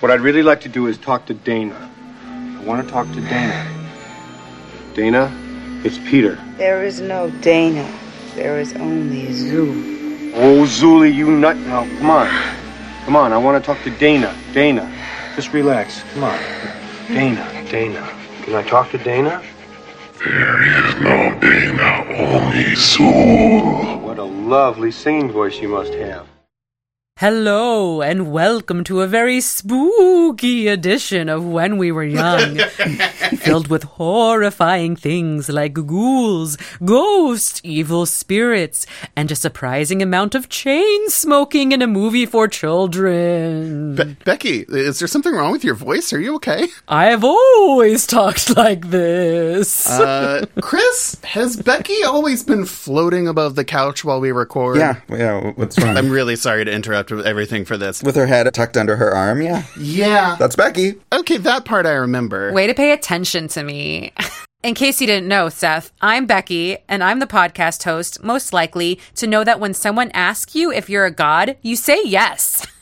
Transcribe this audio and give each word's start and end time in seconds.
What 0.00 0.12
I'd 0.12 0.20
really 0.20 0.44
like 0.44 0.60
to 0.60 0.68
do 0.68 0.86
is 0.86 0.96
talk 0.96 1.26
to 1.26 1.34
Dana. 1.34 1.90
I 2.24 2.62
want 2.62 2.86
to 2.86 2.88
talk 2.88 3.08
to 3.08 3.20
Dana. 3.20 3.90
Dana, 4.94 5.28
it's 5.84 5.98
Peter. 6.08 6.38
There 6.56 6.84
is 6.84 7.00
no 7.00 7.30
Dana. 7.40 7.84
There 8.36 8.60
is 8.60 8.74
only 8.74 9.26
Zuul. 9.26 10.34
Oh, 10.36 10.62
Zuli, 10.62 11.12
you 11.12 11.32
nut. 11.32 11.56
Now, 11.56 11.82
come 11.98 12.10
on. 12.10 12.28
Come 13.06 13.16
on, 13.16 13.32
I 13.32 13.38
want 13.38 13.60
to 13.60 13.66
talk 13.66 13.82
to 13.82 13.90
Dana. 13.90 14.32
Dana, 14.52 14.88
just 15.34 15.52
relax. 15.52 16.00
Come 16.14 16.22
on. 16.22 16.38
Dana, 17.08 17.68
Dana. 17.68 18.08
Can 18.44 18.54
I 18.54 18.62
talk 18.62 18.92
to 18.92 18.98
Dana? 18.98 19.42
There 20.24 20.86
is 20.86 20.94
no 21.00 21.40
Dana, 21.40 22.06
only 22.08 22.76
Zuul. 22.76 24.00
What 24.00 24.18
a 24.18 24.22
lovely 24.22 24.92
singing 24.92 25.32
voice 25.32 25.58
you 25.58 25.68
must 25.68 25.92
have. 25.94 26.28
Hello, 27.20 28.00
and 28.00 28.30
welcome 28.30 28.84
to 28.84 29.00
a 29.00 29.08
very 29.08 29.40
spooky 29.40 30.68
edition 30.68 31.28
of 31.28 31.44
When 31.44 31.76
We 31.76 31.90
Were 31.90 32.04
Young, 32.04 32.58
filled 33.38 33.66
with 33.66 33.82
horrifying 33.82 34.94
things 34.94 35.48
like 35.48 35.72
ghouls, 35.72 36.56
ghosts, 36.84 37.60
evil 37.64 38.06
spirits, 38.06 38.86
and 39.16 39.32
a 39.32 39.34
surprising 39.34 40.00
amount 40.00 40.36
of 40.36 40.48
chain 40.48 41.10
smoking 41.10 41.72
in 41.72 41.82
a 41.82 41.88
movie 41.88 42.24
for 42.24 42.46
children. 42.46 43.96
Be- 43.96 44.16
Becky, 44.24 44.64
is 44.68 45.00
there 45.00 45.08
something 45.08 45.34
wrong 45.34 45.50
with 45.50 45.64
your 45.64 45.74
voice? 45.74 46.12
Are 46.12 46.20
you 46.20 46.36
okay? 46.36 46.68
I 46.86 47.06
have 47.06 47.24
always 47.24 48.06
talked 48.06 48.56
like 48.56 48.90
this. 48.90 49.90
Uh, 49.90 50.46
Chris, 50.60 51.16
has 51.24 51.56
Becky 51.56 52.04
always 52.04 52.44
been 52.44 52.64
floating 52.64 53.26
above 53.26 53.56
the 53.56 53.64
couch 53.64 54.04
while 54.04 54.20
we 54.20 54.30
record? 54.30 54.76
Yeah, 54.76 55.00
yeah. 55.08 55.50
What's 55.56 55.76
wrong? 55.80 55.96
I'm 55.96 56.10
really 56.10 56.36
sorry 56.36 56.64
to 56.64 56.70
interrupt 56.70 57.07
with 57.16 57.26
everything 57.26 57.64
for 57.64 57.76
this. 57.76 58.02
With 58.02 58.16
her 58.16 58.26
head 58.26 58.52
tucked 58.54 58.76
under 58.76 58.96
her 58.96 59.14
arm. 59.14 59.42
Yeah, 59.42 59.64
Yeah. 59.76 60.36
that's 60.38 60.56
Becky. 60.56 60.94
Okay, 61.12 61.36
that 61.38 61.64
part 61.64 61.86
I 61.86 61.92
remember. 61.92 62.52
Way 62.52 62.66
to 62.66 62.74
pay 62.74 62.92
attention 62.92 63.48
to 63.48 63.62
me. 63.62 64.12
In 64.64 64.74
case 64.74 65.00
you 65.00 65.06
didn't 65.06 65.28
know, 65.28 65.48
Seth, 65.48 65.92
I'm 66.00 66.26
Becky, 66.26 66.78
and 66.88 67.04
I'm 67.04 67.20
the 67.20 67.26
podcast 67.28 67.84
host 67.84 68.24
most 68.24 68.52
likely 68.52 68.98
to 69.14 69.26
know 69.28 69.44
that 69.44 69.60
when 69.60 69.72
someone 69.72 70.10
asks 70.14 70.56
you 70.56 70.72
if 70.72 70.90
you're 70.90 71.04
a 71.04 71.12
god, 71.12 71.56
you 71.62 71.76
say 71.76 72.00
yes. 72.04 72.66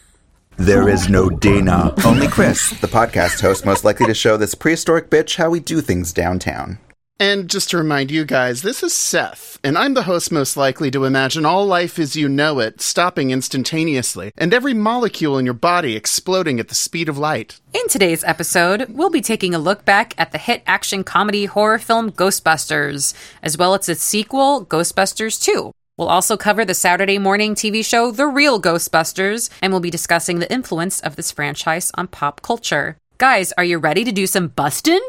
There 0.58 0.88
is 0.88 1.10
no 1.10 1.28
Dana, 1.28 1.92
only 2.06 2.28
Chris, 2.28 2.70
the 2.80 2.86
podcast 2.86 3.42
host 3.42 3.66
most 3.66 3.84
likely 3.84 4.06
to 4.06 4.14
show 4.14 4.38
this 4.38 4.54
prehistoric 4.54 5.10
bitch 5.10 5.36
how 5.36 5.50
we 5.50 5.60
do 5.60 5.82
things 5.82 6.14
downtown. 6.14 6.78
And 7.18 7.48
just 7.48 7.70
to 7.70 7.78
remind 7.78 8.10
you 8.10 8.26
guys, 8.26 8.60
this 8.60 8.82
is 8.82 8.94
Seth, 8.94 9.58
and 9.64 9.78
I'm 9.78 9.94
the 9.94 10.02
host 10.02 10.30
most 10.30 10.54
likely 10.54 10.90
to 10.90 11.06
imagine 11.06 11.46
all 11.46 11.64
life 11.64 11.98
as 11.98 12.14
you 12.14 12.28
know 12.28 12.58
it 12.58 12.82
stopping 12.82 13.30
instantaneously, 13.30 14.32
and 14.36 14.52
every 14.52 14.74
molecule 14.74 15.38
in 15.38 15.46
your 15.46 15.54
body 15.54 15.96
exploding 15.96 16.60
at 16.60 16.68
the 16.68 16.74
speed 16.74 17.08
of 17.08 17.16
light. 17.16 17.58
In 17.72 17.88
today's 17.88 18.22
episode, 18.24 18.90
we'll 18.90 19.08
be 19.08 19.22
taking 19.22 19.54
a 19.54 19.58
look 19.58 19.86
back 19.86 20.12
at 20.18 20.32
the 20.32 20.36
hit 20.36 20.62
action 20.66 21.04
comedy 21.04 21.46
horror 21.46 21.78
film 21.78 22.12
Ghostbusters, 22.12 23.14
as 23.42 23.56
well 23.56 23.72
as 23.72 23.88
its 23.88 24.02
sequel, 24.02 24.66
Ghostbusters 24.66 25.42
2. 25.42 25.72
We'll 25.96 26.08
also 26.08 26.36
cover 26.36 26.66
the 26.66 26.74
Saturday 26.74 27.16
morning 27.16 27.54
TV 27.54 27.82
show 27.82 28.10
The 28.10 28.26
Real 28.26 28.60
Ghostbusters, 28.60 29.48
and 29.62 29.72
we'll 29.72 29.80
be 29.80 29.88
discussing 29.88 30.38
the 30.38 30.52
influence 30.52 31.00
of 31.00 31.16
this 31.16 31.32
franchise 31.32 31.90
on 31.94 32.08
pop 32.08 32.42
culture. 32.42 32.98
Guys, 33.16 33.54
are 33.56 33.64
you 33.64 33.78
ready 33.78 34.04
to 34.04 34.12
do 34.12 34.26
some 34.26 34.48
bustin'? 34.48 35.00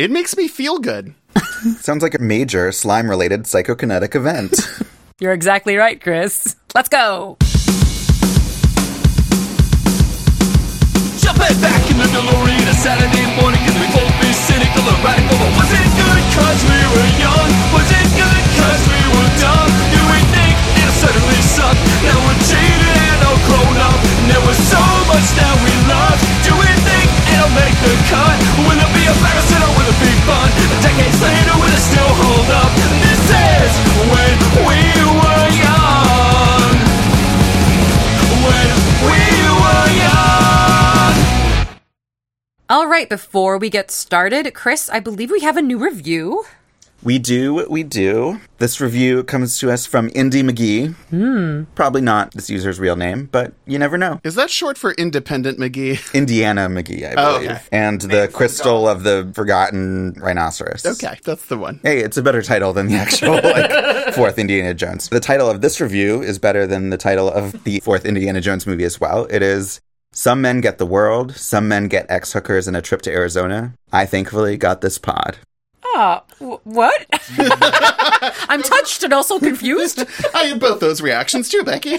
It 0.00 0.10
makes 0.10 0.36
me 0.36 0.48
feel 0.48 0.80
good. 0.80 1.14
Sounds 1.80 2.02
like 2.02 2.14
a 2.14 2.22
major 2.22 2.72
slime 2.72 3.08
related 3.08 3.44
psychokinetic 3.44 4.14
event. 4.14 4.60
You're 5.20 5.32
exactly 5.32 5.76
right, 5.76 6.00
Chris. 6.00 6.56
Let's 6.74 6.88
go. 6.88 7.36
Jumping 11.22 11.56
back 11.64 11.82
in 11.88 11.96
the 11.96 12.08
DeLorean 12.12 12.66
a 12.68 12.74
Saturday 12.76 13.24
morning 13.40 13.60
Can 13.64 13.76
we 13.80 13.88
both 13.96 14.12
be 14.20 14.28
cynical 14.34 14.84
or 14.84 14.98
radical 15.00 15.36
But 15.40 15.52
was 15.56 15.70
it 15.72 15.88
good 15.96 16.22
cause 16.36 16.60
we 16.68 16.78
were 16.92 17.10
young? 17.16 17.48
Was 17.72 17.88
it 17.88 18.08
good 18.12 18.44
cause 18.60 18.82
we 18.84 19.00
were 19.16 19.30
dumb? 19.40 19.70
Do 19.88 20.00
we 20.12 20.20
think 20.36 20.54
it 20.84 20.90
certainly 21.00 21.40
sucked? 21.56 21.80
Now 22.04 22.18
we're 22.28 22.40
jaded 22.44 22.96
and 23.08 23.20
all 23.24 23.40
grown 23.48 23.76
up 23.80 23.98
And 24.20 24.26
there 24.28 24.44
was 24.44 24.58
so 24.68 24.82
much 25.08 25.26
that 25.40 25.54
we 25.64 25.72
loved 25.88 26.20
Do 26.44 26.52
we 26.60 26.68
think 26.84 27.08
it'll 27.32 27.54
make 27.56 27.76
the 27.80 27.94
cut? 28.12 28.36
Will 28.68 28.76
it 28.76 28.90
be 28.92 29.02
embarrassing 29.08 29.62
or 29.64 29.72
fun? 30.24 30.48
Decades 30.80 31.20
later 31.20 31.54
will 31.60 31.72
it 31.72 31.84
still 31.84 32.12
hold 32.20 32.48
up? 32.50 32.72
This 33.04 33.24
is 33.28 33.72
when 34.08 34.36
we 34.68 34.80
were 35.20 35.46
young 35.64 36.74
When 38.44 38.72
we 39.08 39.22
were 39.60 39.86
young 40.00 41.14
All 42.68 42.86
right, 42.88 43.08
before 43.08 43.58
we 43.58 43.68
get 43.70 43.90
started, 43.90 44.52
Chris, 44.54 44.88
I 44.88 45.00
believe 45.00 45.30
we 45.30 45.40
have 45.40 45.56
a 45.56 45.62
new 45.62 45.78
review. 45.78 46.44
We 47.04 47.18
do, 47.18 47.52
what 47.54 47.70
we 47.70 47.82
do. 47.82 48.40
This 48.58 48.80
review 48.80 49.22
comes 49.24 49.58
to 49.58 49.70
us 49.70 49.84
from 49.84 50.10
Indy 50.14 50.42
McGee. 50.42 50.94
Hmm. 51.10 51.64
Probably 51.74 52.00
not 52.00 52.32
this 52.32 52.48
user's 52.48 52.80
real 52.80 52.96
name, 52.96 53.28
but 53.30 53.52
you 53.66 53.78
never 53.78 53.98
know. 53.98 54.20
Is 54.24 54.34
that 54.36 54.50
short 54.50 54.78
for 54.78 54.92
Independent 54.92 55.58
McGee? 55.58 56.14
Indiana 56.14 56.68
McGee, 56.68 57.06
I 57.06 57.14
Oh, 57.16 57.34
believe. 57.38 57.50
okay. 57.50 57.60
And 57.72 58.00
the 58.00 58.28
crystal 58.32 58.88
of 58.88 59.02
the 59.02 59.30
forgotten 59.34 60.14
rhinoceros. 60.18 60.86
Okay, 60.86 61.18
that's 61.24 61.44
the 61.46 61.58
one. 61.58 61.78
Hey, 61.82 61.98
it's 62.00 62.16
a 62.16 62.22
better 62.22 62.40
title 62.42 62.72
than 62.72 62.86
the 62.88 62.94
actual 62.96 63.34
like 63.44 64.14
fourth 64.14 64.38
Indiana 64.38 64.72
Jones. 64.72 65.08
The 65.10 65.20
title 65.20 65.50
of 65.50 65.60
this 65.60 65.80
review 65.80 66.22
is 66.22 66.38
better 66.38 66.66
than 66.66 66.88
the 66.90 66.96
title 66.96 67.28
of 67.30 67.64
the 67.64 67.80
fourth 67.80 68.06
Indiana 68.06 68.40
Jones 68.40 68.66
movie 68.66 68.84
as 68.84 68.98
well. 68.98 69.26
It 69.28 69.42
is 69.42 69.78
Some 70.12 70.40
Men 70.40 70.62
Get 70.62 70.78
the 70.78 70.86
World, 70.86 71.36
Some 71.36 71.68
Men 71.68 71.88
Get 71.88 72.06
Ex 72.08 72.32
Hookers 72.32 72.66
and 72.66 72.76
a 72.76 72.80
Trip 72.82 73.02
to 73.02 73.12
Arizona. 73.12 73.74
I 73.92 74.06
thankfully 74.06 74.56
got 74.56 74.80
this 74.80 74.96
pod. 74.96 75.36
Ah, 75.96 76.24
w- 76.40 76.58
what? 76.64 77.06
I'm 78.48 78.62
touched 78.62 79.02
and 79.04 79.12
also 79.12 79.38
confused. 79.38 80.04
I 80.34 80.44
had 80.46 80.60
both 80.60 80.80
those 80.80 81.00
reactions 81.00 81.48
too, 81.48 81.62
Becky. 81.62 81.98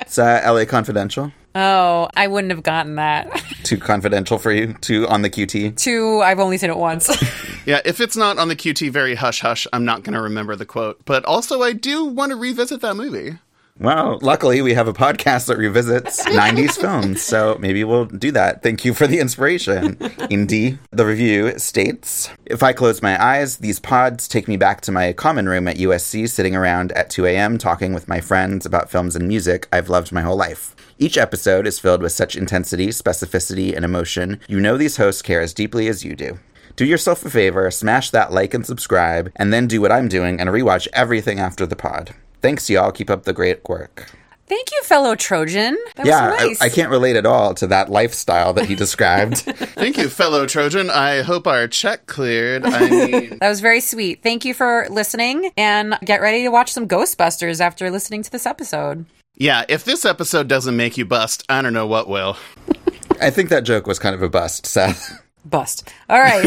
It's 0.00 0.18
uh, 0.18 0.42
LA 0.44 0.64
Confidential. 0.64 1.32
Oh, 1.54 2.08
I 2.14 2.26
wouldn't 2.28 2.50
have 2.52 2.62
gotten 2.62 2.96
that. 2.96 3.42
Too 3.64 3.78
confidential 3.78 4.38
for 4.38 4.52
you. 4.52 4.74
Too 4.74 5.06
on 5.08 5.22
the 5.22 5.30
QT. 5.30 5.76
Two, 5.76 6.20
I've 6.20 6.38
only 6.38 6.58
seen 6.58 6.70
it 6.70 6.76
once. 6.76 7.10
Yeah, 7.66 7.82
if 7.84 8.00
it's 8.00 8.16
not 8.16 8.38
on 8.38 8.48
the 8.48 8.56
QT 8.56 8.90
very 8.92 9.14
hush 9.14 9.40
hush, 9.42 9.66
I'm 9.74 9.84
not 9.84 10.02
going 10.02 10.14
to 10.14 10.22
remember 10.22 10.56
the 10.56 10.64
quote. 10.64 11.04
But 11.04 11.26
also, 11.26 11.60
I 11.60 11.74
do 11.74 12.02
want 12.06 12.30
to 12.30 12.36
revisit 12.36 12.80
that 12.80 12.94
movie. 12.94 13.36
Well, 13.80 14.18
luckily 14.22 14.60
we 14.60 14.74
have 14.74 14.88
a 14.88 14.92
podcast 14.92 15.46
that 15.46 15.56
revisits 15.56 16.24
90s 16.26 16.80
films, 16.80 17.22
so 17.22 17.56
maybe 17.60 17.84
we'll 17.84 18.06
do 18.06 18.32
that. 18.32 18.60
Thank 18.60 18.84
you 18.84 18.92
for 18.92 19.06
the 19.06 19.20
inspiration. 19.20 19.96
Indy. 20.30 20.78
The 20.90 21.06
review 21.06 21.56
states 21.60 22.28
If 22.44 22.64
I 22.64 22.72
close 22.72 23.02
my 23.02 23.22
eyes, 23.22 23.58
these 23.58 23.78
pods 23.78 24.26
take 24.26 24.48
me 24.48 24.56
back 24.56 24.80
to 24.82 24.92
my 24.92 25.12
common 25.12 25.48
room 25.48 25.68
at 25.68 25.76
USC, 25.76 26.28
sitting 26.28 26.56
around 26.56 26.90
at 26.92 27.08
2 27.08 27.26
a.m., 27.26 27.56
talking 27.56 27.94
with 27.94 28.08
my 28.08 28.20
friends 28.20 28.66
about 28.66 28.90
films 28.90 29.14
and 29.14 29.28
music 29.28 29.68
I've 29.70 29.88
loved 29.88 30.10
my 30.10 30.22
whole 30.22 30.36
life. 30.36 30.74
Each 30.98 31.16
episode 31.16 31.64
is 31.64 31.78
filled 31.78 32.02
with 32.02 32.10
such 32.10 32.34
intensity, 32.34 32.88
specificity, 32.88 33.76
and 33.76 33.84
emotion. 33.84 34.40
You 34.48 34.58
know 34.58 34.76
these 34.76 34.96
hosts 34.96 35.22
care 35.22 35.40
as 35.40 35.54
deeply 35.54 35.86
as 35.86 36.04
you 36.04 36.16
do. 36.16 36.40
Do 36.74 36.84
yourself 36.84 37.24
a 37.24 37.30
favor, 37.30 37.70
smash 37.70 38.10
that 38.10 38.32
like 38.32 38.54
and 38.54 38.66
subscribe, 38.66 39.30
and 39.36 39.52
then 39.52 39.68
do 39.68 39.80
what 39.80 39.92
I'm 39.92 40.08
doing 40.08 40.40
and 40.40 40.50
rewatch 40.50 40.88
everything 40.92 41.38
after 41.38 41.64
the 41.64 41.76
pod. 41.76 42.14
Thanks, 42.40 42.68
y'all. 42.70 42.92
Keep 42.92 43.10
up 43.10 43.24
the 43.24 43.32
great 43.32 43.68
work. 43.68 44.10
Thank 44.46 44.70
you, 44.72 44.82
fellow 44.84 45.14
Trojan. 45.14 45.76
That 45.96 46.06
yeah, 46.06 46.30
was 46.30 46.40
nice. 46.40 46.62
I, 46.62 46.66
I 46.66 46.68
can't 46.70 46.88
relate 46.90 47.16
at 47.16 47.26
all 47.26 47.52
to 47.54 47.66
that 47.66 47.90
lifestyle 47.90 48.54
that 48.54 48.64
he 48.64 48.74
described. 48.74 49.36
Thank 49.40 49.98
you, 49.98 50.08
fellow 50.08 50.46
Trojan. 50.46 50.88
I 50.88 51.20
hope 51.20 51.46
our 51.46 51.68
check 51.68 52.06
cleared. 52.06 52.64
I 52.64 52.80
mean, 52.88 53.38
That 53.40 53.48
was 53.50 53.60
very 53.60 53.80
sweet. 53.80 54.22
Thank 54.22 54.46
you 54.46 54.54
for 54.54 54.86
listening 54.88 55.50
and 55.58 55.98
get 56.02 56.22
ready 56.22 56.44
to 56.44 56.48
watch 56.48 56.72
some 56.72 56.88
Ghostbusters 56.88 57.60
after 57.60 57.90
listening 57.90 58.22
to 58.22 58.30
this 58.32 58.46
episode. 58.46 59.04
yeah, 59.36 59.64
if 59.68 59.84
this 59.84 60.06
episode 60.06 60.48
doesn't 60.48 60.76
make 60.76 60.96
you 60.96 61.04
bust, 61.04 61.44
I 61.50 61.60
don't 61.60 61.74
know 61.74 61.86
what 61.86 62.08
will. 62.08 62.38
I 63.20 63.28
think 63.28 63.50
that 63.50 63.64
joke 63.64 63.86
was 63.86 63.98
kind 63.98 64.14
of 64.14 64.22
a 64.22 64.30
bust, 64.30 64.64
Seth. 64.64 65.20
Bust. 65.44 65.92
All 66.08 66.20
right. 66.20 66.44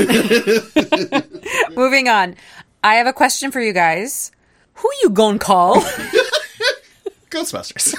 Moving 1.75 2.07
on. 2.07 2.35
I 2.83 2.95
have 2.95 3.07
a 3.07 3.13
question 3.13 3.51
for 3.51 3.59
you 3.61 3.73
guys. 3.73 4.31
Who 4.75 4.89
you 5.03 5.09
gonna 5.09 5.39
call? 5.39 5.75
Ghostbusters. 7.29 7.93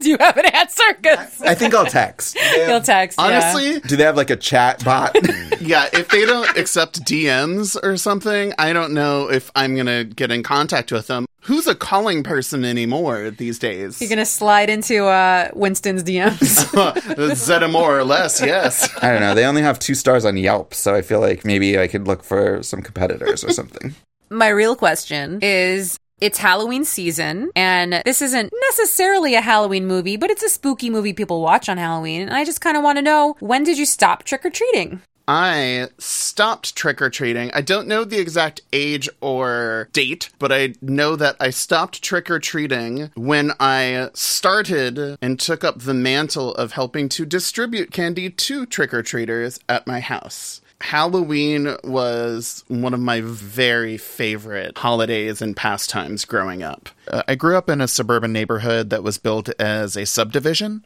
Do 0.00 0.10
you 0.10 0.16
have 0.20 0.36
an 0.36 0.44
answer? 0.46 0.82
'Cause 1.02 1.40
I 1.42 1.54
think 1.54 1.74
I'll 1.74 1.86
text. 1.86 2.36
He'll 2.66 2.80
text. 2.82 3.18
yeah. 3.18 3.24
Honestly, 3.24 3.80
Do 3.80 3.96
they 3.96 4.04
have 4.04 4.16
like 4.16 4.28
a 4.30 4.36
chat 4.36 4.84
bot? 4.84 5.16
yeah, 5.60 5.88
if 5.94 6.08
they 6.08 6.26
don't 6.26 6.56
accept 6.58 7.02
DMs 7.04 7.76
or 7.82 7.96
something, 7.96 8.52
I 8.58 8.72
don't 8.74 8.92
know 8.92 9.30
if 9.30 9.50
I'm 9.54 9.74
going 9.74 9.86
to 9.86 10.04
get 10.04 10.30
in 10.30 10.42
contact 10.42 10.92
with 10.92 11.06
them. 11.06 11.24
Who's 11.42 11.66
a 11.66 11.74
calling 11.74 12.22
person 12.22 12.64
anymore 12.66 13.30
these 13.30 13.58
days? 13.58 14.00
You're 14.00 14.08
gonna 14.08 14.24
slide 14.24 14.70
into 14.70 15.04
uh, 15.04 15.50
Winston's 15.52 16.02
DMs. 16.02 17.34
Zeta 17.36 17.68
more 17.68 17.98
or 17.98 18.02
less, 18.04 18.40
yes. 18.40 18.88
I 19.02 19.10
don't 19.10 19.20
know. 19.20 19.34
They 19.34 19.44
only 19.44 19.60
have 19.60 19.78
two 19.78 19.94
stars 19.94 20.24
on 20.24 20.38
Yelp, 20.38 20.72
so 20.72 20.94
I 20.94 21.02
feel 21.02 21.20
like 21.20 21.44
maybe 21.44 21.78
I 21.78 21.86
could 21.86 22.06
look 22.06 22.24
for 22.24 22.62
some 22.62 22.80
competitors 22.80 23.44
or 23.44 23.52
something. 23.52 23.94
My 24.34 24.48
real 24.48 24.74
question 24.74 25.38
is 25.42 25.96
It's 26.20 26.38
Halloween 26.38 26.84
season, 26.84 27.52
and 27.54 28.02
this 28.04 28.20
isn't 28.20 28.52
necessarily 28.68 29.36
a 29.36 29.40
Halloween 29.40 29.86
movie, 29.86 30.16
but 30.16 30.28
it's 30.28 30.42
a 30.42 30.48
spooky 30.48 30.90
movie 30.90 31.12
people 31.12 31.40
watch 31.40 31.68
on 31.68 31.78
Halloween. 31.78 32.22
And 32.22 32.34
I 32.34 32.44
just 32.44 32.60
kind 32.60 32.76
of 32.76 32.82
want 32.82 32.98
to 32.98 33.02
know 33.02 33.36
when 33.38 33.62
did 33.62 33.78
you 33.78 33.86
stop 33.86 34.24
trick 34.24 34.44
or 34.44 34.50
treating? 34.50 35.00
I 35.28 35.86
stopped 35.98 36.74
trick 36.74 37.00
or 37.00 37.10
treating. 37.10 37.52
I 37.54 37.60
don't 37.60 37.86
know 37.86 38.02
the 38.02 38.18
exact 38.18 38.60
age 38.72 39.08
or 39.20 39.88
date, 39.92 40.30
but 40.40 40.50
I 40.50 40.74
know 40.82 41.14
that 41.14 41.36
I 41.38 41.50
stopped 41.50 42.02
trick 42.02 42.28
or 42.28 42.40
treating 42.40 43.12
when 43.14 43.52
I 43.60 44.10
started 44.14 45.16
and 45.22 45.38
took 45.38 45.62
up 45.62 45.78
the 45.78 45.94
mantle 45.94 46.54
of 46.56 46.72
helping 46.72 47.08
to 47.10 47.24
distribute 47.24 47.92
candy 47.92 48.30
to 48.30 48.66
trick 48.66 48.92
or 48.92 49.04
treaters 49.04 49.60
at 49.68 49.86
my 49.86 50.00
house. 50.00 50.60
Halloween 50.84 51.76
was 51.82 52.62
one 52.68 52.92
of 52.92 53.00
my 53.00 53.22
very 53.22 53.96
favorite 53.96 54.76
holidays 54.76 55.40
and 55.40 55.56
pastimes 55.56 56.26
growing 56.26 56.62
up. 56.62 56.90
Uh, 57.08 57.22
I 57.26 57.36
grew 57.36 57.56
up 57.56 57.70
in 57.70 57.80
a 57.80 57.88
suburban 57.88 58.34
neighborhood 58.34 58.90
that 58.90 59.02
was 59.02 59.16
built 59.16 59.48
as 59.58 59.96
a 59.96 60.04
subdivision, 60.04 60.84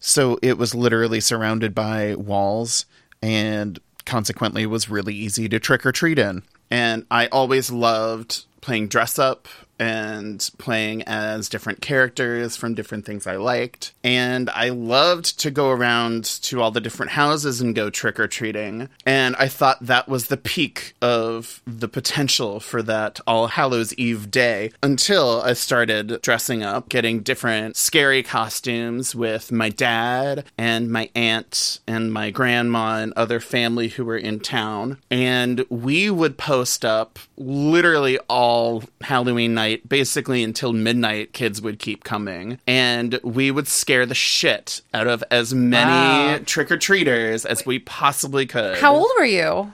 so 0.00 0.36
it 0.42 0.58
was 0.58 0.74
literally 0.74 1.20
surrounded 1.20 1.76
by 1.76 2.16
walls 2.16 2.86
and 3.22 3.78
consequently 4.04 4.66
was 4.66 4.90
really 4.90 5.14
easy 5.14 5.48
to 5.48 5.60
trick 5.60 5.86
or 5.86 5.92
treat 5.92 6.18
in. 6.18 6.42
And 6.68 7.06
I 7.08 7.28
always 7.28 7.70
loved 7.70 8.46
playing 8.60 8.88
dress 8.88 9.16
up 9.16 9.46
and 9.78 10.50
playing 10.58 11.02
as 11.02 11.48
different 11.48 11.80
characters 11.80 12.56
from 12.56 12.74
different 12.74 13.04
things 13.04 13.26
I 13.26 13.36
liked. 13.36 13.92
And 14.02 14.50
I 14.50 14.70
loved 14.70 15.38
to 15.40 15.50
go 15.50 15.70
around 15.70 16.24
to 16.42 16.62
all 16.62 16.70
the 16.70 16.80
different 16.80 17.12
houses 17.12 17.60
and 17.60 17.74
go 17.74 17.90
trick 17.90 18.18
or 18.18 18.26
treating. 18.26 18.88
And 19.04 19.36
I 19.36 19.48
thought 19.48 19.84
that 19.86 20.08
was 20.08 20.28
the 20.28 20.36
peak 20.36 20.94
of 21.02 21.62
the 21.66 21.88
potential 21.88 22.60
for 22.60 22.82
that 22.82 23.20
All 23.26 23.48
Hallows 23.48 23.94
Eve 23.94 24.30
day 24.30 24.72
until 24.82 25.42
I 25.42 25.52
started 25.52 26.20
dressing 26.22 26.62
up, 26.62 26.88
getting 26.88 27.20
different 27.20 27.76
scary 27.76 28.22
costumes 28.22 29.14
with 29.14 29.52
my 29.52 29.68
dad 29.68 30.44
and 30.56 30.90
my 30.90 31.10
aunt 31.14 31.80
and 31.86 32.12
my 32.12 32.30
grandma 32.30 32.98
and 32.98 33.12
other 33.14 33.40
family 33.40 33.88
who 33.88 34.04
were 34.04 34.16
in 34.16 34.40
town. 34.40 34.98
And 35.10 35.64
we 35.68 36.10
would 36.10 36.38
post 36.38 36.84
up 36.84 37.18
literally 37.36 38.18
all 38.28 38.84
Halloween 39.02 39.54
night 39.54 39.65
basically 39.88 40.42
until 40.42 40.72
midnight 40.72 41.32
kids 41.32 41.60
would 41.60 41.78
keep 41.78 42.04
coming 42.04 42.58
and 42.66 43.18
we 43.22 43.50
would 43.50 43.66
scare 43.68 44.06
the 44.06 44.14
shit 44.14 44.80
out 44.94 45.06
of 45.06 45.22
as 45.30 45.52
many 45.54 45.90
Wow. 45.90 46.40
trick-or-treaters 46.46 47.44
as 47.44 47.64
we 47.66 47.78
possibly 47.78 48.46
could 48.46 48.78
How 48.78 48.94
old 48.94 49.10
were 49.18 49.24
you? 49.24 49.72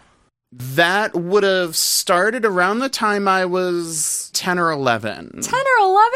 that 0.53 1.15
would 1.15 1.43
have 1.44 1.75
started 1.77 2.44
around 2.44 2.81
the 2.81 2.89
time 2.89 3.27
i 3.27 3.44
was 3.44 4.31
10 4.35 4.59
or 4.59 4.71
11 4.71 5.41
10 5.43 5.55
or 5.55 5.85
11? 5.87 6.11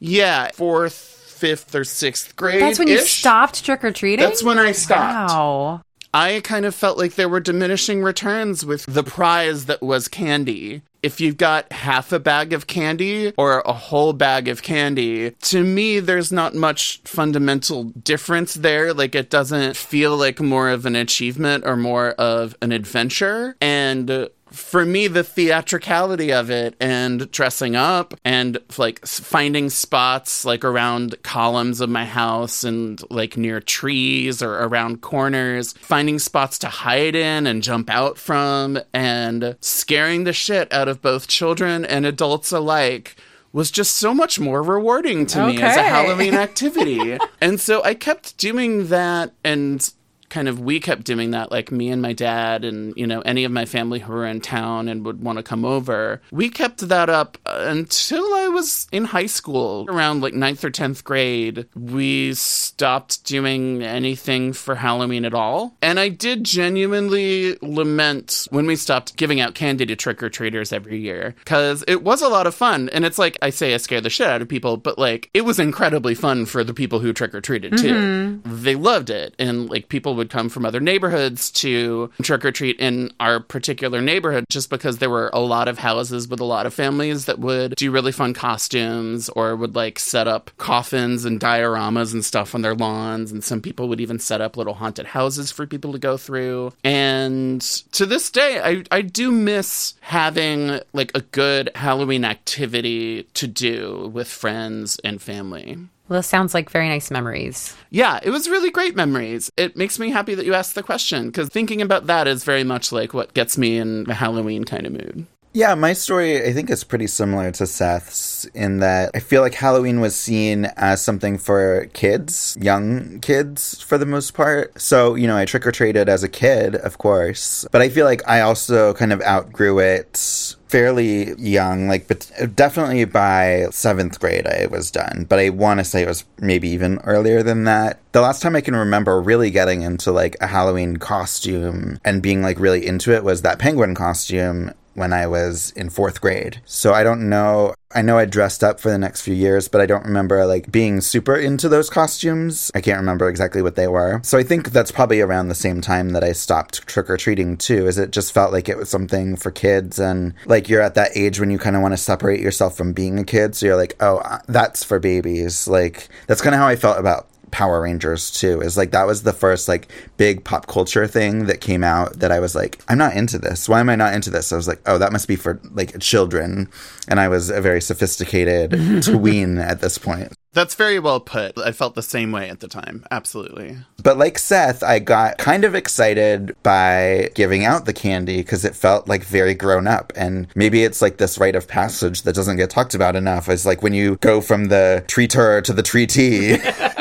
yeah 0.00 0.50
fourth 0.52 0.94
fifth 0.94 1.74
or 1.74 1.84
sixth 1.84 2.36
grade 2.36 2.60
That's 2.60 2.78
when 2.78 2.88
you 2.88 2.98
stopped 3.00 3.64
trick 3.64 3.82
or 3.84 3.90
treating? 3.92 4.22
that's 4.24 4.42
when 4.42 4.58
i 4.58 4.72
stopped 4.72 5.30
Wow. 5.32 5.82
I 6.12 6.40
kind 6.42 6.64
of 6.66 6.74
felt 6.74 6.98
like 6.98 7.14
there 7.14 7.28
were 7.28 7.38
diminishing 7.38 8.02
returns 8.02 8.66
with 8.66 8.84
the 8.86 9.04
prize 9.04 9.66
that 9.66 9.80
was 9.80 10.08
candy. 10.08 10.82
If 11.02 11.20
you've 11.20 11.36
got 11.36 11.72
half 11.72 12.12
a 12.12 12.18
bag 12.18 12.52
of 12.52 12.66
candy 12.66 13.32
or 13.36 13.60
a 13.60 13.72
whole 13.72 14.12
bag 14.12 14.48
of 14.48 14.62
candy, 14.62 15.30
to 15.30 15.64
me, 15.64 16.00
there's 16.00 16.30
not 16.30 16.54
much 16.54 17.00
fundamental 17.04 17.84
difference 17.84 18.54
there. 18.54 18.92
Like, 18.92 19.14
it 19.14 19.30
doesn't 19.30 19.76
feel 19.76 20.16
like 20.16 20.40
more 20.40 20.68
of 20.68 20.86
an 20.86 20.96
achievement 20.96 21.64
or 21.66 21.76
more 21.76 22.10
of 22.10 22.54
an 22.60 22.72
adventure. 22.72 23.56
And 23.60 24.28
for 24.52 24.84
me, 24.84 25.06
the 25.06 25.22
theatricality 25.24 26.32
of 26.32 26.50
it 26.50 26.74
and 26.80 27.30
dressing 27.30 27.76
up 27.76 28.14
and 28.24 28.58
like 28.78 29.04
finding 29.06 29.70
spots 29.70 30.44
like 30.44 30.64
around 30.64 31.22
columns 31.22 31.80
of 31.80 31.88
my 31.88 32.04
house 32.04 32.64
and 32.64 33.02
like 33.10 33.36
near 33.36 33.60
trees 33.60 34.42
or 34.42 34.54
around 34.54 35.00
corners, 35.00 35.72
finding 35.74 36.18
spots 36.18 36.58
to 36.58 36.68
hide 36.68 37.14
in 37.14 37.46
and 37.46 37.62
jump 37.62 37.88
out 37.90 38.18
from, 38.18 38.78
and 38.92 39.56
scaring 39.60 40.24
the 40.24 40.32
shit 40.32 40.72
out 40.72 40.88
of 40.88 41.02
both 41.02 41.28
children 41.28 41.84
and 41.84 42.04
adults 42.06 42.52
alike. 42.52 43.16
Was 43.52 43.72
just 43.72 43.96
so 43.96 44.14
much 44.14 44.38
more 44.38 44.62
rewarding 44.62 45.26
to 45.26 45.48
me 45.48 45.60
as 45.60 45.76
a 45.76 45.82
Halloween 45.82 46.34
activity. 46.46 47.18
and 47.40 47.60
so 47.60 47.82
I 47.82 47.94
kept 47.94 48.36
doing 48.36 48.86
that 48.88 49.32
and 49.42 49.92
kind 50.30 50.48
of 50.48 50.60
we 50.60 50.80
kept 50.80 51.04
doing 51.04 51.32
that 51.32 51.50
like 51.50 51.70
me 51.70 51.90
and 51.90 52.00
my 52.00 52.12
dad 52.12 52.64
and 52.64 52.94
you 52.96 53.06
know 53.06 53.20
any 53.22 53.44
of 53.44 53.52
my 53.52 53.64
family 53.64 53.98
who 53.98 54.12
were 54.12 54.26
in 54.26 54.40
town 54.40 54.88
and 54.88 55.04
would 55.04 55.22
want 55.22 55.36
to 55.36 55.42
come 55.42 55.64
over. 55.64 56.22
We 56.30 56.48
kept 56.48 56.88
that 56.88 57.10
up 57.10 57.36
until 57.46 58.24
i 58.34 58.48
was 58.48 58.86
in 58.92 59.04
high 59.06 59.26
school 59.26 59.86
around 59.88 60.22
like 60.22 60.34
ninth 60.34 60.64
or 60.64 60.70
10th 60.70 61.04
grade. 61.04 61.66
We 61.74 62.34
stopped 62.34 63.24
doing 63.24 63.82
anything 63.82 64.52
for 64.52 64.76
halloween 64.76 65.24
at 65.24 65.34
all. 65.34 65.76
And 65.82 66.00
i 66.00 66.08
did 66.08 66.44
genuinely 66.44 67.58
lament 67.60 68.46
when 68.50 68.66
we 68.66 68.76
stopped 68.76 69.16
giving 69.16 69.40
out 69.40 69.54
candy 69.54 69.84
to 69.86 69.96
trick-or-treaters 69.96 70.72
every 70.72 70.98
year 70.98 71.34
because 71.40 71.84
it 71.88 72.02
was 72.02 72.22
a 72.22 72.28
lot 72.28 72.46
of 72.46 72.54
fun. 72.54 72.88
And 72.90 73.04
it's 73.04 73.18
like 73.18 73.36
i 73.42 73.50
say 73.50 73.74
i 73.74 73.76
scare 73.76 74.00
the 74.00 74.10
shit 74.10 74.28
out 74.28 74.42
of 74.42 74.48
people 74.48 74.76
but 74.76 74.98
like 74.98 75.28
it 75.34 75.42
was 75.42 75.58
incredibly 75.58 76.14
fun 76.14 76.46
for 76.46 76.62
the 76.64 76.74
people 76.74 77.00
who 77.00 77.12
trick-or-treated 77.12 77.76
too. 77.76 77.94
Mm-hmm. 77.94 78.62
They 78.62 78.74
loved 78.74 79.10
it. 79.10 79.34
And 79.38 79.68
like 79.68 79.88
people 79.88 80.14
would 80.20 80.28
come 80.28 80.50
from 80.50 80.66
other 80.66 80.80
neighborhoods 80.80 81.50
to 81.50 82.10
trick 82.20 82.44
or 82.44 82.52
treat 82.52 82.78
in 82.78 83.10
our 83.18 83.40
particular 83.40 84.02
neighborhood 84.02 84.44
just 84.50 84.68
because 84.68 84.98
there 84.98 85.08
were 85.08 85.30
a 85.32 85.40
lot 85.40 85.66
of 85.66 85.78
houses 85.78 86.28
with 86.28 86.40
a 86.40 86.44
lot 86.44 86.66
of 86.66 86.74
families 86.74 87.24
that 87.24 87.38
would 87.38 87.74
do 87.76 87.90
really 87.90 88.12
fun 88.12 88.34
costumes 88.34 89.30
or 89.30 89.56
would 89.56 89.74
like 89.74 89.98
set 89.98 90.28
up 90.28 90.50
coffins 90.58 91.24
and 91.24 91.40
dioramas 91.40 92.12
and 92.12 92.22
stuff 92.22 92.54
on 92.54 92.60
their 92.60 92.74
lawns 92.74 93.32
and 93.32 93.42
some 93.42 93.62
people 93.62 93.88
would 93.88 93.98
even 93.98 94.18
set 94.18 94.42
up 94.42 94.58
little 94.58 94.74
haunted 94.74 95.06
houses 95.06 95.50
for 95.50 95.66
people 95.66 95.92
to 95.92 95.98
go 95.98 96.18
through. 96.18 96.70
And 96.84 97.62
to 97.92 98.04
this 98.04 98.30
day 98.30 98.60
I, 98.62 98.84
I 98.90 99.00
do 99.00 99.32
miss 99.32 99.94
having 100.02 100.80
like 100.92 101.12
a 101.14 101.22
good 101.22 101.70
halloween 101.74 102.26
activity 102.26 103.22
to 103.32 103.46
do 103.46 104.10
with 104.12 104.28
friends 104.28 105.00
and 105.02 105.22
family 105.22 105.78
Well, 106.10 106.18
this 106.18 106.26
sounds 106.26 106.54
like 106.54 106.70
very 106.70 106.88
nice 106.88 107.08
memories. 107.08 107.76
yeah, 107.90 108.18
it 108.20 108.30
was 108.30 108.48
really 108.48 108.72
great 108.72 108.96
memories. 108.96 109.48
It 109.56 109.76
makes 109.76 109.96
me 109.96 110.10
happy 110.10 110.34
that 110.34 110.44
you 110.44 110.54
asked 110.54 110.74
the 110.74 110.82
question 110.82 111.28
because 111.28 111.48
thinking 111.48 111.80
about 111.80 112.08
that 112.08 112.26
is 112.26 112.42
very 112.42 112.64
much 112.64 112.90
like 112.90 113.14
what 113.14 113.32
gets 113.32 113.56
me 113.56 113.78
in 113.78 114.10
a 114.10 114.14
Halloween 114.14 114.64
kind 114.64 114.86
of 114.86 114.92
mood. 114.92 115.26
Yeah, 115.52 115.74
my 115.76 115.92
story 115.92 116.44
I 116.44 116.52
think 116.52 116.68
is 116.68 116.82
pretty 116.82 117.06
similar 117.06 117.52
to 117.52 117.66
Seth's 117.66 118.44
in 118.54 118.78
that 118.78 119.12
I 119.14 119.20
feel 119.20 119.40
like 119.40 119.54
Halloween 119.54 120.00
was 120.00 120.16
seen 120.16 120.64
as 120.76 121.00
something 121.00 121.38
for 121.38 121.86
kids, 121.92 122.56
young 122.60 123.20
kids 123.20 123.80
for 123.80 123.96
the 123.96 124.06
most 124.06 124.34
part. 124.34 124.80
So, 124.80 125.14
you 125.14 125.28
know, 125.28 125.36
I 125.36 125.44
trick 125.44 125.64
or 125.64 125.72
treated 125.72 126.08
as 126.08 126.24
a 126.24 126.28
kid, 126.28 126.74
of 126.74 126.98
course, 126.98 127.64
but 127.70 127.82
I 127.82 127.88
feel 127.88 128.04
like 128.04 128.28
I 128.28 128.40
also 128.40 128.94
kind 128.94 129.12
of 129.12 129.22
outgrew 129.22 129.78
it 129.78 130.56
fairly 130.70 131.34
young, 131.34 131.88
like 131.88 132.06
but 132.06 132.30
definitely 132.54 133.04
by 133.04 133.66
seventh 133.72 134.20
grade 134.20 134.46
I 134.46 134.66
was 134.70 134.90
done. 134.90 135.26
But 135.28 135.40
I 135.40 135.50
want 135.50 135.80
to 135.80 135.84
say 135.84 136.02
it 136.02 136.08
was 136.08 136.24
maybe 136.38 136.68
even 136.68 136.98
earlier 136.98 137.42
than 137.42 137.64
that. 137.64 137.98
The 138.12 138.20
last 138.20 138.40
time 138.40 138.54
I 138.54 138.60
can 138.60 138.76
remember 138.76 139.20
really 139.20 139.50
getting 139.50 139.82
into 139.82 140.12
like 140.12 140.36
a 140.40 140.46
Halloween 140.46 140.96
costume 140.98 141.98
and 142.04 142.22
being 142.22 142.40
like 142.40 142.60
really 142.60 142.86
into 142.86 143.12
it 143.12 143.24
was 143.24 143.42
that 143.42 143.58
penguin 143.58 143.96
costume 143.96 144.72
when 145.00 145.12
I 145.12 145.26
was 145.26 145.72
in 145.72 145.90
fourth 145.90 146.20
grade. 146.20 146.60
So 146.66 146.92
I 146.92 147.02
don't 147.02 147.28
know. 147.28 147.74
I 147.92 148.02
know 148.02 148.18
I 148.18 148.24
dressed 148.24 148.62
up 148.62 148.78
for 148.78 148.88
the 148.88 148.98
next 148.98 149.22
few 149.22 149.34
years, 149.34 149.66
but 149.66 149.80
I 149.80 149.86
don't 149.86 150.04
remember 150.04 150.46
like 150.46 150.70
being 150.70 151.00
super 151.00 151.34
into 151.34 151.68
those 151.68 151.90
costumes. 151.90 152.70
I 152.72 152.80
can't 152.80 153.00
remember 153.00 153.28
exactly 153.28 153.62
what 153.62 153.74
they 153.74 153.88
were. 153.88 154.20
So 154.22 154.38
I 154.38 154.44
think 154.44 154.70
that's 154.70 154.92
probably 154.92 155.20
around 155.20 155.48
the 155.48 155.56
same 155.56 155.80
time 155.80 156.10
that 156.10 156.22
I 156.22 156.30
stopped 156.30 156.86
trick 156.86 157.10
or 157.10 157.16
treating 157.16 157.56
too, 157.56 157.88
is 157.88 157.98
it 157.98 158.12
just 158.12 158.32
felt 158.32 158.52
like 158.52 158.68
it 158.68 158.76
was 158.76 158.88
something 158.88 159.34
for 159.34 159.50
kids 159.50 159.98
and 159.98 160.34
like 160.46 160.68
you're 160.68 160.82
at 160.82 160.94
that 160.94 161.16
age 161.16 161.40
when 161.40 161.50
you 161.50 161.58
kind 161.58 161.74
of 161.74 161.82
want 161.82 161.92
to 161.92 161.98
separate 161.98 162.40
yourself 162.40 162.76
from 162.76 162.92
being 162.92 163.18
a 163.18 163.24
kid. 163.24 163.56
So 163.56 163.66
you're 163.66 163.76
like, 163.76 163.96
oh, 163.98 164.18
uh, 164.18 164.38
that's 164.46 164.84
for 164.84 165.00
babies. 165.00 165.66
Like 165.66 166.08
that's 166.28 166.42
kind 166.42 166.54
of 166.54 166.60
how 166.60 166.68
I 166.68 166.76
felt 166.76 166.98
about 166.98 167.26
Power 167.50 167.82
Rangers 167.82 168.30
too. 168.30 168.60
Is 168.60 168.76
like 168.76 168.90
that 168.92 169.06
was 169.06 169.22
the 169.22 169.32
first 169.32 169.68
like 169.68 169.90
big 170.16 170.44
pop 170.44 170.66
culture 170.66 171.06
thing 171.06 171.46
that 171.46 171.60
came 171.60 171.84
out 171.84 172.20
that 172.20 172.32
I 172.32 172.40
was 172.40 172.54
like, 172.54 172.80
I'm 172.88 172.98
not 172.98 173.16
into 173.16 173.38
this. 173.38 173.68
Why 173.68 173.80
am 173.80 173.88
I 173.88 173.96
not 173.96 174.14
into 174.14 174.30
this? 174.30 174.52
I 174.52 174.56
was 174.56 174.68
like, 174.68 174.80
oh, 174.86 174.98
that 174.98 175.12
must 175.12 175.28
be 175.28 175.36
for 175.36 175.60
like 175.72 175.98
children. 176.00 176.68
And 177.08 177.20
I 177.20 177.28
was 177.28 177.50
a 177.50 177.60
very 177.60 177.80
sophisticated 177.80 178.70
tween 179.02 179.58
at 179.58 179.80
this 179.80 179.98
point. 179.98 180.32
That's 180.52 180.74
very 180.74 180.98
well 180.98 181.20
put. 181.20 181.56
I 181.58 181.70
felt 181.70 181.94
the 181.94 182.02
same 182.02 182.32
way 182.32 182.48
at 182.50 182.58
the 182.58 182.66
time. 182.66 183.04
Absolutely. 183.12 183.76
But 184.02 184.18
like 184.18 184.36
Seth, 184.36 184.82
I 184.82 184.98
got 184.98 185.38
kind 185.38 185.64
of 185.64 185.76
excited 185.76 186.56
by 186.64 187.30
giving 187.36 187.64
out 187.64 187.84
the 187.84 187.92
candy 187.92 188.38
because 188.38 188.64
it 188.64 188.74
felt 188.74 189.06
like 189.06 189.22
very 189.22 189.54
grown 189.54 189.86
up. 189.86 190.12
And 190.16 190.48
maybe 190.56 190.82
it's 190.82 191.00
like 191.00 191.18
this 191.18 191.38
rite 191.38 191.54
of 191.54 191.68
passage 191.68 192.22
that 192.22 192.34
doesn't 192.34 192.56
get 192.56 192.68
talked 192.68 192.94
about 192.94 193.14
enough. 193.14 193.48
It's 193.48 193.64
like 193.64 193.82
when 193.82 193.94
you 193.94 194.16
go 194.16 194.40
from 194.40 194.66
the 194.66 195.04
tree 195.06 195.28
tour 195.28 195.62
to 195.62 195.72
the 195.72 195.84
tree 195.84 196.06
tea. 196.06 196.56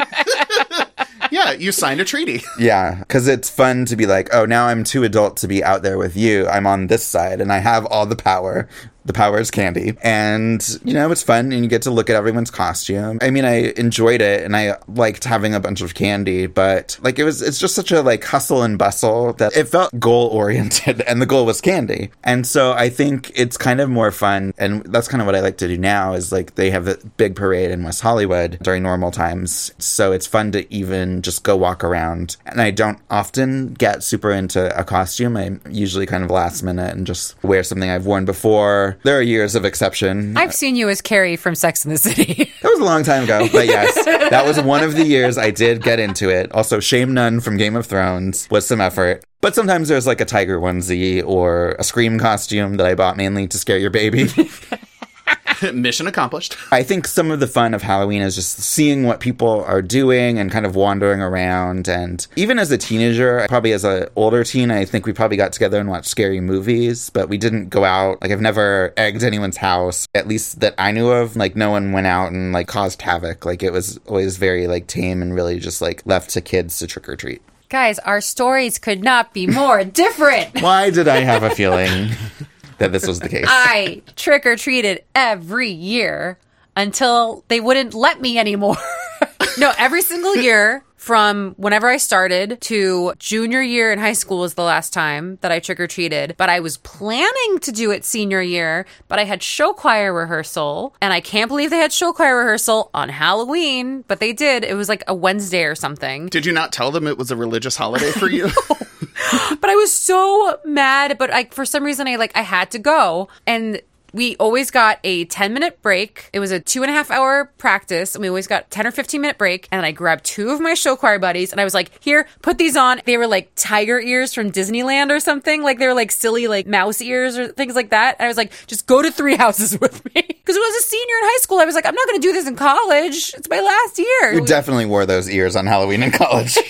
Yeah, 1.50 1.58
you 1.58 1.72
signed 1.72 2.00
a 2.01 2.06
treaty. 2.06 2.44
Yeah, 2.60 3.00
because 3.00 3.27
it's 3.27 3.50
fun 3.50 3.86
to 3.86 3.96
be 3.96 4.06
like, 4.06 4.29
oh, 4.34 4.46
now 4.46 4.68
I'm 4.68 4.84
too 4.84 5.03
adult 5.03 5.38
to 5.38 5.48
be 5.48 5.63
out 5.63 5.82
there 5.82 5.98
with 5.98 6.15
you. 6.15 6.46
I'm 6.48 6.68
on 6.68 6.88
this 6.88 7.06
side 7.06 7.39
and 7.39 7.53
I 7.53 7.60
have 7.60 7.86
all 7.86 8.06
the 8.06 8.18
power. 8.18 8.68
The 9.06 9.13
power 9.13 9.39
is 9.39 9.50
candy. 9.51 9.94
And, 10.03 10.65
you 10.84 10.94
know, 10.94 11.12
it's 11.12 11.24
fun 11.24 11.51
and 11.51 11.63
you 11.63 11.70
get 11.70 11.84
to 11.84 11.91
look 11.91 12.10
at 12.10 12.15
everyone's 12.15 12.51
costume. 12.51 13.20
I 13.22 13.29
mean, 13.29 13.46
I 13.46 13.72
enjoyed 13.77 14.22
it 14.22 14.44
and 14.44 14.56
I 14.56 14.75
liked 14.88 15.24
having 15.24 15.53
a 15.53 15.60
bunch 15.60 15.82
of 15.82 15.96
candy, 15.96 16.48
but 16.48 17.00
like 17.01 17.18
it 17.18 17.24
was, 17.24 17.41
it's 17.41 17.60
just 17.60 17.75
such 17.75 17.91
a 17.91 18.01
like 18.01 18.24
hustle 18.24 18.62
and 18.63 18.77
bustle 18.77 19.34
that 19.34 19.56
it 19.56 19.68
felt 19.68 19.98
goal 20.00 20.27
oriented 20.27 21.01
and 21.08 21.22
the 21.22 21.25
goal 21.25 21.46
was 21.46 21.62
candy. 21.62 22.12
And 22.24 22.46
so 22.46 22.74
I 22.74 22.89
think 22.89 23.32
it's 23.36 23.58
kind 23.58 23.82
of 23.82 23.89
more 23.89 24.12
fun. 24.12 24.53
And 24.58 24.84
that's 24.84 25.08
kind 25.08 25.22
of 25.22 25.25
what 25.25 25.36
I 25.36 25.39
like 25.39 25.58
to 25.58 25.68
do 25.68 25.77
now 25.77 26.13
is 26.13 26.32
like 26.32 26.56
they 26.56 26.70
have 26.72 26.88
a 26.88 26.98
big 27.18 27.36
parade 27.36 27.72
in 27.72 27.84
West 27.84 28.01
Hollywood 28.01 28.60
during 28.62 28.84
normal 28.84 29.12
times. 29.12 29.74
So 29.79 30.12
it's 30.12 30.27
fun 30.27 30.51
to 30.51 30.72
even 30.74 31.22
just 31.22 31.44
go 31.44 31.56
walk 31.56 31.84
around. 31.84 32.38
And 32.46 32.62
I 32.62 32.72
don't 32.72 33.00
often 33.10 33.74
get 33.74 34.03
super 34.03 34.32
into 34.32 34.77
a 34.77 34.84
costume. 34.84 35.38
I'm 35.38 35.62
usually 35.70 36.06
kind 36.06 36.24
of 36.24 36.32
last 36.32 36.63
minute 36.63 36.96
and 36.96 37.08
just 37.08 37.41
wear 37.44 37.63
something 37.63 37.89
I've 37.89 38.06
worn 38.06 38.25
before. 38.25 38.88
There 39.03 39.17
are 39.17 39.22
years 39.22 39.55
of 39.55 39.65
exception. 39.65 40.36
I've 40.38 40.53
seen 40.53 40.75
you 40.75 40.89
as 40.89 41.01
Carrie 41.01 41.36
from 41.36 41.55
Sex 41.55 41.86
in 41.86 41.91
the 41.91 41.98
City. 41.98 42.51
That 42.62 42.72
was 42.72 42.79
a 42.79 42.84
long 42.84 43.03
time 43.03 43.24
ago, 43.24 43.48
but 43.51 43.67
yes, 43.67 43.93
that 44.05 44.46
was 44.46 44.60
one 44.62 44.84
of 44.84 44.96
the 44.96 45.05
years 45.05 45.38
I 45.38 45.50
did 45.50 45.81
get 45.81 45.98
into 46.00 46.29
it. 46.29 46.51
Also, 46.51 46.79
Shame 46.81 47.13
Nun 47.13 47.39
from 47.39 47.55
Game 47.55 47.75
of 47.77 47.86
Thrones 47.86 48.50
was 48.51 48.67
some 48.67 48.81
effort. 48.81 49.24
But 49.41 49.55
sometimes 49.55 49.88
there's 49.88 50.05
like 50.05 50.19
a 50.19 50.25
tiger 50.25 50.60
onesie 50.60 51.24
or 51.25 51.75
a 51.79 51.84
scream 51.86 52.19
costume 52.19 52.75
that 52.75 52.86
I 52.86 52.96
bought 52.96 53.15
mainly 53.15 53.48
to 53.48 53.58
scare 53.58 53.77
your 53.77 53.91
baby. 53.91 54.29
Mission 55.74 56.08
accomplished. 56.08 56.58
I 56.72 56.84
think 56.84 57.08
some 57.08 57.32
of 57.32 57.40
the 57.40 57.48
fun 57.48 57.74
of 57.74 57.82
Halloween 57.82 58.22
is 58.22 58.36
just 58.36 58.60
seeing 58.60 59.04
what 59.04 59.20
people 59.20 59.64
are 59.66 59.82
doing 59.82 60.40
and 60.40 60.52
kind 60.52 60.66
of 60.66 60.76
wandering 60.76 61.22
around. 61.22 61.88
And 61.88 62.26
even 62.36 62.60
as 62.60 62.72
a 62.72 62.78
teenager, 62.78 63.46
probably 63.50 63.74
as 63.74 63.84
an 63.84 64.08
older 64.16 64.44
teen, 64.44 64.72
I 64.72 64.86
think 64.86 65.06
we 65.06 65.14
probably 65.14 65.38
got 65.38 65.54
together 65.54 65.80
and 65.80 65.90
watched 65.90 66.08
scary 66.08 66.40
movies, 66.40 67.10
but 67.10 67.30
we 67.30 67.38
didn't 67.38 67.70
go 67.70 67.84
out. 67.84 68.22
Like 68.22 68.32
I've 68.32 68.42
never 68.42 68.94
egged 68.98 69.24
anyone's 69.24 69.58
house, 69.58 70.08
at 70.16 70.28
least 70.28 70.60
that 70.62 70.76
I 70.78 70.92
knew 70.92 71.10
of. 71.10 71.36
Like 71.36 71.56
no 71.56 71.70
one 71.72 71.92
went 71.92 72.08
out 72.08 72.32
and 72.32 72.52
like 72.52 72.68
caused 72.68 73.02
havoc. 73.02 73.46
Like 73.46 73.64
it 73.64 73.74
was 73.74 74.00
always 74.08 74.38
very 74.38 74.68
like 74.68 74.88
tame 74.88 75.22
and 75.22 75.34
really 75.34 75.60
just 75.60 75.82
like 75.82 76.06
left 76.06 76.30
to 76.32 76.42
kids 76.42 76.80
to 76.80 76.88
trick 76.88 77.10
or 77.10 77.16
treat. 77.16 77.42
Guys, 77.70 78.00
our 78.00 78.20
stories 78.20 78.80
could 78.80 79.04
not 79.04 79.32
be 79.32 79.46
more 79.46 79.84
different. 80.04 80.62
Why 80.62 80.90
did 80.90 81.08
I 81.08 81.18
have 81.18 81.44
a 81.44 81.52
feeling 81.52 82.10
that 82.80 82.92
this 82.92 83.08
was 83.08 83.20
the 83.20 83.30
case? 83.30 83.46
I 83.48 84.02
trick 84.16 84.46
or 84.46 84.56
treated 84.56 85.04
every 85.14 85.70
year 85.70 86.38
until 86.76 87.44
they 87.48 87.60
wouldn't 87.60 87.94
let 87.94 88.22
me 88.22 88.38
anymore. 88.38 88.78
no, 89.58 89.72
every 89.78 90.02
single 90.02 90.36
year 90.36 90.84
from 90.96 91.56
whenever 91.58 91.88
I 91.88 91.98
started 91.98 92.60
to 92.62 93.14
junior 93.18 93.62
year 93.62 93.92
in 93.92 94.00
high 94.00 94.14
school 94.14 94.40
was 94.40 94.54
the 94.54 94.64
last 94.64 94.94
time 94.94 95.40
that 95.42 95.52
I 95.52 95.60
trick 95.60 95.80
or 95.80 95.88
treated. 95.88 96.36
But 96.38 96.50
I 96.50 96.60
was 96.60 96.78
planning 96.78 97.60
to 97.62 97.72
do 97.72 97.90
it 97.92 98.04
senior 98.04 98.42
year, 98.42 98.86
but 99.08 99.18
I 99.18 99.24
had 99.24 99.42
show 99.42 99.74
choir 99.74 100.14
rehearsal. 100.14 100.96
And 101.02 101.14
I 101.14 101.22
can't 101.22 101.48
believe 101.48 101.70
they 101.70 101.78
had 101.78 101.94
show 101.94 102.12
choir 102.14 102.38
rehearsal 102.38 102.92
on 102.94 103.10
Halloween, 103.10 104.04
but 104.08 104.20
they 104.20 104.34
did. 104.34 104.64
It 104.64 104.76
was 104.76 104.90
like 104.90 105.04
a 105.08 105.16
Wednesday 105.16 105.64
or 105.64 105.74
something. 105.74 106.28
Did 106.28 106.46
you 106.46 106.52
not 106.52 106.74
tell 106.74 106.92
them 106.92 107.08
it 107.08 107.18
was 107.18 107.32
a 107.32 107.36
religious 107.36 107.76
holiday 107.76 108.12
for 108.12 108.30
you? 108.30 108.50
but 109.62 109.70
I 109.70 109.76
was 109.76 109.92
so 109.92 110.60
mad. 110.66 111.18
But 111.18 111.30
like 111.30 111.54
for 111.54 111.66
some 111.66 111.84
reason, 111.84 112.08
I 112.08 112.16
like 112.16 112.36
I 112.36 112.42
had 112.42 112.72
to 112.72 112.80
go, 112.80 113.30
and 113.46 113.82
we 114.14 114.36
always 114.38 114.72
got 114.72 115.00
a 115.04 115.26
10 115.26 115.54
minute 115.54 115.82
break. 115.82 116.30
It 116.34 116.40
was 116.40 116.52
a 116.52 116.60
two 116.60 116.82
and 116.82 116.90
a 116.90 116.94
half 116.94 117.12
hour 117.12 117.52
practice, 117.58 118.16
and 118.16 118.22
we 118.22 118.28
always 118.28 118.48
got 118.48 118.72
10 118.72 118.88
or 118.88 118.92
15 118.92 119.22
minute 119.22 119.38
break. 119.38 119.68
And 119.72 119.86
I 119.86 119.92
grabbed 119.92 120.26
two 120.26 120.50
of 120.50 120.60
my 120.60 120.74
show 120.74 120.96
choir 120.96 121.20
buddies, 121.20 121.52
and 121.52 121.62
I 121.62 121.64
was 121.64 121.74
like, 121.74 121.92
"Here, 122.04 122.28
put 122.42 122.58
these 122.58 122.76
on." 122.76 123.02
They 123.06 123.18
were 123.18 123.28
like 123.28 123.52
tiger 123.56 124.00
ears 124.00 124.34
from 124.34 124.52
Disneyland 124.52 125.12
or 125.12 125.20
something. 125.20 125.62
Like 125.64 125.80
they 125.80 125.88
were 125.88 125.94
like 125.94 126.12
silly 126.12 126.48
like 126.48 126.68
mouse 126.68 127.02
ears 127.02 127.38
or 127.38 127.50
things 127.50 127.76
like 127.76 127.90
that. 127.90 128.16
And 128.20 128.26
I 128.26 128.28
was 128.28 128.38
like, 128.38 128.52
"Just 128.68 128.88
go 128.88 129.02
to 129.02 129.12
three 129.12 129.36
houses 129.44 129.80
with 129.80 130.04
me," 130.06 130.22
because 130.22 130.56
it 130.56 130.60
was 130.60 130.84
a 130.84 130.88
senior 130.88 131.16
in 131.16 131.24
high 131.24 131.42
school. 131.42 131.60
I 131.60 131.66
was 131.66 131.76
like, 131.76 131.86
"I'm 131.86 131.96
not 131.96 132.08
going 132.08 132.22
to 132.22 132.28
do 132.28 132.34
this 132.34 132.48
in 132.48 132.56
college. 132.56 133.34
It's 133.38 133.50
my 133.50 133.62
last 133.62 134.00
year." 134.00 134.34
You 134.34 134.46
definitely 134.46 134.86
wore 134.86 135.06
those 135.06 135.30
ears 135.30 135.56
on 135.56 135.66
Halloween 135.66 136.04
in 136.04 136.12
college. 136.12 136.58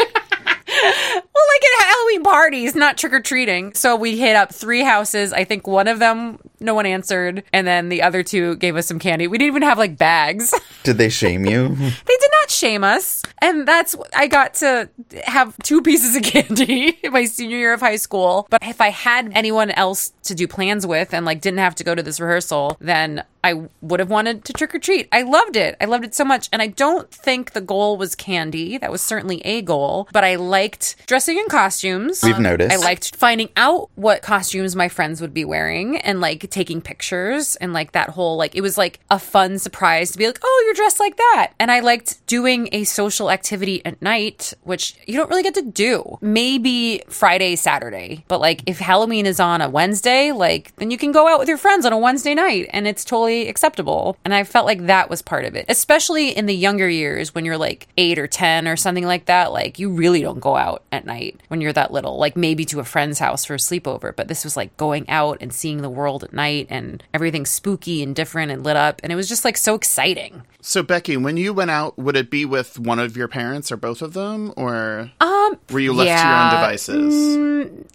Well, 1.40 1.48
like 1.56 1.64
at 1.64 1.96
Halloween 1.96 2.24
parties, 2.24 2.76
not 2.76 2.98
trick 2.98 3.14
or 3.14 3.22
treating. 3.22 3.74
So 3.74 3.96
we 3.96 4.18
hit 4.18 4.36
up 4.36 4.54
three 4.54 4.84
houses. 4.84 5.32
I 5.32 5.46
think 5.46 5.68
one 5.68 5.88
of 5.88 6.00
them, 6.00 6.40
no 6.60 6.74
one 6.74 6.86
answered. 6.86 7.44
And 7.54 7.66
then 7.66 7.88
the 7.88 8.02
other 8.02 8.24
two 8.24 8.58
gave 8.58 8.76
us 8.76 8.88
some 8.88 9.00
candy. 9.00 9.28
We 9.28 9.38
didn't 9.38 9.48
even 9.48 9.62
have 9.62 9.78
like 9.78 9.98
bags. 9.98 10.54
Did 10.84 10.98
they 10.98 11.08
shame 11.08 11.46
you? 11.46 11.70
they 11.76 12.18
did 12.20 12.32
not 12.42 12.50
shame 12.50 12.84
us. 12.84 13.24
And 13.42 13.66
that's, 13.66 13.96
I 14.14 14.28
got 14.28 14.56
to 14.56 14.90
have 15.24 15.56
two 15.64 15.82
pieces 15.90 16.16
of 16.16 16.24
candy 16.24 17.00
in 17.04 17.14
my 17.14 17.24
senior 17.24 17.58
year 17.58 17.74
of 17.74 17.80
high 17.80 17.96
school. 17.96 18.46
But 18.50 18.62
if 18.64 18.82
I 18.82 18.90
had 18.90 19.32
anyone 19.34 19.72
else 19.72 20.12
to 20.24 20.36
do 20.36 20.46
plans 20.46 20.86
with 20.86 21.14
and 21.14 21.26
like 21.26 21.40
didn't 21.40 21.60
have 21.60 21.76
to 21.76 21.86
go 21.86 21.96
to 21.96 22.04
this 22.04 22.20
rehearsal, 22.20 22.76
then 22.82 23.24
I 23.44 23.68
would 23.82 24.00
have 24.00 24.10
wanted 24.10 24.44
to 24.46 24.54
trick 24.54 24.76
or 24.76 24.80
treat. 24.80 25.08
I 25.12 25.22
loved 25.22 25.56
it. 25.56 25.78
I 25.80 25.86
loved 25.86 26.04
it 26.04 26.14
so 26.14 26.26
much. 26.26 26.50
And 26.52 26.62
I 26.62 26.68
don't 26.68 27.10
think 27.10 27.54
the 27.54 27.62
goal 27.62 27.98
was 27.98 28.16
candy. 28.16 28.78
That 28.78 28.92
was 28.92 29.02
certainly 29.02 29.42
a 29.46 29.62
goal, 29.62 30.08
but 30.12 30.24
I 30.24 30.36
liked 30.36 30.96
dressing 31.08 31.29
in 31.38 31.48
costumes. 31.48 32.22
We've 32.24 32.40
noticed. 32.40 32.72
I 32.72 32.78
liked 32.78 33.16
finding 33.16 33.50
out 33.56 33.90
what 33.96 34.22
costumes 34.22 34.76
my 34.76 34.90
friends 34.90 35.22
would 35.22 35.34
be 35.34 35.46
wearing 35.46 35.98
and 35.98 36.22
like 36.22 36.50
taking 36.50 36.82
pictures 36.82 37.56
and 37.58 37.74
like 37.74 37.92
that 37.92 38.10
whole 38.10 38.38
like 38.38 38.56
it 38.56 38.62
was 38.62 38.78
like 38.78 39.00
a 39.10 39.20
fun 39.20 39.60
surprise 39.60 40.12
to 40.12 40.18
be 40.18 40.28
like, 40.28 40.40
"Oh, 40.44 40.64
you're 40.66 40.74
dressed 40.74 41.00
like 41.00 41.18
that." 41.18 41.54
And 41.60 41.72
I 41.72 41.82
liked 41.82 42.26
doing 42.28 42.70
a 42.72 42.84
social 42.84 43.30
activity 43.30 43.86
at 43.86 44.02
night, 44.02 44.54
which 44.64 44.96
you 45.06 45.16
don't 45.18 45.30
really 45.30 45.44
get 45.44 45.54
to 45.56 45.62
do. 45.62 46.18
Maybe 46.22 47.04
Friday, 47.10 47.56
Saturday. 47.56 48.24
But 48.28 48.40
like 48.40 48.64
if 48.66 48.80
Halloween 48.80 49.26
is 49.26 49.40
on 49.40 49.62
a 49.62 49.70
Wednesday, 49.70 50.32
like 50.32 50.76
then 50.78 50.92
you 50.92 50.98
can 50.98 51.12
go 51.12 51.28
out 51.28 51.40
with 51.40 51.48
your 51.48 51.58
friends 51.58 51.86
on 51.86 51.94
a 51.94 51.98
Wednesday 51.98 52.34
night 52.34 52.70
and 52.72 52.88
it's 52.88 53.04
totally 53.04 53.48
acceptable. 53.48 54.18
And 54.24 54.34
I 54.34 54.44
felt 54.44 54.66
like 54.66 54.88
that 54.88 55.10
was 55.10 55.22
part 55.22 55.46
of 55.46 55.56
it. 55.56 55.66
Especially 55.68 56.30
in 56.30 56.46
the 56.46 56.56
younger 56.56 56.90
years 56.90 57.36
when 57.36 57.46
you're 57.46 57.58
like 57.58 57.88
8 57.98 58.18
or 58.18 58.28
10 58.28 58.68
or 58.68 58.76
something 58.76 59.06
like 59.06 59.26
that, 59.26 59.52
like 59.52 59.80
you 59.80 59.90
really 59.90 60.22
don't 60.22 60.40
go 60.40 60.56
out 60.56 60.84
at 60.92 61.06
night 61.06 61.19
when 61.50 61.62
you're 61.62 61.74
that 61.74 61.92
little. 61.92 62.18
Like 62.18 62.36
maybe 62.36 62.66
to 62.66 62.80
a 62.80 62.84
friend's 62.84 63.20
house 63.20 63.46
for 63.46 63.54
a 63.56 63.58
sleepover, 63.58 64.16
but 64.16 64.28
this 64.28 64.44
was 64.44 64.56
like 64.58 64.76
going 64.78 65.10
out 65.10 65.38
and 65.42 65.52
seeing 65.54 65.82
the 65.82 65.90
world 65.90 66.24
at 66.24 66.34
night 66.34 66.68
and 66.70 67.04
everything 67.14 67.46
spooky 67.46 68.02
and 68.04 68.16
different 68.16 68.52
and 68.52 68.64
lit 68.64 68.76
up 68.76 69.00
and 69.04 69.12
it 69.12 69.16
was 69.16 69.30
just 69.30 69.46
like 69.46 69.58
so 69.58 69.76
exciting. 69.76 70.42
so, 70.62 70.84
Becky, 70.84 71.16
when 71.18 71.38
you 71.38 71.54
went 71.54 71.72
out, 71.72 71.98
would 71.98 72.16
it 72.18 72.30
be 72.30 72.46
with 72.46 72.78
one 72.80 73.00
of 73.00 73.16
your 73.16 73.28
parents 73.28 73.72
or 73.72 73.78
both 73.78 74.02
of 74.02 74.14
them? 74.14 74.54
Or 74.58 75.12
Um 75.22 75.58
were 75.72 75.80
you 75.80 75.94
left 75.94 76.22
to 76.22 76.28
your 76.28 76.38
own 76.38 76.50
devices? 76.50 77.38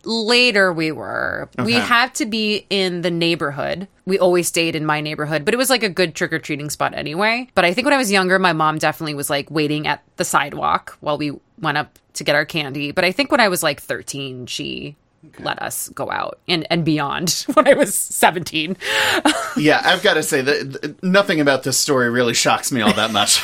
later 0.04 0.72
we 0.72 0.92
were. 0.92 1.48
We 1.58 1.76
Okay. 1.76 1.86
had 1.86 2.14
to 2.16 2.26
be 2.26 2.66
in 2.70 3.02
the 3.02 3.10
neighborhood. 3.10 3.88
We 4.06 4.18
always 4.18 4.48
stayed 4.48 4.76
in 4.76 4.84
my 4.84 5.00
neighborhood, 5.00 5.44
but 5.44 5.54
it 5.54 5.56
was 5.56 5.70
like 5.70 5.82
a 5.82 5.88
good 5.88 6.14
trick 6.14 6.32
or 6.32 6.38
treating 6.38 6.68
spot 6.70 6.92
anyway. 6.94 7.48
But 7.54 7.64
I 7.64 7.72
think 7.72 7.86
when 7.86 7.94
I 7.94 7.98
was 7.98 8.12
younger, 8.12 8.38
my 8.38 8.52
mom 8.52 8.78
definitely 8.78 9.14
was 9.14 9.30
like 9.30 9.50
waiting 9.50 9.86
at 9.86 10.02
the 10.16 10.24
sidewalk 10.24 10.96
while 11.00 11.16
we 11.16 11.32
went 11.64 11.78
up 11.78 11.98
to 12.14 12.24
get 12.24 12.36
our 12.36 12.44
candy. 12.44 12.92
But 12.92 13.04
I 13.04 13.12
think 13.12 13.30
when 13.32 13.40
I 13.40 13.48
was 13.48 13.62
like 13.62 13.80
13, 13.80 14.46
she 14.46 14.96
let 15.38 15.60
us 15.60 15.88
go 15.88 16.10
out 16.10 16.38
and, 16.46 16.66
and 16.70 16.84
beyond 16.84 17.46
when 17.54 17.66
I 17.66 17.74
was 17.74 17.94
17. 17.94 18.76
yeah, 19.56 19.80
I've 19.84 20.02
got 20.02 20.14
to 20.14 20.22
say 20.22 20.42
that 20.42 21.02
nothing 21.02 21.40
about 21.40 21.62
this 21.62 21.78
story 21.78 22.10
really 22.10 22.34
shocks 22.34 22.70
me 22.70 22.80
all 22.80 22.92
that 22.92 23.10
much. 23.10 23.42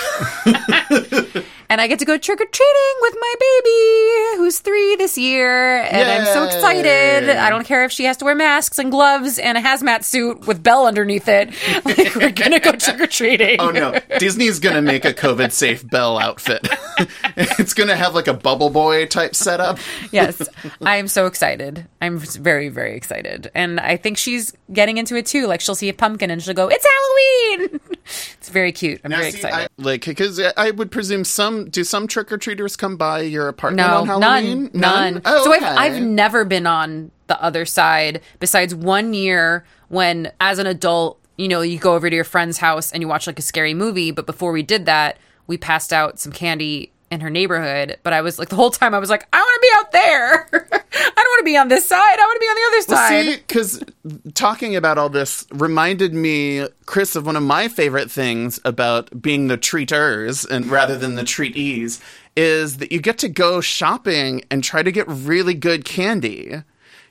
and 1.71 1.81
I 1.81 1.87
get 1.87 2.01
to 2.01 2.05
go 2.05 2.19
trick 2.19 2.41
or 2.41 2.45
treating 2.45 2.95
with 3.01 3.15
my 3.19 3.35
baby, 3.41 4.39
who's 4.39 4.59
three 4.59 4.97
this 4.97 5.17
year, 5.17 5.79
and 5.83 6.09
I'm 6.11 6.27
so 6.27 6.45
excited. 6.45 7.31
I 7.31 7.49
don't 7.49 7.65
care 7.65 7.85
if 7.85 7.93
she 7.93 8.05
has 8.05 8.17
to 8.19 8.25
wear 8.27 8.35
masks 8.35 8.79
and 8.79 8.91
gloves 8.91 9.39
and 9.39 9.57
a 9.57 9.61
hazmat 9.63 10.05
suit 10.05 10.47
with 10.47 10.63
Belle 10.63 10.87
underneath 10.87 11.29
it. 11.29 11.55
Like 11.91 12.15
we're 12.15 12.31
gonna 12.33 12.61
go 12.61 12.73
trick 12.73 13.01
or 13.01 13.07
treating. 13.07 13.59
oh 13.61 13.71
no, 13.71 13.99
Disney's 14.19 14.59
gonna 14.59 14.83
make 14.83 15.05
a 15.05 15.15
COVID 15.15 15.51
safe 15.53 15.89
Belle 15.89 16.19
outfit. 16.19 16.69
it's 17.37 17.73
gonna 17.75 17.97
have 17.97 18.15
like 18.15 18.27
a 18.29 18.35
bubble 18.35 18.71
boy 18.71 19.07
type 19.07 19.35
setup. 19.35 19.79
yes, 20.11 20.47
I 20.83 20.97
am 20.97 21.09
so 21.09 21.27
excited. 21.27 21.87
I'm 22.03 22.19
very, 22.19 22.69
very 22.69 22.97
excited, 22.97 23.51
and 23.55 23.79
I 23.81 23.97
think 23.97 24.19
she's 24.19 24.53
getting 24.73 24.99
into 24.99 25.17
it 25.17 25.27
too. 25.27 25.47
Like 25.47 25.61
she'll 25.61 25.75
see 25.77 25.89
a 25.89 25.95
pumpkin 25.95 26.31
and 26.31 26.43
she'll 26.43 26.55
go, 26.55 26.69
"It's 26.69 26.85
Halloween." 26.87 27.81
it's 28.39 28.49
very 28.49 28.73
cute. 28.73 29.01
I'm 29.05 29.11
Now, 29.11 29.19
very 29.19 29.31
see, 29.31 29.39
excited. 29.39 29.71
I, 29.79 29.83
like, 29.83 30.05
because 30.05 30.41
I 30.57 30.71
would 30.73 30.91
presume 30.91 31.25
some 31.25 31.60
do 31.67 31.85
some 31.85 32.07
trick 32.07 32.31
or 32.33 32.39
treaters 32.39 32.77
come 32.77 32.97
by 32.97 33.21
your 33.21 33.49
apartment 33.49 33.89
No, 33.89 33.97
on 33.99 34.07
Halloween? 34.07 34.71
none, 34.73 35.15
none. 35.15 35.23
Oh, 35.25 35.45
so 35.45 35.55
okay. 35.57 35.65
I've 35.65 35.95
I've 35.97 36.03
never 36.03 36.45
been 36.45 36.67
on 36.67 37.11
the 37.27 37.41
other 37.43 37.65
side 37.65 38.21
besides 38.39 38.75
one 38.75 39.15
year 39.15 39.65
when, 39.89 40.31
as 40.41 40.59
an 40.59 40.67
adult, 40.67 41.19
you 41.37 41.49
know, 41.49 41.61
you 41.63 41.79
go 41.79 41.95
over 41.95 42.09
to 42.11 42.15
your 42.17 42.25
friend's 42.25 42.59
house 42.59 42.93
and 42.93 43.03
you 43.03 43.09
watch 43.09 43.27
like 43.27 43.39
a 43.39 43.43
scary 43.43 43.75
movie. 43.75 44.11
But 44.11 44.27
before 44.27 44.53
we 44.53 44.63
did 44.63 44.87
that, 44.87 45.19
we 45.47 45.57
passed 45.57 45.93
out 45.93 46.19
some 46.19 46.33
candy 46.33 46.93
in 47.11 47.21
her 47.21 47.31
neighborhood. 47.31 47.99
But 48.03 48.13
I 48.13 48.21
was 48.21 48.39
like, 48.39 48.49
the 48.51 48.57
whole 48.57 48.71
time 48.71 48.95
I 48.95 48.99
was 48.99 49.11
like, 49.11 49.27
I 49.33 49.39
want 49.39 49.55
to 49.55 49.61
be 49.61 49.79
out 49.79 49.93
there. 49.93 50.49
I 50.93 51.23
don't 51.23 51.31
want 51.31 51.39
to 51.41 51.45
be 51.45 51.57
on 51.57 51.69
this 51.69 51.87
side. 51.89 51.99
I 52.19 52.23
want 52.23 52.37
to 52.37 52.41
be 52.41 52.47
on 52.47 52.55
the 52.55 52.67
other 52.69 52.85
Well, 52.89 53.09
side. 53.09 53.25
see, 53.25 53.37
because 53.37 54.35
talking 54.35 54.77
about 54.77 54.99
all 54.99 55.09
this 55.09 55.47
reminded 55.53 56.15
me, 56.15 56.67
Chris, 56.87 57.17
of 57.17 57.27
one 57.27 57.37
of 57.37 57.43
my 57.43 57.69
favorite 57.69 58.11
things 58.11 58.61
about 58.65 59.21
being 59.21 59.49
the 59.49 59.57
treaters 59.57 60.45
and 60.45 60.67
rather 60.67 60.97
than 60.97 61.17
the 61.17 61.25
treatees 61.25 62.01
is 62.37 62.77
that 62.79 62.93
you 62.93 63.01
get 63.01 63.19
to 63.19 63.29
go 63.29 63.61
shopping 63.61 64.43
and 64.51 64.63
try 64.63 64.83
to 64.83 64.93
get 64.93 65.07
really 65.09 65.55
good 65.55 65.85
candy. 65.85 66.63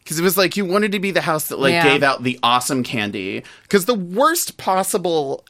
Because 0.03 0.17
it 0.19 0.23
was 0.23 0.37
like 0.37 0.57
you 0.57 0.65
wanted 0.65 0.91
to 0.93 0.99
be 0.99 1.11
the 1.11 1.21
house 1.21 1.49
that 1.49 1.59
like 1.59 1.73
Yeah. 1.73 1.83
gave 1.83 2.03
out 2.03 2.23
the 2.23 2.39
awesome 2.41 2.83
candy. 2.83 3.43
Because 3.63 3.85
the 3.85 3.93
worst 3.93 4.57
possible 4.57 5.43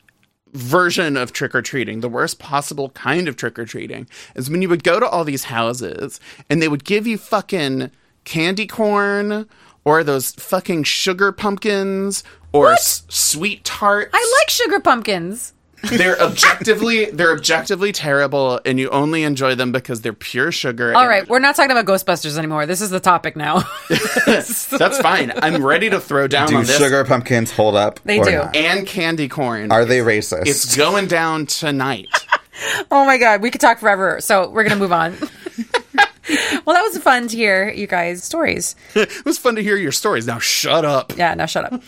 version 0.54 1.16
of 1.18 1.32
trick 1.34 1.54
or 1.56 1.62
treating, 1.62 2.00
the 2.02 2.10
worst 2.10 2.40
possible 2.40 2.90
kind 2.90 3.28
of 3.28 3.36
trick 3.36 3.58
or 3.60 3.66
treating, 3.66 4.08
is 4.36 4.50
when 4.50 4.62
you 4.62 4.70
would 4.70 4.84
go 4.84 5.00
to 5.00 5.08
all 5.08 5.24
these 5.24 5.46
houses 5.46 6.20
and 6.50 6.62
they 6.62 6.68
would 6.68 6.84
give 6.84 7.06
you 7.08 7.18
fucking 7.18 7.92
candy 8.26 8.68
corn 8.68 9.48
or 9.86 10.04
those 10.04 10.32
fucking 10.34 10.84
sugar 10.84 11.32
pumpkins 11.32 12.24
or 12.52 12.72
s- 12.74 13.04
sweet 13.10 13.64
tarts. 13.64 14.10
I 14.14 14.36
like 14.42 14.50
sugar 14.50 14.80
pumpkins. 14.80 15.54
They're 15.84 16.20
objectively 16.22 17.06
they're 17.06 17.32
objectively 17.32 17.92
terrible, 17.92 18.60
and 18.66 18.80
you 18.80 18.90
only 18.90 19.24
enjoy 19.24 19.56
them 19.56 19.72
because 19.72 20.02
they're 20.02 20.14
pure 20.14 20.52
sugar. 20.52 20.94
All 20.94 21.02
and- 21.02 21.10
right, 21.10 21.28
we're 21.30 21.40
not 21.40 21.56
talking 21.56 21.72
about 21.72 21.86
Ghostbusters 21.86 22.38
anymore. 22.38 22.66
This 22.66 22.82
is 22.82 22.90
the 22.90 23.00
topic 23.00 23.36
now. 23.36 23.64
that's 24.26 25.00
fine. 25.00 25.32
I'm 25.38 25.66
ready 25.66 25.90
to 25.90 26.00
throw 26.00 26.28
down 26.28 26.50
Do 26.50 26.58
on 26.58 26.66
this. 26.66 26.78
sugar 26.78 27.04
pumpkins 27.06 27.52
hold 27.52 27.76
up? 27.76 28.00
They 28.04 28.20
or 28.20 28.26
do. 28.26 28.32
not? 28.32 28.56
and 28.56 28.86
candy 28.86 29.28
corn. 29.28 29.72
Are 29.72 29.86
they 29.86 30.00
racist? 30.00 30.48
It's 30.48 30.76
going 30.76 31.08
down 31.08 31.46
tonight. 31.46 32.08
oh 32.92 33.06
my 33.06 33.18
god, 33.18 33.42
we 33.42 33.50
could 33.50 33.62
talk 33.62 33.80
forever. 33.80 34.20
So 34.22 34.50
we're 34.50 34.64
gonna 34.64 34.76
move 34.76 34.92
on. 34.92 35.16
well, 35.18 36.76
that 36.76 36.82
was 36.92 36.98
fun 37.00 37.28
to 37.30 37.36
hear 37.36 37.70
you 37.70 37.88
guys' 37.88 38.24
stories. 38.24 38.76
it 38.96 39.26
was 39.26 39.38
fun 39.38 39.56
to 39.56 39.64
hear 39.64 39.78
your 39.78 39.92
stories. 39.92 40.28
Now 40.28 40.40
shut 40.40 40.86
up. 40.86 41.18
Yeah, 41.18 41.34
now 41.34 41.46
shut 41.48 41.72
up. 41.72 41.82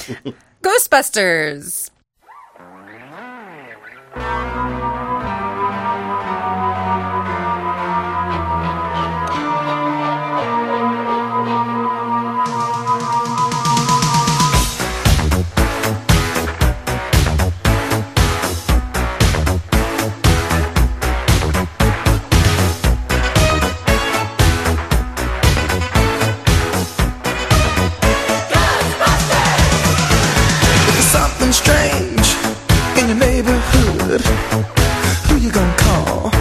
Ghostbusters. 0.64 1.91
There's 4.14 5.11
neighborhood. 34.12 34.66
Who 35.28 35.38
you 35.38 35.52
gonna 35.52 35.76
call? 35.78 36.32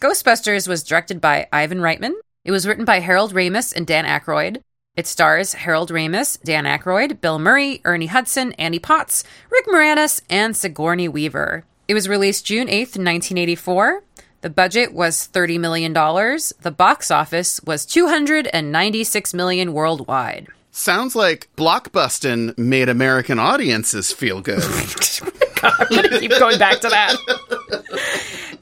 Ghostbusters 0.00 0.68
was 0.68 0.84
directed 0.84 1.20
by 1.20 1.48
Ivan 1.52 1.78
Reitman. 1.78 2.12
It 2.44 2.50
was 2.50 2.66
written 2.66 2.84
by 2.84 3.00
Harold 3.00 3.34
Ramis 3.34 3.74
and 3.74 3.86
Dan 3.86 4.04
Aykroyd. 4.04 4.60
It 4.96 5.06
stars 5.06 5.54
Harold 5.54 5.90
Ramis, 5.90 6.40
Dan 6.42 6.64
Aykroyd, 6.64 7.20
Bill 7.20 7.38
Murray, 7.38 7.80
Ernie 7.84 8.06
Hudson, 8.06 8.52
Annie 8.54 8.78
Potts, 8.78 9.22
Rick 9.50 9.66
Moranis, 9.66 10.22
and 10.28 10.56
Sigourney 10.56 11.08
Weaver. 11.08 11.64
It 11.86 11.94
was 11.94 12.08
released 12.08 12.46
June 12.46 12.66
8th, 12.66 12.96
1984. 12.96 14.02
The 14.40 14.50
budget 14.50 14.92
was 14.92 15.28
$30 15.32 15.58
million. 15.58 15.92
The 15.92 16.74
box 16.76 17.10
office 17.10 17.60
was 17.64 17.86
296 17.86 19.34
million 19.34 19.72
worldwide. 19.72 20.48
Sounds 20.70 21.16
like 21.16 21.48
blockbusting 21.56 22.56
made 22.56 22.88
American 22.88 23.38
audiences 23.38 24.12
feel 24.12 24.40
good. 24.40 24.62
I'm 25.62 25.86
gonna 25.88 26.20
keep 26.20 26.30
going 26.30 26.58
back 26.58 26.80
to 26.80 26.88
that. 26.88 27.16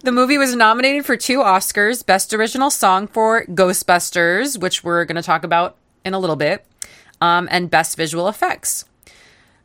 the 0.01 0.13
movie 0.13 0.39
was 0.39 0.55
nominated 0.55 1.05
for 1.05 1.17
two 1.17 1.39
Oscars 1.39 2.05
Best 2.07 2.33
Original 2.33 2.71
Song 2.71 3.07
for 3.07 3.45
Ghostbusters, 3.47 4.59
which 4.59 4.83
we're 4.83 5.05
going 5.05 5.17
to 5.17 5.23
talk 5.23 5.45
about 5.45 5.77
in 6.05 6.15
a 6.15 6.19
little 6.19 6.37
bit, 6.37 6.65
um, 7.21 7.49
and 7.51 7.71
Best 7.71 7.97
Visual 7.97 8.29
Effects. 8.29 8.85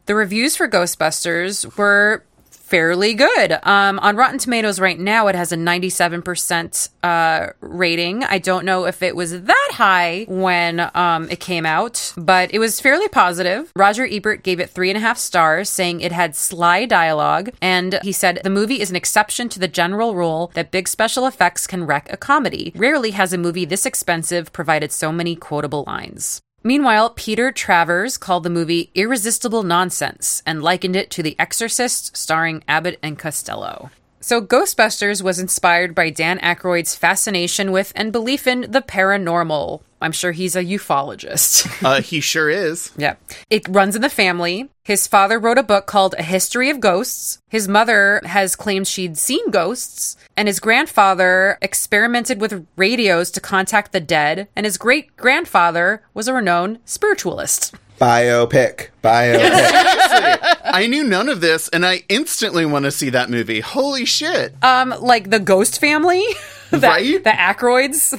The 0.07 0.15
reviews 0.15 0.57
for 0.57 0.67
Ghostbusters 0.67 1.77
were 1.77 2.25
fairly 2.71 3.13
good. 3.13 3.59
Um, 3.63 3.99
on 3.99 4.15
Rotten 4.15 4.39
Tomatoes 4.39 4.79
right 4.79 4.97
now, 4.97 5.27
it 5.27 5.35
has 5.35 5.51
a 5.51 5.57
97% 5.57 6.89
uh, 7.03 7.47
rating. 7.59 8.23
I 8.23 8.37
don't 8.37 8.63
know 8.63 8.85
if 8.85 9.03
it 9.03 9.13
was 9.13 9.41
that 9.41 9.69
high 9.73 10.25
when 10.29 10.89
um, 10.95 11.29
it 11.29 11.41
came 11.41 11.65
out, 11.65 12.13
but 12.15 12.53
it 12.53 12.59
was 12.59 12.79
fairly 12.79 13.09
positive. 13.09 13.73
Roger 13.75 14.07
Ebert 14.09 14.43
gave 14.43 14.61
it 14.61 14.69
three 14.69 14.89
and 14.89 14.95
a 14.95 15.01
half 15.01 15.17
stars, 15.17 15.69
saying 15.69 15.99
it 15.99 16.13
had 16.13 16.33
sly 16.33 16.85
dialogue, 16.85 17.49
and 17.61 17.99
he 18.03 18.13
said 18.13 18.39
the 18.41 18.49
movie 18.49 18.79
is 18.79 18.89
an 18.89 18.95
exception 18.95 19.49
to 19.49 19.59
the 19.59 19.67
general 19.67 20.15
rule 20.15 20.49
that 20.53 20.71
big 20.71 20.87
special 20.87 21.27
effects 21.27 21.67
can 21.67 21.85
wreck 21.85 22.07
a 22.09 22.15
comedy. 22.15 22.71
Rarely 22.77 23.11
has 23.11 23.33
a 23.33 23.37
movie 23.37 23.65
this 23.65 23.85
expensive 23.85 24.53
provided 24.53 24.93
so 24.93 25.11
many 25.11 25.35
quotable 25.35 25.83
lines. 25.85 26.41
Meanwhile, 26.63 27.11
Peter 27.11 27.51
Travers 27.51 28.17
called 28.17 28.43
the 28.43 28.49
movie 28.49 28.91
irresistible 28.93 29.63
nonsense 29.63 30.43
and 30.45 30.61
likened 30.61 30.95
it 30.95 31.09
to 31.11 31.23
The 31.23 31.35
Exorcist 31.39 32.15
starring 32.15 32.63
Abbott 32.67 32.99
and 33.01 33.17
Costello. 33.17 33.89
So, 34.21 34.39
Ghostbusters 34.39 35.23
was 35.23 35.39
inspired 35.39 35.95
by 35.95 36.11
Dan 36.11 36.37
Aykroyd's 36.39 36.95
fascination 36.95 37.71
with 37.71 37.91
and 37.95 38.11
belief 38.11 38.45
in 38.45 38.67
the 38.69 38.81
paranormal. 38.81 39.81
I'm 39.99 40.11
sure 40.11 40.31
he's 40.31 40.55
a 40.55 40.63
ufologist. 40.63 41.83
uh, 41.85 42.01
he 42.01 42.21
sure 42.21 42.49
is. 42.49 42.91
Yeah. 42.97 43.15
It 43.49 43.67
runs 43.67 43.95
in 43.95 44.01
the 44.01 44.09
family. 44.09 44.69
His 44.83 45.07
father 45.07 45.39
wrote 45.39 45.57
a 45.57 45.63
book 45.63 45.85
called 45.85 46.15
A 46.17 46.23
History 46.23 46.69
of 46.69 46.79
Ghosts. 46.79 47.39
His 47.49 47.67
mother 47.67 48.21
has 48.25 48.55
claimed 48.55 48.87
she'd 48.87 49.17
seen 49.17 49.51
ghosts. 49.51 50.17
And 50.35 50.47
his 50.47 50.59
grandfather 50.59 51.57
experimented 51.61 52.41
with 52.41 52.65
radios 52.75 53.29
to 53.31 53.41
contact 53.41 53.91
the 53.91 53.99
dead. 53.99 54.47
And 54.55 54.65
his 54.65 54.77
great 54.77 55.15
grandfather 55.17 56.03
was 56.13 56.27
a 56.27 56.33
renowned 56.33 56.79
spiritualist. 56.85 57.75
Biopic. 58.01 58.87
Biopic. 59.03 60.39
I 60.63 60.87
knew 60.87 61.03
none 61.03 61.29
of 61.29 61.39
this, 61.39 61.69
and 61.69 61.85
I 61.85 62.01
instantly 62.09 62.65
want 62.65 62.85
to 62.85 62.91
see 62.91 63.11
that 63.11 63.29
movie. 63.29 63.59
Holy 63.59 64.05
shit! 64.05 64.55
Um, 64.63 64.89
like 64.99 65.29
the 65.29 65.39
Ghost 65.39 65.79
family? 65.79 66.23
the, 66.71 66.79
Right? 66.79 67.23
The 67.23 67.29
Aykroyds? 67.29 68.17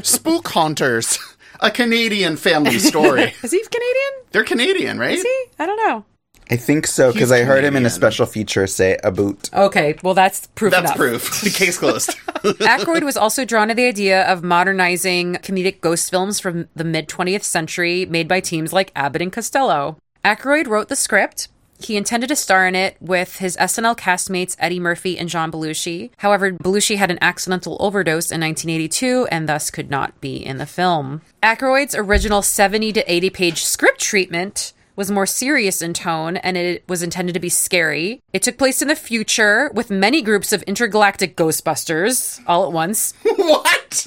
Spook 0.06 0.48
Hunters, 0.48 1.18
a 1.60 1.70
Canadian 1.70 2.38
family 2.38 2.78
story. 2.78 3.34
Is 3.42 3.50
he 3.50 3.62
Canadian? 3.62 4.12
They're 4.30 4.44
Canadian, 4.44 4.98
right? 4.98 5.18
Is 5.18 5.24
he? 5.24 5.44
I 5.58 5.66
don't 5.66 5.76
know. 5.86 6.06
I 6.50 6.56
think 6.56 6.88
so 6.88 7.12
because 7.12 7.30
I 7.30 7.42
heard 7.44 7.62
him 7.62 7.76
in 7.76 7.86
a 7.86 7.90
special 7.90 8.26
feature 8.26 8.66
say 8.66 8.98
a 9.04 9.12
boot. 9.12 9.48
Okay, 9.54 9.96
well, 10.02 10.14
that's 10.14 10.48
proof 10.48 10.72
That's 10.72 10.82
enough. 10.86 10.96
proof. 10.96 11.42
The 11.44 11.50
case 11.50 11.78
closed. 11.78 12.10
Aykroyd 12.42 13.04
was 13.04 13.16
also 13.16 13.44
drawn 13.44 13.68
to 13.68 13.74
the 13.74 13.86
idea 13.86 14.22
of 14.26 14.42
modernizing 14.42 15.34
comedic 15.36 15.80
ghost 15.80 16.10
films 16.10 16.40
from 16.40 16.68
the 16.74 16.84
mid 16.84 17.08
20th 17.08 17.44
century 17.44 18.04
made 18.04 18.26
by 18.26 18.40
teams 18.40 18.72
like 18.72 18.90
Abbott 18.96 19.22
and 19.22 19.32
Costello. 19.32 19.96
Aykroyd 20.24 20.66
wrote 20.66 20.88
the 20.88 20.96
script. 20.96 21.48
He 21.78 21.96
intended 21.96 22.26
to 22.28 22.36
star 22.36 22.66
in 22.66 22.74
it 22.74 22.96
with 23.00 23.36
his 23.36 23.56
SNL 23.56 23.96
castmates 23.96 24.54
Eddie 24.58 24.80
Murphy 24.80 25.18
and 25.18 25.30
John 25.30 25.50
Belushi. 25.50 26.10
However, 26.18 26.52
Belushi 26.52 26.96
had 26.96 27.10
an 27.10 27.18
accidental 27.22 27.78
overdose 27.80 28.30
in 28.30 28.40
1982 28.40 29.28
and 29.30 29.48
thus 29.48 29.70
could 29.70 29.88
not 29.90 30.20
be 30.20 30.36
in 30.44 30.58
the 30.58 30.66
film. 30.66 31.22
Aykroyd's 31.42 31.94
original 31.94 32.42
70 32.42 32.92
to 32.92 33.10
80 33.12 33.30
page 33.30 33.64
script 33.64 34.00
treatment 34.00 34.74
was 35.00 35.10
more 35.10 35.24
serious 35.24 35.80
in 35.80 35.94
tone 35.94 36.36
and 36.36 36.58
it 36.58 36.86
was 36.86 37.02
intended 37.02 37.32
to 37.32 37.40
be 37.40 37.48
scary. 37.48 38.20
It 38.34 38.42
took 38.42 38.58
place 38.58 38.82
in 38.82 38.88
the 38.88 38.94
future 38.94 39.70
with 39.72 39.88
many 39.88 40.20
groups 40.20 40.52
of 40.52 40.62
intergalactic 40.64 41.38
Ghostbusters 41.38 42.38
all 42.46 42.66
at 42.66 42.72
once. 42.72 43.14
what? 43.22 44.06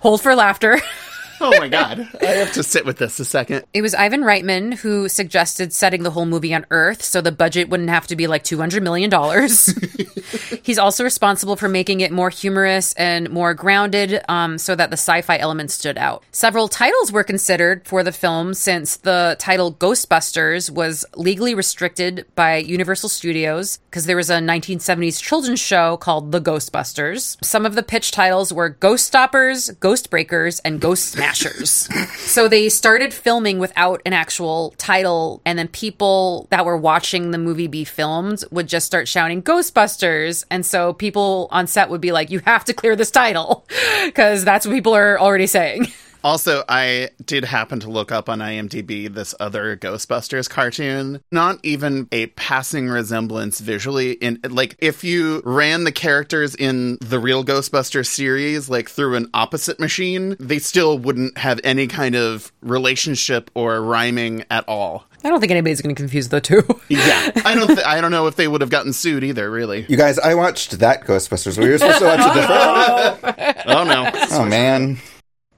Hold 0.00 0.22
for 0.22 0.34
laughter. 0.34 0.80
Oh 1.40 1.50
my 1.58 1.68
god. 1.68 2.08
I 2.20 2.26
have 2.26 2.52
to 2.52 2.62
sit 2.62 2.84
with 2.84 2.98
this 2.98 3.18
a 3.20 3.24
second. 3.24 3.64
It 3.72 3.82
was 3.82 3.94
Ivan 3.94 4.22
Reitman 4.22 4.74
who 4.74 5.08
suggested 5.08 5.72
setting 5.72 6.02
the 6.02 6.10
whole 6.10 6.26
movie 6.26 6.54
on 6.54 6.66
Earth 6.70 7.02
so 7.02 7.20
the 7.20 7.32
budget 7.32 7.68
wouldn't 7.68 7.90
have 7.90 8.06
to 8.08 8.16
be 8.16 8.26
like 8.26 8.44
$200 8.44 8.82
million. 8.82 9.10
He's 10.62 10.78
also 10.78 11.04
responsible 11.04 11.56
for 11.56 11.68
making 11.68 12.00
it 12.00 12.12
more 12.12 12.30
humorous 12.30 12.92
and 12.94 13.30
more 13.30 13.54
grounded 13.54 14.20
um, 14.28 14.58
so 14.58 14.74
that 14.74 14.90
the 14.90 14.96
sci 14.96 15.22
fi 15.22 15.38
element 15.38 15.70
stood 15.70 15.96
out. 15.98 16.24
Several 16.32 16.68
titles 16.68 17.12
were 17.12 17.24
considered 17.24 17.86
for 17.86 18.02
the 18.02 18.12
film 18.12 18.54
since 18.54 18.96
the 18.96 19.36
title 19.38 19.72
Ghostbusters 19.72 20.70
was 20.70 21.04
legally 21.14 21.54
restricted 21.54 22.26
by 22.34 22.56
Universal 22.56 23.08
Studios 23.08 23.78
because 23.90 24.06
there 24.06 24.16
was 24.16 24.30
a 24.30 24.38
1970s 24.38 25.22
children's 25.22 25.60
show 25.60 25.96
called 25.96 26.32
The 26.32 26.40
Ghostbusters. 26.40 27.42
Some 27.44 27.64
of 27.64 27.74
the 27.74 27.82
pitch 27.82 28.10
titles 28.10 28.52
were 28.52 28.68
Ghost 28.68 29.06
Stoppers, 29.06 29.70
Ghost 29.80 30.10
Breakers, 30.10 30.60
and 30.60 30.80
Ghost 30.80 31.16
Smashers. 31.34 31.88
so 32.16 32.48
they 32.48 32.68
started 32.68 33.12
filming 33.12 33.58
without 33.58 34.00
an 34.06 34.12
actual 34.12 34.74
title, 34.78 35.40
and 35.44 35.58
then 35.58 35.68
people 35.68 36.46
that 36.50 36.64
were 36.64 36.76
watching 36.76 37.30
the 37.30 37.38
movie 37.38 37.66
be 37.66 37.84
filmed 37.84 38.44
would 38.50 38.66
just 38.66 38.86
start 38.86 39.08
shouting 39.08 39.42
Ghostbusters. 39.42 40.44
And 40.50 40.64
so 40.64 40.92
people 40.92 41.48
on 41.50 41.66
set 41.66 41.90
would 41.90 42.00
be 42.00 42.12
like, 42.12 42.30
You 42.30 42.40
have 42.40 42.64
to 42.66 42.72
clear 42.72 42.96
this 42.96 43.10
title 43.10 43.66
because 44.04 44.44
that's 44.44 44.66
what 44.66 44.72
people 44.72 44.94
are 44.94 45.18
already 45.20 45.46
saying. 45.46 45.88
Also, 46.28 46.62
I 46.68 47.08
did 47.24 47.46
happen 47.46 47.80
to 47.80 47.88
look 47.88 48.12
up 48.12 48.28
on 48.28 48.40
IMDb 48.40 49.10
this 49.10 49.34
other 49.40 49.78
Ghostbusters 49.78 50.46
cartoon. 50.46 51.22
Not 51.32 51.58
even 51.62 52.06
a 52.12 52.26
passing 52.26 52.86
resemblance 52.86 53.60
visually. 53.60 54.12
In 54.12 54.38
like, 54.50 54.76
if 54.78 55.02
you 55.02 55.40
ran 55.46 55.84
the 55.84 55.90
characters 55.90 56.54
in 56.54 56.98
the 57.00 57.18
real 57.18 57.46
Ghostbusters 57.46 58.08
series 58.08 58.68
like 58.68 58.90
through 58.90 59.14
an 59.14 59.30
opposite 59.32 59.80
machine, 59.80 60.36
they 60.38 60.58
still 60.58 60.98
wouldn't 60.98 61.38
have 61.38 61.60
any 61.64 61.86
kind 61.86 62.14
of 62.14 62.52
relationship 62.60 63.50
or 63.54 63.80
rhyming 63.80 64.44
at 64.50 64.68
all. 64.68 65.06
I 65.24 65.30
don't 65.30 65.40
think 65.40 65.50
anybody's 65.50 65.80
going 65.80 65.94
to 65.94 65.98
confuse 65.98 66.28
the 66.28 66.42
two. 66.42 66.62
Yeah, 66.90 67.30
I 67.44 67.54
don't. 67.54 67.68
Th- 67.68 67.86
I 67.86 68.00
don't 68.00 68.10
know 68.10 68.26
if 68.26 68.36
they 68.36 68.48
would 68.48 68.60
have 68.60 68.70
gotten 68.70 68.92
sued 68.92 69.24
either. 69.24 69.50
Really. 69.50 69.84
You 69.88 69.96
guys, 69.96 70.18
I 70.18 70.34
watched 70.34 70.78
that 70.78 71.04
Ghostbusters. 71.04 71.56
We 71.58 71.68
were 71.70 71.78
supposed 71.78 71.98
to 72.00 72.04
watch 72.04 72.20
a 72.20 72.34
different. 72.34 73.56
Oh 73.66 73.84
no. 73.84 74.10
Oh 74.30 74.44
man, 74.46 74.98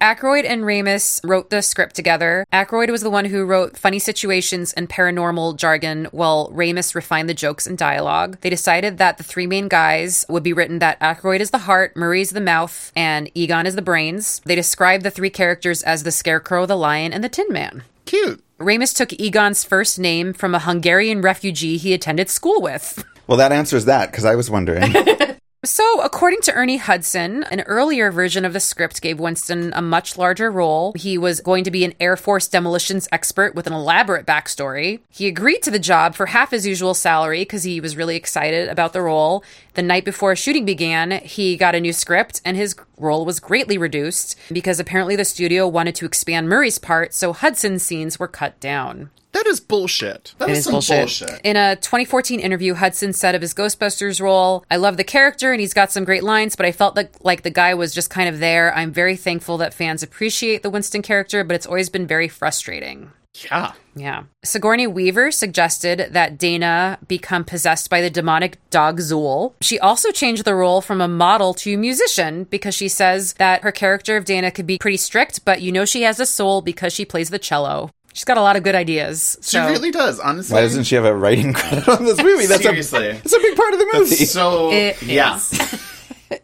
Aykroyd 0.00 0.46
and 0.46 0.62
Ramis 0.62 1.20
wrote 1.28 1.50
the 1.50 1.60
script 1.60 1.94
together. 1.94 2.46
Aykroyd 2.54 2.88
was 2.88 3.02
the 3.02 3.10
one 3.10 3.26
who 3.26 3.44
wrote 3.44 3.76
funny 3.76 3.98
situations 3.98 4.72
and 4.72 4.88
paranormal 4.88 5.56
jargon, 5.56 6.06
while 6.10 6.50
Ramis 6.52 6.94
refined 6.94 7.28
the 7.28 7.34
jokes 7.34 7.66
and 7.66 7.76
dialogue. 7.76 8.38
They 8.40 8.48
decided 8.48 8.96
that 8.96 9.18
the 9.18 9.24
three 9.24 9.46
main 9.46 9.68
guys 9.68 10.24
would 10.30 10.42
be 10.42 10.54
written 10.54 10.78
that 10.78 10.98
Aykroyd 11.00 11.40
is 11.40 11.50
the 11.50 11.58
heart, 11.58 11.96
Murray's 11.96 12.30
the 12.30 12.40
mouth, 12.40 12.90
and 12.96 13.30
Egon 13.34 13.66
is 13.66 13.74
the 13.74 13.82
brains. 13.82 14.40
They 14.46 14.54
described 14.54 15.04
the 15.04 15.10
three 15.10 15.28
characters 15.28 15.82
as 15.82 16.02
the 16.02 16.12
Scarecrow, 16.12 16.64
the 16.64 16.76
Lion, 16.76 17.12
and 17.12 17.22
the 17.22 17.28
Tin 17.28 17.48
Man. 17.50 17.82
Cute. 18.06 18.42
Ramis 18.58 18.96
took 18.96 19.12
Egon's 19.20 19.64
first 19.64 19.98
name 19.98 20.32
from 20.32 20.54
a 20.54 20.60
Hungarian 20.60 21.20
refugee 21.20 21.76
he 21.76 21.92
attended 21.92 22.30
school 22.30 22.62
with. 22.62 23.04
well 23.26 23.36
that 23.36 23.52
answers 23.52 23.84
that 23.84 24.10
because 24.10 24.24
I 24.24 24.34
was 24.34 24.48
wondering. 24.48 24.94
So, 25.62 26.00
according 26.00 26.40
to 26.42 26.54
Ernie 26.54 26.78
Hudson, 26.78 27.44
an 27.50 27.60
earlier 27.66 28.10
version 28.10 28.46
of 28.46 28.54
the 28.54 28.60
script 28.60 29.02
gave 29.02 29.20
Winston 29.20 29.74
a 29.74 29.82
much 29.82 30.16
larger 30.16 30.50
role. 30.50 30.94
He 30.96 31.18
was 31.18 31.42
going 31.42 31.64
to 31.64 31.70
be 31.70 31.84
an 31.84 31.92
Air 32.00 32.16
Force 32.16 32.48
demolitions 32.48 33.06
expert 33.12 33.54
with 33.54 33.66
an 33.66 33.74
elaborate 33.74 34.24
backstory. 34.24 35.00
He 35.10 35.26
agreed 35.28 35.62
to 35.64 35.70
the 35.70 35.78
job 35.78 36.14
for 36.14 36.24
half 36.24 36.52
his 36.52 36.66
usual 36.66 36.94
salary 36.94 37.42
because 37.42 37.64
he 37.64 37.78
was 37.78 37.94
really 37.94 38.16
excited 38.16 38.70
about 38.70 38.94
the 38.94 39.02
role. 39.02 39.44
The 39.74 39.82
night 39.82 40.06
before 40.06 40.34
shooting 40.34 40.64
began, 40.64 41.10
he 41.10 41.58
got 41.58 41.74
a 41.74 41.80
new 41.80 41.92
script 41.92 42.40
and 42.42 42.56
his 42.56 42.74
role 42.96 43.26
was 43.26 43.38
greatly 43.38 43.76
reduced 43.76 44.38
because 44.50 44.80
apparently 44.80 45.14
the 45.14 45.26
studio 45.26 45.68
wanted 45.68 45.94
to 45.96 46.06
expand 46.06 46.48
Murray's 46.48 46.78
part, 46.78 47.12
so 47.12 47.34
Hudson's 47.34 47.82
scenes 47.82 48.18
were 48.18 48.28
cut 48.28 48.58
down. 48.60 49.10
That 49.32 49.46
is 49.46 49.60
bullshit. 49.60 50.34
That 50.38 50.50
is, 50.50 50.58
is 50.58 50.64
some 50.64 50.72
bullshit. 50.72 50.98
bullshit. 50.98 51.40
In 51.44 51.56
a 51.56 51.76
2014 51.76 52.40
interview, 52.40 52.74
Hudson 52.74 53.12
said 53.12 53.34
of 53.34 53.42
his 53.42 53.54
Ghostbusters 53.54 54.20
role, 54.20 54.64
I 54.70 54.76
love 54.76 54.96
the 54.96 55.04
character 55.04 55.52
and 55.52 55.60
he's 55.60 55.74
got 55.74 55.92
some 55.92 56.04
great 56.04 56.24
lines, 56.24 56.56
but 56.56 56.66
I 56.66 56.72
felt 56.72 56.96
like, 56.96 57.12
like 57.20 57.42
the 57.42 57.50
guy 57.50 57.74
was 57.74 57.94
just 57.94 58.10
kind 58.10 58.28
of 58.28 58.40
there. 58.40 58.74
I'm 58.74 58.92
very 58.92 59.16
thankful 59.16 59.58
that 59.58 59.74
fans 59.74 60.02
appreciate 60.02 60.62
the 60.62 60.70
Winston 60.70 61.02
character, 61.02 61.44
but 61.44 61.54
it's 61.54 61.66
always 61.66 61.90
been 61.90 62.06
very 62.06 62.28
frustrating. 62.28 63.12
Yeah. 63.34 63.72
Yeah. 63.94 64.24
Sigourney 64.44 64.86
Weaver 64.86 65.30
suggested 65.30 66.08
that 66.10 66.38
Dana 66.38 66.98
become 67.06 67.44
possessed 67.44 67.90
by 67.90 68.00
the 68.00 68.10
demonic 68.10 68.58
dog 68.70 68.98
Zuul. 68.98 69.54
She 69.60 69.78
also 69.78 70.10
changed 70.10 70.44
the 70.44 70.54
role 70.54 70.80
from 70.80 71.00
a 71.00 71.08
model 71.08 71.54
to 71.54 71.74
a 71.74 71.76
musician 71.76 72.44
because 72.44 72.74
she 72.74 72.88
says 72.88 73.34
that 73.34 73.62
her 73.62 73.72
character 73.72 74.16
of 74.16 74.24
Dana 74.24 74.50
could 74.50 74.66
be 74.66 74.78
pretty 74.78 74.96
strict, 74.96 75.44
but 75.44 75.62
you 75.62 75.70
know 75.72 75.84
she 75.84 76.02
has 76.02 76.18
a 76.18 76.26
soul 76.26 76.60
because 76.60 76.92
she 76.92 77.04
plays 77.04 77.30
the 77.30 77.38
cello. 77.38 77.90
She's 78.12 78.24
got 78.24 78.36
a 78.36 78.42
lot 78.42 78.56
of 78.56 78.62
good 78.62 78.74
ideas. 78.74 79.38
She 79.42 79.58
really 79.58 79.90
does, 79.90 80.18
honestly. 80.18 80.54
Why 80.54 80.62
doesn't 80.62 80.84
she 80.84 80.94
have 80.96 81.04
a 81.04 81.14
writing 81.14 81.52
credit 81.52 81.88
on 81.88 82.04
this 82.04 82.22
movie? 82.22 82.46
That's 82.46 82.62
Seriously. 82.62 83.06
a 83.06 83.14
it's 83.14 83.32
a 83.32 83.38
big 83.38 83.56
part 83.56 83.72
of 83.72 83.78
the 83.78 83.90
movie. 83.94 84.14
so 84.26 84.70
It 84.72 85.00
yeah. 85.02 85.38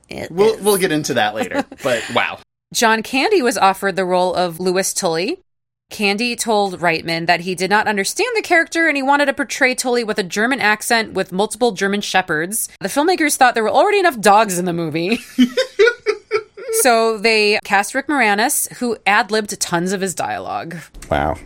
It 0.08 0.30
We'll 0.32 0.54
is. 0.54 0.60
we'll 0.62 0.76
get 0.78 0.90
into 0.92 1.14
that 1.14 1.34
later. 1.34 1.64
But 1.82 2.02
wow. 2.14 2.38
John 2.74 3.02
Candy 3.02 3.42
was 3.42 3.56
offered 3.58 3.94
the 3.96 4.04
role 4.04 4.34
of 4.34 4.58
Louis 4.60 4.92
Tully. 4.94 5.40
Candy 5.90 6.34
told 6.34 6.80
Reitman 6.80 7.26
that 7.26 7.40
he 7.40 7.54
did 7.54 7.70
not 7.70 7.86
understand 7.86 8.30
the 8.34 8.42
character 8.42 8.88
and 8.88 8.96
he 8.96 9.02
wanted 9.04 9.26
to 9.26 9.32
portray 9.32 9.74
Tully 9.76 10.02
with 10.02 10.18
a 10.18 10.24
German 10.24 10.60
accent 10.60 11.12
with 11.12 11.30
multiple 11.30 11.70
German 11.72 12.00
shepherds. 12.00 12.68
The 12.80 12.88
filmmakers 12.88 13.36
thought 13.36 13.54
there 13.54 13.62
were 13.62 13.70
already 13.70 14.00
enough 14.00 14.18
dogs 14.20 14.58
in 14.58 14.64
the 14.64 14.72
movie. 14.72 15.18
so 16.82 17.18
they 17.18 17.60
cast 17.64 17.94
Rick 17.94 18.08
Moranis, 18.08 18.72
who 18.78 18.96
ad 19.06 19.30
libbed 19.30 19.58
tons 19.60 19.92
of 19.92 20.00
his 20.00 20.14
dialogue. 20.14 20.76
wow. 21.10 21.36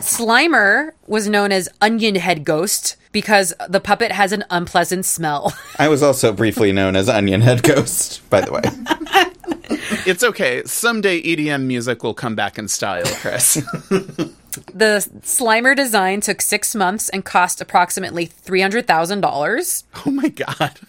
Slimer 0.00 0.92
was 1.06 1.28
known 1.28 1.52
as 1.52 1.68
Onion 1.80 2.14
Head 2.14 2.44
Ghost 2.44 2.96
because 3.12 3.52
the 3.68 3.80
puppet 3.80 4.12
has 4.12 4.32
an 4.32 4.44
unpleasant 4.50 5.04
smell. 5.04 5.52
I 5.78 5.88
was 5.88 6.02
also 6.02 6.32
briefly 6.32 6.72
known 6.72 6.96
as 6.96 7.08
Onion 7.08 7.40
Head 7.40 7.62
Ghost, 7.62 8.28
by 8.30 8.40
the 8.40 8.52
way. 8.52 8.62
It's 10.06 10.24
okay. 10.24 10.62
Someday 10.64 11.20
EDM 11.22 11.64
music 11.64 12.02
will 12.02 12.14
come 12.14 12.34
back 12.34 12.58
in 12.58 12.68
style, 12.68 13.04
Chris. 13.06 13.62
The 14.74 15.06
Slimer 15.22 15.76
design 15.76 16.20
took 16.20 16.40
six 16.40 16.74
months 16.74 17.08
and 17.10 17.24
cost 17.24 17.60
approximately 17.60 18.26
$300,000. 18.26 19.84
oh 20.06 20.10
my 20.10 20.28
god. 20.28 20.80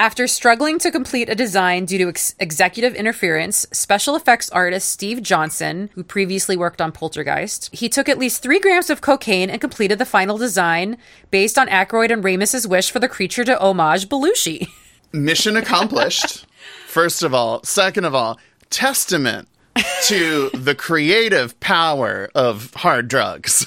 After 0.00 0.28
struggling 0.28 0.78
to 0.78 0.92
complete 0.92 1.28
a 1.28 1.34
design 1.34 1.84
due 1.84 1.98
to 1.98 2.08
ex- 2.08 2.32
executive 2.38 2.94
interference, 2.94 3.66
special 3.72 4.14
effects 4.14 4.48
artist 4.50 4.88
Steve 4.90 5.24
Johnson, 5.24 5.90
who 5.94 6.04
previously 6.04 6.56
worked 6.56 6.80
on 6.80 6.92
Poltergeist, 6.92 7.68
he 7.74 7.88
took 7.88 8.08
at 8.08 8.16
least 8.16 8.40
three 8.40 8.60
grams 8.60 8.90
of 8.90 9.00
cocaine 9.00 9.50
and 9.50 9.60
completed 9.60 9.98
the 9.98 10.04
final 10.04 10.38
design 10.38 10.98
based 11.32 11.58
on 11.58 11.66
Aykroyd 11.66 12.12
and 12.12 12.22
Ramis's 12.22 12.64
wish 12.64 12.92
for 12.92 13.00
the 13.00 13.08
creature 13.08 13.42
to 13.42 13.60
homage 13.60 14.08
Belushi. 14.08 14.68
Mission 15.12 15.56
accomplished. 15.56 16.46
First 16.86 17.24
of 17.24 17.34
all, 17.34 17.64
second 17.64 18.04
of 18.04 18.14
all, 18.14 18.38
testament 18.70 19.48
to 20.04 20.50
the 20.50 20.76
creative 20.76 21.58
power 21.58 22.30
of 22.36 22.72
hard 22.74 23.08
drugs. 23.08 23.66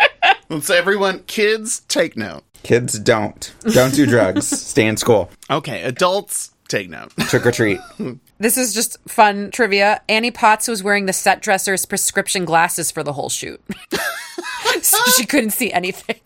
Let's 0.48 0.70
everyone, 0.70 1.24
kids, 1.24 1.80
take 1.88 2.16
note. 2.16 2.44
Kids 2.68 2.98
don't. 2.98 3.50
Don't 3.62 3.94
do 3.94 4.04
drugs. 4.04 4.46
Stay 4.68 4.86
in 4.86 4.98
school. 4.98 5.30
Okay, 5.48 5.80
adults, 5.84 6.52
take 6.68 6.90
note. 6.90 7.10
Trick 7.16 7.46
or 7.46 7.50
treat. 7.50 7.80
This 8.40 8.56
is 8.56 8.72
just 8.72 8.98
fun 9.08 9.50
trivia. 9.50 10.00
Annie 10.08 10.30
Potts 10.30 10.68
was 10.68 10.80
wearing 10.80 11.06
the 11.06 11.12
set 11.12 11.42
dresser's 11.42 11.84
prescription 11.84 12.44
glasses 12.44 12.92
for 12.92 13.02
the 13.02 13.12
whole 13.12 13.28
shoot. 13.28 13.60
so 14.80 14.96
she 15.16 15.26
couldn't 15.26 15.50
see 15.50 15.72
anything. 15.72 16.20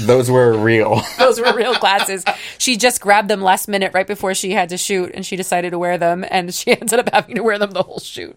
Those 0.00 0.30
were 0.30 0.58
real. 0.58 1.00
Those 1.18 1.40
were 1.40 1.56
real 1.56 1.74
glasses. 1.76 2.22
She 2.58 2.76
just 2.76 3.00
grabbed 3.00 3.30
them 3.30 3.40
last 3.40 3.66
minute 3.66 3.92
right 3.94 4.06
before 4.06 4.34
she 4.34 4.50
had 4.50 4.68
to 4.68 4.76
shoot 4.76 5.10
and 5.14 5.24
she 5.24 5.36
decided 5.36 5.70
to 5.70 5.78
wear 5.78 5.96
them 5.96 6.22
and 6.30 6.52
she 6.52 6.72
ended 6.72 6.98
up 6.98 7.08
having 7.14 7.36
to 7.36 7.42
wear 7.42 7.58
them 7.58 7.70
the 7.70 7.82
whole 7.82 8.00
shoot. 8.00 8.36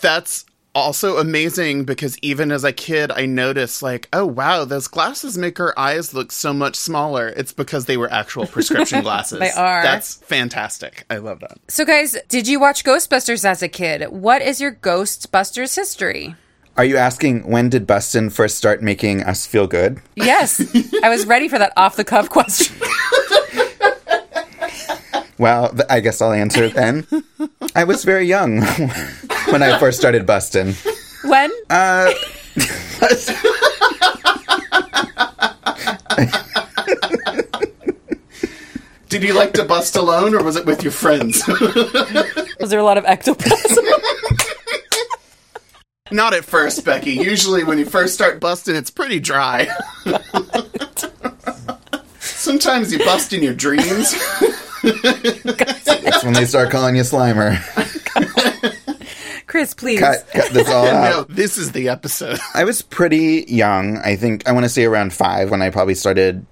That's 0.00 0.44
also 0.74 1.18
amazing 1.18 1.84
because 1.84 2.18
even 2.22 2.52
as 2.52 2.64
a 2.64 2.72
kid, 2.72 3.10
I 3.10 3.26
noticed, 3.26 3.82
like, 3.82 4.08
oh 4.12 4.26
wow, 4.26 4.64
those 4.64 4.88
glasses 4.88 5.36
make 5.36 5.58
her 5.58 5.78
eyes 5.78 6.14
look 6.14 6.32
so 6.32 6.52
much 6.52 6.76
smaller. 6.76 7.28
It's 7.28 7.52
because 7.52 7.86
they 7.86 7.96
were 7.96 8.10
actual 8.12 8.46
prescription 8.46 9.02
glasses. 9.02 9.38
They 9.38 9.50
are. 9.50 9.82
That's 9.82 10.14
fantastic. 10.16 11.04
I 11.10 11.18
love 11.18 11.40
that. 11.40 11.58
So 11.68 11.84
guys, 11.84 12.16
did 12.28 12.48
you 12.48 12.60
watch 12.60 12.84
Ghostbusters 12.84 13.44
as 13.44 13.62
a 13.62 13.68
kid? 13.68 14.08
What 14.10 14.42
is 14.42 14.60
your 14.60 14.72
Ghostbusters 14.72 15.74
history? 15.74 16.36
Are 16.76 16.84
you 16.84 16.96
asking 16.96 17.50
when 17.50 17.68
did 17.68 17.86
Bustin 17.86 18.30
first 18.30 18.56
start 18.56 18.82
making 18.82 19.22
us 19.22 19.44
feel 19.44 19.66
good? 19.66 20.00
Yes, 20.14 20.60
I 21.02 21.10
was 21.10 21.26
ready 21.26 21.48
for 21.48 21.58
that 21.58 21.72
off 21.76 21.96
the 21.96 22.04
cuff 22.04 22.30
question. 22.30 22.76
Well, 25.40 25.70
th- 25.70 25.86
I 25.88 26.00
guess 26.00 26.20
I'll 26.20 26.32
answer 26.34 26.68
then. 26.68 27.06
I 27.74 27.84
was 27.84 28.04
very 28.04 28.26
young 28.26 28.60
when 29.48 29.62
I 29.62 29.78
first 29.78 29.98
started 29.98 30.26
busting. 30.26 30.74
When? 31.24 31.50
Uh, 31.70 32.12
Did 39.08 39.22
you 39.22 39.32
like 39.32 39.54
to 39.54 39.64
bust 39.64 39.96
alone 39.96 40.34
or 40.34 40.44
was 40.44 40.56
it 40.56 40.66
with 40.66 40.82
your 40.82 40.92
friends? 40.92 41.42
Was 42.60 42.68
there 42.68 42.78
a 42.78 42.84
lot 42.84 42.98
of 42.98 43.06
ectoplasm? 43.06 43.86
Not 46.10 46.34
at 46.34 46.44
first, 46.44 46.84
Becky. 46.84 47.12
Usually 47.12 47.64
when 47.64 47.78
you 47.78 47.86
first 47.86 48.12
start 48.12 48.40
busting, 48.40 48.76
it's 48.76 48.90
pretty 48.90 49.18
dry. 49.18 49.68
Sometimes 52.18 52.92
you 52.92 52.98
bust 52.98 53.32
in 53.32 53.42
your 53.42 53.54
dreams. 53.54 54.14
That's 54.82 56.24
when 56.24 56.32
they 56.34 56.44
start 56.44 56.70
calling 56.70 56.96
you 56.96 57.02
Slimer. 57.02 57.58
Chris, 59.46 59.74
please. 59.74 59.98
Cut, 59.98 60.28
cut 60.32 60.52
this 60.52 60.68
all 60.68 60.86
out. 60.86 61.28
no, 61.28 61.34
this 61.34 61.58
is 61.58 61.72
the 61.72 61.88
episode. 61.88 62.38
I 62.54 62.62
was 62.62 62.82
pretty 62.82 63.44
young. 63.48 63.98
I 63.98 64.14
think 64.14 64.48
I 64.48 64.52
want 64.52 64.64
to 64.64 64.68
say 64.68 64.84
around 64.84 65.12
five 65.12 65.50
when 65.50 65.60
I 65.60 65.70
probably 65.70 65.96
started 65.96 66.46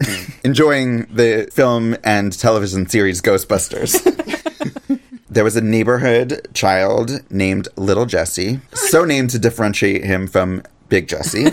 enjoying 0.44 1.04
the 1.04 1.48
film 1.52 1.96
and 2.02 2.36
television 2.36 2.88
series 2.88 3.22
Ghostbusters. 3.22 3.94
there 5.30 5.44
was 5.44 5.54
a 5.54 5.60
neighborhood 5.60 6.48
child 6.54 7.12
named 7.30 7.68
Little 7.76 8.04
Jesse, 8.04 8.60
so 8.74 9.04
named 9.04 9.30
to 9.30 9.38
differentiate 9.38 10.02
him 10.02 10.26
from 10.26 10.64
Big 10.88 11.06
Jesse. 11.06 11.50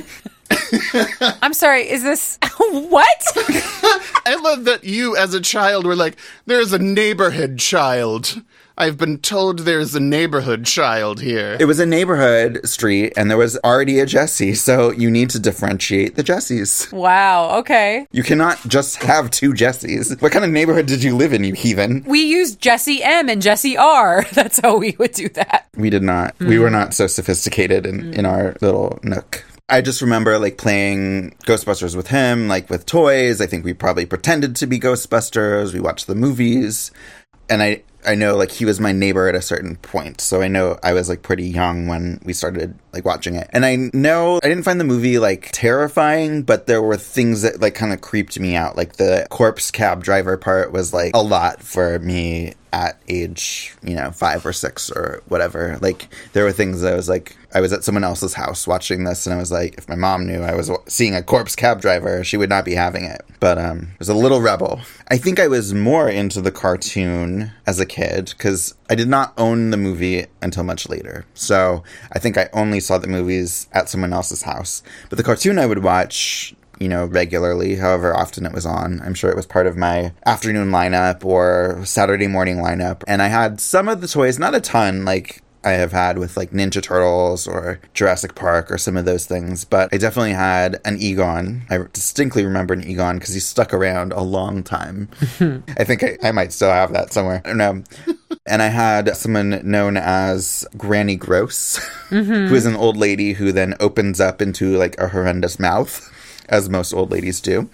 I'm 1.42 1.54
sorry, 1.54 1.90
is 1.90 2.04
this 2.04 2.38
what? 2.58 3.24
I 4.26 4.40
love 4.42 4.66
that 4.66 4.84
you, 4.84 5.16
as 5.16 5.34
a 5.34 5.42
child, 5.42 5.86
were 5.86 5.96
like, 5.96 6.18
there's 6.46 6.74
a 6.74 6.80
neighborhood 6.80 7.60
child. 7.60 8.42
I've 8.78 8.98
been 8.98 9.20
told 9.20 9.60
there's 9.60 9.96
a 9.96 10.02
neighborhood 10.02 10.66
child 10.66 11.22
here. 11.22 11.56
It 11.60 11.66
was 11.66 11.80
a 11.80 11.86
neighborhood 11.86 12.68
street, 12.68 13.14
and 13.16 13.32
there 13.32 13.38
was 13.38 13.58
already 13.64 14.00
a 14.00 14.06
Jesse, 14.06 14.54
so 14.54 14.92
you 14.92 15.10
need 15.10 15.30
to 15.30 15.40
differentiate 15.40 16.16
the 16.16 16.24
Jessies. 16.24 16.92
wow, 16.92 17.58
okay. 17.60 18.06
You 18.12 18.22
cannot 18.22 18.60
just 18.68 19.02
have 19.04 19.32
two 19.32 19.54
Jessies. 19.54 20.22
What 20.22 20.34
kind 20.34 20.44
of 20.44 20.52
neighborhood 20.52 20.88
did 20.88 21.04
you 21.04 21.16
live 21.16 21.32
in, 21.32 21.46
you 21.46 21.54
heathen? 21.54 22.04
We 22.06 22.22
used 22.22 22.60
Jesse 22.60 23.02
M 23.02 23.30
and 23.30 23.42
Jesse 23.42 23.78
R. 23.78 24.26
That's 24.34 24.60
how 24.60 24.78
we 24.78 24.96
would 25.00 25.14
do 25.14 25.30
that. 25.30 25.68
We 25.78 25.90
did 25.90 26.04
not. 26.04 26.36
We 26.40 26.58
hmm. 26.58 26.62
were 26.62 26.70
not 26.70 26.94
so 26.94 27.08
sophisticated 27.08 27.86
in, 27.86 28.14
in 28.14 28.26
our 28.26 28.58
little 28.60 29.00
nook. 29.04 29.46
I 29.68 29.82
just 29.82 30.02
remember 30.02 30.38
like 30.38 30.58
playing 30.58 31.32
Ghostbusters 31.46 31.96
with 31.96 32.08
him, 32.08 32.48
like 32.48 32.70
with 32.70 32.86
toys. 32.86 33.42
I 33.42 33.48
think 33.48 33.66
we 33.66 33.74
probably 33.74 34.06
pretended 34.06 34.56
to 34.58 34.68
be 34.68 34.80
Ghostbusters. 34.80 35.74
We 35.74 35.80
watched 35.80 36.08
the 36.08 36.16
movies. 36.16 36.92
And 37.50 37.62
I 37.64 37.84
I 38.08 38.16
know 38.16 38.36
like 38.36 38.52
he 38.52 38.66
was 38.66 38.80
my 38.80 38.92
neighbor 38.92 39.28
at 39.28 39.36
a 39.36 39.42
certain 39.42 39.78
point. 39.78 40.22
So 40.22 40.42
I 40.42 40.48
know 40.48 40.78
I 40.84 40.94
was 40.94 41.10
like 41.10 41.24
pretty 41.24 41.48
young 41.48 41.88
when 41.88 42.20
we 42.24 42.34
started 42.34 42.78
like 42.94 43.06
watching 43.06 43.36
it. 43.36 43.50
And 43.52 43.66
I 43.66 43.90
know 43.94 44.40
I 44.44 44.48
didn't 44.48 44.64
find 44.64 44.80
the 44.80 44.86
movie 44.86 45.18
like 45.18 45.50
terrifying, 45.52 46.44
but 46.44 46.68
there 46.68 46.82
were 46.82 46.98
things 46.98 47.42
that 47.42 47.60
like 47.60 47.74
kind 47.76 47.94
of 47.94 48.02
creeped 48.02 48.40
me 48.40 48.56
out. 48.56 48.78
Like 48.78 48.94
the 48.94 49.26
corpse 49.30 49.72
cab 49.72 50.04
driver 50.04 50.38
part 50.38 50.72
was 50.72 50.94
like 50.94 51.16
a 51.16 51.22
lot 51.22 51.64
for 51.64 51.98
me 52.00 52.54
at 52.72 53.00
age, 53.08 53.74
you 53.84 53.96
know, 53.96 54.12
five 54.12 54.46
or 54.46 54.54
six 54.54 54.92
or 54.92 55.24
whatever. 55.28 55.80
Like 55.82 56.08
there 56.34 56.44
were 56.44 56.52
things 56.52 56.82
that 56.82 56.94
I 56.94 56.96
was 56.96 57.10
like, 57.10 57.36
I 57.56 57.62
was 57.62 57.72
at 57.72 57.86
someone 57.86 58.04
else's 58.04 58.34
house 58.34 58.68
watching 58.68 59.06
this, 59.06 59.26
and 59.26 59.34
I 59.34 59.38
was 59.38 59.50
like, 59.50 59.78
if 59.78 59.88
my 59.88 59.96
mom 59.96 60.28
knew 60.28 60.42
I 60.42 60.56
was 60.56 60.70
seeing 60.88 61.16
a 61.16 61.24
corpse 61.24 61.56
cab 61.56 61.80
driver, 61.80 62.22
she 62.22 62.36
would 62.36 62.50
not 62.50 62.66
be 62.66 62.76
having 62.76 63.06
it. 63.06 63.22
But 63.40 63.58
um, 63.58 63.88
I 63.92 63.96
was 63.98 64.10
a 64.10 64.14
little 64.14 64.42
rebel. 64.42 64.82
I 65.08 65.16
think 65.16 65.40
I 65.40 65.48
was 65.48 65.74
more 65.74 66.10
into 66.10 66.42
the 66.42 66.52
cartoon 66.52 67.52
as 67.66 67.80
a 67.80 67.86
kid 67.86 68.34
because 68.38 68.76
I 68.90 68.96
did 68.96 69.08
not 69.08 69.34
own 69.38 69.70
the 69.70 69.78
movie 69.78 70.26
until 70.42 70.66
much 70.66 70.90
later. 70.90 71.26
So 71.34 71.82
I 72.12 72.20
think 72.20 72.38
I 72.38 72.50
only 72.52 72.82
saw 72.82 72.98
the 72.98 73.08
movies 73.08 73.70
at 73.72 73.88
someone 73.88 74.12
else's 74.12 74.42
house. 74.42 74.84
But 75.10 75.16
the 75.16 75.24
cartoon 75.24 75.58
I 75.58 75.66
would 75.66 75.82
watch 75.82 76.54
you 76.78 76.90
know, 76.90 77.06
regularly, 77.06 77.76
however 77.76 78.14
often 78.14 78.46
it 78.46 78.52
was 78.52 78.66
on. 78.66 79.02
I'm 79.02 79.14
sure 79.14 79.30
it 79.30 79.36
was 79.36 79.46
part 79.46 79.66
of 79.66 79.78
my 79.78 80.12
afternoon 80.26 80.72
lineup 80.72 81.24
or 81.24 81.82
Saturday 81.86 82.28
morning 82.28 82.58
lineup. 82.58 83.02
And 83.08 83.22
I 83.22 83.28
had 83.28 83.62
some 83.62 83.88
of 83.88 84.02
the 84.02 84.10
toys, 84.10 84.38
not 84.38 84.56
a 84.56 84.60
ton, 84.60 85.06
like 85.06 85.42
I 85.66 85.72
have 85.72 85.92
had 85.92 86.18
with 86.18 86.38
like 86.38 86.52
Ninja 86.52 86.82
Turtles 86.82 87.48
or 87.48 87.80
Jurassic 87.94 88.36
Park 88.36 88.72
or 88.72 88.78
some 88.78 88.96
of 88.96 89.06
those 89.06 89.26
things, 89.26 89.66
but 89.66 89.90
I 89.92 89.98
definitely 89.98 90.34
had 90.34 90.80
an 90.86 90.98
Egon. 91.00 91.64
I 91.70 91.80
distinctly 91.92 92.46
remember 92.46 92.74
an 92.74 92.88
Egon 92.88 93.18
because 93.18 93.34
he 93.34 93.40
stuck 93.40 93.74
around 93.74 94.14
a 94.14 94.22
long 94.22 94.64
time. 94.64 95.10
I 95.22 95.84
think 95.84 96.04
I, 96.04 96.18
I 96.24 96.32
might 96.32 96.54
still 96.54 96.70
have 96.70 96.94
that 96.94 97.12
somewhere. 97.12 97.42
I 97.44 97.50
don't 97.50 97.58
know. 97.58 97.84
And 98.48 98.62
I 98.62 98.68
had 98.68 99.18
someone 99.18 99.60
known 99.64 99.98
as 99.98 100.68
Granny 100.78 101.16
Gross, 101.16 101.80
mm-hmm. 102.10 102.48
who 102.48 102.54
is 102.54 102.68
an 102.68 102.76
old 102.76 102.96
lady 102.96 103.34
who 103.34 103.52
then 103.52 103.74
opens 103.80 104.20
up 104.20 104.40
into 104.40 104.78
like 104.78 105.00
a 105.00 105.08
horrendous 105.08 105.60
mouth, 105.60 106.12
as 106.48 106.70
most 106.70 106.94
old 106.94 107.10
ladies 107.10 107.42
do. 107.42 107.68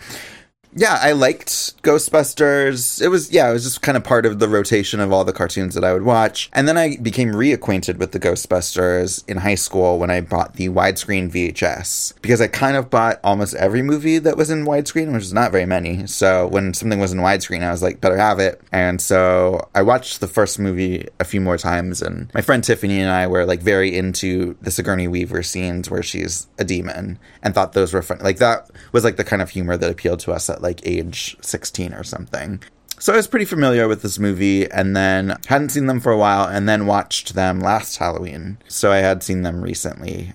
Yeah, 0.73 0.97
I 1.01 1.11
liked 1.11 1.81
Ghostbusters. 1.83 3.01
It 3.01 3.09
was, 3.09 3.31
yeah, 3.31 3.49
it 3.49 3.53
was 3.53 3.63
just 3.63 3.81
kind 3.81 3.97
of 3.97 4.03
part 4.05 4.25
of 4.25 4.39
the 4.39 4.47
rotation 4.47 5.01
of 5.01 5.11
all 5.11 5.25
the 5.25 5.33
cartoons 5.33 5.75
that 5.75 5.83
I 5.83 5.91
would 5.91 6.03
watch. 6.03 6.49
And 6.53 6.67
then 6.67 6.77
I 6.77 6.95
became 6.97 7.31
reacquainted 7.31 7.97
with 7.97 8.13
the 8.13 8.19
Ghostbusters 8.19 9.27
in 9.27 9.37
high 9.37 9.55
school 9.55 9.99
when 9.99 10.09
I 10.09 10.21
bought 10.21 10.53
the 10.55 10.69
widescreen 10.69 11.29
VHS. 11.29 12.13
Because 12.21 12.39
I 12.39 12.47
kind 12.47 12.77
of 12.77 12.89
bought 12.89 13.19
almost 13.23 13.53
every 13.55 13.81
movie 13.81 14.17
that 14.19 14.37
was 14.37 14.49
in 14.49 14.65
widescreen, 14.65 15.13
which 15.13 15.23
is 15.23 15.33
not 15.33 15.51
very 15.51 15.65
many. 15.65 16.07
So 16.07 16.47
when 16.47 16.73
something 16.73 16.99
was 16.99 17.11
in 17.11 17.19
widescreen, 17.19 17.63
I 17.63 17.71
was 17.71 17.83
like, 17.83 17.99
better 17.99 18.17
have 18.17 18.39
it. 18.39 18.61
And 18.71 19.01
so 19.01 19.67
I 19.75 19.81
watched 19.81 20.21
the 20.21 20.27
first 20.27 20.57
movie 20.57 21.07
a 21.19 21.25
few 21.25 21.41
more 21.41 21.57
times. 21.57 22.01
And 22.01 22.31
my 22.33 22.41
friend 22.41 22.63
Tiffany 22.63 23.01
and 23.01 23.11
I 23.11 23.27
were 23.27 23.45
like 23.45 23.59
very 23.59 23.97
into 23.97 24.55
the 24.61 24.71
Sigourney 24.71 25.09
Weaver 25.09 25.43
scenes 25.43 25.89
where 25.89 26.03
she's 26.03 26.47
a 26.57 26.63
demon 26.63 27.19
and 27.43 27.53
thought 27.53 27.73
those 27.73 27.93
were 27.93 28.01
fun. 28.01 28.19
Like 28.19 28.37
that 28.37 28.71
was 28.93 29.03
like 29.03 29.17
the 29.17 29.25
kind 29.25 29.41
of 29.41 29.49
humor 29.49 29.75
that 29.75 29.91
appealed 29.91 30.21
to 30.21 30.31
us 30.31 30.49
at 30.49 30.60
like 30.61 30.81
age 30.85 31.37
16 31.41 31.93
or 31.93 32.03
something. 32.03 32.61
So 32.99 33.13
I 33.13 33.15
was 33.15 33.27
pretty 33.27 33.45
familiar 33.45 33.87
with 33.87 34.03
this 34.03 34.19
movie 34.19 34.69
and 34.69 34.95
then 34.95 35.37
hadn't 35.47 35.69
seen 35.69 35.87
them 35.87 35.99
for 35.99 36.11
a 36.11 36.17
while 36.17 36.47
and 36.47 36.69
then 36.69 36.85
watched 36.85 37.33
them 37.33 37.59
last 37.59 37.97
Halloween. 37.97 38.59
So 38.67 38.91
I 38.91 38.97
had 38.97 39.23
seen 39.23 39.41
them 39.41 39.61
recently. 39.61 40.33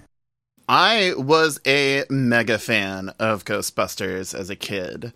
I 0.68 1.14
was 1.16 1.60
a 1.64 2.04
mega 2.10 2.58
fan 2.58 3.10
of 3.20 3.44
Ghostbusters 3.44 4.34
as 4.34 4.50
a 4.50 4.56
kid. 4.56 5.12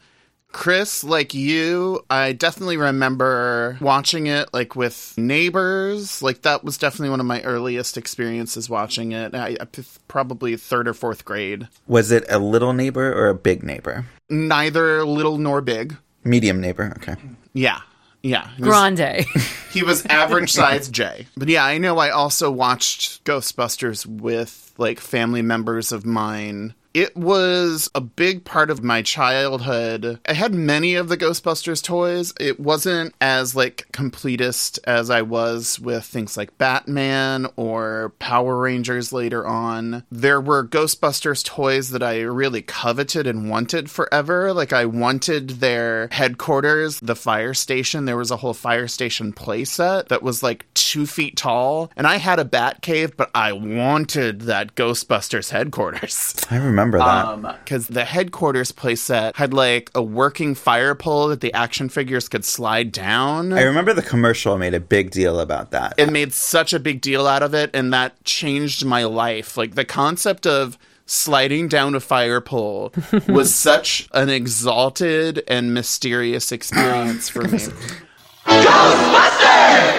Chris, 0.52 1.04
like 1.04 1.32
you, 1.32 2.04
I 2.10 2.32
definitely 2.32 2.76
remember 2.76 3.78
watching 3.80 4.26
it 4.26 4.48
like 4.52 4.74
with 4.74 5.14
neighbors. 5.16 6.22
Like 6.22 6.42
that 6.42 6.64
was 6.64 6.78
definitely 6.78 7.10
one 7.10 7.20
of 7.20 7.26
my 7.26 7.40
earliest 7.42 7.96
experiences 7.96 8.68
watching 8.68 9.12
it. 9.12 9.34
I, 9.34 9.56
I 9.60 9.66
probably 10.08 10.56
third 10.56 10.88
or 10.88 10.94
fourth 10.94 11.24
grade. 11.24 11.68
Was 11.86 12.10
it 12.10 12.24
a 12.28 12.38
little 12.38 12.72
neighbor 12.72 13.12
or 13.12 13.28
a 13.28 13.34
big 13.34 13.62
neighbor? 13.62 14.06
Neither 14.30 15.04
little 15.04 15.38
nor 15.38 15.60
big. 15.60 15.96
Medium 16.24 16.60
neighbor. 16.60 16.92
Okay. 16.98 17.16
Yeah. 17.52 17.80
Yeah. 18.22 18.48
He 18.56 18.62
was- 18.62 18.68
Grande. 18.70 19.26
He 19.72 19.84
was 19.84 20.04
average 20.06 20.50
size 20.50 20.88
J. 20.88 21.28
But 21.36 21.46
yeah, 21.48 21.64
I 21.64 21.78
know 21.78 21.98
I 21.98 22.10
also 22.10 22.50
watched 22.50 23.22
Ghostbusters 23.24 24.04
with 24.04 24.72
like 24.78 24.98
family 24.98 25.42
members 25.42 25.92
of 25.92 26.04
mine. 26.04 26.74
It 26.92 27.16
was 27.16 27.88
a 27.94 28.00
big 28.00 28.44
part 28.44 28.68
of 28.68 28.82
my 28.82 29.02
childhood. 29.02 30.18
I 30.26 30.32
had 30.32 30.52
many 30.52 30.96
of 30.96 31.08
the 31.08 31.16
Ghostbusters 31.16 31.82
toys. 31.82 32.34
It 32.40 32.58
wasn't 32.58 33.14
as 33.20 33.54
like 33.54 33.86
completist 33.92 34.80
as 34.84 35.08
I 35.08 35.22
was 35.22 35.78
with 35.78 36.04
things 36.04 36.36
like 36.36 36.58
Batman 36.58 37.46
or 37.54 38.12
Power 38.18 38.56
Rangers 38.56 39.12
later 39.12 39.46
on. 39.46 40.04
There 40.10 40.40
were 40.40 40.66
Ghostbusters 40.66 41.44
toys 41.44 41.90
that 41.90 42.02
I 42.02 42.22
really 42.22 42.62
coveted 42.62 43.26
and 43.26 43.48
wanted 43.48 43.88
forever. 43.88 44.52
Like 44.52 44.72
I 44.72 44.84
wanted 44.84 45.60
their 45.60 46.08
headquarters, 46.10 46.98
the 46.98 47.14
fire 47.14 47.54
station. 47.54 48.04
There 48.04 48.16
was 48.16 48.32
a 48.32 48.38
whole 48.38 48.54
fire 48.54 48.88
station 48.88 49.32
playset 49.32 50.08
that 50.08 50.24
was 50.24 50.42
like 50.42 50.66
two 50.74 51.06
feet 51.06 51.36
tall. 51.36 51.92
And 51.96 52.08
I 52.08 52.16
had 52.16 52.40
a 52.40 52.44
bat 52.44 52.82
cave, 52.82 53.16
but 53.16 53.30
I 53.32 53.52
wanted 53.52 54.42
that 54.42 54.74
Ghostbusters 54.74 55.50
headquarters. 55.50 56.34
I 56.50 56.56
remember 56.56 56.79
that. 56.88 57.24
Um, 57.26 57.42
because 57.64 57.88
the 57.88 58.04
headquarters 58.04 58.72
playset 58.72 59.36
had 59.36 59.52
like 59.52 59.90
a 59.94 60.02
working 60.02 60.54
fire 60.54 60.94
pole 60.94 61.28
that 61.28 61.40
the 61.40 61.52
action 61.52 61.88
figures 61.88 62.28
could 62.28 62.44
slide 62.44 62.92
down. 62.92 63.52
I 63.52 63.62
remember 63.62 63.92
the 63.92 64.02
commercial 64.02 64.56
made 64.58 64.74
a 64.74 64.80
big 64.80 65.10
deal 65.10 65.40
about 65.40 65.70
that. 65.72 65.94
it 65.98 66.10
made 66.10 66.32
such 66.32 66.72
a 66.72 66.78
big 66.80 67.00
deal 67.00 67.26
out 67.26 67.42
of 67.42 67.54
it, 67.54 67.70
and 67.74 67.92
that 67.92 68.22
changed 68.24 68.84
my 68.84 69.04
life. 69.04 69.56
Like 69.56 69.74
the 69.74 69.84
concept 69.84 70.46
of 70.46 70.78
sliding 71.06 71.66
down 71.66 71.94
a 71.94 72.00
fire 72.00 72.40
pole 72.40 72.92
was 73.28 73.52
such 73.54 74.08
an 74.12 74.28
exalted 74.28 75.42
and 75.48 75.74
mysterious 75.74 76.52
experience 76.52 77.28
for 77.28 77.42
me. 77.48 77.58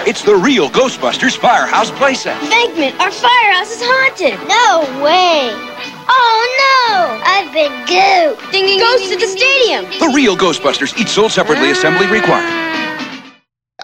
It's 0.04 0.22
the 0.22 0.36
real 0.36 0.68
Ghostbusters 0.68 1.38
Firehouse 1.38 1.90
playset. 1.92 2.38
Figment, 2.40 3.00
our 3.00 3.10
firehouse 3.10 3.70
is 3.70 3.80
haunted. 3.82 4.38
No 4.46 5.02
way. 5.02 5.48
Oh 6.08 6.40
no! 6.62 7.22
I've 7.24 7.52
been 7.52 7.72
gooped. 7.86 8.52
Ding, 8.52 8.66
ding, 8.66 8.78
Ghost 8.78 9.12
at 9.12 9.20
the 9.20 9.26
stadium. 9.26 9.84
The 10.00 10.12
real 10.14 10.36
Ghostbusters, 10.36 10.98
each 10.98 11.08
sold 11.08 11.32
separately, 11.32 11.70
assembly 11.70 12.06
required. 12.08 12.62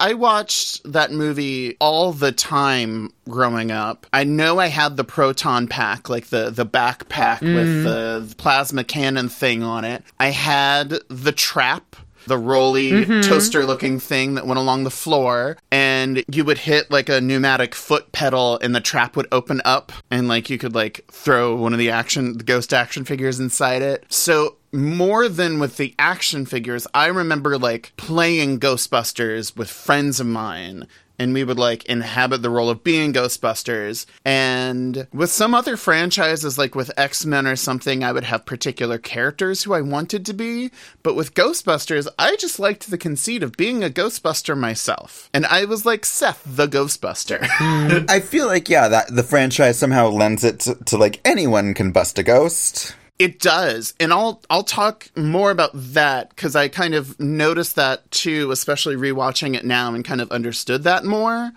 I 0.00 0.14
watched 0.14 0.92
that 0.92 1.10
movie 1.12 1.76
all 1.80 2.12
the 2.12 2.30
time 2.30 3.12
growing 3.28 3.70
up. 3.70 4.06
I 4.12 4.24
know 4.24 4.58
I 4.58 4.68
had 4.68 4.96
the 4.96 5.04
proton 5.04 5.66
pack, 5.66 6.08
like 6.08 6.26
the 6.26 6.50
the 6.50 6.66
backpack 6.66 7.40
with 7.40 7.66
mm-hmm. 7.66 7.84
the 7.84 8.34
plasma 8.36 8.84
cannon 8.84 9.28
thing 9.28 9.62
on 9.62 9.84
it. 9.84 10.04
I 10.20 10.30
had 10.30 11.00
the 11.08 11.32
trap, 11.32 11.87
the 12.28 12.38
rolly 12.38 12.90
mm-hmm. 12.90 13.20
toaster 13.22 13.64
looking 13.64 13.98
thing 13.98 14.34
that 14.34 14.46
went 14.46 14.58
along 14.58 14.84
the 14.84 14.90
floor, 14.90 15.56
and 15.70 16.24
you 16.30 16.44
would 16.44 16.58
hit 16.58 16.90
like 16.90 17.08
a 17.08 17.20
pneumatic 17.20 17.74
foot 17.74 18.12
pedal 18.12 18.58
and 18.62 18.74
the 18.74 18.80
trap 18.80 19.16
would 19.16 19.26
open 19.32 19.60
up 19.64 19.92
and 20.10 20.28
like 20.28 20.50
you 20.50 20.58
could 20.58 20.74
like 20.74 21.04
throw 21.10 21.56
one 21.56 21.72
of 21.72 21.78
the 21.78 21.90
action 21.90 22.38
the 22.38 22.44
ghost 22.44 22.72
action 22.72 23.04
figures 23.04 23.40
inside 23.40 23.82
it. 23.82 24.04
So 24.08 24.56
more 24.72 25.28
than 25.28 25.58
with 25.58 25.76
the 25.76 25.94
action 25.98 26.46
figures, 26.46 26.86
I 26.94 27.06
remember 27.06 27.58
like 27.58 27.92
playing 27.96 28.60
Ghostbusters 28.60 29.56
with 29.56 29.70
friends 29.70 30.20
of 30.20 30.26
mine. 30.26 30.86
And 31.18 31.34
we 31.34 31.44
would 31.44 31.58
like 31.58 31.84
inhabit 31.86 32.42
the 32.42 32.50
role 32.50 32.70
of 32.70 32.84
being 32.84 33.12
Ghostbusters. 33.12 34.06
And 34.24 35.06
with 35.12 35.30
some 35.30 35.54
other 35.54 35.76
franchises, 35.76 36.58
like 36.58 36.74
with 36.74 36.90
X 36.96 37.24
Men 37.26 37.46
or 37.46 37.56
something, 37.56 38.04
I 38.04 38.12
would 38.12 38.24
have 38.24 38.46
particular 38.46 38.98
characters 38.98 39.62
who 39.62 39.72
I 39.72 39.80
wanted 39.80 40.24
to 40.26 40.32
be. 40.32 40.70
But 41.02 41.16
with 41.16 41.34
Ghostbusters, 41.34 42.06
I 42.18 42.36
just 42.36 42.58
liked 42.58 42.90
the 42.90 42.98
conceit 42.98 43.42
of 43.42 43.56
being 43.56 43.82
a 43.82 43.90
Ghostbuster 43.90 44.56
myself. 44.56 45.28
And 45.34 45.46
I 45.46 45.64
was 45.64 45.84
like 45.84 46.04
Seth 46.04 46.42
the 46.46 46.68
Ghostbuster. 46.68 47.48
I 48.08 48.20
feel 48.20 48.46
like 48.46 48.68
yeah, 48.68 48.88
that 48.88 49.14
the 49.14 49.22
franchise 49.22 49.78
somehow 49.78 50.08
lends 50.08 50.44
it 50.44 50.60
to, 50.60 50.74
to 50.86 50.96
like 50.96 51.20
anyone 51.24 51.74
can 51.74 51.92
bust 51.92 52.18
a 52.18 52.22
ghost. 52.22 52.94
It 53.18 53.40
does. 53.40 53.94
And 53.98 54.12
I'll 54.12 54.42
I'll 54.48 54.62
talk 54.62 55.08
more 55.16 55.50
about 55.50 55.70
that 55.74 56.36
cuz 56.36 56.54
I 56.54 56.68
kind 56.68 56.94
of 56.94 57.18
noticed 57.18 57.74
that 57.76 58.08
too, 58.10 58.50
especially 58.52 58.94
rewatching 58.96 59.56
it 59.56 59.64
now 59.64 59.92
and 59.92 60.04
kind 60.04 60.20
of 60.20 60.30
understood 60.30 60.84
that 60.84 61.04
more. 61.04 61.52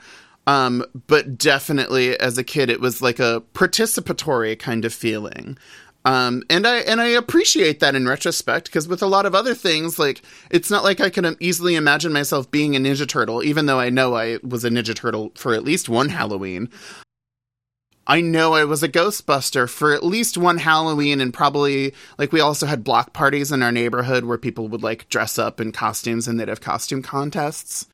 Um, 0.48 0.84
but 1.08 1.38
definitely 1.38 2.20
as 2.20 2.38
a 2.38 2.44
kid 2.44 2.70
it 2.72 2.82
was 2.82 3.02
like 3.02 3.20
a 3.20 3.44
participatory 3.54 4.58
kind 4.58 4.86
of 4.86 4.94
feeling. 4.94 5.58
Um, 6.04 6.42
and 6.50 6.66
I 6.66 6.78
and 6.78 7.00
I 7.00 7.06
appreciate 7.06 7.80
that 7.80 7.94
in 7.94 8.08
retrospect 8.08 8.66
because 8.66 8.88
with 8.88 9.04
a 9.04 9.08
lot 9.08 9.28
of 9.28 9.36
other 9.36 9.54
things, 9.54 10.00
like 10.00 10.24
it's 10.50 10.72
not 10.72 10.84
like 10.84 11.00
I 11.00 11.10
can 11.12 11.36
easily 11.40 11.76
imagine 11.76 12.12
myself 12.12 12.50
being 12.50 12.76
a 12.76 12.80
Ninja 12.80 13.08
Turtle, 13.08 13.44
even 13.44 13.68
though 13.68 13.80
I 13.80 13.92
know 13.92 14.16
I 14.16 14.40
was 14.42 14.66
a 14.66 14.70
Ninja 14.70 14.96
Turtle 14.96 15.32
for 15.36 15.54
at 15.54 15.64
least 15.64 15.90
one 15.90 16.10
Halloween. 16.10 16.70
I 18.12 18.20
know 18.20 18.56
I 18.56 18.66
was 18.66 18.84
a 18.84 18.90
Ghostbuster 18.90 19.70
for 19.70 19.94
at 19.94 20.04
least 20.04 20.38
one 20.38 20.58
Halloween, 20.58 21.22
and 21.22 21.34
probably 21.34 21.94
like 22.18 22.34
we 22.34 22.42
also 22.42 22.66
had 22.66 22.84
block 22.84 23.14
parties 23.14 23.54
in 23.54 23.64
our 23.64 23.72
neighborhood 23.72 24.26
where 24.26 24.38
people 24.38 24.68
would 24.68 24.84
like 24.84 25.08
dress 25.08 25.40
up 25.40 25.62
in 25.62 25.72
costumes 25.72 26.28
and 26.28 26.38
they'd 26.38 26.50
have 26.50 26.60
costume 26.60 27.02
contests. 27.02 27.88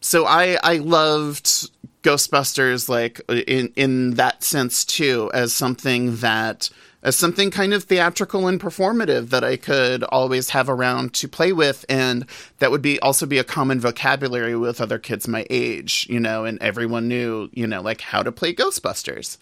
So 0.00 0.26
I 0.26 0.58
I 0.64 0.78
loved 0.78 1.70
Ghostbusters 2.02 2.88
like 2.88 3.20
in 3.28 3.72
in 3.76 4.14
that 4.14 4.42
sense 4.42 4.84
too 4.84 5.30
as 5.32 5.52
something 5.52 6.16
that 6.16 6.68
as 7.08 7.16
something 7.16 7.50
kind 7.50 7.72
of 7.72 7.84
theatrical 7.84 8.46
and 8.46 8.60
performative 8.60 9.30
that 9.30 9.42
I 9.42 9.56
could 9.56 10.04
always 10.04 10.50
have 10.50 10.68
around 10.68 11.14
to 11.14 11.26
play 11.26 11.52
with 11.54 11.86
and 11.88 12.26
that 12.58 12.70
would 12.70 12.82
be 12.82 13.00
also 13.00 13.24
be 13.24 13.38
a 13.38 13.44
common 13.44 13.80
vocabulary 13.80 14.54
with 14.54 14.78
other 14.78 14.98
kids 14.98 15.26
my 15.26 15.46
age, 15.48 16.06
you 16.10 16.20
know, 16.20 16.44
and 16.44 16.62
everyone 16.62 17.08
knew, 17.08 17.48
you 17.54 17.66
know, 17.66 17.80
like 17.80 18.02
how 18.02 18.22
to 18.22 18.30
play 18.30 18.54
Ghostbusters. 18.54 19.38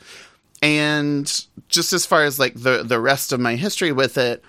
And 0.62 1.26
just 1.68 1.92
as 1.92 2.06
far 2.06 2.22
as 2.22 2.38
like 2.38 2.54
the 2.54 2.84
the 2.84 3.00
rest 3.00 3.32
of 3.32 3.40
my 3.40 3.56
history 3.56 3.90
with 3.90 4.16
it, 4.16 4.44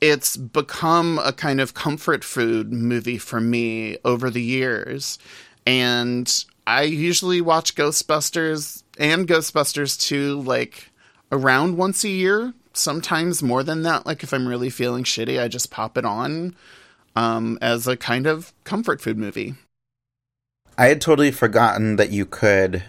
it's 0.00 0.38
become 0.38 1.18
a 1.18 1.32
kind 1.32 1.60
of 1.60 1.74
comfort 1.74 2.24
food 2.24 2.72
movie 2.72 3.18
for 3.18 3.40
me 3.40 3.98
over 4.02 4.30
the 4.30 4.42
years. 4.42 5.18
And 5.66 6.44
I 6.66 6.84
usually 6.84 7.42
watch 7.42 7.74
Ghostbusters 7.74 8.82
and 8.98 9.28
Ghostbusters 9.28 10.00
2 10.00 10.40
like 10.40 10.90
around 11.30 11.76
once 11.76 12.02
a 12.02 12.08
year, 12.08 12.54
sometimes 12.76 13.42
more 13.42 13.62
than 13.62 13.82
that. 13.82 14.06
Like 14.06 14.22
if 14.22 14.32
I'm 14.32 14.46
really 14.46 14.70
feeling 14.70 15.04
shitty, 15.04 15.40
I 15.40 15.48
just 15.48 15.70
pop 15.70 15.96
it 15.98 16.04
on 16.04 16.54
um, 17.16 17.58
as 17.60 17.86
a 17.86 17.96
kind 17.96 18.26
of 18.26 18.52
comfort 18.64 19.00
food 19.00 19.18
movie. 19.18 19.54
I 20.78 20.86
had 20.86 21.00
totally 21.00 21.30
forgotten 21.30 21.96
that 21.96 22.10
you 22.10 22.24
could 22.24 22.82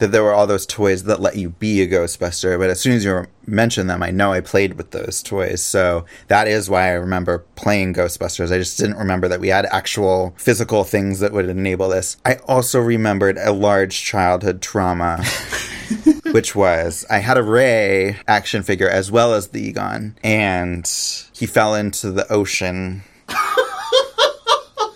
that 0.00 0.12
there 0.12 0.22
were 0.22 0.32
all 0.32 0.46
those 0.46 0.64
toys 0.64 1.04
that 1.04 1.20
let 1.20 1.36
you 1.36 1.50
be 1.50 1.82
a 1.82 1.86
Ghostbuster, 1.86 2.58
but 2.58 2.70
as 2.70 2.80
soon 2.80 2.94
as 2.94 3.04
you 3.04 3.26
mentioned 3.46 3.90
them, 3.90 4.02
I 4.02 4.10
know 4.10 4.32
I 4.32 4.40
played 4.40 4.74
with 4.74 4.92
those 4.92 5.22
toys. 5.22 5.62
So 5.62 6.06
that 6.28 6.48
is 6.48 6.70
why 6.70 6.88
I 6.88 6.92
remember 6.92 7.44
playing 7.54 7.92
Ghostbusters. 7.92 8.50
I 8.50 8.56
just 8.56 8.78
didn't 8.78 8.96
remember 8.96 9.28
that 9.28 9.40
we 9.40 9.48
had 9.48 9.66
actual 9.66 10.34
physical 10.38 10.84
things 10.84 11.20
that 11.20 11.32
would 11.32 11.50
enable 11.50 11.90
this. 11.90 12.16
I 12.24 12.36
also 12.48 12.80
remembered 12.80 13.36
a 13.36 13.52
large 13.52 14.02
childhood 14.02 14.62
trauma. 14.62 15.22
which 16.32 16.54
was 16.54 17.04
I 17.10 17.18
had 17.18 17.38
a 17.38 17.42
Ray 17.42 18.16
action 18.26 18.62
figure 18.62 18.88
as 18.88 19.10
well 19.10 19.34
as 19.34 19.48
the 19.48 19.60
Egon, 19.60 20.16
and 20.22 20.86
he 21.32 21.46
fell 21.46 21.74
into 21.74 22.10
the 22.10 22.30
ocean 22.32 23.02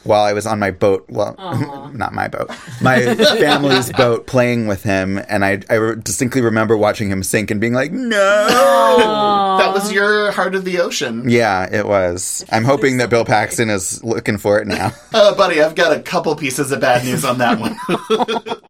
while 0.05 0.23
I 0.23 0.33
was 0.33 0.47
on 0.47 0.59
my 0.59 0.71
boat. 0.71 1.05
Well, 1.09 1.35
not 1.95 2.13
my 2.13 2.29
boat, 2.29 2.51
my 2.81 3.15
family's 3.15 3.93
boat, 3.97 4.27
playing 4.27 4.67
with 4.67 4.83
him, 4.83 5.21
and 5.29 5.45
I, 5.45 5.61
I 5.69 5.95
distinctly 6.03 6.41
remember 6.41 6.77
watching 6.77 7.09
him 7.09 7.23
sink 7.23 7.51
and 7.51 7.61
being 7.61 7.73
like, 7.73 7.93
"No!" 7.93 9.59
That 9.59 9.73
was 9.73 9.93
your 9.93 10.31
Heart 10.33 10.55
of 10.55 10.65
the 10.65 10.81
Ocean. 10.81 11.29
Yeah, 11.29 11.69
it 11.71 11.87
was. 11.87 12.45
I'm 12.51 12.65
hoping 12.65 12.99
that 12.99 13.11
Bill 13.11 13.25
Paxton 13.25 13.71
is 13.71 14.03
looking 14.05 14.39
for 14.39 14.59
it 14.61 14.67
now. 14.67 14.93
Uh, 15.15 15.33
buddy, 15.37 15.63
I've 15.63 15.77
got 15.77 15.97
a 15.97 16.03
couple 16.03 16.35
pieces 16.35 16.73
of 16.73 16.81
bad 16.81 17.05
news 17.05 17.25
on 17.25 17.39
that 17.39 17.61
one. 17.61 17.77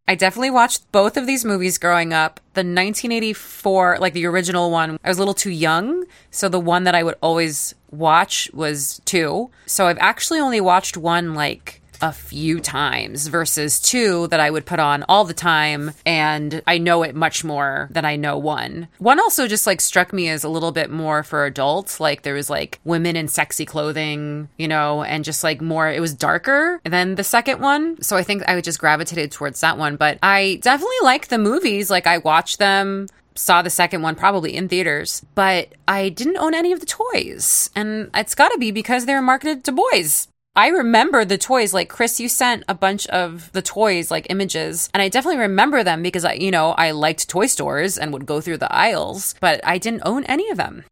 I 0.06 0.14
definitely 0.14 0.50
watched 0.50 0.90
both 0.92 1.16
of 1.16 1.26
these 1.26 1.42
movies 1.42 1.78
growing 1.78 2.12
up. 2.12 2.38
The 2.52 2.60
1984, 2.60 3.96
like 3.98 4.12
the 4.12 4.26
original 4.26 4.70
one, 4.70 4.98
I 5.02 5.08
was 5.08 5.16
a 5.16 5.20
little 5.22 5.32
too 5.32 5.50
young. 5.50 6.04
So 6.30 6.50
the 6.50 6.60
one 6.60 6.84
that 6.84 6.94
I 6.94 7.02
would 7.02 7.16
always 7.22 7.74
watch 7.98 8.50
was 8.52 9.00
two. 9.04 9.50
So 9.66 9.86
I've 9.86 9.98
actually 9.98 10.40
only 10.40 10.60
watched 10.60 10.96
one 10.96 11.34
like 11.34 11.80
a 12.00 12.12
few 12.12 12.60
times 12.60 13.28
versus 13.28 13.80
two 13.80 14.26
that 14.28 14.40
I 14.40 14.50
would 14.50 14.66
put 14.66 14.78
on 14.78 15.04
all 15.08 15.24
the 15.24 15.34
time. 15.34 15.92
And 16.04 16.62
I 16.66 16.76
know 16.76 17.02
it 17.02 17.14
much 17.14 17.44
more 17.44 17.88
than 17.90 18.04
I 18.04 18.16
know 18.16 18.36
one. 18.36 18.88
One 18.98 19.18
also 19.18 19.46
just 19.46 19.66
like 19.66 19.80
struck 19.80 20.12
me 20.12 20.28
as 20.28 20.44
a 20.44 20.48
little 20.48 20.72
bit 20.72 20.90
more 20.90 21.22
for 21.22 21.46
adults. 21.46 22.00
Like 22.00 22.22
there 22.22 22.34
was 22.34 22.50
like 22.50 22.78
women 22.84 23.16
in 23.16 23.28
sexy 23.28 23.64
clothing, 23.64 24.48
you 24.58 24.68
know, 24.68 25.02
and 25.02 25.24
just 25.24 25.42
like 25.42 25.60
more, 25.60 25.88
it 25.88 26.00
was 26.00 26.12
darker 26.14 26.80
than 26.84 27.14
the 27.14 27.24
second 27.24 27.60
one. 27.60 28.00
So 28.02 28.16
I 28.16 28.22
think 28.22 28.46
I 28.46 28.60
just 28.60 28.78
gravitated 28.80 29.32
towards 29.32 29.60
that 29.60 29.78
one. 29.78 29.96
But 29.96 30.18
I 30.22 30.58
definitely 30.62 30.96
like 31.02 31.28
the 31.28 31.38
movies. 31.38 31.90
Like 31.90 32.06
I 32.06 32.18
watch 32.18 32.58
them 32.58 33.06
saw 33.34 33.62
the 33.62 33.70
second 33.70 34.02
one 34.02 34.14
probably 34.14 34.54
in 34.56 34.68
theaters, 34.68 35.24
but 35.34 35.74
I 35.88 36.08
didn't 36.08 36.38
own 36.38 36.54
any 36.54 36.72
of 36.72 36.80
the 36.80 36.86
toys. 36.86 37.70
And 37.74 38.10
it's 38.14 38.34
got 38.34 38.50
to 38.50 38.58
be 38.58 38.70
because 38.70 39.06
they 39.06 39.14
were 39.14 39.22
marketed 39.22 39.64
to 39.64 39.72
boys. 39.72 40.28
I 40.56 40.68
remember 40.68 41.24
the 41.24 41.36
toys. 41.36 41.74
Like 41.74 41.88
Chris, 41.88 42.20
you 42.20 42.28
sent 42.28 42.62
a 42.68 42.74
bunch 42.74 43.06
of 43.08 43.50
the 43.52 43.62
toys, 43.62 44.10
like 44.10 44.28
images, 44.30 44.88
and 44.94 45.02
I 45.02 45.08
definitely 45.08 45.40
remember 45.40 45.82
them 45.82 46.02
because 46.02 46.24
I, 46.24 46.34
you 46.34 46.52
know, 46.52 46.70
I 46.72 46.92
liked 46.92 47.28
toy 47.28 47.46
stores 47.46 47.98
and 47.98 48.12
would 48.12 48.26
go 48.26 48.40
through 48.40 48.58
the 48.58 48.72
aisles, 48.72 49.34
but 49.40 49.60
I 49.64 49.78
didn't 49.78 50.02
own 50.04 50.24
any 50.24 50.48
of 50.50 50.56
them. 50.56 50.84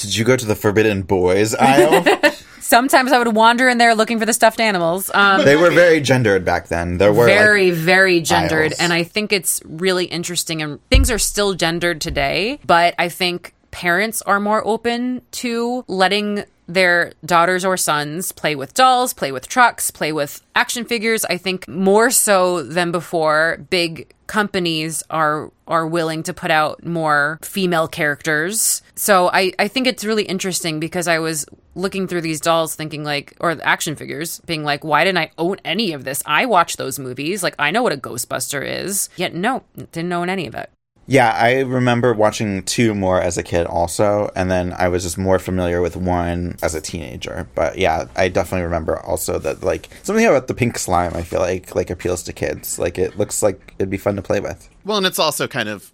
Did 0.00 0.16
you 0.16 0.24
go 0.24 0.36
to 0.36 0.46
the 0.46 0.54
Forbidden 0.54 1.02
Boys 1.02 1.54
aisle? 1.54 2.04
Sometimes 2.60 3.12
I 3.12 3.18
would 3.18 3.34
wander 3.34 3.68
in 3.68 3.78
there 3.78 3.94
looking 3.94 4.18
for 4.18 4.24
the 4.24 4.32
stuffed 4.32 4.60
animals. 4.60 5.10
Um, 5.12 5.44
they 5.44 5.56
were 5.56 5.70
very 5.70 6.00
gendered 6.00 6.44
back 6.44 6.68
then. 6.68 6.98
There 6.98 7.12
were 7.12 7.26
very, 7.26 7.70
like, 7.70 7.80
very 7.80 8.20
gendered. 8.20 8.72
aisles. 8.72 8.80
And 8.80 8.92
I 8.92 9.02
think 9.02 9.32
it's 9.32 9.60
really 9.64 10.04
interesting. 10.06 10.62
And 10.62 10.78
things 10.88 11.10
are 11.10 11.18
still 11.18 11.54
gendered 11.54 12.00
today, 12.00 12.60
but 12.64 12.94
I 12.98 13.08
think 13.08 13.54
parents 13.72 14.22
are 14.22 14.40
more 14.40 14.66
open 14.66 15.22
to 15.32 15.84
letting 15.88 16.44
their 16.74 17.12
daughters 17.24 17.64
or 17.64 17.76
sons 17.76 18.32
play 18.32 18.54
with 18.54 18.74
dolls, 18.74 19.12
play 19.12 19.32
with 19.32 19.48
trucks, 19.48 19.90
play 19.90 20.12
with 20.12 20.42
action 20.54 20.84
figures. 20.84 21.24
I 21.24 21.36
think 21.36 21.66
more 21.68 22.10
so 22.10 22.62
than 22.62 22.92
before, 22.92 23.66
big 23.70 24.12
companies 24.26 25.02
are 25.10 25.50
are 25.66 25.86
willing 25.86 26.22
to 26.22 26.32
put 26.32 26.50
out 26.50 26.84
more 26.86 27.38
female 27.42 27.88
characters. 27.88 28.80
So 28.94 29.28
I, 29.32 29.52
I 29.58 29.66
think 29.66 29.88
it's 29.88 30.04
really 30.04 30.22
interesting 30.22 30.78
because 30.78 31.08
I 31.08 31.18
was 31.18 31.46
looking 31.74 32.06
through 32.06 32.20
these 32.20 32.40
dolls 32.40 32.74
thinking 32.74 33.02
like 33.02 33.36
or 33.40 33.58
action 33.62 33.96
figures 33.96 34.40
being 34.40 34.62
like 34.62 34.84
why 34.84 35.02
didn't 35.04 35.18
I 35.18 35.30
own 35.36 35.56
any 35.64 35.92
of 35.92 36.04
this? 36.04 36.22
I 36.26 36.46
watch 36.46 36.76
those 36.76 36.98
movies. 36.98 37.42
Like 37.42 37.56
I 37.58 37.72
know 37.72 37.82
what 37.82 37.92
a 37.92 37.96
Ghostbuster 37.96 38.64
is. 38.64 39.08
Yet 39.16 39.34
no, 39.34 39.64
didn't 39.92 40.12
own 40.12 40.30
any 40.30 40.46
of 40.46 40.54
it. 40.54 40.70
Yeah, 41.10 41.32
I 41.32 41.62
remember 41.62 42.14
watching 42.14 42.62
two 42.62 42.94
more 42.94 43.20
as 43.20 43.36
a 43.36 43.42
kid 43.42 43.66
also, 43.66 44.30
and 44.36 44.48
then 44.48 44.72
I 44.72 44.86
was 44.86 45.02
just 45.02 45.18
more 45.18 45.40
familiar 45.40 45.80
with 45.80 45.96
one 45.96 46.56
as 46.62 46.76
a 46.76 46.80
teenager. 46.80 47.48
But 47.56 47.78
yeah, 47.78 48.04
I 48.14 48.28
definitely 48.28 48.62
remember 48.62 49.00
also 49.00 49.40
that 49.40 49.64
like 49.64 49.88
something 50.04 50.24
about 50.24 50.46
the 50.46 50.54
pink 50.54 50.78
slime 50.78 51.16
I 51.16 51.22
feel 51.22 51.40
like 51.40 51.74
like 51.74 51.90
appeals 51.90 52.22
to 52.22 52.32
kids. 52.32 52.78
Like 52.78 52.96
it 52.96 53.18
looks 53.18 53.42
like 53.42 53.74
it'd 53.80 53.90
be 53.90 53.96
fun 53.96 54.14
to 54.14 54.22
play 54.22 54.38
with. 54.38 54.68
well, 54.84 54.98
and 54.98 55.06
it's 55.06 55.18
also 55.18 55.48
kind 55.48 55.68
of 55.68 55.92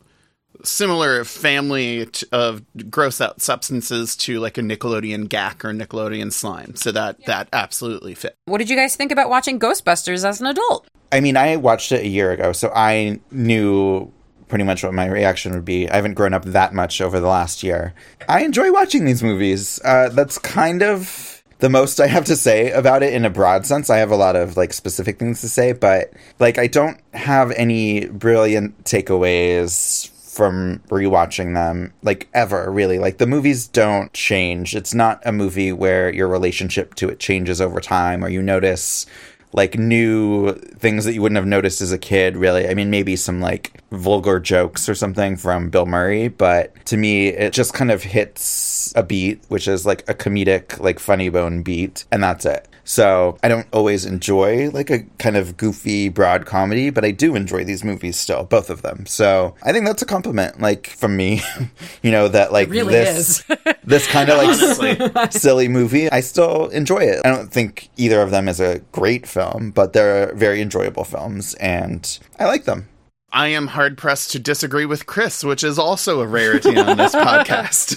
similar 0.64 1.24
family 1.24 2.07
t- 2.07 2.26
of 2.31 2.62
gross 2.90 3.18
out 3.18 3.40
substances 3.40 4.16
to 4.16 4.38
like 4.38 4.59
a 4.59 4.61
Nickelodeon 4.61 5.29
Gak 5.29 5.64
or 5.64 5.72
Nickelodeon 5.72 6.31
slime. 6.31 6.76
So 6.76 6.92
that 6.92 7.24
that 7.24 7.48
absolutely 7.55 8.14
fit. 8.14 8.37
What 8.44 8.59
did 8.59 8.68
you 8.68 8.76
guys 8.76 8.96
think 8.96 9.12
about 9.12 9.31
watching 9.31 9.59
Ghostbusters 9.59 10.26
as 10.26 10.42
an 10.42 10.46
adult? 10.46 10.87
I 11.11 11.20
mean, 11.20 11.38
I 11.38 11.57
watched 11.57 11.90
it 11.92 12.05
a 12.05 12.09
year 12.09 12.33
ago, 12.33 12.52
so 12.52 12.70
I 12.74 13.20
knew 13.31 14.12
pretty 14.48 14.64
much 14.64 14.82
what 14.82 14.94
my 14.94 15.06
reaction 15.06 15.52
would 15.52 15.64
be. 15.64 15.88
I 15.88 15.96
haven't 15.96 16.14
grown 16.14 16.35
up 16.35 16.44
that 16.44 16.74
much 16.74 17.00
over 17.00 17.20
the 17.20 17.28
last 17.28 17.62
year. 17.62 17.94
I 18.28 18.44
enjoy 18.44 18.72
watching 18.72 19.04
these 19.04 19.22
movies. 19.22 19.80
Uh, 19.85 20.09
that's 20.11 20.38
kind 20.38 20.82
of 20.82 21.42
the 21.59 21.70
most 21.70 22.00
I 22.00 22.06
have 22.06 22.24
to 22.26 22.37
say 22.37 22.70
about 22.70 23.02
it 23.02 23.14
in 23.14 23.24
a 23.24 23.30
broad 23.30 23.66
sense. 23.66 23.90
I 23.90 23.98
have 23.98 24.11
a 24.11 24.16
lot 24.16 24.37
of 24.37 24.56
like 24.56 24.72
specific 24.72 25.18
things 25.18 25.40
to 25.40 25.48
say, 25.48 25.72
but 25.72 26.12
like 26.38 26.59
I 26.59 26.66
don't 26.66 27.00
have 27.14 27.50
any 27.52 28.06
brilliant 28.06 28.85
takeaways 28.85 30.11
from 30.37 30.80
rewatching 30.90 31.54
them 31.54 31.94
like 32.02 32.28
ever 32.35 32.70
really 32.70 32.98
like 32.98 33.16
the 33.16 33.26
movies 33.26 33.66
don't 33.66 34.12
change 34.12 34.76
it's 34.76 34.92
not 34.92 35.18
a 35.24 35.32
movie 35.32 35.72
where 35.72 36.12
your 36.12 36.28
relationship 36.28 36.94
to 36.94 37.09
it 37.09 37.18
changes 37.18 37.59
over 37.59 37.80
time 37.80 38.22
or 38.22 38.28
you 38.28 38.42
notice 38.42 39.06
like 39.52 39.78
new 39.78 40.52
things 40.54 41.04
that 41.04 41.14
you 41.14 41.22
wouldn't 41.22 41.37
have 41.37 41.46
noticed 41.46 41.80
as 41.80 41.92
a 41.92 41.98
kid 41.98 42.37
really. 42.37 42.68
I 42.68 42.74
mean 42.74 42.90
maybe 42.90 43.16
some 43.16 43.40
like 43.40 43.80
vulgar 43.90 44.40
jokes 44.40 44.88
or 44.88 44.94
something 44.94 45.37
from 45.37 45.70
bill 45.70 45.87
murray 45.87 46.28
but 46.28 46.74
to 46.87 46.97
me 46.97 47.28
it 47.28 47.53
just 47.53 47.72
kind 47.72 47.90
of 47.90 48.03
hits 48.03 48.92
a 48.97 49.03
beat 49.03 49.40
which 49.49 49.68
is 49.68 49.86
like 49.86 50.03
a 50.09 50.14
comedic 50.14 50.80
like 50.80 50.99
funny 50.99 51.28
bone 51.28 51.62
beat 51.62 52.05
and 52.11 52.22
that's 52.22 52.44
it 52.44 52.68
So 52.87 53.37
I 53.43 53.49
don't 53.49 53.66
always 53.72 54.07
enjoy 54.07 54.70
like 54.70 54.91
a 54.91 55.01
kind 55.18 55.37
of 55.37 55.57
goofy, 55.57 56.09
broad 56.09 56.47
comedy, 56.47 56.91
but 56.91 57.05
I 57.05 57.11
do 57.11 57.34
enjoy 57.34 57.64
these 57.64 57.82
movies 57.82 58.16
still, 58.16 58.45
both 58.45 58.70
of 58.70 58.82
them. 58.82 59.07
So 59.07 59.57
I 59.64 59.72
think 59.72 59.84
that's 59.84 60.03
a 60.03 60.07
compliment, 60.07 60.61
like 60.61 60.87
from 60.87 61.16
me, 61.16 61.43
you 62.03 62.12
know, 62.12 62.28
that 62.28 62.53
like 62.53 62.70
really 62.70 62.95
this, 62.95 63.45
this 63.84 64.07
kind 64.07 64.30
of 64.30 64.39
like 64.39 65.32
silly 65.32 65.66
movie, 65.66 66.11
I 66.11 66.20
still 66.20 66.68
enjoy 66.68 67.01
it. 67.01 67.22
I 67.24 67.28
don't 67.28 67.53
think 67.53 67.91
either 67.97 68.22
of 68.22 68.30
them 68.30 68.49
is 68.49 68.61
a 68.61 68.78
great 68.93 69.26
film, 69.26 69.72
but 69.72 69.93
they're 69.93 70.32
very 70.34 70.62
enjoyable 70.62 71.05
films 71.05 71.55
and 71.55 72.18
I 72.39 72.45
like 72.45 72.64
them. 72.64 72.89
I 73.32 73.49
am 73.49 73.66
hard 73.66 73.99
pressed 73.99 74.30
to 74.30 74.39
disagree 74.39 74.87
with 74.87 75.07
Chris, 75.07 75.43
which 75.43 75.64
is 75.64 75.78
also 75.78 76.20
a 76.20 76.26
rarity 76.26 76.78
on 76.78 76.97
this 76.97 77.14
podcast. 77.16 77.97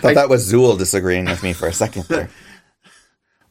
Thought 0.00 0.14
that 0.14 0.30
was 0.30 0.50
Zuul 0.50 0.78
disagreeing 0.78 1.26
with 1.26 1.42
me 1.42 1.52
for 1.52 1.68
a 1.68 1.72
second 1.72 2.04
there. 2.08 2.30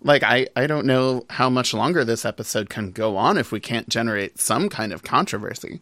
Like 0.05 0.23
I, 0.23 0.47
I 0.55 0.67
don't 0.67 0.85
know 0.85 1.25
how 1.31 1.49
much 1.49 1.73
longer 1.73 2.05
this 2.05 2.25
episode 2.25 2.69
can 2.69 2.91
go 2.91 3.17
on 3.17 3.37
if 3.37 3.51
we 3.51 3.59
can't 3.59 3.89
generate 3.89 4.39
some 4.39 4.69
kind 4.69 4.93
of 4.93 5.03
controversy. 5.03 5.81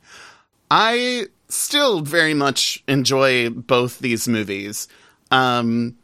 I 0.71 1.27
still 1.49 1.99
very 1.99 2.33
much 2.33 2.83
enjoy 2.87 3.49
both 3.49 3.99
these 3.99 4.27
movies. 4.27 4.87
Um, 5.29 5.97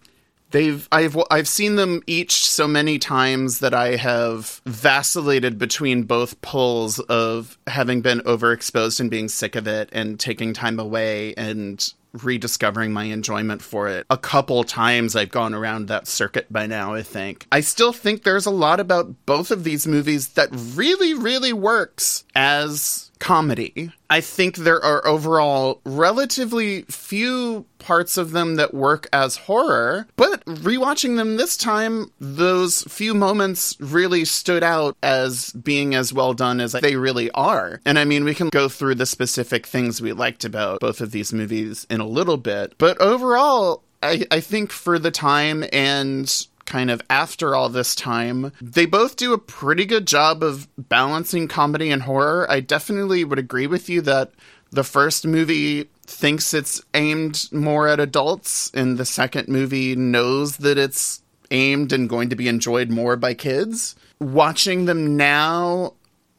they've 0.51 0.87
I've 0.91 1.17
I've 1.31 1.47
seen 1.47 1.77
them 1.77 2.03
each 2.07 2.45
so 2.47 2.67
many 2.67 2.99
times 2.99 3.59
that 3.59 3.73
I 3.73 3.95
have 3.95 4.61
vacillated 4.65 5.57
between 5.57 6.03
both 6.03 6.41
poles 6.41 6.99
of 6.99 7.57
having 7.67 8.01
been 8.01 8.19
overexposed 8.19 8.99
and 8.99 9.09
being 9.09 9.29
sick 9.29 9.55
of 9.55 9.65
it 9.65 9.89
and 9.93 10.19
taking 10.19 10.53
time 10.53 10.77
away 10.77 11.33
and 11.35 11.93
rediscovering 12.13 12.91
my 12.91 13.05
enjoyment 13.05 13.61
for 13.61 13.87
it. 13.87 14.05
A 14.09 14.17
couple 14.17 14.63
times 14.63 15.15
I've 15.15 15.31
gone 15.31 15.53
around 15.53 15.87
that 15.87 16.07
circuit 16.07 16.51
by 16.51 16.65
now, 16.67 16.93
I 16.93 17.03
think. 17.03 17.47
I 17.51 17.61
still 17.61 17.93
think 17.93 18.23
there's 18.23 18.45
a 18.45 18.51
lot 18.51 18.79
about 18.79 19.25
both 19.25 19.51
of 19.51 19.63
these 19.63 19.87
movies 19.87 20.29
that 20.29 20.49
really 20.51 21.13
really 21.13 21.53
works 21.53 22.23
as 22.35 23.08
comedy. 23.19 23.91
I 24.09 24.21
think 24.21 24.55
there 24.55 24.83
are 24.83 25.05
overall 25.05 25.81
relatively 25.85 26.83
few 26.83 27.65
parts 27.77 28.17
of 28.17 28.31
them 28.31 28.55
that 28.55 28.73
work 28.73 29.07
as 29.13 29.37
horror, 29.37 30.07
but 30.15 30.43
rewatching 30.45 31.17
them 31.17 31.37
this 31.37 31.55
time, 31.55 32.11
those 32.19 32.83
few 32.83 33.13
moments 33.13 33.75
really 33.79 34.25
stood 34.25 34.63
out 34.63 34.97
as 35.03 35.51
being 35.51 35.95
as 35.95 36.11
well 36.11 36.33
done 36.33 36.59
as 36.59 36.71
they 36.73 36.95
really 36.95 37.29
are. 37.31 37.81
And 37.85 37.99
I 37.99 38.05
mean, 38.05 38.23
we 38.23 38.35
can 38.35 38.49
go 38.49 38.67
through 38.67 38.95
the 38.95 39.05
specific 39.05 39.67
things 39.67 40.01
we 40.01 40.13
liked 40.13 40.43
about 40.43 40.79
both 40.79 41.01
of 41.01 41.11
these 41.11 41.33
movies 41.33 41.85
in 41.89 41.99
a 41.99 42.07
little 42.07 42.37
bit, 42.37 42.73
but 42.77 42.99
overall, 42.99 43.83
I, 44.01 44.25
I 44.31 44.39
think 44.39 44.71
for 44.71 44.97
the 44.97 45.11
time 45.11 45.65
and 45.73 46.47
kind 46.69 46.89
of 46.89 47.01
after 47.09 47.55
all 47.55 47.67
this 47.67 47.95
time. 47.95 48.53
They 48.61 48.85
both 48.85 49.17
do 49.17 49.33
a 49.33 49.37
pretty 49.37 49.85
good 49.85 50.07
job 50.07 50.41
of 50.43 50.69
balancing 50.77 51.49
comedy 51.49 51.91
and 51.91 52.03
horror. 52.03 52.49
I 52.49 52.61
definitely 52.61 53.25
would 53.25 53.39
agree 53.39 53.67
with 53.67 53.89
you 53.89 53.99
that 54.01 54.31
the 54.71 54.83
first 54.83 55.25
movie 55.25 55.89
thinks 56.05 56.53
it's 56.53 56.81
aimed 56.93 57.49
more 57.51 57.87
at 57.87 57.99
adults, 57.99 58.71
and 58.73 58.97
the 58.97 59.05
second 59.05 59.47
movie 59.47 59.95
knows 59.95 60.57
that 60.57 60.77
it's 60.77 61.21
aimed 61.51 61.91
and 61.91 62.07
going 62.07 62.29
to 62.29 62.35
be 62.35 62.47
enjoyed 62.47 62.89
more 62.89 63.15
by 63.15 63.33
kids. 63.33 63.95
Watching 64.19 64.85
them 64.85 65.17
now, 65.17 65.93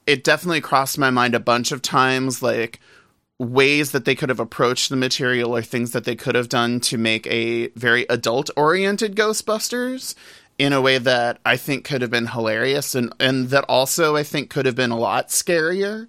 it 0.07 0.23
definitely 0.23 0.61
crossed 0.61 0.99
my 0.99 1.11
mind 1.11 1.35
a 1.35 1.41
bunch 1.41 1.73
of 1.73 1.83
times, 1.83 2.43
like, 2.43 2.79
ways 3.41 3.93
that 3.93 4.05
they 4.05 4.15
could 4.15 4.29
have 4.29 4.39
approached 4.39 4.91
the 4.91 4.97
material 4.97 5.57
or 5.57 5.63
things 5.63 5.93
that 5.93 6.05
they 6.05 6.15
could 6.15 6.35
have 6.35 6.51
done 6.51 6.79
to 6.79 6.99
make 6.99 7.27
a 7.27 7.69
very 7.69 8.05
adult 8.11 8.51
oriented 8.55 9.17
Ghostbusters 9.17 10.15
in 10.59 10.75
a 10.75 10.81
way 10.83 10.99
that 10.99 11.39
I 11.47 11.57
think 11.57 11.87
could 11.87 12.03
have 12.03 12.11
been 12.11 12.27
hilarious 12.27 12.95
and, 12.95 13.15
and 13.19 13.49
that 13.49 13.65
also 13.65 14.15
I 14.15 14.25
think 14.25 14.51
could 14.51 14.67
have 14.67 14.75
been 14.75 14.91
a 14.91 14.99
lot 14.99 15.29
scarier. 15.29 16.07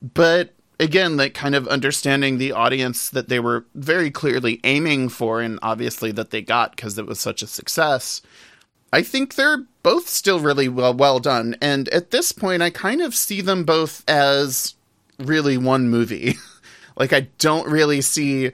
But 0.00 0.54
again, 0.80 1.18
like 1.18 1.34
kind 1.34 1.54
of 1.54 1.68
understanding 1.68 2.38
the 2.38 2.52
audience 2.52 3.10
that 3.10 3.28
they 3.28 3.38
were 3.38 3.66
very 3.74 4.10
clearly 4.10 4.58
aiming 4.64 5.10
for 5.10 5.42
and 5.42 5.58
obviously 5.60 6.10
that 6.12 6.30
they 6.30 6.40
got 6.40 6.74
because 6.74 6.96
it 6.96 7.06
was 7.06 7.20
such 7.20 7.42
a 7.42 7.46
success. 7.46 8.22
I 8.94 9.02
think 9.02 9.34
they're 9.34 9.66
both 9.82 10.08
still 10.08 10.40
really 10.40 10.70
well 10.70 10.94
well 10.94 11.18
done. 11.18 11.54
And 11.60 11.90
at 11.90 12.12
this 12.12 12.32
point 12.32 12.62
I 12.62 12.70
kind 12.70 13.02
of 13.02 13.14
see 13.14 13.42
them 13.42 13.64
both 13.64 14.08
as 14.08 14.74
really 15.18 15.58
one 15.58 15.90
movie. 15.90 16.36
like 16.96 17.12
I 17.12 17.28
don't 17.38 17.68
really 17.68 18.00
see 18.00 18.52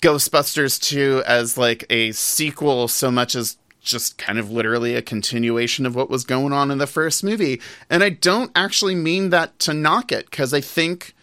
Ghostbusters 0.00 0.80
2 0.80 1.22
as 1.26 1.58
like 1.58 1.84
a 1.90 2.12
sequel 2.12 2.88
so 2.88 3.10
much 3.10 3.34
as 3.34 3.56
just 3.80 4.18
kind 4.18 4.38
of 4.38 4.50
literally 4.50 4.94
a 4.94 5.02
continuation 5.02 5.86
of 5.86 5.94
what 5.94 6.10
was 6.10 6.24
going 6.24 6.52
on 6.52 6.70
in 6.70 6.78
the 6.78 6.86
first 6.86 7.24
movie. 7.24 7.60
And 7.88 8.02
I 8.04 8.10
don't 8.10 8.50
actually 8.54 8.94
mean 8.94 9.30
that 9.30 9.58
to 9.60 9.74
knock 9.74 10.12
it 10.12 10.30
because 10.30 10.52
I 10.52 10.60
think 10.60 11.14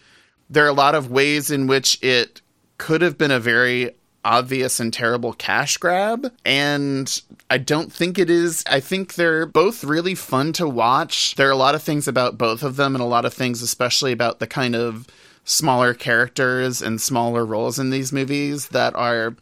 there 0.50 0.64
are 0.64 0.68
a 0.68 0.72
lot 0.72 0.94
of 0.94 1.10
ways 1.10 1.50
in 1.50 1.66
which 1.66 2.02
it 2.02 2.40
could 2.78 3.02
have 3.02 3.18
been 3.18 3.30
a 3.30 3.40
very 3.40 3.92
obvious 4.24 4.80
and 4.80 4.92
terrible 4.92 5.32
cash 5.32 5.76
grab. 5.76 6.32
And 6.44 7.20
I 7.50 7.58
don't 7.58 7.92
think 7.92 8.18
it 8.18 8.28
is. 8.28 8.64
I 8.68 8.80
think 8.80 9.14
they're 9.14 9.46
both 9.46 9.84
really 9.84 10.14
fun 10.14 10.52
to 10.54 10.68
watch. 10.68 11.34
There 11.36 11.48
are 11.48 11.52
a 11.52 11.56
lot 11.56 11.74
of 11.74 11.82
things 11.82 12.08
about 12.08 12.38
both 12.38 12.62
of 12.62 12.76
them, 12.76 12.94
and 12.94 13.02
a 13.02 13.06
lot 13.06 13.24
of 13.24 13.32
things, 13.32 13.62
especially 13.62 14.12
about 14.12 14.38
the 14.38 14.46
kind 14.46 14.74
of 14.76 15.06
smaller 15.48 15.94
characters 15.94 16.82
and 16.82 17.00
smaller 17.00 17.44
roles 17.44 17.78
in 17.78 17.88
these 17.88 18.12
movies 18.12 18.68
that 18.68 18.94
are 18.94 19.34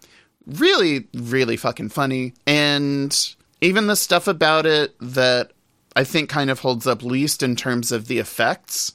really, 0.47 1.09
really 1.15 1.57
fucking 1.57 1.89
funny. 1.89 2.33
And 2.47 3.35
even 3.61 3.89
the 3.89 3.97
stuff 3.97 4.29
about 4.29 4.67
it 4.67 4.95
that 5.01 5.51
I 5.97 6.05
think 6.05 6.31
kind 6.31 6.49
of 6.49 6.61
holds 6.61 6.87
up 6.87 7.03
least 7.03 7.43
in 7.43 7.57
terms 7.57 7.91
of 7.91 8.07
the 8.07 8.19
effects, 8.19 8.93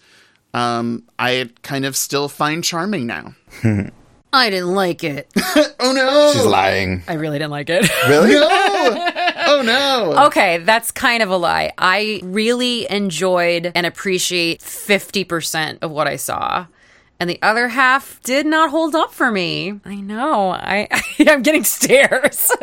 um, 0.53 1.03
I 1.19 1.49
kind 1.63 1.83
of 1.83 1.97
still 1.97 2.29
find 2.29 2.63
charming 2.63 3.07
now. 3.07 3.35
I 4.33 4.49
didn't 4.49 4.73
like 4.73 5.03
it. 5.03 5.29
oh 5.81 5.91
no! 5.91 6.31
She's 6.31 6.45
lying. 6.45 7.03
I 7.05 7.15
really 7.15 7.37
didn't 7.37 7.51
like 7.51 7.69
it. 7.69 7.89
Really? 8.07 8.31
No! 8.31 9.11
oh 9.47 9.61
no! 9.61 10.25
Okay, 10.27 10.59
that's 10.59 10.89
kind 10.91 11.21
of 11.21 11.29
a 11.29 11.35
lie. 11.35 11.73
I 11.77 12.21
really 12.23 12.89
enjoyed 12.89 13.73
and 13.75 13.85
appreciate 13.85 14.61
50% 14.61 15.79
of 15.81 15.91
what 15.91 16.07
I 16.07 16.15
saw. 16.15 16.67
And 17.21 17.29
the 17.29 17.37
other 17.43 17.67
half 17.67 18.19
did 18.23 18.47
not 18.47 18.71
hold 18.71 18.95
up 18.95 19.13
for 19.13 19.29
me. 19.31 19.79
I 19.85 19.93
know. 19.93 20.49
I, 20.49 20.87
I'm 21.19 21.43
getting 21.43 21.63
stares. 21.63 22.51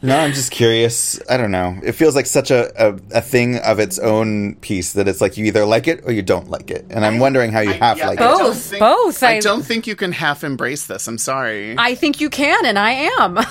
No, 0.00 0.16
I'm 0.16 0.32
just 0.32 0.52
curious. 0.52 1.20
I 1.28 1.36
don't 1.36 1.50
know. 1.50 1.76
It 1.82 1.90
feels 1.90 2.14
like 2.14 2.26
such 2.26 2.52
a, 2.52 2.70
a, 2.80 2.94
a 3.14 3.20
thing 3.20 3.56
of 3.58 3.80
its 3.80 3.98
own 3.98 4.54
piece 4.60 4.92
that 4.92 5.08
it's 5.08 5.20
like 5.20 5.36
you 5.36 5.46
either 5.46 5.64
like 5.64 5.88
it 5.88 6.02
or 6.04 6.12
you 6.12 6.22
don't 6.22 6.48
like 6.48 6.70
it. 6.70 6.86
And 6.90 7.04
I'm 7.04 7.18
wondering 7.18 7.50
how 7.50 7.58
you 7.58 7.72
half 7.72 7.98
Yeah, 7.98 8.06
like 8.10 8.20
I 8.20 8.24
it. 8.26 8.28
don't 8.28 8.38
Both, 8.44 8.62
think- 8.62 8.78
both. 8.80 9.22
I 9.24 9.38
I- 9.38 9.40
don't 9.40 9.64
think 9.64 9.88
you 9.88 9.96
can 9.96 10.12
half 10.12 10.44
embrace 10.44 10.86
this. 10.86 11.08
I'm 11.08 11.18
sorry. 11.18 11.74
I 11.76 11.96
think 11.96 12.20
you 12.20 12.30
can, 12.30 12.64
and 12.64 12.78
I 12.78 12.92
am. 13.18 13.40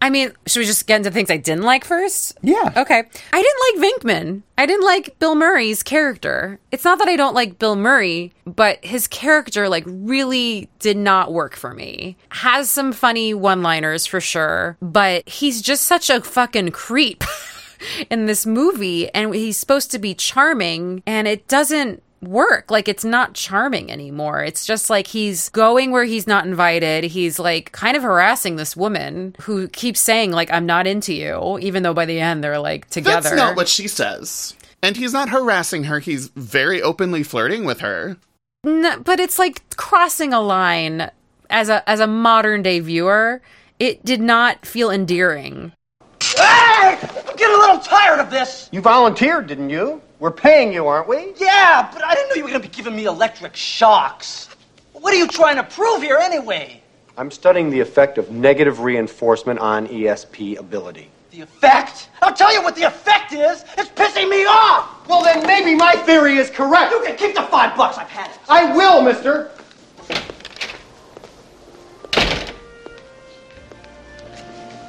I 0.00 0.10
mean, 0.10 0.32
should 0.46 0.60
we 0.60 0.66
just 0.66 0.86
get 0.86 0.96
into 0.98 1.10
things 1.10 1.30
I 1.30 1.36
didn't 1.36 1.64
like 1.64 1.84
first? 1.84 2.38
Yeah. 2.42 2.72
Okay. 2.76 3.02
I 3.32 3.42
didn't 3.42 3.82
like 3.82 3.94
Venkman. 3.94 4.42
I 4.56 4.66
didn't 4.66 4.84
like 4.84 5.18
Bill 5.18 5.34
Murray's 5.34 5.82
character. 5.82 6.60
It's 6.70 6.84
not 6.84 6.98
that 6.98 7.08
I 7.08 7.16
don't 7.16 7.34
like 7.34 7.58
Bill 7.58 7.74
Murray, 7.74 8.32
but 8.46 8.84
his 8.84 9.08
character, 9.08 9.68
like, 9.68 9.84
really 9.86 10.68
did 10.78 10.96
not 10.96 11.32
work 11.32 11.56
for 11.56 11.74
me. 11.74 12.16
Has 12.28 12.70
some 12.70 12.92
funny 12.92 13.34
one 13.34 13.62
liners 13.62 14.06
for 14.06 14.20
sure, 14.20 14.76
but 14.80 15.28
he's 15.28 15.60
just 15.60 15.84
such 15.84 16.08
a 16.08 16.20
fucking 16.20 16.70
creep 16.70 17.24
in 18.10 18.26
this 18.26 18.46
movie, 18.46 19.08
and 19.10 19.34
he's 19.34 19.56
supposed 19.56 19.90
to 19.90 19.98
be 19.98 20.14
charming, 20.14 21.02
and 21.06 21.26
it 21.26 21.48
doesn't 21.48 22.02
work. 22.28 22.70
Like 22.70 22.88
it's 22.88 23.04
not 23.04 23.34
charming 23.34 23.90
anymore. 23.90 24.42
It's 24.42 24.66
just 24.66 24.90
like 24.90 25.06
he's 25.06 25.48
going 25.50 25.90
where 25.90 26.04
he's 26.04 26.26
not 26.26 26.46
invited. 26.46 27.04
He's 27.04 27.38
like 27.38 27.72
kind 27.72 27.96
of 27.96 28.02
harassing 28.02 28.56
this 28.56 28.76
woman 28.76 29.34
who 29.42 29.68
keeps 29.68 30.00
saying 30.00 30.32
like 30.32 30.50
I'm 30.50 30.66
not 30.66 30.86
into 30.86 31.14
you, 31.14 31.58
even 31.60 31.82
though 31.82 31.94
by 31.94 32.04
the 32.04 32.20
end 32.20 32.42
they're 32.42 32.58
like 32.58 32.88
together. 32.90 33.22
That's 33.22 33.36
not 33.36 33.56
what 33.56 33.68
she 33.68 33.88
says. 33.88 34.54
And 34.82 34.96
he's 34.96 35.12
not 35.12 35.30
harassing 35.30 35.84
her. 35.84 35.98
He's 35.98 36.28
very 36.28 36.82
openly 36.82 37.22
flirting 37.22 37.64
with 37.64 37.80
her. 37.80 38.16
N- 38.66 39.02
but 39.02 39.20
it's 39.20 39.38
like 39.38 39.62
crossing 39.76 40.32
a 40.32 40.40
line 40.40 41.10
as 41.50 41.68
a 41.68 41.88
as 41.88 42.00
a 42.00 42.06
modern 42.06 42.62
day 42.62 42.80
viewer. 42.80 43.40
It 43.78 44.04
did 44.04 44.20
not 44.20 44.64
feel 44.66 44.90
endearing. 44.90 45.72
Hey! 46.22 46.98
I'm 47.00 47.36
getting 47.36 47.56
a 47.56 47.58
little 47.58 47.78
tired 47.78 48.20
of 48.20 48.30
this. 48.30 48.68
You 48.72 48.80
volunteered, 48.80 49.46
didn't 49.46 49.70
you? 49.70 50.00
We're 50.24 50.30
paying 50.30 50.72
you, 50.72 50.86
aren't 50.86 51.06
we? 51.06 51.34
Yeah, 51.36 51.86
but 51.92 52.02
I 52.02 52.14
didn't 52.14 52.30
know 52.30 52.36
you 52.36 52.44
were 52.44 52.48
going 52.48 52.62
to 52.62 52.66
be 52.66 52.74
giving 52.74 52.96
me 52.96 53.04
electric 53.04 53.54
shocks. 53.54 54.48
What 54.94 55.12
are 55.12 55.18
you 55.18 55.28
trying 55.28 55.56
to 55.56 55.64
prove 55.64 56.00
here 56.00 56.16
anyway? 56.16 56.80
I'm 57.18 57.30
studying 57.30 57.68
the 57.68 57.80
effect 57.80 58.16
of 58.16 58.30
negative 58.30 58.80
reinforcement 58.80 59.58
on 59.58 59.86
ESP 59.86 60.58
ability. 60.58 61.10
The 61.30 61.42
effect? 61.42 62.08
I'll 62.22 62.32
tell 62.32 62.54
you 62.54 62.62
what 62.62 62.74
the 62.74 62.84
effect 62.84 63.34
is. 63.34 63.66
It's 63.76 63.90
pissing 63.90 64.30
me 64.30 64.46
off. 64.46 65.06
Well, 65.06 65.22
then 65.22 65.46
maybe 65.46 65.74
my 65.74 65.92
theory 65.92 66.38
is 66.38 66.48
correct. 66.48 66.92
You 66.92 67.02
can 67.04 67.18
keep 67.18 67.34
the 67.34 67.42
five 67.42 67.76
bucks. 67.76 67.98
I've 67.98 68.08
had 68.08 68.30
it. 68.30 68.38
I 68.48 68.74
will, 68.74 69.02
mister. 69.02 69.50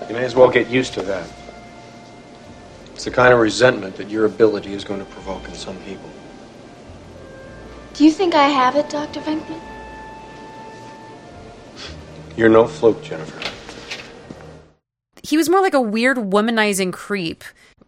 You 0.07 0.15
may 0.15 0.23
as 0.23 0.33
well 0.33 0.49
get 0.49 0.69
used 0.69 0.93
to 0.93 1.01
that. 1.01 1.29
It's 2.95 3.03
the 3.03 3.11
kind 3.11 3.33
of 3.33 3.41
resentment 3.41 3.97
that 3.97 4.09
your 4.09 4.23
ability 4.23 4.71
is 4.73 4.85
going 4.85 5.01
to 5.01 5.05
provoke 5.11 5.45
in 5.49 5.53
some 5.53 5.75
people. 5.79 6.09
Do 7.93 8.05
you 8.05 8.11
think 8.11 8.33
I 8.33 8.47
have 8.47 8.77
it, 8.77 8.89
Dr. 8.89 9.19
Venkman? 9.19 9.59
You're 12.37 12.47
no 12.47 12.65
fluke, 12.65 13.03
Jennifer. 13.03 13.41
he 15.23 15.35
was 15.35 15.49
more 15.49 15.61
like 15.61 15.73
a 15.73 15.81
weird 15.81 16.17
womanizing 16.17 16.93
creep 16.93 17.43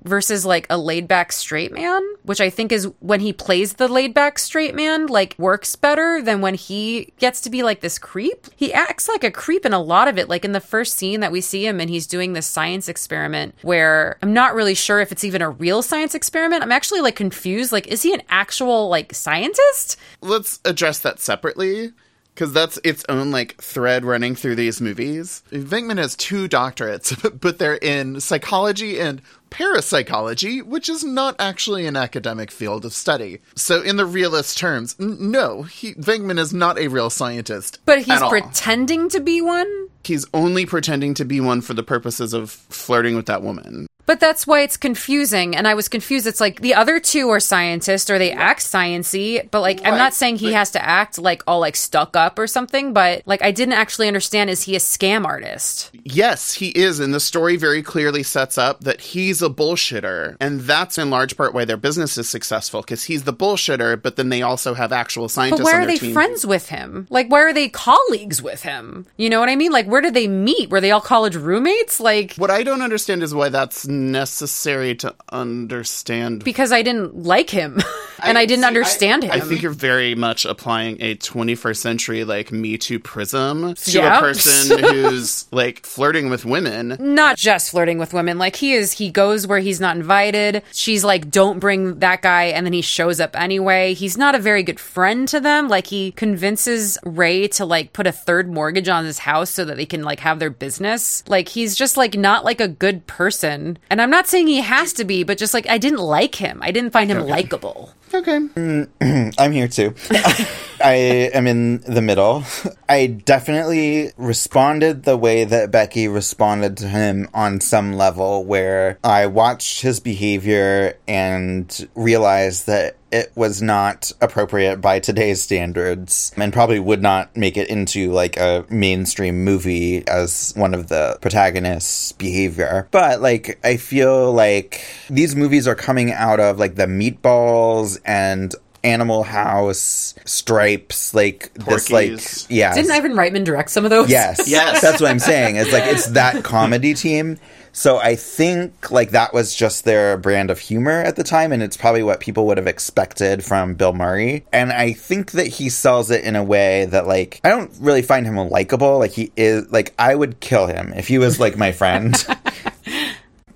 versus 0.08 0.45
like 0.45 0.68
a 0.70 0.78
laid 0.78 1.08
back 1.08 1.32
straight 1.32 1.72
man, 1.72 2.01
which 2.24 2.41
I 2.41 2.49
think 2.49 2.72
is 2.72 2.86
when 2.99 3.20
he 3.20 3.34
plays 3.34 3.74
the 3.74 3.88
laid 3.88 4.14
back 4.14 4.39
straight 4.39 4.76
man, 4.76 5.08
like 5.08 5.36
works 5.38 5.76
better 5.76 6.22
than 6.22 6.41
when 6.41 6.55
he 6.55 7.14
gets 7.20 7.41
to 7.41 7.49
be 7.49 7.64
like 7.64 7.82
this 7.82 7.99
creep. 7.99 8.47
He 8.55 8.74
acts 8.74 9.08
like 9.08 9.24
a 9.24 9.32
creep 9.32 9.66
in 9.66 9.74
a 9.74 9.82
lot 9.82 10.08
of 10.08 10.18
it. 10.18 10.30
Like 10.30 10.45
in 10.45 10.51
the 10.51 10.60
first 10.60 10.95
scene 10.95 11.20
that 11.20 11.32
we 11.32 11.41
see 11.41 11.66
him 11.66 11.80
and 11.80 11.89
he's 11.89 12.08
doing 12.08 12.34
this 12.34 12.47
science 12.47 12.88
experiment 12.88 13.55
where 13.62 14.18
I'm 14.22 14.34
not 14.34 14.55
really 14.55 14.76
sure 14.76 14.99
if 14.99 15.12
it's 15.12 15.24
even 15.24 15.41
a 15.41 15.49
real 15.49 15.82
science 15.82 16.16
experiment. 16.16 16.64
I'm 16.64 16.72
actually 16.72 17.01
like 17.01 17.16
confused. 17.16 17.72
Like, 17.72 17.88
is 17.88 18.03
he 18.03 18.14
an 18.14 18.22
actual 18.30 18.89
like 18.89 19.14
scientist? 19.14 19.97
Let's 20.22 20.60
address 20.66 20.99
that 20.99 21.20
separately 21.20 21.91
because 22.38 22.54
that's 22.54 22.78
its 22.84 23.04
own 23.10 23.32
like 23.32 23.56
thread 23.56 24.06
running 24.06 24.36
through 24.36 24.54
these 24.54 24.80
movies. 24.80 25.42
Venkman 25.52 25.98
has 25.98 26.16
two 26.16 26.48
doctorates, 26.48 27.40
but 27.42 27.58
they're 27.58 27.78
in 27.78 28.22
psychology 28.22 29.00
and 29.00 29.24
parapsychology, 29.50 30.62
which 30.62 30.88
is 30.88 31.04
not 31.04 31.36
actually 31.40 31.88
an 31.88 31.96
academic 31.96 32.52
field 32.52 32.86
of 32.86 32.94
study. 32.94 33.40
So, 33.56 33.82
in 33.82 33.98
the 33.98 34.06
realist 34.06 34.56
terms, 34.56 34.96
n- 35.00 35.32
no, 35.32 35.64
he, 35.64 35.96
Venkman 35.96 36.38
is 36.38 36.54
not 36.54 36.78
a 36.78 36.90
real 36.90 37.10
scientist. 37.10 37.80
But 37.86 38.04
he's 38.04 38.22
pretending 38.22 39.10
to 39.10 39.20
be 39.20 39.42
one? 39.42 39.88
He's 40.04 40.28
only 40.32 40.68
pretending 40.68 41.16
to 41.16 41.26
be 41.26 41.42
one 41.42 41.62
for 41.62 41.74
the 41.74 41.82
purposes 41.82 42.34
of 42.34 42.52
flirting 42.52 43.16
with 43.16 43.26
that 43.26 43.42
woman. 43.42 43.88
But 44.08 44.22
that's 44.22 44.47
why 44.47 44.62
it's 44.62 44.78
confusing. 44.78 45.53
And 45.55 45.68
I 45.68 45.74
was 45.74 45.89
confused. 45.89 46.26
It's 46.26 46.39
like 46.39 46.62
the 46.62 46.74
other 46.74 46.99
two 46.99 47.30
are 47.30 47.41
scientists 47.41 48.10
or 48.10 48.18
they 48.18 48.32
act 48.32 48.62
sciency, 48.62 49.47
but 49.51 49.60
like 49.60 49.86
I'm 49.86 49.97
not 49.97 50.14
saying 50.14 50.38
he 50.38 50.53
has 50.53 50.72
to 50.72 50.84
act 50.84 51.20
like 51.20 51.43
all 51.45 51.60
like 51.60 51.76
stuck 51.76 52.16
up 52.16 52.39
or 52.39 52.47
something, 52.47 52.93
but 52.93 53.22
like 53.26 53.43
I 53.43 53.51
didn't 53.51 53.74
actually 53.74 54.08
understand 54.08 54.49
is 54.49 54.64
he 54.64 54.76
a 54.76 54.80
scam 54.80 55.26
artist? 55.26 55.91
Yes, 56.03 56.53
he 56.53 56.70
is, 56.70 57.01
and 57.01 57.14
the 57.14 57.20
story 57.20 57.58
very 57.58 57.84
clearly 57.84 58.24
sets 58.24 58.58
up 58.58 58.80
that 58.82 59.01
he's 59.01 59.41
a 59.41 59.49
bullshitter, 59.49 60.38
and 60.39 60.62
that's 60.62 60.97
in 60.97 61.10
large 61.10 61.36
part 61.36 61.53
why 61.53 61.66
their 61.66 61.78
business 61.78 62.18
is 62.18 62.30
successful 62.30 62.82
because 62.82 63.03
he's 63.03 63.24
the 63.24 63.34
bullshitter. 63.34 64.01
But 64.01 64.16
then 64.16 64.30
they 64.30 64.41
also 64.41 64.74
have 64.74 64.93
actual 64.93 65.28
scientists. 65.28 65.60
But 65.60 65.66
why 65.66 65.82
are 65.82 65.86
they 65.86 65.97
team. 65.97 66.14
friends 66.14 66.45
with 66.45 66.70
him? 66.70 67.08
Like 67.10 67.28
why 67.28 67.41
are 67.41 67.53
they 67.53 67.68
colleagues 67.68 68.41
with 68.41 68.64
him? 68.64 69.05
You 69.18 69.30
know 69.30 69.41
what 69.41 69.49
I 69.49 69.58
mean? 69.58 69.74
Like 69.74 69.88
where 69.88 70.01
did 70.01 70.14
they 70.14 70.30
meet? 70.30 70.70
Were 70.70 70.80
they 70.80 70.91
all 70.91 71.01
college 71.01 71.36
roommates? 71.36 71.99
Like 71.99 72.36
What 72.36 72.51
I 72.51 72.64
don't 72.64 72.82
understand 72.82 73.22
is 73.22 73.36
why 73.36 73.49
that's 73.49 73.86
necessary 73.98 74.95
to 74.95 75.14
understand. 75.32 76.43
because 76.43 76.72
I 76.72 76.82
didn't 76.82 77.24
like 77.24 77.50
him 77.50 77.80
and 78.24 78.38
I, 78.38 78.45
didn't 78.45 78.66
understand 78.66 79.24
him. 79.24 79.32
I 79.32 79.39
think 79.41 79.62
you're 79.62 79.72
very 79.72 80.16
much 80.16 80.45
applying 80.45 80.98
a 81.02 81.16
21st 81.16 81.78
century 81.78 82.24
like 82.24 82.52
Me 82.52 82.78
Too 82.78 83.00
prism 83.00 83.74
to 83.76 83.91
Yeah. 83.91 84.18
a 84.18 84.20
person 84.22 84.80
who's 84.84 85.52
like 85.52 85.86
flirting 85.86 86.30
with 86.30 86.45
women. 86.45 86.98
not 87.00 87.38
just 87.38 87.72
flirting 87.72 87.98
with 88.00 88.14
women 88.14 88.38
like 88.38 88.56
he 88.56 88.74
is 88.74 88.93
he 88.93 89.10
goes 89.12 89.45
where 89.48 89.60
he's 89.60 89.80
not 89.82 89.95
invited 89.98 90.64
she's 90.72 91.04
like 91.04 91.30
don't 91.30 91.60
bring 91.60 92.00
that 92.00 92.22
guy 92.22 92.45
and 92.45 92.66
then 92.66 92.74
he 92.74 92.82
shows 92.82 93.20
up 93.20 93.36
anyway 93.39 93.93
he's 93.93 94.18
not 94.18 94.36
a 94.36 94.39
very 94.39 94.64
good 94.64 94.80
friend 94.80 95.28
to 95.28 95.39
them 95.39 95.68
like 95.68 95.88
he 95.88 96.12
convinces 96.14 96.98
ray 97.04 97.48
to 97.48 97.66
like 97.66 97.93
put 97.93 98.08
a 98.08 98.12
third 98.12 98.50
mortgage 98.50 98.88
on 98.89 99.06
his 99.06 99.20
house 99.20 99.50
so 99.50 99.66
that 99.66 99.78
they 99.78 99.86
can 99.86 100.04
like 100.04 100.20
have 100.20 100.39
their 100.39 100.50
business 100.50 101.24
like 101.28 101.50
he's 101.50 101.76
just 101.76 101.98
like 101.98 102.16
not 102.16 102.45
like 102.45 102.62
a 102.62 102.68
good 102.68 103.06
person 103.08 103.78
and 103.90 104.02
i'm 104.02 104.10
not 104.10 104.28
saying 104.28 104.48
he 104.48 104.62
has 104.62 104.94
to 104.94 105.04
be 105.06 105.24
but 105.24 105.38
just 105.38 105.54
like 105.54 105.68
i 105.70 105.78
didn't 105.78 106.00
like 106.00 106.36
him 106.36 106.60
i 106.62 106.72
didn't 106.72 106.92
find 106.92 107.10
him 107.12 107.20
likable 107.26 107.94
Okay. 108.14 108.40
Mm, 108.40 109.34
I'm 109.38 109.52
here 109.52 109.68
too. 109.68 109.94
I 110.82 110.94
am 111.34 111.48
in 111.48 111.80
the 111.82 112.02
middle. 112.02 112.44
I 112.90 113.08
definitely 113.08 114.12
responded 114.18 115.04
the 115.04 115.18
way 115.18 115.44
that 115.44 115.72
Becky 115.72 116.08
responded 116.08 116.78
to 116.78 116.88
him 116.88 117.30
on 117.34 117.62
some 117.62 117.94
level, 117.94 118.46
where 118.46 118.98
I 119.04 119.28
watched 119.28 119.82
his 119.82 120.00
behavior 120.00 120.98
and 121.08 121.88
realized 121.96 122.68
that 122.68 122.98
it 123.12 123.32
was 123.36 123.62
not 123.62 124.12
appropriate 124.22 124.82
by 124.82 125.00
today's 125.00 125.42
standards 125.42 126.34
and 126.36 126.52
probably 126.52 126.80
would 126.80 127.02
not 127.02 127.36
make 127.38 127.56
it 127.56 127.70
into 127.70 128.12
like 128.12 128.36
a 128.38 128.66
mainstream 128.70 129.44
movie 129.44 130.06
as 130.08 130.54
one 130.56 130.74
of 130.74 130.90
the 130.90 131.18
protagonists' 131.22 132.12
behavior. 132.12 132.88
But 132.92 133.22
like, 133.22 133.60
I 133.64 133.78
feel 133.78 134.34
like 134.34 134.84
these 135.10 135.36
movies 135.36 135.68
are 135.68 135.76
coming 135.76 136.12
out 136.12 136.40
of 136.40 136.60
like 136.60 136.76
the 136.76 136.86
meatballs 136.86 138.00
and 138.04 138.54
Animal 138.84 139.24
House, 139.24 140.14
Stripes, 140.26 141.14
like 141.14 141.54
this, 141.54 141.92
like 141.92 142.20
yeah, 142.50 142.74
didn't 142.74 142.92
ivan 142.92 143.14
reitman 143.14 143.44
direct 143.44 143.70
some 143.70 143.84
of 143.84 143.90
those 143.90 144.10
Yes. 144.10 144.48
Yes. 144.48 144.82
That's 144.82 145.02
what 145.02 145.10
I'm 145.10 145.20
saying. 145.20 145.56
It's 145.58 145.72
like 145.72 145.86
it's 145.86 146.08
that 146.12 146.44
comedy 146.44 146.94
team. 146.94 147.38
So 147.74 147.98
I 147.98 148.16
think 148.16 148.90
like 148.90 149.12
that 149.12 149.34
was 149.34 149.54
just 149.56 149.86
their 149.86 150.18
brand 150.18 150.50
of 150.50 150.58
humor 150.58 151.00
at 151.02 151.16
the 151.16 151.24
time 151.24 151.52
and 151.52 151.62
it's 151.62 151.78
probably 151.78 152.02
what 152.02 152.20
people 152.20 152.48
would 152.48 152.58
have 152.58 152.66
expected 152.66 153.44
from 153.44 153.76
Bill 153.76 153.94
Murray. 153.94 154.46
And 154.52 154.72
I 154.72 154.94
think 154.94 155.34
that 155.34 155.46
he 155.46 155.70
sells 155.70 156.10
it 156.10 156.24
in 156.24 156.36
a 156.36 156.44
way 156.44 156.86
that 156.86 157.06
like 157.06 157.40
I 157.44 157.50
don't 157.50 157.72
really 157.80 158.02
find 158.02 158.26
him 158.26 158.38
likable. 158.38 158.98
Like 158.98 159.12
he 159.12 159.32
is 159.38 159.72
like 159.72 159.94
I 160.00 160.16
would 160.16 160.40
kill 160.40 160.66
him 160.66 160.92
if 160.94 161.08
he 161.08 161.20
was 161.20 161.40
like 161.40 161.56
my 161.56 161.72
friend. 161.72 162.16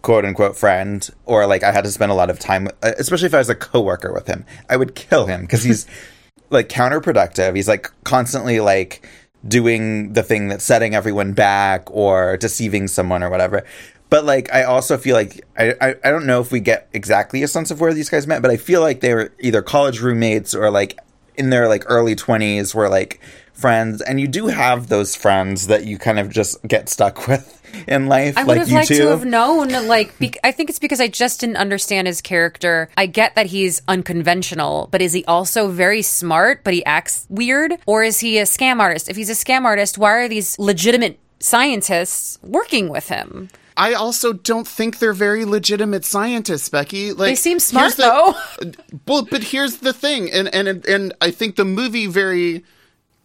quote 0.02 0.26
unquote 0.26 0.58
friend 0.58 1.10
or 1.26 1.46
like 1.46 1.64
I 1.64 1.72
had 1.72 1.84
to 1.84 1.92
spend 1.92 2.12
a 2.12 2.16
lot 2.16 2.30
of 2.30 2.40
time 2.40 2.68
uh, 2.82 2.94
especially 2.98 3.28
if 3.28 3.34
I 3.34 3.40
was 3.40 3.50
a 3.50 3.56
coworker 3.56 4.14
with 4.14 4.28
him. 4.28 4.46
I 4.70 4.78
would 4.78 4.96
kill 4.96 5.26
him 5.26 5.48
cuz 5.48 5.64
he's 5.64 5.88
like 6.50 6.70
counterproductive. 6.70 7.56
He's 7.56 7.68
like 7.68 7.92
constantly 8.04 8.60
like 8.60 9.08
doing 9.48 10.14
the 10.14 10.24
thing 10.24 10.48
that's 10.48 10.64
setting 10.64 10.94
everyone 10.94 11.34
back 11.34 11.90
or 11.92 12.38
deceiving 12.38 12.88
someone 12.88 13.24
or 13.24 13.30
whatever. 13.30 13.64
But 14.10 14.26
like 14.26 14.54
I 14.54 14.64
also 14.64 14.98
feel 14.98 15.16
like 15.16 15.46
I, 15.58 15.74
I 15.80 15.96
I 16.04 16.12
don't 16.12 16.26
know 16.26 16.42
if 16.42 16.52
we 16.52 16.60
get 16.60 16.90
exactly 16.94 17.44
a 17.44 17.48
sense 17.48 17.72
of 17.72 17.80
where 17.80 17.94
these 17.94 18.10
guys 18.10 18.28
met, 18.28 18.42
but 18.42 18.52
I 18.52 18.58
feel 18.58 18.82
like 18.82 19.00
they 19.00 19.14
were 19.14 19.32
either 19.40 19.62
college 19.62 20.02
roommates 20.02 20.54
or 20.54 20.70
like 20.70 21.00
in 21.36 21.50
their 21.50 21.68
like 21.68 21.84
early 21.88 22.16
twenties 22.16 22.76
were 22.76 22.90
like 22.90 23.22
friends 23.54 24.02
and 24.02 24.20
you 24.20 24.28
do 24.28 24.48
have 24.48 24.88
those 24.88 25.16
friends 25.16 25.68
that 25.68 25.86
you 25.86 25.98
kind 25.98 26.20
of 26.20 26.30
just 26.30 26.62
get 26.68 26.90
stuck 26.90 27.28
with 27.28 27.61
in 27.88 28.08
life 28.08 28.38
I 28.38 28.44
would 28.44 28.50
like 28.50 28.60
have 28.60 28.70
you 28.70 28.76
liked 28.76 28.88
two. 28.90 28.98
to 28.98 29.08
have 29.10 29.26
known. 29.26 29.70
Like, 29.88 30.18
be- 30.20 30.34
I 30.44 30.52
think 30.52 30.70
it's 30.70 30.80
because 30.80 31.00
I 31.02 31.08
just 31.08 31.40
didn't 31.40 31.58
understand 31.58 32.08
his 32.08 32.22
character. 32.22 32.90
I 32.98 33.06
get 33.06 33.36
that 33.36 33.48
he's 33.48 33.82
unconventional, 33.88 34.88
but 34.92 35.02
is 35.02 35.14
he 35.14 35.26
also 35.26 35.68
very 35.70 36.02
smart, 36.02 36.64
but 36.64 36.74
he 36.74 36.84
acts 36.86 37.26
weird? 37.30 37.74
Or 37.86 38.04
is 38.04 38.20
he 38.20 38.38
a 38.40 38.44
scam 38.44 38.80
artist? 38.80 39.10
If 39.10 39.16
he's 39.16 39.30
a 39.30 39.34
scam 39.34 39.64
artist, 39.66 39.98
why 39.98 40.12
are 40.12 40.28
these 40.28 40.58
legitimate 40.60 41.20
scientists 41.40 42.40
working 42.42 42.90
with 42.90 43.10
him? 43.10 43.50
I 43.78 43.94
also 43.94 44.34
don't 44.34 44.68
think 44.68 45.00
they're 45.00 45.14
very 45.14 45.46
legitimate 45.46 46.04
scientists, 46.06 46.70
Becky. 46.70 47.14
Like 47.14 47.30
They 47.32 47.36
seem 47.36 47.60
smart, 47.60 47.94
here's 47.94 47.96
the- 47.96 48.76
Well, 49.08 49.26
but 49.30 49.44
here's 49.44 49.78
the 49.78 49.94
thing, 49.94 50.30
and 50.32 50.54
and 50.54 50.86
and 50.86 51.14
I 51.22 51.32
think 51.32 51.56
the 51.56 51.66
movie 51.66 52.06
very 52.08 52.64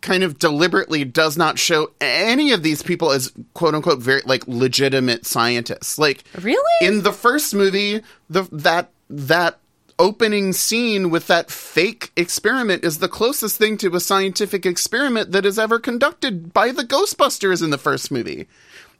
kind 0.07 0.23
of 0.23 0.39
deliberately 0.39 1.05
does 1.05 1.37
not 1.37 1.59
show 1.59 1.91
any 2.01 2.53
of 2.53 2.63
these 2.63 2.83
people 2.83 3.11
as 3.11 3.33
quote 3.55 3.75
unquote 3.75 3.99
very 3.99 4.23
like 4.25 4.47
legitimate 4.47 5.27
scientists. 5.27 5.99
Like 5.99 6.25
Really? 6.41 6.87
in 6.87 7.03
the 7.03 7.13
first 7.13 7.55
movie, 7.55 8.01
the 8.31 8.49
that 8.53 8.91
that 9.11 9.59
opening 9.99 10.53
scene 10.53 11.11
with 11.11 11.27
that 11.27 11.51
fake 11.51 12.13
experiment 12.17 12.85
is 12.85 12.99
the 12.99 13.09
closest 13.09 13.57
thing 13.59 13.77
to 13.79 13.95
a 13.97 14.01
scientific 14.01 14.65
experiment 14.65 15.33
that 15.33 15.47
is 15.47 15.59
ever 15.59 15.79
conducted 15.79 16.53
by 16.53 16.71
the 16.71 16.85
Ghostbusters 16.85 17.63
in 17.63 17.71
the 17.71 17.79
first 17.79 18.11
movie. 18.11 18.47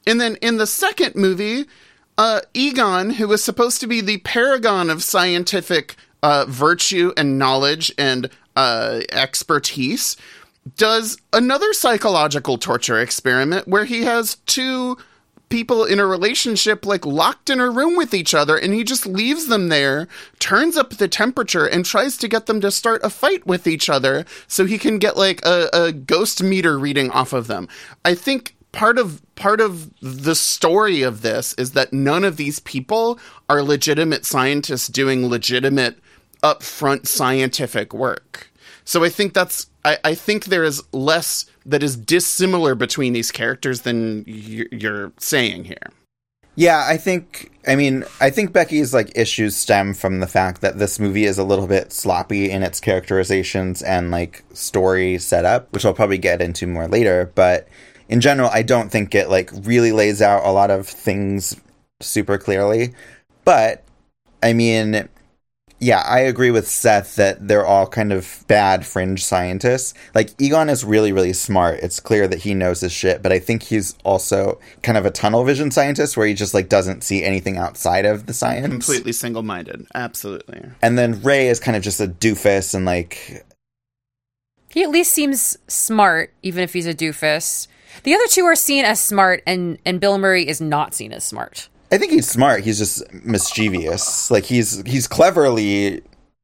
And 0.05 0.19
then 0.19 0.37
in 0.41 0.57
the 0.57 0.67
second 0.67 1.15
movie, 1.15 1.65
uh, 2.17 2.41
Egon, 2.53 3.11
who 3.11 3.27
was 3.27 3.43
supposed 3.43 3.79
to 3.81 3.87
be 3.87 4.01
the 4.01 4.17
paragon 4.19 4.89
of 4.89 5.03
scientific 5.03 5.95
uh, 6.23 6.45
virtue 6.47 7.13
and 7.15 7.37
knowledge 7.37 7.93
and 7.97 8.29
uh, 8.55 9.01
expertise, 9.11 10.17
does 10.75 11.17
another 11.33 11.71
psychological 11.73 12.57
torture 12.57 12.99
experiment 12.99 13.67
where 13.67 13.85
he 13.85 14.03
has 14.03 14.35
two 14.45 14.97
people 15.49 15.85
in 15.85 15.99
a 15.99 16.05
relationship 16.05 16.85
like 16.85 17.05
locked 17.05 17.49
in 17.49 17.59
a 17.59 17.69
room 17.69 17.95
with 17.95 18.13
each 18.13 18.33
other 18.33 18.57
and 18.57 18.73
he 18.73 18.83
just 18.83 19.05
leaves 19.05 19.47
them 19.47 19.69
there 19.69 20.07
turns 20.39 20.75
up 20.75 20.89
the 20.91 21.07
temperature 21.07 21.65
and 21.65 21.85
tries 21.85 22.17
to 22.17 22.27
get 22.27 22.47
them 22.47 22.59
to 22.59 22.69
start 22.69 22.99
a 23.03 23.09
fight 23.09 23.45
with 23.45 23.65
each 23.65 23.89
other 23.89 24.25
so 24.47 24.65
he 24.65 24.77
can 24.77 24.99
get 24.99 25.15
like 25.15 25.43
a, 25.45 25.69
a 25.71 25.91
ghost 25.91 26.43
meter 26.43 26.77
reading 26.77 27.09
off 27.11 27.33
of 27.33 27.47
them. 27.47 27.67
I 28.03 28.13
think 28.13 28.55
part 28.71 28.97
of 28.97 29.21
part 29.35 29.61
of 29.61 29.91
the 30.01 30.35
story 30.35 31.01
of 31.01 31.21
this 31.21 31.53
is 31.53 31.71
that 31.71 31.93
none 31.93 32.23
of 32.23 32.37
these 32.37 32.59
people 32.59 33.17
are 33.49 33.63
legitimate 33.63 34.25
scientists 34.25 34.87
doing 34.87 35.27
legitimate 35.27 35.97
upfront 36.43 37.07
scientific 37.07 37.93
work. 37.93 38.51
So 38.83 39.03
I 39.03 39.09
think 39.09 39.33
that's 39.33 39.67
I, 39.87 39.97
I 40.03 40.15
think 40.15 40.45
there 40.45 40.65
is 40.65 40.83
less 40.91 41.45
that 41.65 41.81
is 41.81 41.95
dissimilar 41.95 42.75
between 42.75 43.13
these 43.13 43.31
characters 43.31 43.81
than 43.81 44.25
you're, 44.27 44.67
you're 44.71 45.13
saying 45.17 45.63
here. 45.63 45.91
Yeah, 46.55 46.85
I 46.85 46.97
think. 46.97 47.51
I 47.67 47.75
mean, 47.75 48.03
I 48.19 48.29
think 48.29 48.51
Becky's 48.51 48.93
like 48.93 49.15
issues 49.15 49.55
stem 49.55 49.93
from 49.93 50.19
the 50.19 50.27
fact 50.27 50.61
that 50.61 50.79
this 50.79 50.99
movie 50.99 51.25
is 51.25 51.37
a 51.37 51.43
little 51.43 51.67
bit 51.67 51.93
sloppy 51.93 52.49
in 52.49 52.63
its 52.63 52.79
characterizations 52.79 53.81
and 53.81 54.11
like 54.11 54.43
story 54.53 55.19
setup, 55.19 55.71
which 55.71 55.85
I'll 55.85 55.93
probably 55.93 56.17
get 56.17 56.41
into 56.41 56.67
more 56.67 56.87
later. 56.87 57.31
But 57.35 57.67
in 58.09 58.19
general, 58.19 58.49
I 58.51 58.63
don't 58.63 58.89
think 58.89 59.15
it 59.15 59.29
like 59.29 59.51
really 59.53 59.91
lays 59.91 60.21
out 60.21 60.45
a 60.45 60.51
lot 60.51 60.71
of 60.71 60.87
things 60.87 61.55
super 62.01 62.37
clearly. 62.37 62.93
But 63.45 63.83
I 64.43 64.53
mean, 64.53 65.07
yeah, 65.79 65.99
I 65.99 66.21
agree 66.21 66.49
with 66.49 66.67
Seth 66.67 67.15
that 67.17 67.47
they're 67.47 67.65
all 67.65 67.85
kind 67.85 68.11
of 68.11 68.43
bad 68.47 68.85
fringe 68.85 69.23
scientists. 69.23 69.93
Like 70.15 70.31
Egon 70.41 70.69
is 70.69 70.83
really, 70.83 71.11
really 71.11 71.33
smart. 71.33 71.79
It's 71.81 71.99
clear 71.99 72.27
that 72.27 72.39
he 72.39 72.55
knows 72.55 72.81
his 72.81 72.91
shit, 72.91 73.21
but 73.21 73.31
I 73.31 73.37
think 73.37 73.63
he's 73.63 73.95
also 74.03 74.59
kind 74.81 74.97
of 74.97 75.05
a 75.05 75.11
tunnel 75.11 75.43
vision 75.43 75.69
scientist 75.69 76.17
where 76.17 76.25
he 76.25 76.33
just 76.33 76.53
like 76.53 76.67
doesn't 76.67 77.03
see 77.03 77.23
anything 77.23 77.57
outside 77.57 78.05
of 78.05 78.25
the 78.25 78.33
science. 78.33 78.67
Completely 78.67 79.11
single 79.11 79.43
minded. 79.43 79.85
Absolutely. 79.93 80.63
And 80.81 80.97
then 80.97 81.21
Ray 81.21 81.47
is 81.47 81.59
kind 81.59 81.77
of 81.77 81.83
just 81.83 82.01
a 82.01 82.07
doofus 82.07 82.73
and 82.73 82.85
like 82.85 83.45
He 84.69 84.83
at 84.83 84.89
least 84.89 85.13
seems 85.13 85.57
smart, 85.67 86.33
even 86.41 86.63
if 86.63 86.73
he's 86.73 86.87
a 86.87 86.93
doofus. 86.93 87.67
The 88.03 88.13
other 88.13 88.27
two 88.27 88.43
are 88.45 88.55
seen 88.55 88.85
as 88.85 89.01
smart, 89.01 89.41
and, 89.47 89.79
and 89.85 89.99
Bill 89.99 90.17
Murray 90.17 90.47
is 90.47 90.61
not 90.61 90.93
seen 90.93 91.11
as 91.13 91.23
smart. 91.23 91.67
I 91.91 91.97
think 91.97 92.11
he's 92.11 92.27
smart. 92.27 92.63
He's 92.63 92.77
just 92.77 93.03
mischievous. 93.13 94.29
Like 94.29 94.45
he's 94.45 94.81
he's 94.85 95.07
cleverly 95.07 96.01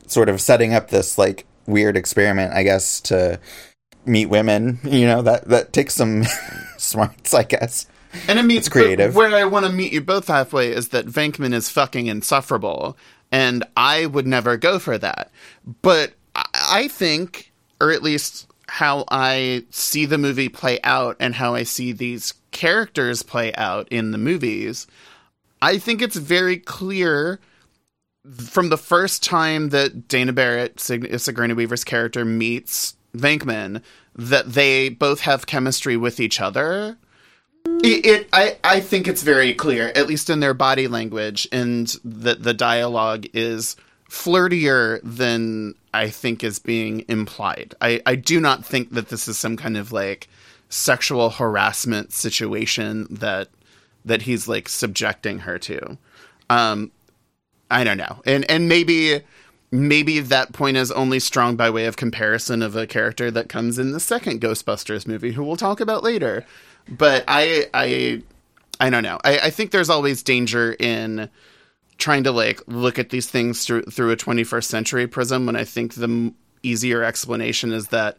sort 0.07 0.29
of 0.29 0.39
setting 0.41 0.73
up 0.73 0.89
this 0.89 1.17
like 1.17 1.45
weird 1.65 1.97
experiment, 1.97 2.53
I 2.53 2.63
guess, 2.63 3.01
to 3.01 3.39
meet 4.05 4.27
women. 4.27 4.79
You 4.83 5.05
know 5.07 5.21
that 5.21 5.47
that 5.49 5.73
takes 5.73 5.95
some 5.95 6.23
smarts, 6.77 7.33
I 7.33 7.43
guess. 7.43 7.87
And 8.27 8.37
it 8.37 8.43
meets 8.43 8.67
It's 8.67 8.69
creative. 8.69 9.15
Where 9.15 9.35
I 9.35 9.45
want 9.45 9.65
to 9.65 9.71
meet 9.71 9.91
you 9.91 9.99
both 10.01 10.27
halfway 10.27 10.69
is 10.71 10.89
that 10.89 11.07
Venkman 11.07 11.53
is 11.53 11.69
fucking 11.69 12.05
insufferable, 12.07 12.95
and 13.31 13.63
I 13.75 14.05
would 14.05 14.27
never 14.27 14.55
go 14.55 14.77
for 14.79 14.97
that. 14.99 15.31
But 15.81 16.13
I- 16.35 16.45
I 16.55 16.87
think, 16.87 17.51
or 17.81 17.91
at 17.91 18.03
least 18.03 18.47
how 18.67 19.03
I 19.09 19.63
see 19.71 20.05
the 20.05 20.17
movie 20.17 20.47
play 20.49 20.79
out 20.83 21.15
and 21.19 21.35
how 21.35 21.53
I 21.55 21.63
see 21.63 21.91
these 21.91 22.33
characters 22.51 23.21
play 23.23 23.53
out 23.55 23.87
in 23.89 24.11
the 24.11 24.17
movies, 24.17 24.85
I 25.63 25.77
think 25.77 26.01
it's 26.01 26.17
very 26.17 26.57
clear 26.57 27.39
from 28.37 28.67
the 28.67 28.77
first 28.77 29.23
time 29.23 29.69
that 29.69 30.09
Dana 30.09 30.33
Barrett, 30.33 30.81
Sig- 30.81 31.17
Sigourney 31.17 31.53
Weaver's 31.53 31.85
character, 31.85 32.25
meets 32.25 32.97
Venkman, 33.15 33.81
that 34.13 34.51
they 34.51 34.89
both 34.89 35.21
have 35.21 35.45
chemistry 35.45 35.95
with 35.95 36.19
each 36.19 36.41
other. 36.41 36.97
It, 37.81 38.05
it 38.05 38.29
I, 38.33 38.57
I 38.61 38.81
think 38.81 39.07
it's 39.07 39.23
very 39.23 39.53
clear, 39.53 39.93
at 39.95 40.05
least 40.07 40.29
in 40.29 40.41
their 40.41 40.53
body 40.53 40.89
language, 40.89 41.47
and 41.49 41.87
that 42.03 42.43
the 42.43 42.53
dialogue 42.53 43.25
is 43.33 43.77
flirtier 44.09 44.99
than 45.01 45.75
I 45.93 46.09
think 46.09 46.43
is 46.43 46.59
being 46.59 47.05
implied. 47.07 47.73
I, 47.79 48.01
I 48.05 48.15
do 48.15 48.41
not 48.41 48.65
think 48.65 48.91
that 48.91 49.07
this 49.07 49.29
is 49.29 49.37
some 49.37 49.55
kind 49.55 49.77
of 49.77 49.93
like 49.93 50.27
sexual 50.67 51.29
harassment 51.29 52.11
situation 52.11 53.07
that 53.09 53.47
that 54.05 54.23
he's 54.23 54.47
like 54.47 54.69
subjecting 54.69 55.39
her 55.39 55.57
to. 55.59 55.97
Um, 56.49 56.91
I 57.71 57.83
don't 57.83 57.97
know, 57.97 58.21
and 58.25 58.49
and 58.49 58.67
maybe 58.69 59.21
maybe 59.71 60.19
that 60.19 60.53
point 60.53 60.77
is 60.77 60.91
only 60.91 61.19
strong 61.19 61.55
by 61.55 61.69
way 61.69 61.85
of 61.85 61.97
comparison 61.97 62.61
of 62.61 62.75
a 62.75 62.85
character 62.85 63.31
that 63.31 63.49
comes 63.49 63.79
in 63.79 63.91
the 63.91 63.99
second 63.99 64.39
Ghostbusters 64.39 65.07
movie, 65.07 65.31
who 65.31 65.43
we'll 65.43 65.55
talk 65.55 65.79
about 65.79 66.03
later. 66.03 66.45
But 66.87 67.23
I 67.27 67.67
I 67.73 68.21
I 68.79 68.89
don't 68.89 69.03
know. 69.03 69.19
I, 69.23 69.39
I 69.39 69.49
think 69.49 69.71
there's 69.71 69.89
always 69.89 70.21
danger 70.23 70.75
in 70.79 71.29
trying 71.97 72.23
to 72.23 72.31
like 72.31 72.61
look 72.67 72.99
at 72.99 73.09
these 73.09 73.29
things 73.29 73.65
through 73.65 73.83
through 73.83 74.11
a 74.11 74.17
21st 74.17 74.65
century 74.65 75.07
prism. 75.07 75.45
When 75.45 75.55
I 75.55 75.63
think 75.63 75.95
the 75.95 76.03
m- 76.03 76.35
easier 76.61 77.03
explanation 77.03 77.71
is 77.71 77.87
that 77.87 78.17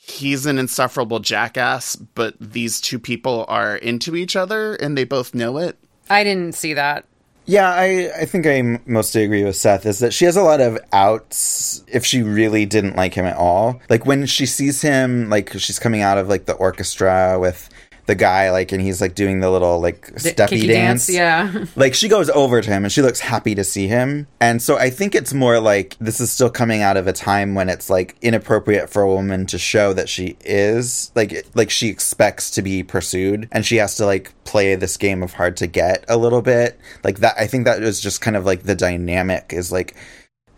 he's 0.00 0.46
an 0.46 0.58
insufferable 0.58 1.20
jackass, 1.20 1.96
but 1.96 2.34
these 2.40 2.80
two 2.80 2.98
people 2.98 3.44
are 3.48 3.76
into 3.76 4.16
each 4.16 4.34
other 4.34 4.74
and 4.74 4.96
they 4.96 5.04
both 5.04 5.34
know 5.34 5.58
it. 5.58 5.76
I 6.08 6.24
didn't 6.24 6.54
see 6.54 6.74
that. 6.74 7.04
Yeah, 7.46 7.70
I, 7.70 8.10
I 8.20 8.24
think 8.26 8.46
I 8.46 8.80
mostly 8.86 9.24
agree 9.24 9.44
with 9.44 9.56
Seth 9.56 9.84
is 9.84 9.98
that 9.98 10.12
she 10.14 10.24
has 10.24 10.36
a 10.36 10.42
lot 10.42 10.60
of 10.60 10.78
outs 10.92 11.82
if 11.88 12.06
she 12.06 12.22
really 12.22 12.64
didn't 12.64 12.96
like 12.96 13.14
him 13.14 13.26
at 13.26 13.36
all. 13.36 13.80
Like 13.88 14.06
when 14.06 14.26
she 14.26 14.46
sees 14.46 14.82
him, 14.82 15.28
like 15.28 15.52
she's 15.58 15.78
coming 15.78 16.00
out 16.00 16.16
of 16.16 16.28
like 16.28 16.46
the 16.46 16.54
orchestra 16.54 17.38
with 17.40 17.68
the 18.10 18.16
guy, 18.16 18.50
like, 18.50 18.72
and 18.72 18.82
he's 18.82 19.00
like 19.00 19.14
doing 19.14 19.38
the 19.38 19.48
little 19.48 19.80
like 19.80 20.12
steppy 20.14 20.48
kicky 20.48 20.66
dance. 20.66 21.08
yeah. 21.08 21.64
Like 21.76 21.94
she 21.94 22.08
goes 22.08 22.28
over 22.28 22.60
to 22.60 22.68
him 22.68 22.82
and 22.82 22.92
she 22.92 23.02
looks 23.02 23.20
happy 23.20 23.54
to 23.54 23.62
see 23.62 23.86
him. 23.86 24.26
And 24.40 24.60
so 24.60 24.76
I 24.76 24.90
think 24.90 25.14
it's 25.14 25.32
more 25.32 25.60
like 25.60 25.96
this 26.00 26.20
is 26.20 26.32
still 26.32 26.50
coming 26.50 26.82
out 26.82 26.96
of 26.96 27.06
a 27.06 27.12
time 27.12 27.54
when 27.54 27.68
it's 27.68 27.88
like 27.88 28.16
inappropriate 28.20 28.90
for 28.90 29.02
a 29.02 29.06
woman 29.08 29.46
to 29.46 29.58
show 29.58 29.92
that 29.92 30.08
she 30.08 30.36
is 30.40 31.12
like 31.14 31.46
like 31.54 31.70
she 31.70 31.86
expects 31.86 32.50
to 32.50 32.62
be 32.62 32.82
pursued 32.82 33.48
and 33.52 33.64
she 33.64 33.76
has 33.76 33.94
to 33.98 34.06
like 34.06 34.32
play 34.42 34.74
this 34.74 34.96
game 34.96 35.22
of 35.22 35.34
hard 35.34 35.56
to 35.58 35.68
get 35.68 36.04
a 36.08 36.16
little 36.16 36.42
bit. 36.42 36.80
Like 37.04 37.20
that 37.20 37.36
I 37.38 37.46
think 37.46 37.64
that 37.66 37.80
is 37.80 38.00
just 38.00 38.20
kind 38.20 38.36
of 38.36 38.44
like 38.44 38.64
the 38.64 38.74
dynamic 38.74 39.52
is 39.52 39.70
like 39.70 39.94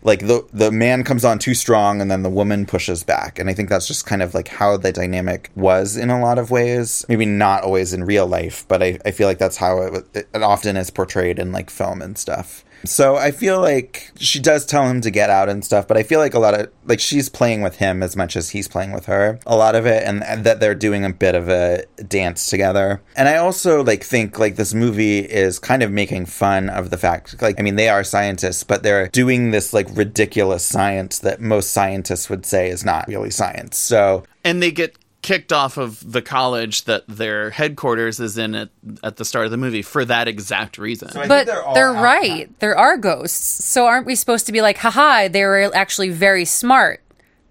like 0.03 0.19
the 0.19 0.45
the 0.53 0.71
man 0.71 1.03
comes 1.03 1.25
on 1.25 1.39
too 1.39 1.53
strong 1.53 2.01
and 2.01 2.11
then 2.11 2.23
the 2.23 2.29
woman 2.29 2.65
pushes 2.65 3.03
back. 3.03 3.39
And 3.39 3.49
i 3.49 3.53
think 3.53 3.69
that's 3.69 3.87
just 3.87 4.05
kind 4.05 4.21
of 4.21 4.33
like 4.33 4.47
how 4.47 4.77
the 4.77 4.91
dynamic 4.91 5.49
was 5.55 5.97
in 5.97 6.09
a 6.09 6.19
lot 6.21 6.37
of 6.37 6.51
ways. 6.51 7.05
Maybe 7.09 7.25
not 7.25 7.63
always 7.63 7.93
in 7.93 8.03
real 8.03 8.27
life 8.27 8.65
but 8.67 8.83
i, 8.83 8.99
I 9.05 9.11
feel 9.11 9.27
like 9.27 9.39
that's 9.39 9.57
how 9.57 9.81
it, 9.81 10.27
it 10.33 10.43
often 10.43 10.77
is 10.77 10.89
portrayed 10.89 11.39
in 11.39 11.51
like 11.51 11.69
film 11.69 12.01
and 12.01 12.17
stuff 12.17 12.63
so 12.85 13.15
i 13.15 13.31
feel 13.31 13.59
like 13.59 14.11
she 14.17 14.39
does 14.39 14.65
tell 14.65 14.87
him 14.87 15.01
to 15.01 15.11
get 15.11 15.29
out 15.29 15.49
and 15.49 15.63
stuff 15.63 15.87
but 15.87 15.97
i 15.97 16.03
feel 16.03 16.19
like 16.19 16.33
a 16.33 16.39
lot 16.39 16.53
of 16.53 16.69
like 16.85 16.99
she's 16.99 17.29
playing 17.29 17.61
with 17.61 17.77
him 17.77 18.03
as 18.03 18.15
much 18.15 18.35
as 18.35 18.49
he's 18.49 18.67
playing 18.67 18.91
with 18.91 19.05
her 19.05 19.39
a 19.45 19.55
lot 19.55 19.75
of 19.75 19.85
it 19.85 20.03
and, 20.03 20.23
and 20.23 20.43
that 20.43 20.59
they're 20.59 20.75
doing 20.75 21.05
a 21.05 21.13
bit 21.13 21.35
of 21.35 21.49
a 21.49 21.83
dance 22.07 22.49
together. 22.49 23.01
And 23.15 23.27
i 23.27 23.37
also 23.37 23.83
like 23.83 24.03
think 24.03 24.37
like 24.39 24.55
this 24.55 24.73
movie 24.73 25.19
is 25.19 25.59
kind 25.59 25.83
of 25.83 25.91
making 25.91 26.25
fun 26.25 26.69
of 26.69 26.89
the 26.89 26.97
fact 26.97 27.41
like 27.41 27.59
i 27.59 27.63
mean 27.63 27.75
they 27.75 27.89
are 27.89 28.03
scientists 28.03 28.63
but 28.63 28.83
they're 28.83 29.07
doing 29.09 29.51
this 29.51 29.73
like 29.73 29.87
ridiculous 29.95 30.63
science 30.63 31.19
that 31.19 31.41
most 31.41 31.71
scientists 31.71 32.29
would 32.29 32.45
say 32.45 32.69
is 32.69 32.85
not 32.85 33.07
really 33.07 33.29
science. 33.29 33.77
So 33.77 34.23
and 34.43 34.61
they 34.61 34.71
get 34.71 34.97
kicked 35.23 35.51
off 35.51 35.77
of 35.77 36.11
the 36.11 36.21
college 36.21 36.83
that 36.83 37.07
their 37.07 37.49
headquarters 37.49 38.19
is 38.19 38.37
in 38.37 38.53
at, 38.53 38.69
at 39.03 39.15
the 39.15 39.25
start 39.25 39.45
of 39.45 39.51
the 39.51 39.57
movie 39.57 39.81
for 39.81 40.05
that 40.05 40.27
exact 40.27 40.77
reason. 40.77 41.09
But 41.13 41.47
they're, 41.47 41.91
right. 41.91 42.59
There 42.59 42.77
are 42.77 42.97
ghosts. 42.97 43.65
So 43.65 43.87
aren't 43.87 44.05
we 44.05 44.13
supposed 44.13 44.45
to 44.45 44.51
be 44.51 44.61
like, 44.61 44.77
haha, 44.77 45.29
they 45.29 45.43
were 45.43 45.71
actually 45.73 46.09
very 46.09 46.45
smart? 46.45 47.01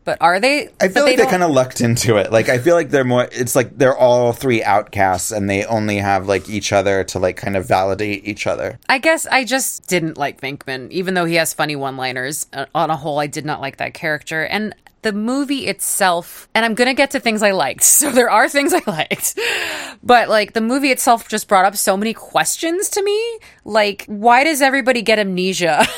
But 0.05 0.19
are 0.21 0.41
they? 0.41 0.69
I 0.81 0.89
feel 0.89 1.05
like 1.05 1.17
they, 1.17 1.27
kind 1.27 1.45
of 1.45 1.51
lucked 1.51 1.81
into 1.81 2.17
it. 2.17 2.33
Like 2.33 2.49
I 2.49 2.59
feel 2.59 2.75
like 2.75 2.91
they're 2.91 3.05
more. 3.05 3.29
It's 3.31 3.55
like 3.55 3.79
they're 3.79 3.97
all 3.97 4.33
three 4.33 4.63
outcasts, 4.63 5.31
and 5.31 5.49
they 5.49 5.65
only 5.65 5.99
have 5.99 6.27
like 6.27 6.49
each 6.49 6.73
other 6.73 7.05
to 7.05 7.19
like 7.19 7.37
kind 7.37 7.57
of 7.57 7.67
validate 7.67 8.27
each 8.27 8.47
other. 8.47 8.79
I 8.89 8.99
guess 8.99 9.27
I 9.27 9.45
just 9.45 9.87
didn't 9.87 10.19
like 10.19 10.41
Venkman, 10.41 10.91
even 10.91 11.15
though 11.15 11.25
he 11.25 11.37
has 11.37 11.55
funny 11.55 11.77
one-liners. 11.77 12.47
Uh, 12.53 12.67
on 12.75 12.91
a 12.91 12.97
whole, 12.97 13.21
I 13.21 13.29
did 13.29 13.47
not 13.47 13.61
like 13.61 13.77
that 13.77 13.95
character, 13.95 14.45
and 14.45 14.75
the 15.03 15.13
movie 15.13 15.67
itself. 15.67 16.49
And 16.55 16.65
I'm 16.65 16.75
gonna 16.75 16.95
get 16.95 17.13
to 17.13 17.21
things 17.21 17.43
I 17.43 17.53
liked, 17.53 17.83
so 17.85 18.11
there 18.11 18.31
are 18.31 18.49
things 18.49 18.73
I 18.75 18.83
liked, 18.87 19.39
but 20.03 20.29
like 20.29 20.53
the 20.53 20.61
movie 20.61 20.91
itself 20.91 21.29
just 21.29 21.47
brought 21.47 21.65
up 21.65 21.77
so 21.77 21.97
many 21.97 22.15
questions 22.15 22.89
to 22.91 23.03
me. 23.03 23.39
Like, 23.65 24.05
why 24.07 24.43
does 24.43 24.63
everybody 24.63 25.03
get 25.03 25.19
amnesia? 25.19 25.87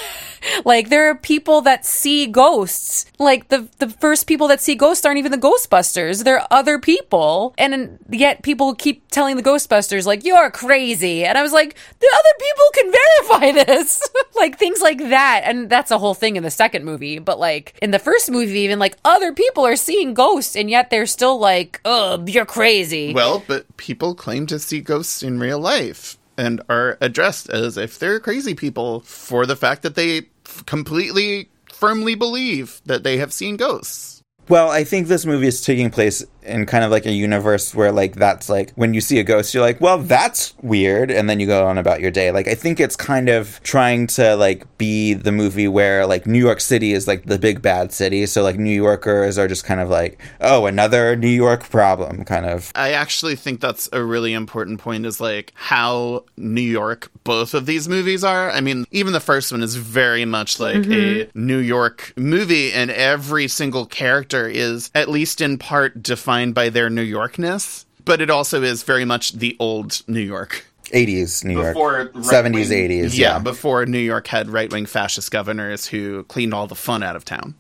like 0.64 0.88
there 0.88 1.11
are 1.11 1.14
people 1.14 1.61
that 1.62 1.84
see 1.84 2.26
ghosts. 2.26 3.07
Like 3.18 3.49
the 3.49 3.68
the 3.78 3.88
first 3.88 4.26
people 4.26 4.49
that 4.49 4.61
see 4.61 4.74
ghosts 4.74 5.05
aren't 5.05 5.18
even 5.18 5.32
the 5.32 5.38
Ghostbusters. 5.38 6.24
They're 6.24 6.47
other 6.51 6.78
people. 6.78 7.55
And 7.59 7.99
yet 8.11 8.42
people 8.42 8.74
keep 8.74 9.09
telling 9.11 9.36
the 9.36 9.42
Ghostbusters 9.42 10.07
like 10.07 10.24
you're 10.24 10.51
crazy. 10.51 11.24
And 11.24 11.38
I 11.38 11.42
was 11.42 11.53
like, 11.53 11.74
the 12.01 12.11
other 12.14 12.28
people 12.40 12.64
can 12.74 12.92
verify 12.92 13.64
this. 13.66 14.03
like 14.36 14.59
things 14.59 14.80
like 14.80 14.99
that. 14.99 15.42
And 15.45 15.68
that's 15.70 15.90
a 15.90 15.99
whole 15.99 16.14
thing 16.14 16.36
in 16.36 16.42
the 16.42 16.51
second 16.51 16.84
movie, 16.84 17.18
but 17.18 17.38
like 17.38 17.76
in 17.82 17.90
the 17.90 17.99
first 17.99 18.30
movie 18.30 18.61
even 18.61 18.78
like 18.78 18.97
other 19.05 19.32
people 19.32 19.64
are 19.66 19.76
seeing 19.76 20.14
ghosts 20.14 20.57
and 20.57 20.70
yet 20.70 20.90
they're 20.90 21.07
still 21.07 21.38
like, 21.38 21.80
"Ugh, 21.84 22.28
you're 22.28 22.47
crazy." 22.47 23.12
Well, 23.12 23.42
but 23.47 23.76
people 23.76 24.14
claim 24.14 24.47
to 24.47 24.59
see 24.59 24.80
ghosts 24.80 25.22
in 25.22 25.38
real 25.38 25.59
life 25.59 26.18
and 26.36 26.61
are 26.68 26.99
addressed 27.01 27.49
as 27.51 27.76
if 27.76 27.99
they're 27.99 28.20
crazy 28.20 28.55
people 28.55 29.01
for 29.01 29.47
the 29.47 29.57
fact 29.57 29.82
that 29.82 29.95
they 29.95 30.22
completely 30.66 31.48
firmly 31.72 32.14
believe 32.14 32.80
that 32.86 33.02
they 33.02 33.18
have 33.18 33.32
seen 33.32 33.57
ghosts. 33.57 34.22
Well, 34.48 34.70
I 34.70 34.84
think 34.84 35.09
this 35.09 35.24
movie 35.24 35.46
is 35.46 35.62
taking 35.62 35.90
place 35.90 36.24
in 36.45 36.66
kind 36.66 36.84
of 36.84 36.90
like 36.90 37.07
a 37.07 37.12
universe 37.12 37.74
where 37.74 37.92
like 37.92 38.16
that's 38.16 38.49
like 38.49 38.72
when 38.72 38.95
you 38.95 39.01
see 39.01 39.18
a 39.18 39.24
ghost, 39.24 39.55
you're 39.55 39.62
like, 39.62 39.80
well, 39.80 39.99
that's 39.99 40.55
weird, 40.62 41.11
and 41.11 41.28
then 41.28 41.40
you 41.40 41.47
go 41.47 41.66
on 41.66 41.78
about 41.78 42.01
your 42.01 42.11
day. 42.11 42.30
Like 42.30 42.49
I 42.49 42.55
think 42.55 42.80
it's 42.80 42.97
kind 42.97 43.28
of 43.28 43.61
trying 43.62 44.07
to 44.09 44.36
like 44.36 44.78
be 44.78 45.14
the 45.14 45.32
movie 45.32 45.68
where 45.68 46.07
like 46.07 46.26
New 46.26 46.38
York 46.38 46.61
City 46.61 46.92
is 46.92 47.09
like 47.09 47.24
the 47.24 47.38
big 47.38 47.62
bad 47.62 47.92
city, 47.92 48.26
so 48.26 48.42
like 48.42 48.59
New 48.59 48.74
Yorkers 48.74 49.38
are 49.38 49.49
just 49.49 49.64
kind 49.64 49.80
of 49.80 49.88
like, 49.88 50.20
oh, 50.40 50.66
another 50.66 51.16
New 51.16 51.28
York 51.28 51.68
problem, 51.70 52.24
kind 52.24 52.47
of. 52.47 52.70
I 52.74 52.92
actually 52.92 53.36
think 53.36 53.61
that's 53.61 53.88
a 53.92 54.03
really 54.03 54.34
important 54.34 54.80
point 54.80 55.07
is 55.07 55.20
like 55.20 55.53
how 55.55 56.24
New 56.36 56.61
York 56.61 57.11
both 57.24 57.55
of 57.55 57.64
these 57.66 57.88
movies 57.88 58.22
are. 58.22 58.51
I 58.51 58.61
mean, 58.61 58.84
even 58.90 59.12
the 59.14 59.20
first 59.20 59.51
one 59.51 59.62
is 59.62 59.76
very 59.76 60.26
much 60.26 60.61
like 60.61 60.76
a 60.76 60.78
mm-hmm. 60.78 61.47
New 61.47 61.59
York 61.59 62.12
movie, 62.16 62.72
and 62.72 62.90
every 62.90 63.49
single 63.49 63.86
character 63.86 64.47
is, 64.47 64.90
at 64.95 65.09
least 65.09 65.40
in 65.40 65.57
part, 65.57 66.03
defined 66.03 66.34
by 66.55 66.68
their 66.68 66.91
New 66.91 67.05
Yorkness. 67.05 67.85
But 68.05 68.20
it 68.20 68.30
also 68.30 68.62
is 68.62 68.82
very 68.82 69.05
much 69.05 69.32
the 69.32 69.57
old 69.59 70.03
New 70.07 70.20
York. 70.20 70.66
80s 70.93 71.45
New 71.45 71.55
York, 71.55 71.74
Before 71.74 72.07
70s, 72.09 72.66
80s, 72.66 73.16
yeah, 73.16 73.35
yeah. 73.35 73.39
before 73.39 73.87
New 73.87 73.99
York 73.99 74.26
had 74.26 74.51
right 74.51 74.70
wing 74.70 74.85
fascist 74.85 75.30
governors 75.30 75.87
who 75.87 76.24
cleaned 76.24 76.53
all 76.53 76.66
the 76.66 76.74
fun 76.74 77.03
out 77.03 77.16
of 77.16 77.24
town. 77.24 77.55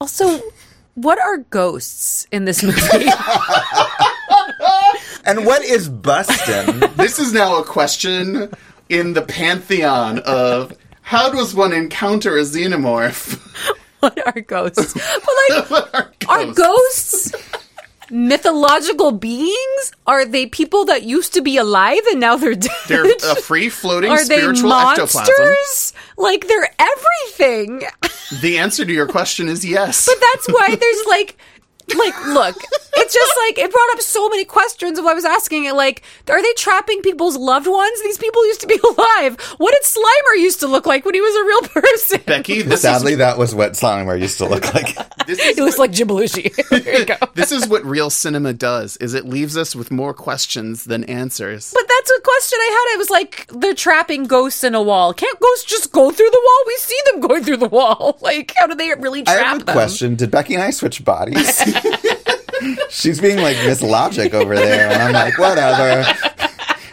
Also, 0.00 0.40
what 0.94 1.18
are 1.18 1.38
ghosts 1.38 2.26
in 2.30 2.44
this 2.44 2.62
movie? 2.62 2.78
And 5.28 5.44
what 5.44 5.62
is 5.62 5.90
bustin'? 5.90 6.80
this 6.96 7.18
is 7.18 7.34
now 7.34 7.58
a 7.58 7.64
question 7.64 8.50
in 8.88 9.12
the 9.12 9.20
pantheon 9.20 10.20
of 10.20 10.74
how 11.02 11.30
does 11.30 11.54
one 11.54 11.74
encounter 11.74 12.38
a 12.38 12.42
xenomorph? 12.42 13.38
what 14.00 14.18
are 14.26 14.40
ghosts? 14.40 14.94
But 14.94 15.72
like, 15.92 16.28
are 16.30 16.46
ghosts 16.54 17.34
mythological 18.10 19.12
beings? 19.12 19.92
Are 20.06 20.24
they 20.24 20.46
people 20.46 20.84
that 20.86 21.02
used 21.02 21.34
to 21.34 21.40
be 21.42 21.56
alive 21.56 22.00
and 22.10 22.20
now 22.20 22.36
they're 22.36 22.54
dead? 22.54 22.70
They're 22.88 23.04
a 23.04 23.34
free 23.42 23.68
floating 23.68 24.10
Are 24.10 24.18
they 24.24 24.38
spiritual 24.38 24.72
ectoplasm. 24.72 25.34
monsters? 25.38 25.92
Like 26.16 26.46
they're 26.48 26.70
everything. 26.78 27.82
The 28.40 28.58
answer 28.58 28.84
to 28.84 28.92
your 28.92 29.06
question 29.06 29.48
is 29.48 29.64
yes. 29.64 30.06
But 30.08 30.20
that's 30.20 30.48
why 30.48 30.74
there's 30.74 31.06
like 31.08 31.36
like 31.96 32.26
look, 32.26 32.56
it's 32.96 33.14
just 33.14 33.32
like 33.46 33.58
it 33.58 33.72
brought 33.72 33.90
up 33.92 34.00
so 34.00 34.28
many 34.28 34.44
questions 34.44 34.98
of 34.98 35.04
what 35.04 35.12
I 35.12 35.14
was 35.14 35.24
asking 35.24 35.64
it 35.64 35.74
like 35.74 36.02
are 36.28 36.42
they 36.42 36.52
trapping 36.54 37.00
people's 37.02 37.36
loved 37.36 37.66
ones? 37.66 38.02
These 38.02 38.18
people 38.18 38.44
used 38.46 38.60
to 38.62 38.66
be 38.66 38.78
alive. 38.84 39.40
What 39.58 39.72
did 39.74 39.82
Slimer 39.84 40.40
used 40.40 40.60
to 40.60 40.66
look 40.66 40.86
like 40.86 41.04
when 41.04 41.14
he 41.14 41.20
was 41.20 41.34
a 41.36 41.44
real 41.44 41.82
person? 41.82 42.20
Becky, 42.26 42.62
this 42.62 42.82
Sadly, 42.82 43.12
is 43.12 43.18
that 43.18 43.38
was 43.38 43.54
what 43.54 43.72
Slimer 43.72 44.20
used 44.20 44.38
to 44.38 44.46
look 44.46 44.72
like. 44.74 44.96
He 45.28 45.60
looks 45.60 45.78
like 45.78 45.90
Jim 45.92 46.08
Belushi. 46.08 46.54
there 46.84 47.00
you 47.00 47.16
this 47.34 47.52
is 47.52 47.68
what 47.68 47.84
real 47.84 48.08
cinema 48.08 48.54
does 48.54 48.96
is 48.96 49.12
it 49.12 49.26
leaves 49.26 49.58
us 49.58 49.76
with 49.76 49.90
more 49.90 50.14
questions 50.14 50.84
than 50.84 51.04
answers. 51.04 51.70
But 51.74 51.84
that's 51.86 52.10
a 52.10 52.20
question 52.22 52.58
I 52.62 52.70
had. 52.88 52.94
I 52.94 52.96
was 52.96 53.10
like, 53.10 53.46
they're 53.52 53.74
trapping 53.74 54.24
ghosts 54.24 54.64
in 54.64 54.74
a 54.74 54.82
wall. 54.82 55.12
Can't 55.12 55.38
ghosts 55.38 55.64
just 55.66 55.92
go 55.92 56.10
through 56.10 56.30
the 56.30 56.40
wall? 56.42 56.64
We 56.66 56.76
see 56.76 56.96
them 57.06 57.20
going 57.20 57.44
through 57.44 57.58
the 57.58 57.68
wall. 57.68 58.16
Like, 58.22 58.52
how 58.56 58.66
do 58.66 58.74
they 58.74 58.88
really 58.94 59.20
I 59.20 59.34
trap 59.36 59.46
have 59.46 59.62
a 59.62 59.64
them? 59.64 59.74
question. 59.74 60.14
Did 60.16 60.30
Becky 60.30 60.54
and 60.54 60.62
I 60.62 60.70
switch 60.70 61.04
bodies? 61.04 61.60
She's 62.90 63.20
being 63.20 63.38
like 63.38 63.56
Miss 63.66 63.82
Logic 63.82 64.32
over 64.34 64.54
there, 64.54 64.90
and 64.90 65.02
I'm 65.02 65.12
like, 65.12 65.38
whatever. 65.38 66.04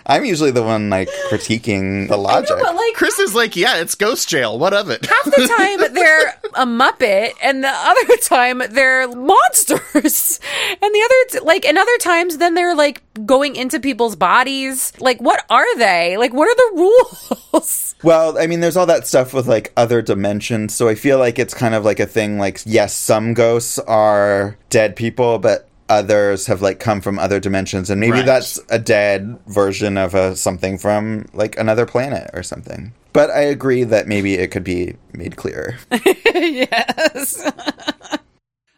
I'm 0.07 0.23
usually 0.25 0.51
the 0.51 0.63
one 0.63 0.89
like 0.89 1.09
critiquing 1.29 2.07
the 2.07 2.17
logic. 2.17 2.57
But 2.61 2.75
like, 2.75 2.93
Chris 2.93 3.17
is 3.19 3.33
like, 3.33 3.55
yeah, 3.55 3.77
it's 3.77 3.95
ghost 3.95 4.29
jail. 4.29 4.59
What 4.59 4.73
of 4.73 4.89
it? 4.89 5.05
half 5.05 5.25
the 5.25 5.47
time 5.57 5.93
they're 5.93 6.27
a 6.53 6.65
muppet, 6.65 7.31
and 7.41 7.63
the 7.63 7.69
other 7.69 8.17
time 8.21 8.61
they're 8.69 9.07
monsters, 9.07 10.39
and 10.69 10.93
the 10.93 11.01
other 11.05 11.39
t- 11.39 11.45
like, 11.45 11.65
and 11.65 11.77
other 11.77 11.97
times 11.99 12.37
then 12.37 12.53
they're 12.53 12.75
like 12.75 13.01
going 13.25 13.55
into 13.55 13.79
people's 13.79 14.15
bodies. 14.15 14.93
Like, 14.99 15.19
what 15.19 15.43
are 15.49 15.77
they? 15.77 16.17
Like, 16.17 16.33
what 16.33 16.47
are 16.47 16.55
the 16.55 16.77
rules? 16.77 17.41
Well, 18.03 18.37
I 18.37 18.45
mean, 18.45 18.59
there's 18.59 18.77
all 18.77 18.85
that 18.85 19.07
stuff 19.07 19.33
with 19.33 19.47
like 19.47 19.73
other 19.75 20.01
dimensions, 20.03 20.75
so 20.75 20.87
I 20.87 20.93
feel 20.93 21.17
like 21.17 21.39
it's 21.39 21.55
kind 21.55 21.73
of 21.73 21.83
like 21.83 21.99
a 21.99 22.05
thing. 22.05 22.37
Like, 22.37 22.61
yes, 22.65 22.93
some 22.93 23.33
ghosts 23.33 23.79
are 23.79 24.57
dead 24.69 24.95
people, 24.95 25.39
but 25.39 25.67
others 25.89 26.47
have 26.47 26.61
like 26.61 26.79
come 26.79 27.01
from 27.01 27.19
other 27.19 27.39
dimensions, 27.39 27.89
and 27.89 27.99
maybe 28.01 28.13
Right. 28.17 28.25
that's 28.25 28.59
a 28.69 28.79
dead 28.79 29.37
version 29.47 29.97
of 29.97 30.15
a 30.15 30.35
something 30.35 30.77
from 30.77 31.25
like 31.33 31.57
another 31.57 31.85
planet 31.85 32.29
or 32.33 32.43
something. 32.43 32.93
But 33.13 33.29
I 33.31 33.41
agree 33.41 33.83
that 33.85 34.07
maybe 34.07 34.33
it 34.35 34.51
could 34.51 34.63
be 34.65 34.95
made 35.13 35.35
clearer. 35.37 35.77
yes. 36.25 37.49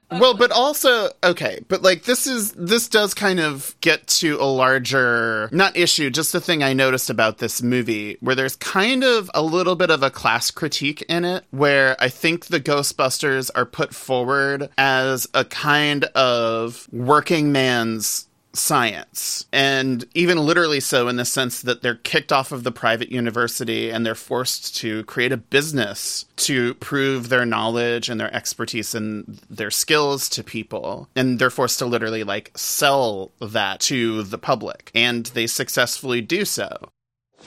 Uh, 0.10 0.20
well, 0.22 0.34
but 0.34 0.52
also 0.52 1.10
okay, 1.24 1.60
but 1.68 1.82
like 1.82 2.04
this 2.04 2.28
is 2.28 2.54
this 2.54 2.88
does 2.88 3.14
kind 3.14 3.40
of 3.40 3.76
get 3.82 4.08
to 4.08 4.38
a 4.40 4.46
larger 4.46 5.50
not 5.52 5.76
issue, 5.76 6.10
just 6.10 6.34
a 6.34 6.40
thing 6.40 6.64
I 6.64 6.74
noticed 6.74 7.10
about 7.10 7.40
this 7.40 7.62
movie 7.62 8.18
where 8.22 8.36
there's 8.36 8.56
kind 8.56 9.04
of 9.04 9.30
a 9.34 9.42
little 9.42 9.76
bit 9.76 9.90
of 9.90 10.04
a 10.04 10.10
class 10.10 10.50
critique 10.50 11.04
in 11.10 11.26
it 11.26 11.44
where 11.52 11.98
I 12.00 12.08
think 12.10 12.46
the 12.46 12.60
Ghostbusters 12.60 13.52
are 13.54 13.66
put 13.66 13.94
forward 13.94 14.70
as 14.78 15.28
a 15.34 15.44
kind 15.44 16.06
of 16.06 16.88
working 16.92 17.52
man's 17.52 18.28
science 18.54 19.46
and 19.52 20.06
even 20.14 20.38
literally 20.40 20.80
so 20.80 21.08
in 21.08 21.16
the 21.18 21.26
sense 21.26 21.62
that 21.62 21.82
they're 21.82 21.96
kicked 21.96 22.32
off 22.32 22.52
of 22.52 22.64
the 22.64 22.72
private 22.72 23.12
university 23.12 23.90
and 23.90 24.06
they're 24.06 24.16
forced 24.16 24.76
to 24.76 25.04
create 25.04 25.32
a 25.32 25.38
business 25.38 26.26
to 26.36 26.74
prove 26.76 27.30
their 27.30 27.46
knowledge 27.46 28.10
and 28.10 28.20
their 28.20 28.34
expertise 28.34 28.96
and 28.96 29.40
their 29.50 29.72
skills 29.72 30.28
to 30.30 30.44
people 30.44 31.08
and 31.16 31.40
they're 31.40 31.50
forced 31.50 31.80
to 31.80 31.86
literally 31.86 32.24
like 32.24 32.52
sell 32.56 33.32
that 33.40 33.80
to 33.80 34.24
the 34.24 34.38
public 34.38 34.92
and 34.96 35.28
they 35.28 35.46
successfully 35.46 36.22
do 36.22 36.44
so 36.44 36.90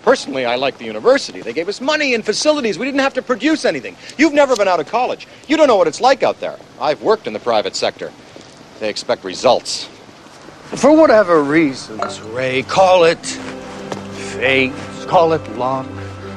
Personally, 0.02 0.46
I 0.46 0.56
like 0.56 0.78
the 0.78 0.86
university. 0.86 1.42
They 1.42 1.52
gave 1.52 1.68
us 1.68 1.80
money 1.80 2.14
and 2.14 2.24
facilities. 2.24 2.78
We 2.78 2.86
didn't 2.86 3.00
have 3.00 3.12
to 3.14 3.22
produce 3.22 3.66
anything. 3.66 3.96
You've 4.16 4.32
never 4.32 4.56
been 4.56 4.68
out 4.68 4.80
of 4.80 4.86
college. 4.86 5.26
You 5.46 5.58
don't 5.58 5.66
know 5.66 5.76
what 5.76 5.88
it's 5.88 6.00
like 6.00 6.22
out 6.22 6.40
there. 6.40 6.58
I've 6.80 7.02
worked 7.02 7.26
in 7.26 7.34
the 7.34 7.38
private 7.38 7.76
sector. 7.76 8.10
They 8.78 8.88
expect 8.88 9.24
results. 9.24 9.90
For 10.76 10.96
whatever 10.96 11.42
reasons, 11.42 12.20
Ray, 12.20 12.62
call 12.62 13.04
it 13.04 13.18
fate, 14.36 14.72
call 15.08 15.32
it 15.32 15.46
luck, 15.56 15.86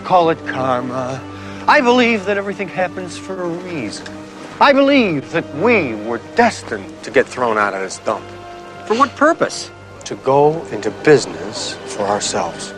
call 0.03 0.31
it 0.31 0.39
karma. 0.47 1.21
I 1.67 1.81
believe 1.81 2.25
that 2.25 2.35
everything 2.35 2.67
happens 2.67 3.17
for 3.17 3.43
a 3.43 3.47
reason. 3.47 4.07
I 4.59 4.73
believe 4.73 5.31
that 5.31 5.47
we 5.55 5.93
were 5.93 6.17
destined 6.35 7.03
to 7.03 7.11
get 7.11 7.27
thrown 7.27 7.57
out 7.57 7.73
of 7.73 7.81
this 7.81 7.99
dump. 7.99 8.25
For 8.87 8.97
what 8.97 9.15
purpose? 9.15 9.69
To 10.05 10.15
go 10.15 10.65
into 10.65 10.89
business 11.03 11.73
for 11.85 12.01
ourselves. 12.01 12.73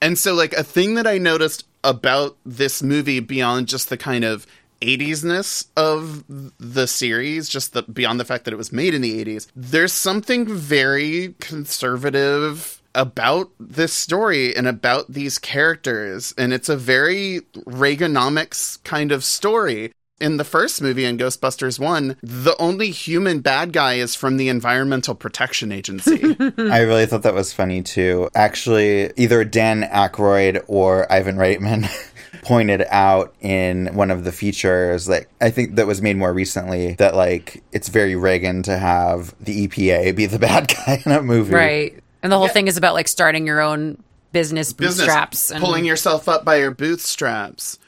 And 0.00 0.18
so, 0.18 0.34
like, 0.34 0.52
a 0.52 0.62
thing 0.62 0.94
that 0.96 1.06
I 1.06 1.18
noticed 1.18 1.64
about 1.82 2.36
this 2.44 2.82
movie 2.82 3.20
beyond 3.20 3.68
just 3.68 3.88
the 3.88 3.96
kind 3.96 4.24
of 4.24 4.46
80s-ness 4.82 5.66
of 5.76 6.24
the 6.58 6.86
series, 6.86 7.48
just 7.48 7.72
the 7.72 7.82
beyond 7.82 8.20
the 8.20 8.24
fact 8.24 8.44
that 8.44 8.52
it 8.52 8.58
was 8.58 8.72
made 8.72 8.94
in 8.94 9.02
the 9.02 9.24
80s, 9.24 9.46
there's 9.54 9.92
something 9.92 10.46
very 10.46 11.34
conservative 11.40 12.82
about 12.94 13.50
this 13.58 13.92
story 13.92 14.54
and 14.54 14.66
about 14.66 15.12
these 15.12 15.38
characters. 15.38 16.34
And 16.36 16.52
it's 16.52 16.68
a 16.68 16.76
very 16.76 17.40
Reaganomics 17.66 18.82
kind 18.84 19.12
of 19.12 19.24
story. 19.24 19.92
In 20.20 20.36
the 20.36 20.44
first 20.44 20.80
movie, 20.80 21.04
in 21.04 21.18
Ghostbusters 21.18 21.80
1, 21.80 22.16
the 22.22 22.54
only 22.60 22.92
human 22.92 23.40
bad 23.40 23.72
guy 23.72 23.94
is 23.94 24.14
from 24.14 24.36
the 24.36 24.48
Environmental 24.48 25.16
Protection 25.16 25.72
Agency. 25.72 26.36
I 26.58 26.82
really 26.82 27.06
thought 27.06 27.24
that 27.24 27.34
was 27.34 27.52
funny 27.52 27.82
too. 27.82 28.28
Actually, 28.32 29.10
either 29.16 29.42
Dan 29.42 29.82
Aykroyd 29.82 30.62
or 30.68 31.10
Ivan 31.10 31.36
Reitman 31.36 31.88
pointed 32.42 32.84
out 32.90 33.34
in 33.40 33.94
one 33.94 34.10
of 34.10 34.24
the 34.24 34.32
features 34.32 35.06
that 35.06 35.26
I 35.40 35.50
think 35.50 35.76
that 35.76 35.86
was 35.86 36.02
made 36.02 36.16
more 36.16 36.32
recently 36.32 36.94
that 36.94 37.14
like 37.14 37.62
it's 37.72 37.88
very 37.88 38.16
Reagan 38.16 38.62
to 38.64 38.76
have 38.76 39.34
the 39.40 39.66
EPA 39.66 40.14
be 40.14 40.26
the 40.26 40.38
bad 40.40 40.68
guy 40.68 41.02
in 41.06 41.12
a 41.12 41.22
movie. 41.22 41.54
Right. 41.54 41.98
And 42.22 42.30
the 42.30 42.36
whole 42.36 42.48
thing 42.48 42.68
is 42.68 42.76
about 42.76 42.94
like 42.94 43.08
starting 43.08 43.46
your 43.46 43.60
own 43.60 44.02
business 44.32 44.72
business, 44.72 45.50
and 45.50 45.60
pulling 45.60 45.84
yourself 45.84 46.28
up 46.28 46.44
by 46.44 46.56
your 46.56 46.70
bootstraps. 46.70 47.78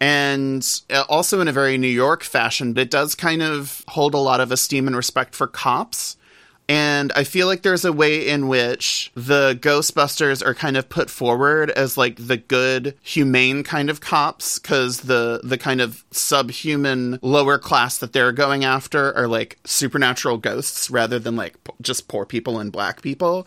And 0.00 0.66
uh, 0.90 1.04
also 1.08 1.40
in 1.40 1.48
a 1.48 1.52
very 1.52 1.78
New 1.78 1.86
York 1.88 2.22
fashion, 2.24 2.72
but 2.72 2.82
it 2.82 2.90
does 2.90 3.14
kind 3.14 3.42
of 3.42 3.84
hold 3.88 4.14
a 4.14 4.18
lot 4.18 4.40
of 4.40 4.52
esteem 4.52 4.86
and 4.86 4.96
respect 4.96 5.34
for 5.34 5.46
cops. 5.46 6.16
And 6.68 7.12
I 7.14 7.24
feel 7.24 7.46
like 7.46 7.62
there's 7.62 7.84
a 7.84 7.92
way 7.92 8.26
in 8.26 8.48
which 8.48 9.12
the 9.14 9.58
Ghostbusters 9.60 10.44
are 10.44 10.54
kind 10.54 10.76
of 10.76 10.88
put 10.88 11.10
forward 11.10 11.70
as 11.70 11.98
like 11.98 12.16
the 12.26 12.38
good, 12.38 12.96
humane 13.02 13.62
kind 13.64 13.90
of 13.90 14.00
cops, 14.00 14.58
because 14.58 15.02
the 15.02 15.40
the 15.44 15.58
kind 15.58 15.82
of 15.82 16.04
subhuman 16.10 17.18
lower 17.20 17.58
class 17.58 17.98
that 17.98 18.14
they're 18.14 18.32
going 18.32 18.64
after 18.64 19.14
are 19.14 19.28
like 19.28 19.58
supernatural 19.64 20.38
ghosts 20.38 20.88
rather 20.88 21.18
than 21.18 21.36
like 21.36 21.62
p- 21.64 21.72
just 21.82 22.08
poor 22.08 22.24
people 22.24 22.58
and 22.58 22.72
black 22.72 23.02
people. 23.02 23.46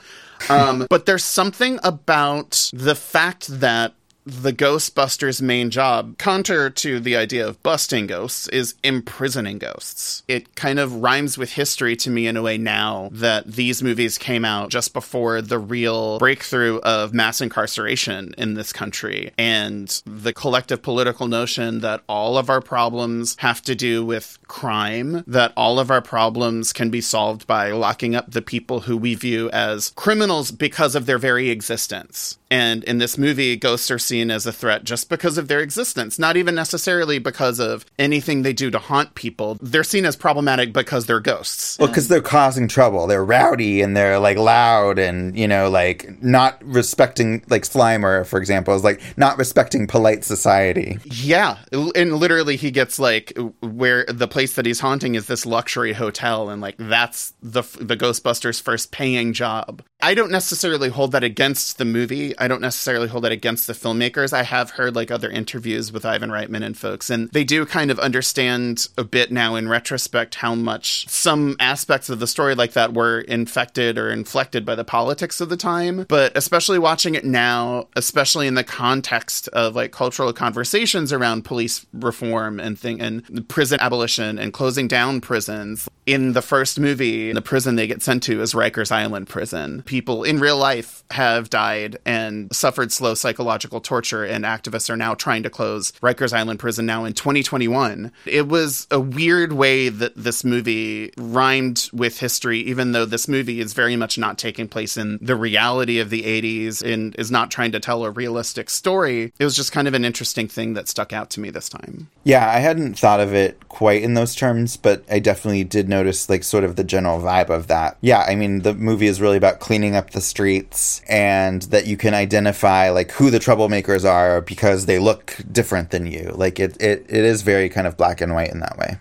Um, 0.50 0.86
but 0.90 1.08
there's 1.08 1.24
something 1.24 1.80
about 1.84 2.70
the 2.72 2.96
fact 2.96 3.48
that 3.48 3.94
the 4.28 4.52
Ghostbusters' 4.52 5.42
main 5.42 5.70
job, 5.70 6.18
counter 6.18 6.70
to 6.70 7.00
the 7.00 7.16
idea 7.16 7.48
of 7.48 7.64
busting 7.64 8.08
ghosts, 8.08 8.50
is 8.50 8.76
imprisoning 8.84 9.58
ghosts. 9.58 10.24
It 10.28 10.54
kind 10.56 10.80
of 10.80 10.96
rhymes 10.96 11.38
with 11.38 11.54
history 11.54 11.96
to 11.98 12.10
me 12.10 12.28
in 12.28 12.36
a 12.36 12.42
way 12.42 12.58
now 12.58 13.08
that 13.14 13.48
these 13.48 13.82
movies 13.82 14.18
came 14.18 14.44
out 14.44 14.70
just 14.70 14.92
before 14.92 15.42
the 15.42 15.58
real 15.58 16.20
breakthrough 16.20 16.80
of 16.80 17.14
mass 17.14 17.40
incarceration 17.40 18.36
in 18.38 18.56
this 18.56 18.74
country 18.74 19.32
and 19.38 20.02
the 20.06 20.34
collective 20.34 20.82
political 20.82 21.28
notion 21.28 21.80
that 21.80 22.02
all 22.10 22.38
of 22.38 22.50
our 22.50 22.62
problems 22.62 23.38
have 23.40 23.62
to 23.62 23.76
do 23.76 24.06
with 24.06 24.38
crime, 24.50 25.24
that 25.26 25.54
all 25.56 25.80
of 25.80 25.90
our 25.90 26.02
problems 26.02 26.74
can 26.74 26.90
be 26.90 27.00
solved 27.00 27.48
by 27.48 27.72
locking 27.72 28.14
up 28.14 28.30
the 28.30 28.42
people 28.42 28.82
who 28.82 28.98
we 28.98 29.16
view 29.16 29.50
as 29.52 29.92
criminals 29.96 30.52
because 30.52 30.96
of 30.96 31.06
their 31.06 31.18
very 31.18 31.50
existence. 31.50 32.38
And 32.50 32.84
in 32.86 32.98
this 32.98 33.18
movie, 33.18 33.56
ghosts 33.56 33.92
are 33.92 34.00
seen 34.00 34.32
as 34.32 34.46
a 34.46 34.54
threat 34.54 34.84
just 34.84 35.10
because 35.10 35.38
of 35.38 35.48
their 35.48 35.60
existence, 35.60 36.18
not 36.18 36.38
even 36.38 36.56
necessarily 36.56 37.20
because 37.20 37.60
of 37.60 37.86
anything 38.00 38.42
they 38.42 38.54
do 38.54 38.72
to 38.72 38.80
haunt 38.80 39.16
people. 39.16 39.58
They're 39.62 39.84
seen 39.84 40.06
as 40.06 40.16
problematic 40.16 40.74
because 40.74 41.06
they're 41.06 41.20
ghosts. 41.20 41.78
Well, 41.78 41.88
because 41.88 42.08
they're 42.08 42.22
causing 42.22 42.68
trouble. 42.68 43.08
They're 43.08 43.26
rowdy 43.26 43.82
and 43.82 43.98
they're 43.98 44.20
like 44.20 44.38
loud 44.38 45.00
and, 45.00 45.38
you 45.38 45.48
know, 45.48 45.70
like 45.70 46.22
not 46.24 46.64
respecting, 46.64 47.44
like 47.50 47.64
Slimer, 47.64 48.26
for 48.26 48.40
example, 48.40 48.76
is 48.76 48.84
like 48.84 49.02
not 49.18 49.38
respecting 49.38 49.88
polite 49.88 50.24
society. 50.24 51.00
Yeah. 51.06 51.58
And 51.72 52.16
literally, 52.16 52.56
he 52.56 52.72
gets 52.72 53.00
like 53.00 53.38
where 53.62 54.06
the 54.06 54.28
place 54.28 54.56
that 54.56 54.66
he's 54.66 54.80
haunting 54.80 55.16
is 55.16 55.28
this 55.28 55.46
luxury 55.46 55.94
hotel, 55.94 56.50
and 56.50 56.62
like 56.62 56.76
that's 56.78 57.34
the, 57.42 57.64
the 57.80 57.98
Ghostbusters' 57.98 58.62
first 58.62 58.92
paying 58.92 59.34
job. 59.34 59.82
I 60.02 60.14
don't 60.14 60.32
necessarily 60.32 60.90
hold 60.90 61.12
that 61.14 61.24
against 61.24 61.78
the 61.78 61.86
movie. 61.86 62.37
I 62.40 62.48
don't 62.48 62.62
necessarily 62.62 63.08
hold 63.08 63.24
that 63.24 63.32
against 63.32 63.68
the 63.68 63.74
filmmakers. 63.74 64.34
I 64.34 64.44
have 64.44 64.72
heard 64.72 64.96
like 64.96 65.12
other 65.12 65.30
interviews 65.30 65.92
with 65.92 66.06
Ivan 66.06 66.30
Reitman 66.30 66.64
and 66.64 66.78
folks, 66.78 67.10
and 67.10 67.30
they 67.30 67.44
do 67.44 67.66
kind 67.66 67.92
of 67.92 68.00
understand 68.00 68.88
a 68.98 69.04
bit 69.04 69.32
now 69.32 69.56
in 69.56 69.68
retrospect 69.70 70.36
how 70.36 70.56
much 70.56 71.08
some 71.10 71.56
aspects 71.60 72.10
of 72.10 72.20
the 72.20 72.28
story 72.28 72.56
like 72.56 72.74
that 72.74 72.94
were 72.94 73.22
infected 73.22 73.98
or 73.98 74.10
inflected 74.10 74.66
by 74.66 74.76
the 74.76 74.84
politics 74.84 75.42
of 75.42 75.50
the 75.50 75.58
time. 75.58 76.06
But 76.08 76.36
especially 76.36 76.80
watching 76.80 77.16
it 77.16 77.26
now, 77.26 77.88
especially 77.96 78.48
in 78.48 78.56
the 78.56 78.64
context 78.64 79.48
of 79.50 79.76
like 79.76 79.92
cultural 79.92 80.34
conversations 80.34 81.14
around 81.14 81.44
police 81.44 81.86
reform 81.94 82.60
and 82.60 82.78
thing 82.78 83.02
and 83.02 83.48
prison 83.48 83.80
abolition 83.80 84.38
and 84.40 84.54
closing 84.54 84.88
down 84.88 85.22
prisons. 85.22 85.88
In 86.08 86.32
the 86.32 86.42
first 86.42 86.80
movie, 86.80 87.34
the 87.34 87.42
prison 87.42 87.76
they 87.76 87.86
get 87.86 88.02
sent 88.02 88.24
to 88.24 88.42
is 88.42 88.54
Rikers 88.54 88.94
Island 88.94 89.28
prison 89.28 89.84
people 89.84 90.24
in 90.24 90.40
real 90.40 90.58
life 90.58 91.04
have 91.12 91.50
died 91.50 91.98
and 92.06 92.54
suffered 92.56 92.94
slow 92.94 93.14
psychological 93.14 93.82
torture, 93.82 94.24
and 94.24 94.46
activists 94.46 94.90
are 94.90 94.96
now 94.96 95.16
trying 95.16 95.44
to 95.44 95.50
close 95.50 95.92
Rikers 96.02 96.32
Island 96.32 96.60
prison 96.60 96.86
now 96.86 97.04
in 97.04 97.12
2021. 97.12 98.14
It 98.26 98.48
was 98.48 98.88
a 98.90 99.02
weird 99.02 99.52
way 99.52 99.90
that 99.90 100.16
this 100.16 100.46
movie 100.46 101.12
rhymed 101.18 101.90
with 101.92 102.20
history, 102.20 102.60
even 102.60 102.94
though 102.94 103.06
this 103.06 103.28
movie 103.28 103.60
is 103.60 103.74
very 103.74 103.98
much 103.98 104.18
not 104.18 104.38
taking 104.38 104.70
place 104.70 104.96
in 104.96 105.20
the 105.22 105.36
reality 105.36 106.00
of 106.00 106.10
the 106.10 106.24
80s 106.24 106.82
and 106.82 107.16
is 107.20 107.32
not 107.32 107.52
trying 107.52 107.74
to 107.74 107.82
tell 107.82 108.06
a 108.06 108.12
realistic 108.12 108.70
story. 108.70 109.34
It 109.38 109.44
was 109.44 109.58
just 109.58 109.74
kind 109.74 109.90
of 109.90 109.94
an 109.94 110.06
interesting 110.06 110.48
thing 110.48 110.74
that 110.76 110.88
stuck 110.88 111.12
out 111.12 111.30
to 111.32 111.42
me 111.42 111.50
this 111.50 111.68
time. 111.68 112.08
Yeah, 112.24 112.50
I 112.50 112.60
hadn't 112.60 112.98
thought 112.98 113.20
of 113.20 113.34
it 113.34 113.68
quite 113.68 114.04
in 114.04 114.14
those 114.14 114.36
terms, 114.36 114.78
but 114.78 115.04
I 115.10 115.20
definitely 115.20 115.66
did 115.66 115.90
notice 115.98 116.30
like 116.30 116.44
sort 116.44 116.64
of 116.64 116.76
the 116.76 116.84
general 116.84 117.20
vibe 117.20 117.50
of 117.50 117.68
that. 117.68 117.98
Yeah, 118.02 118.22
I 118.28 118.36
mean, 118.36 118.62
the 118.62 118.74
movie 118.74 119.08
is 119.08 119.22
really 119.22 119.38
about 119.38 119.60
cleaning 119.60 119.96
up 119.96 120.12
the 120.12 120.22
streets 120.22 121.02
and 121.08 121.64
that 121.64 121.88
you 121.88 121.98
can 121.98 122.14
identify 122.14 122.90
like 122.90 123.12
who 123.12 123.30
the 123.30 123.40
troublemakers 123.40 124.10
are 124.10 124.42
because 124.42 124.86
they 124.86 125.00
look 125.00 125.38
different 125.52 125.92
than 125.92 126.08
you. 126.08 126.32
Like 126.36 126.60
it 126.60 126.82
it, 126.82 127.06
it 127.10 127.24
is 127.26 127.42
very 127.42 127.70
kind 127.70 127.88
of 127.88 127.98
black 127.98 128.22
and 128.22 128.34
white 128.34 128.52
in 128.52 128.60
that 128.60 128.78
way. 128.78 128.98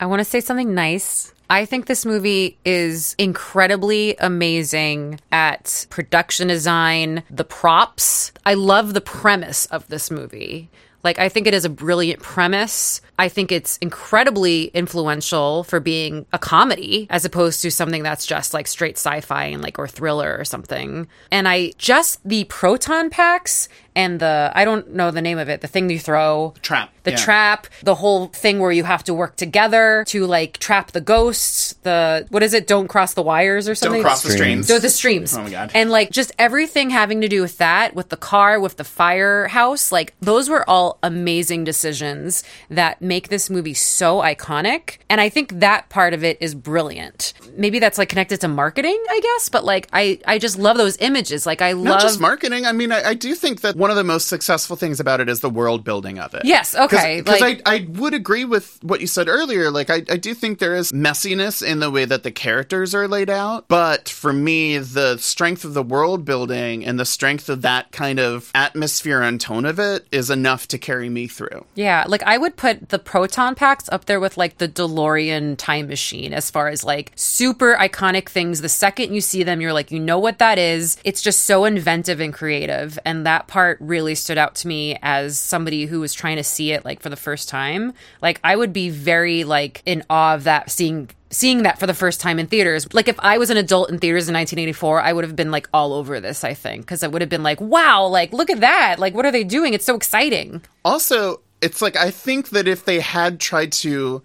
I 0.00 0.06
want 0.06 0.20
to 0.20 0.24
say 0.24 0.40
something 0.40 0.74
nice. 0.74 1.32
I 1.50 1.64
think 1.64 1.86
this 1.86 2.06
movie 2.06 2.58
is 2.64 3.16
incredibly 3.18 4.14
amazing 4.20 5.18
at 5.32 5.86
production 5.90 6.46
design, 6.46 7.24
the 7.28 7.44
props. 7.44 8.30
I 8.46 8.54
love 8.54 8.94
the 8.94 9.00
premise 9.00 9.66
of 9.66 9.88
this 9.88 10.12
movie. 10.12 10.70
Like, 11.02 11.18
I 11.18 11.28
think 11.28 11.46
it 11.46 11.54
is 11.54 11.64
a 11.64 11.70
brilliant 11.70 12.20
premise. 12.20 13.00
I 13.18 13.28
think 13.28 13.52
it's 13.52 13.76
incredibly 13.78 14.64
influential 14.66 15.64
for 15.64 15.80
being 15.80 16.26
a 16.32 16.38
comedy 16.38 17.06
as 17.10 17.24
opposed 17.24 17.62
to 17.62 17.70
something 17.70 18.02
that's 18.02 18.26
just 18.26 18.54
like 18.54 18.66
straight 18.66 18.96
sci 18.96 19.20
fi 19.20 19.44
and 19.44 19.62
like 19.62 19.78
or 19.78 19.88
thriller 19.88 20.36
or 20.38 20.44
something. 20.44 21.08
And 21.30 21.48
I 21.48 21.72
just 21.78 22.20
the 22.28 22.44
proton 22.44 23.10
packs 23.10 23.68
and 23.96 24.20
the 24.20 24.52
I 24.54 24.64
don't 24.64 24.94
know 24.94 25.10
the 25.10 25.22
name 25.22 25.38
of 25.38 25.48
it, 25.48 25.60
the 25.60 25.66
thing 25.68 25.90
you 25.90 25.98
throw. 25.98 26.54
Trap. 26.62 26.90
The 27.02 27.12
Yeah. 27.12 27.16
trap, 27.16 27.66
the 27.82 27.94
whole 27.94 28.26
thing 28.26 28.58
where 28.58 28.70
you 28.70 28.84
have 28.84 29.02
to 29.04 29.14
work 29.14 29.36
together 29.36 30.04
to 30.08 30.26
like 30.26 30.58
trap 30.58 30.92
the 30.92 31.00
ghosts, 31.00 31.74
the 31.82 32.26
what 32.28 32.42
is 32.42 32.52
it, 32.52 32.66
don't 32.66 32.88
cross 32.88 33.14
the 33.14 33.22
wires 33.22 33.68
or 33.68 33.74
something? 33.74 34.02
Don't 34.02 34.04
cross 34.04 34.22
the 34.22 34.30
streams. 34.32 34.66
So 34.68 34.78
the 34.78 34.90
streams. 34.90 35.34
Oh 35.36 35.42
my 35.42 35.50
God. 35.50 35.70
And 35.74 35.90
like 35.90 36.10
just 36.10 36.32
everything 36.38 36.90
having 36.90 37.20
to 37.22 37.28
do 37.28 37.40
with 37.40 37.56
that, 37.58 37.94
with 37.94 38.10
the 38.10 38.16
car, 38.18 38.60
with 38.60 38.76
the 38.76 38.84
firehouse, 38.84 39.90
like 39.92 40.14
those 40.20 40.48
were 40.50 40.68
all 40.68 40.98
amazing 41.02 41.64
decisions 41.64 42.42
that 42.68 43.00
make 43.00 43.28
this 43.28 43.48
movie 43.50 43.74
so 43.74 44.20
iconic. 44.20 44.98
And 45.08 45.20
I 45.20 45.28
think 45.28 45.60
that 45.60 45.88
part 45.88 46.12
of 46.14 46.22
it 46.24 46.36
is 46.40 46.54
brilliant. 46.54 47.32
Maybe 47.56 47.78
that's 47.78 47.98
like 47.98 48.08
connected 48.08 48.40
to 48.42 48.48
marketing, 48.48 49.02
I 49.08 49.20
guess, 49.20 49.48
but 49.48 49.64
like 49.64 49.88
I 49.92 50.18
I 50.26 50.38
just 50.38 50.58
love 50.58 50.76
those 50.76 50.96
images. 50.98 51.46
Like 51.46 51.62
I 51.62 51.72
Not 51.72 51.82
love 51.92 52.00
just 52.02 52.20
marketing. 52.20 52.66
I 52.66 52.72
mean, 52.72 52.92
I, 52.92 53.10
I 53.10 53.14
do 53.14 53.34
think 53.34 53.62
that 53.62 53.76
one 53.80 53.90
of 53.90 53.96
the 53.96 54.04
most 54.04 54.28
successful 54.28 54.76
things 54.76 55.00
about 55.00 55.20
it 55.20 55.28
is 55.28 55.40
the 55.40 55.48
world 55.48 55.84
building 55.84 56.18
of 56.18 56.34
it. 56.34 56.42
Yes, 56.44 56.74
okay, 56.74 57.22
Because 57.22 57.40
like- 57.40 57.62
I, 57.64 57.76
I 57.76 57.86
would 57.92 58.12
agree 58.12 58.44
with 58.44 58.78
what 58.82 59.00
you 59.00 59.06
said 59.06 59.26
earlier. 59.26 59.70
Like, 59.70 59.88
I, 59.88 60.02
I 60.10 60.18
do 60.18 60.34
think 60.34 60.58
there 60.58 60.76
is 60.76 60.92
messiness 60.92 61.66
in 61.66 61.80
the 61.80 61.90
way 61.90 62.04
that 62.04 62.22
the 62.22 62.30
characters 62.30 62.94
are 62.94 63.08
laid 63.08 63.30
out. 63.30 63.68
But 63.68 64.08
for 64.08 64.34
me, 64.34 64.76
the 64.76 65.16
strength 65.16 65.64
of 65.64 65.72
the 65.72 65.82
world 65.82 66.26
building 66.26 66.84
and 66.84 67.00
the 67.00 67.06
strength 67.06 67.48
of 67.48 67.62
that 67.62 67.90
kind 67.90 68.20
of 68.20 68.50
atmosphere 68.54 69.22
and 69.22 69.40
tone 69.40 69.64
of 69.64 69.78
it 69.78 70.06
is 70.12 70.28
enough 70.28 70.68
to 70.68 70.78
carry 70.78 71.08
me 71.08 71.26
through. 71.26 71.64
Yeah, 71.74 72.04
like 72.06 72.22
I 72.24 72.36
would 72.36 72.56
put 72.56 72.90
the 72.90 72.98
proton 72.98 73.54
packs 73.54 73.88
up 73.90 74.04
there 74.04 74.20
with 74.20 74.36
like 74.36 74.58
the 74.58 74.68
DeLorean 74.68 75.56
time 75.56 75.88
machine 75.88 76.34
as 76.34 76.50
far 76.50 76.68
as 76.68 76.84
like 76.84 77.12
super 77.14 77.76
iconic 77.76 78.28
things. 78.28 78.60
The 78.60 78.68
second 78.68 79.14
you 79.14 79.22
see 79.22 79.42
them, 79.42 79.62
you're 79.62 79.72
like, 79.72 79.90
you 79.90 80.00
know 80.00 80.18
what 80.18 80.38
that 80.38 80.58
is. 80.58 80.98
It's 81.04 81.22
just 81.22 81.42
so 81.46 81.64
inventive 81.64 82.20
and 82.20 82.34
creative. 82.34 82.98
And 83.06 83.24
that 83.24 83.46
part 83.46 83.69
really 83.80 84.14
stood 84.14 84.38
out 84.38 84.54
to 84.56 84.68
me 84.68 84.98
as 85.02 85.38
somebody 85.38 85.86
who 85.86 86.00
was 86.00 86.14
trying 86.14 86.36
to 86.36 86.44
see 86.44 86.72
it 86.72 86.84
like 86.84 87.00
for 87.00 87.08
the 87.08 87.16
first 87.16 87.48
time. 87.48 87.92
Like 88.22 88.40
I 88.42 88.56
would 88.56 88.72
be 88.72 88.90
very 88.90 89.44
like 89.44 89.82
in 89.86 90.02
awe 90.10 90.34
of 90.34 90.44
that 90.44 90.70
seeing 90.70 91.10
seeing 91.30 91.62
that 91.62 91.78
for 91.78 91.86
the 91.86 91.94
first 91.94 92.20
time 92.20 92.38
in 92.38 92.46
theaters. 92.46 92.92
Like 92.92 93.06
if 93.06 93.18
I 93.20 93.38
was 93.38 93.50
an 93.50 93.56
adult 93.56 93.88
in 93.90 93.98
theaters 93.98 94.28
in 94.28 94.34
1984, 94.34 95.00
I 95.00 95.12
would 95.12 95.24
have 95.24 95.36
been 95.36 95.52
like 95.52 95.68
all 95.72 95.92
over 95.92 96.18
this, 96.20 96.42
I 96.42 96.54
think, 96.54 96.82
because 96.82 97.04
I 97.04 97.06
would 97.06 97.22
have 97.22 97.28
been 97.28 97.44
like, 97.44 97.60
wow, 97.60 98.06
like 98.06 98.32
look 98.32 98.50
at 98.50 98.60
that. 98.60 98.98
Like 98.98 99.14
what 99.14 99.24
are 99.24 99.32
they 99.32 99.44
doing? 99.44 99.74
It's 99.74 99.86
so 99.86 99.94
exciting. 99.94 100.62
Also, 100.84 101.40
it's 101.62 101.80
like 101.80 101.96
I 101.96 102.10
think 102.10 102.50
that 102.50 102.66
if 102.66 102.84
they 102.84 103.00
had 103.00 103.38
tried 103.38 103.72
to 103.72 104.22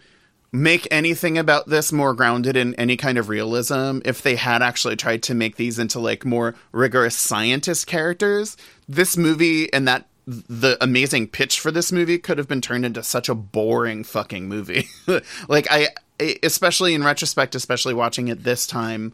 make 0.55 0.87
anything 0.91 1.37
about 1.37 1.67
this 1.67 1.91
more 1.91 2.13
grounded 2.13 2.55
in 2.55 2.73
any 2.75 2.97
kind 2.97 3.17
of 3.17 3.29
realism, 3.29 3.99
if 4.05 4.21
they 4.21 4.35
had 4.35 4.61
actually 4.61 4.95
tried 4.95 5.23
to 5.23 5.35
make 5.35 5.57
these 5.57 5.79
into 5.79 5.99
like 5.99 6.25
more 6.25 6.55
rigorous 6.71 7.15
scientist 7.15 7.87
characters, 7.87 8.57
this 8.87 9.17
movie 9.17 9.71
and 9.73 9.87
that 9.87 10.07
the 10.25 10.77
amazing 10.81 11.27
pitch 11.27 11.59
for 11.59 11.69
this 11.69 11.91
movie 11.91 12.17
could 12.17 12.37
have 12.37 12.47
been 12.47 12.61
turned 12.61 12.85
into 12.85 13.03
such 13.03 13.29
a 13.29 13.35
boring 13.35 14.03
fucking 14.03 14.47
movie. 14.47 14.87
like 15.47 15.67
I 15.69 15.89
especially 16.41 16.93
in 16.93 17.03
retrospect, 17.03 17.55
especially 17.55 17.93
watching 17.93 18.29
it 18.29 18.43
this 18.43 18.65
time, 18.65 19.13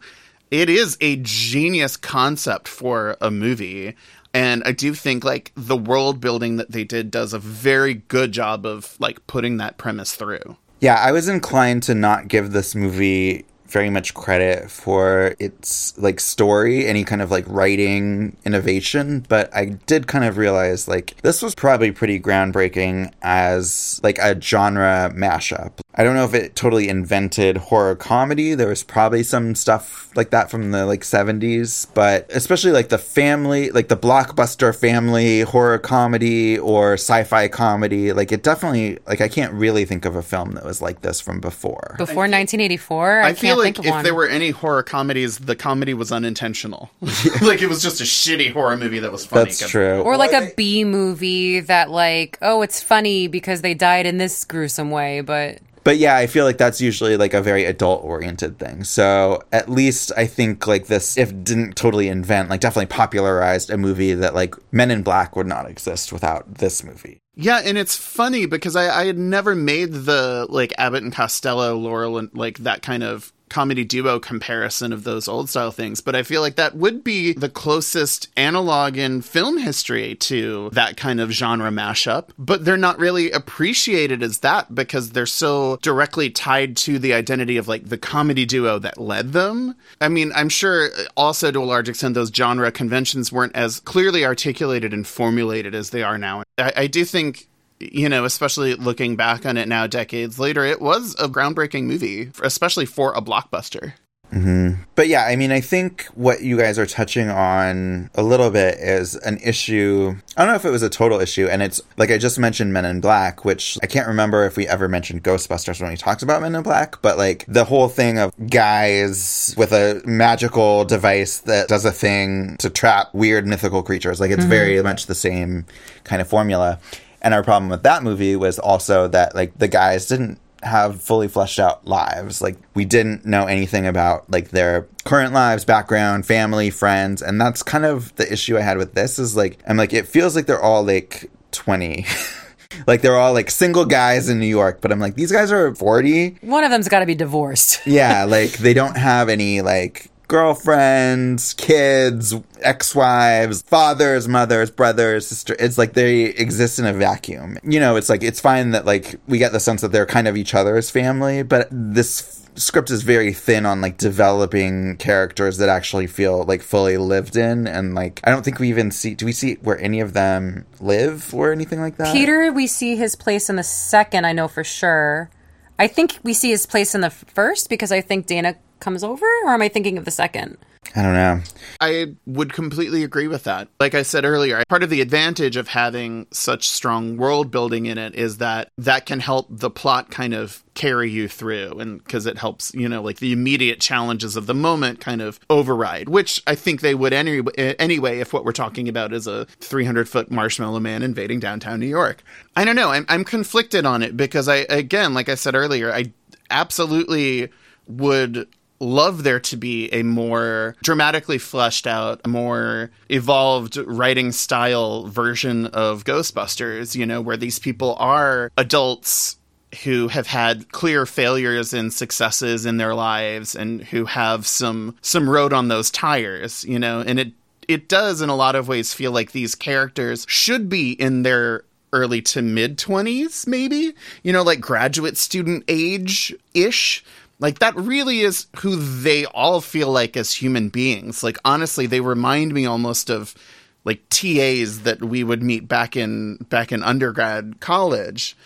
it 0.51 0.69
is 0.69 0.97
a 1.01 1.17
genius 1.17 1.97
concept 1.97 2.67
for 2.67 3.17
a 3.21 3.31
movie. 3.31 3.95
And 4.33 4.63
I 4.65 4.71
do 4.71 4.93
think 4.93 5.23
like 5.23 5.51
the 5.55 5.75
world 5.75 6.21
building 6.21 6.57
that 6.57 6.71
they 6.71 6.83
did 6.83 7.11
does 7.11 7.33
a 7.33 7.39
very 7.39 7.95
good 7.95 8.31
job 8.31 8.65
of 8.65 8.95
like 8.99 9.25
putting 9.27 9.57
that 9.57 9.77
premise 9.77 10.15
through. 10.15 10.57
Yeah, 10.81 10.95
I 10.95 11.11
was 11.11 11.27
inclined 11.29 11.83
to 11.83 11.93
not 11.93 12.27
give 12.27 12.51
this 12.51 12.73
movie 12.73 13.45
very 13.67 13.91
much 13.91 14.13
credit 14.13 14.69
for 14.69 15.35
its 15.39 15.97
like 15.97 16.19
story, 16.19 16.87
any 16.87 17.03
kind 17.03 17.21
of 17.21 17.31
like 17.31 17.45
writing 17.47 18.35
innovation, 18.45 19.25
but 19.29 19.55
I 19.55 19.65
did 19.65 20.07
kind 20.07 20.25
of 20.25 20.37
realize 20.37 20.87
like 20.87 21.15
this 21.21 21.41
was 21.41 21.55
probably 21.55 21.91
pretty 21.91 22.19
groundbreaking 22.19 23.13
as 23.21 24.01
like 24.03 24.17
a 24.17 24.39
genre 24.41 25.11
mashup. 25.15 25.71
I 25.93 26.03
don't 26.03 26.15
know 26.15 26.23
if 26.23 26.33
it 26.33 26.55
totally 26.55 26.87
invented 26.87 27.57
horror 27.57 27.95
comedy. 27.95 28.53
There 28.53 28.69
was 28.69 28.83
probably 28.83 29.23
some 29.23 29.55
stuff 29.55 30.09
like 30.15 30.29
that 30.29 30.49
from 30.49 30.71
the 30.71 30.85
like 30.85 31.01
70s, 31.01 31.87
but 31.93 32.27
especially 32.29 32.71
like 32.71 32.89
the 32.89 32.97
family, 32.97 33.71
like 33.71 33.89
the 33.89 33.97
blockbuster 33.97 34.75
family 34.75 35.41
horror 35.41 35.77
comedy 35.77 36.57
or 36.57 36.93
sci-fi 36.93 37.49
comedy, 37.49 38.13
like 38.13 38.31
it 38.31 38.41
definitely 38.41 38.99
like 39.05 39.19
I 39.19 39.27
can't 39.27 39.53
really 39.53 39.83
think 39.83 40.05
of 40.05 40.15
a 40.15 40.21
film 40.21 40.53
that 40.53 40.63
was 40.63 40.81
like 40.81 41.01
this 41.01 41.19
from 41.19 41.41
before. 41.41 41.95
Before 41.97 42.23
1984, 42.23 43.21
I, 43.21 43.27
I, 43.27 43.33
feel 43.33 43.49
can't 43.49 43.59
like 43.59 43.65
think 43.65 43.79
of 43.79 43.85
if 43.85 43.91
one. 43.91 44.03
there 44.03 44.15
were 44.15 44.27
any 44.27 44.51
horror 44.51 44.83
comedies, 44.83 45.39
the 45.39 45.55
comedy 45.57 45.93
was 45.93 46.11
unintentional. 46.11 46.89
like 47.41 47.61
it 47.61 47.67
was 47.67 47.81
just 47.81 47.99
a 47.99 48.05
shitty 48.05 48.53
horror 48.53 48.77
movie 48.77 48.99
that 48.99 49.11
was 49.11 49.25
funny. 49.25 49.45
That's 49.45 49.69
true. 49.69 50.01
or 50.01 50.15
like 50.15 50.31
a 50.31 50.51
B 50.55 50.85
movie 50.85 51.59
that 51.59 51.89
like, 51.89 52.37
oh, 52.41 52.61
it's 52.61 52.81
funny 52.81 53.27
because 53.27 53.61
they 53.61 53.73
died 53.73 54.05
in 54.05 54.17
this 54.17 54.45
gruesome 54.45 54.89
way, 54.89 55.19
but 55.19 55.59
But 55.83 55.97
yeah, 55.97 56.15
I 56.15 56.27
feel 56.27 56.45
like 56.45 56.57
that's 56.57 56.79
usually 56.79 57.17
like 57.17 57.33
a 57.33 57.41
very 57.41 57.65
adult 57.65 58.03
oriented 58.03 58.59
thing. 58.59 58.83
So 58.83 59.43
at 59.51 59.69
least 59.69 60.11
I 60.15 60.27
think 60.27 60.67
like 60.67 60.87
this, 60.87 61.17
if 61.17 61.29
didn't 61.43 61.75
totally 61.75 62.07
invent, 62.07 62.49
like 62.49 62.61
definitely 62.61 62.87
popularized 62.87 63.69
a 63.69 63.77
movie 63.77 64.13
that 64.13 64.35
like 64.35 64.55
Men 64.71 64.91
in 64.91 65.01
Black 65.01 65.35
would 65.35 65.47
not 65.47 65.69
exist 65.69 66.11
without 66.13 66.55
this 66.55 66.83
movie. 66.83 67.19
Yeah, 67.35 67.61
and 67.63 67.77
it's 67.77 67.95
funny 67.95 68.45
because 68.45 68.75
I, 68.75 69.01
I 69.01 69.05
had 69.05 69.17
never 69.17 69.55
made 69.55 69.93
the 69.93 70.45
like 70.49 70.73
Abbott 70.77 71.03
and 71.03 71.13
Costello, 71.13 71.75
Laurel, 71.75 72.17
and 72.17 72.29
like 72.33 72.59
that 72.59 72.81
kind 72.81 73.03
of 73.03 73.33
comedy 73.51 73.83
duo 73.83 74.19
comparison 74.19 74.91
of 74.93 75.03
those 75.03 75.27
old 75.27 75.49
style 75.49 75.71
things, 75.71 76.01
but 76.01 76.15
I 76.15 76.23
feel 76.23 76.41
like 76.41 76.55
that 76.55 76.75
would 76.75 77.03
be 77.03 77.33
the 77.33 77.49
closest 77.49 78.29
analog 78.35 78.97
in 78.97 79.21
film 79.21 79.57
history 79.57 80.15
to 80.15 80.69
that 80.71 80.97
kind 80.97 81.19
of 81.19 81.31
genre 81.31 81.69
mashup. 81.69 82.29
But 82.39 82.65
they're 82.65 82.77
not 82.77 82.97
really 82.97 83.29
appreciated 83.29 84.23
as 84.23 84.39
that 84.39 84.73
because 84.73 85.11
they're 85.11 85.25
so 85.25 85.77
directly 85.81 86.29
tied 86.29 86.77
to 86.77 86.97
the 86.97 87.13
identity 87.13 87.57
of 87.57 87.67
like 87.67 87.89
the 87.89 87.97
comedy 87.97 88.45
duo 88.45 88.79
that 88.79 88.97
led 88.97 89.33
them. 89.33 89.75
I 89.99 90.07
mean, 90.07 90.31
I'm 90.33 90.49
sure 90.49 90.89
also 91.17 91.51
to 91.51 91.59
a 91.59 91.63
large 91.63 91.89
extent 91.89 92.15
those 92.15 92.31
genre 92.33 92.71
conventions 92.71 93.31
weren't 93.31 93.55
as 93.55 93.81
clearly 93.81 94.25
articulated 94.25 94.93
and 94.93 95.05
formulated 95.05 95.75
as 95.75 95.89
they 95.89 96.03
are 96.03 96.17
now. 96.17 96.43
I, 96.57 96.73
I 96.77 96.87
do 96.87 97.03
think 97.03 97.47
you 97.91 98.09
know, 98.09 98.25
especially 98.25 98.75
looking 98.75 99.15
back 99.15 99.45
on 99.45 99.57
it 99.57 99.67
now, 99.67 99.87
decades 99.87 100.37
later, 100.39 100.63
it 100.63 100.81
was 100.81 101.15
a 101.19 101.27
groundbreaking 101.27 101.83
movie, 101.85 102.31
especially 102.43 102.85
for 102.85 103.13
a 103.13 103.21
blockbuster. 103.21 103.93
hmm 104.31 104.69
But 104.95 105.09
yeah, 105.09 105.25
I 105.25 105.35
mean, 105.35 105.51
I 105.51 105.59
think 105.59 106.05
what 106.13 106.41
you 106.41 106.57
guys 106.57 106.79
are 106.79 106.85
touching 106.85 107.29
on 107.29 108.09
a 108.15 108.23
little 108.23 108.49
bit 108.49 108.75
is 108.79 109.15
an 109.15 109.37
issue. 109.43 110.15
I 110.37 110.41
don't 110.43 110.51
know 110.51 110.55
if 110.55 110.63
it 110.63 110.69
was 110.69 110.83
a 110.83 110.89
total 110.89 111.19
issue, 111.19 111.47
and 111.51 111.61
it's 111.61 111.81
like 111.97 112.11
I 112.11 112.17
just 112.17 112.39
mentioned 112.39 112.71
Men 112.71 112.85
in 112.85 113.01
Black, 113.01 113.43
which 113.43 113.77
I 113.83 113.87
can't 113.87 114.07
remember 114.07 114.45
if 114.45 114.55
we 114.55 114.67
ever 114.69 114.87
mentioned 114.87 115.23
Ghostbusters 115.23 115.81
when 115.81 115.89
we 115.89 115.97
talked 115.97 116.23
about 116.23 116.41
Men 116.41 116.55
in 116.55 116.63
Black, 116.63 117.01
but 117.01 117.17
like 117.17 117.43
the 117.49 117.65
whole 117.65 117.89
thing 117.89 118.19
of 118.19 118.31
guys 118.49 119.53
with 119.57 119.71
a 119.73 120.01
magical 120.05 120.85
device 120.85 121.39
that 121.39 121.67
does 121.67 121.83
a 121.83 121.91
thing 121.91 122.55
to 122.59 122.69
trap 122.69 123.13
weird 123.13 123.45
mythical 123.45 123.83
creatures, 123.83 124.19
like 124.21 124.31
it's 124.31 124.45
Mhm. 124.45 124.49
very 124.49 124.81
much 124.81 125.07
the 125.07 125.15
same 125.15 125.65
kind 126.05 126.21
of 126.21 126.27
formula. 126.29 126.79
And 127.21 127.33
our 127.33 127.43
problem 127.43 127.69
with 127.69 127.83
that 127.83 128.03
movie 128.03 128.35
was 128.35 128.59
also 128.59 129.07
that 129.09 129.35
like 129.35 129.57
the 129.57 129.67
guys 129.67 130.07
didn't 130.07 130.39
have 130.63 131.01
fully 131.01 131.27
fleshed 131.27 131.59
out 131.59 131.85
lives. 131.85 132.41
Like 132.41 132.57
we 132.73 132.85
didn't 132.85 133.25
know 133.25 133.45
anything 133.45 133.85
about 133.85 134.29
like 134.29 134.49
their 134.49 134.87
current 135.03 135.33
lives, 135.33 135.65
background, 135.65 136.25
family, 136.25 136.69
friends, 136.69 137.21
and 137.21 137.39
that's 137.39 137.63
kind 137.63 137.85
of 137.85 138.15
the 138.15 138.31
issue 138.31 138.57
I 138.57 138.61
had 138.61 138.77
with 138.77 138.93
this 138.93 139.19
is 139.19 139.35
like 139.35 139.59
I'm 139.67 139.77
like 139.77 139.93
it 139.93 140.07
feels 140.07 140.35
like 140.35 140.45
they're 140.45 140.61
all 140.61 140.83
like 140.83 141.29
20. 141.51 142.05
like 142.87 143.01
they're 143.01 143.17
all 143.17 143.33
like 143.33 143.49
single 143.49 143.85
guys 143.85 144.29
in 144.29 144.39
New 144.39 144.45
York, 144.45 144.79
but 144.81 144.91
I'm 144.91 144.99
like 144.99 145.15
these 145.15 145.31
guys 145.31 145.51
are 145.51 145.73
40. 145.73 146.37
one 146.41 146.63
of 146.63 146.71
them's 146.71 146.87
got 146.87 146.99
to 146.99 147.05
be 147.05 147.15
divorced. 147.15 147.85
Yeah, 147.85 148.23
like 148.27 148.51
they 148.51 148.73
don't 148.73 148.97
have 148.97 149.29
any 149.29 149.61
like 149.61 150.10
girlfriends, 150.31 151.53
kids, 151.55 152.33
ex-wives, 152.61 153.63
fathers, 153.63 154.29
mothers, 154.29 154.71
brothers, 154.71 155.27
sister. 155.27 155.57
It's 155.59 155.77
like 155.77 155.91
they 155.91 156.23
exist 156.23 156.79
in 156.79 156.85
a 156.85 156.93
vacuum. 156.93 157.57
You 157.63 157.81
know, 157.81 157.97
it's 157.97 158.07
like 158.07 158.23
it's 158.23 158.39
fine 158.39 158.71
that 158.71 158.85
like 158.85 159.17
we 159.27 159.39
get 159.39 159.51
the 159.51 159.59
sense 159.59 159.81
that 159.81 159.91
they're 159.91 160.05
kind 160.05 160.29
of 160.29 160.37
each 160.37 160.55
other's 160.55 160.89
family, 160.89 161.43
but 161.43 161.67
this 161.69 162.45
f- 162.45 162.57
script 162.57 162.89
is 162.91 163.03
very 163.03 163.33
thin 163.33 163.65
on 163.65 163.81
like 163.81 163.97
developing 163.97 164.95
characters 164.95 165.57
that 165.57 165.67
actually 165.67 166.07
feel 166.07 166.45
like 166.45 166.61
fully 166.61 166.95
lived 166.95 167.35
in 167.35 167.67
and 167.67 167.93
like 167.93 168.21
I 168.23 168.31
don't 168.31 168.43
think 168.43 168.57
we 168.57 168.69
even 168.69 168.89
see 168.89 169.15
do 169.15 169.25
we 169.25 169.33
see 169.33 169.55
where 169.55 169.79
any 169.81 169.99
of 169.99 170.13
them 170.13 170.65
live 170.79 171.33
or 171.33 171.51
anything 171.51 171.81
like 171.81 171.97
that? 171.97 172.13
Peter, 172.13 172.53
we 172.53 172.67
see 172.67 172.95
his 172.95 173.17
place 173.17 173.49
in 173.49 173.57
the 173.57 173.63
second, 173.63 174.25
I 174.25 174.31
know 174.31 174.47
for 174.47 174.63
sure. 174.63 175.29
I 175.77 175.87
think 175.87 176.19
we 176.23 176.33
see 176.33 176.51
his 176.51 176.65
place 176.65 176.95
in 176.95 177.01
the 177.01 177.09
first 177.09 177.67
because 177.67 177.91
I 177.91 177.99
think 177.99 178.27
Dana 178.27 178.55
comes 178.81 179.03
over, 179.03 179.25
or 179.45 179.53
am 179.53 179.61
I 179.61 179.69
thinking 179.69 179.97
of 179.97 180.05
the 180.05 180.11
second? 180.11 180.57
I 180.95 181.03
don't 181.03 181.13
know. 181.13 181.41
I 181.79 182.15
would 182.25 182.51
completely 182.53 183.03
agree 183.03 183.27
with 183.27 183.43
that. 183.43 183.69
Like 183.79 183.93
I 183.93 184.01
said 184.01 184.25
earlier, 184.25 184.63
part 184.67 184.83
of 184.83 184.89
the 184.89 184.99
advantage 184.99 185.55
of 185.55 185.69
having 185.69 186.27
such 186.31 186.67
strong 186.67 187.17
world 187.17 187.49
building 187.49 187.85
in 187.85 187.97
it 187.97 188.15
is 188.15 188.39
that 188.39 188.71
that 188.77 189.05
can 189.05 189.19
help 189.19 189.47
the 189.49 189.69
plot 189.69 190.09
kind 190.09 190.33
of 190.33 190.63
carry 190.73 191.09
you 191.09 191.27
through 191.27 191.79
and 191.79 192.03
because 192.03 192.25
it 192.25 192.39
helps, 192.39 192.73
you 192.73 192.89
know, 192.89 193.01
like 193.01 193.19
the 193.19 193.31
immediate 193.31 193.79
challenges 193.79 194.35
of 194.35 194.47
the 194.47 194.53
moment 194.53 194.99
kind 194.99 195.21
of 195.21 195.39
override, 195.49 196.09
which 196.09 196.41
I 196.45 196.55
think 196.55 196.81
they 196.81 196.95
would 196.95 197.13
any, 197.13 197.41
anyway 197.57 198.19
if 198.19 198.33
what 198.33 198.43
we're 198.43 198.51
talking 198.51 198.89
about 198.89 199.13
is 199.13 199.27
a 199.27 199.45
300 199.45 200.09
foot 200.09 200.29
marshmallow 200.29 200.79
man 200.79 201.03
invading 201.03 201.39
downtown 201.39 201.79
New 201.79 201.85
York. 201.85 202.23
I 202.55 202.65
don't 202.65 202.75
know. 202.75 202.89
I'm, 202.89 203.05
I'm 203.07 203.23
conflicted 203.23 203.85
on 203.85 204.03
it 204.03 204.17
because 204.17 204.49
I, 204.49 204.65
again, 204.67 205.13
like 205.13 205.29
I 205.29 205.35
said 205.35 205.55
earlier, 205.55 205.93
I 205.93 206.11
absolutely 206.49 207.49
would 207.87 208.47
love 208.81 209.23
there 209.23 209.39
to 209.39 209.55
be 209.55 209.89
a 209.93 210.03
more 210.03 210.75
dramatically 210.83 211.37
fleshed 211.37 211.87
out, 211.87 212.25
more 212.27 212.91
evolved 213.09 213.77
writing 213.77 214.31
style 214.31 215.07
version 215.07 215.67
of 215.67 216.03
Ghostbusters, 216.03 216.95
you 216.95 217.05
know, 217.05 217.21
where 217.21 217.37
these 217.37 217.59
people 217.59 217.95
are 217.99 218.51
adults 218.57 219.37
who 219.83 220.09
have 220.09 220.27
had 220.27 220.71
clear 220.71 221.05
failures 221.05 221.73
and 221.73 221.93
successes 221.93 222.65
in 222.65 222.77
their 222.77 222.93
lives 222.93 223.55
and 223.55 223.81
who 223.85 224.05
have 224.05 224.45
some 224.45 224.97
some 225.01 225.29
road 225.29 225.53
on 225.53 225.69
those 225.69 225.89
tires, 225.89 226.65
you 226.65 226.79
know, 226.79 227.01
and 227.01 227.19
it 227.19 227.31
it 227.67 227.87
does 227.87 228.21
in 228.21 228.29
a 228.29 228.35
lot 228.35 228.55
of 228.55 228.67
ways 228.67 228.93
feel 228.93 229.11
like 229.11 229.31
these 229.31 229.55
characters 229.55 230.25
should 230.27 230.67
be 230.67 230.91
in 230.91 231.23
their 231.23 231.63
early 231.93 232.21
to 232.21 232.41
mid 232.41 232.77
20s 232.77 233.45
maybe, 233.47 233.93
you 234.23 234.31
know, 234.31 234.43
like 234.43 234.59
graduate 234.61 235.17
student 235.17 235.63
age 235.67 236.33
ish 236.53 237.03
like 237.41 237.59
that 237.59 237.75
really 237.75 238.21
is 238.21 238.45
who 238.59 238.75
they 238.77 239.25
all 239.25 239.59
feel 239.59 239.91
like 239.91 240.15
as 240.15 240.33
human 240.33 240.69
beings. 240.69 241.23
Like 241.23 241.37
honestly, 241.43 241.87
they 241.87 241.99
remind 241.99 242.53
me 242.53 242.65
almost 242.65 243.09
of 243.09 243.35
like 243.83 244.07
TAs 244.09 244.81
that 244.83 245.01
we 245.01 245.23
would 245.23 245.41
meet 245.41 245.67
back 245.67 245.97
in 245.97 246.37
back 246.49 246.71
in 246.71 246.83
undergrad 246.83 247.59
college. 247.59 248.37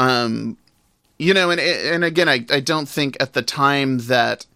Um 0.00 0.56
you 1.18 1.34
know, 1.34 1.50
and 1.50 1.60
and 1.60 2.04
again, 2.04 2.28
I, 2.28 2.44
I 2.50 2.60
don't 2.60 2.88
think 2.88 3.16
at 3.20 3.34
the 3.34 3.42
time 3.42 3.98
that 3.98 4.46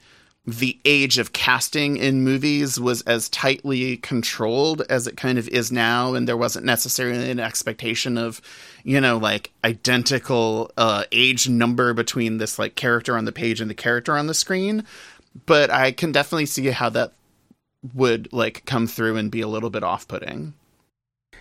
the 0.45 0.79
age 0.85 1.19
of 1.19 1.33
casting 1.33 1.97
in 1.97 2.25
movies 2.25 2.81
was 2.81 3.03
as 3.03 3.29
tightly 3.29 3.97
controlled 3.99 4.83
as 4.91 5.07
it 5.07 5.17
kind 5.17 5.39
of 5.39 5.49
is 5.49 5.71
now 5.71 6.15
and 6.15 6.27
there 6.27 6.37
wasn't 6.37 6.67
necessarily 6.67 7.31
an 7.31 7.39
expectation 7.39 8.19
of 8.19 8.41
you 8.83 9.01
know 9.01 9.19
like 9.19 9.53
identical 9.65 10.73
uh 10.77 11.05
age 11.13 11.49
number 11.49 11.95
between 11.95 12.39
this 12.39 12.59
like 12.59 12.75
character 12.75 13.17
on 13.17 13.25
the 13.25 13.31
page 13.31 13.61
and 13.61 13.71
the 13.71 13.75
character 13.75 14.17
on 14.17 14.27
the 14.27 14.35
screen. 14.35 14.85
But 15.47 15.71
i 15.71 15.93
can 15.93 16.13
definitely 16.13 16.47
see 16.47 16.67
how 16.71 16.89
that 16.91 17.13
would 17.95 18.33
like 18.33 18.65
come 18.65 18.87
through 18.87 19.17
and 19.17 19.31
be 19.31 19.41
a 19.41 19.49
little 19.49 19.71
bit 19.71 19.83
off-putting. 19.83 20.55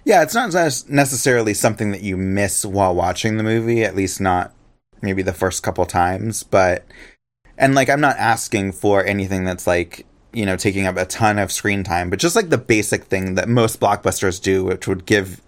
Yeah, 0.04 0.24
it's 0.24 0.34
not 0.34 0.54
necessarily 0.90 1.54
something 1.54 1.92
that 1.92 2.02
you 2.02 2.18
miss 2.18 2.66
while 2.66 2.96
watching 2.96 3.38
the 3.38 3.44
movie, 3.44 3.84
at 3.84 3.96
least 3.96 4.20
not 4.20 4.52
maybe 5.02 5.22
the 5.22 5.34
first 5.34 5.62
couple 5.62 5.86
times, 5.86 6.44
but 6.44 6.86
and 7.62 7.76
like 7.76 7.90
I'm 7.90 8.02
not 8.02 8.18
asking 8.18 8.74
for 8.74 9.06
anything 9.06 9.46
that's 9.46 9.68
like, 9.68 10.06
you 10.34 10.46
know, 10.46 10.58
taking 10.58 10.88
up 10.88 10.98
a 10.98 11.06
ton 11.06 11.40
of 11.40 11.52
screen 11.52 11.84
time, 11.84 12.10
but 12.10 12.20
just 12.20 12.36
like 12.36 12.50
the 12.50 12.58
basic 12.58 13.06
thing 13.06 13.36
that 13.36 13.48
most 13.48 13.80
blockbusters 13.80 14.42
do, 14.42 14.66
which 14.66 14.88
would 14.88 15.06
give 15.06 15.42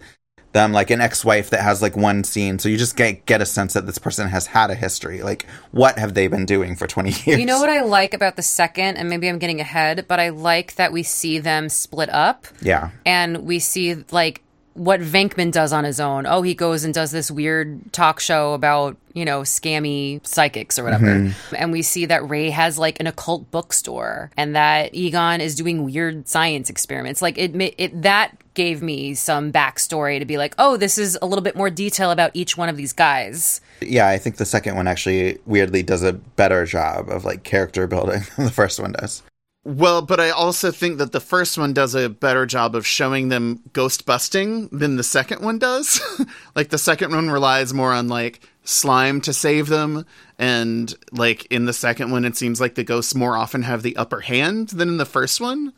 them 0.52 0.72
like 0.72 0.90
an 0.90 1.00
ex-wife 1.00 1.50
that 1.50 1.60
has 1.62 1.82
like 1.82 1.96
one 1.96 2.22
scene 2.22 2.60
so 2.60 2.68
you 2.68 2.76
just 2.76 2.96
get 2.96 3.26
get 3.26 3.42
a 3.42 3.46
sense 3.46 3.72
that 3.72 3.86
this 3.86 3.98
person 3.98 4.28
has 4.28 4.46
had 4.46 4.70
a 4.70 4.74
history. 4.76 5.20
Like 5.20 5.46
what 5.72 5.98
have 5.98 6.14
they 6.14 6.28
been 6.28 6.46
doing 6.46 6.76
for 6.76 6.86
20 6.86 7.10
years? 7.10 7.40
You 7.40 7.44
know 7.44 7.58
what 7.58 7.68
I 7.68 7.82
like 7.82 8.14
about 8.14 8.36
the 8.36 8.42
second, 8.42 8.96
and 8.96 9.10
maybe 9.10 9.28
I'm 9.28 9.38
getting 9.38 9.60
ahead, 9.60 10.06
but 10.06 10.20
I 10.20 10.28
like 10.28 10.76
that 10.76 10.92
we 10.92 11.02
see 11.02 11.40
them 11.40 11.68
split 11.68 12.08
up. 12.10 12.46
Yeah. 12.62 12.90
And 13.04 13.44
we 13.44 13.58
see 13.58 14.04
like 14.12 14.42
what 14.74 15.00
Venkman 15.00 15.52
does 15.52 15.72
on 15.72 15.84
his 15.84 16.00
own. 16.00 16.26
Oh, 16.26 16.42
he 16.42 16.54
goes 16.54 16.84
and 16.84 16.92
does 16.92 17.12
this 17.12 17.30
weird 17.30 17.92
talk 17.92 18.18
show 18.20 18.54
about, 18.54 18.96
you 19.12 19.24
know, 19.24 19.42
scammy 19.42 20.24
psychics 20.26 20.78
or 20.78 20.84
whatever. 20.84 21.06
Mhm. 21.06 21.34
And 21.56 21.72
we 21.72 21.82
see 21.82 22.06
that 22.06 22.28
Ray 22.28 22.50
has 22.50 22.76
like 22.78 22.98
an 23.00 23.06
occult 23.06 23.50
bookstore 23.52 24.30
and 24.36 24.56
that 24.56 24.92
Egon 24.94 25.40
is 25.40 25.54
doing 25.54 25.84
weird 25.84 26.28
science 26.28 26.68
experiments. 26.70 27.22
Like 27.22 27.38
it, 27.38 27.54
it 27.78 28.02
that 28.02 28.36
gave 28.54 28.82
me 28.82 29.14
some 29.14 29.52
backstory 29.52 30.18
to 30.18 30.24
be 30.24 30.38
like, 30.38 30.54
oh, 30.58 30.76
this 30.76 30.98
is 30.98 31.16
a 31.22 31.26
little 31.26 31.42
bit 31.42 31.56
more 31.56 31.70
detail 31.70 32.10
about 32.10 32.30
each 32.34 32.56
one 32.56 32.68
of 32.68 32.76
these 32.76 32.92
guys. 32.92 33.60
Yeah, 33.80 34.08
I 34.08 34.18
think 34.18 34.36
the 34.36 34.44
second 34.44 34.76
one 34.76 34.86
actually 34.88 35.38
weirdly 35.46 35.82
does 35.82 36.02
a 36.02 36.12
better 36.12 36.64
job 36.64 37.08
of 37.08 37.24
like 37.24 37.42
character 37.44 37.86
building 37.86 38.22
than 38.36 38.44
the 38.46 38.52
first 38.52 38.80
one 38.80 38.92
does. 38.92 39.22
Well, 39.64 40.02
but 40.02 40.20
I 40.20 40.28
also 40.28 40.70
think 40.70 40.98
that 40.98 41.12
the 41.12 41.20
first 41.20 41.56
one 41.56 41.72
does 41.72 41.94
a 41.94 42.10
better 42.10 42.44
job 42.44 42.74
of 42.74 42.86
showing 42.86 43.30
them 43.30 43.62
ghost 43.72 44.04
busting 44.04 44.68
than 44.68 44.96
the 44.96 45.02
second 45.02 45.40
one 45.40 45.58
does. 45.58 46.00
like 46.54 46.68
the 46.68 46.76
second 46.76 47.14
one 47.14 47.30
relies 47.30 47.72
more 47.72 47.92
on 47.92 48.08
like 48.08 48.46
slime 48.64 49.22
to 49.22 49.32
save 49.32 49.68
them 49.68 50.04
and 50.38 50.94
like 51.12 51.46
in 51.46 51.64
the 51.66 51.72
second 51.72 52.10
one 52.10 52.24
it 52.24 52.36
seems 52.36 52.60
like 52.60 52.74
the 52.74 52.84
ghosts 52.84 53.14
more 53.14 53.36
often 53.36 53.62
have 53.62 53.82
the 53.82 53.96
upper 53.96 54.20
hand 54.20 54.68
than 54.68 54.88
in 54.88 54.96
the 54.98 55.06
first 55.06 55.40
one. 55.40 55.72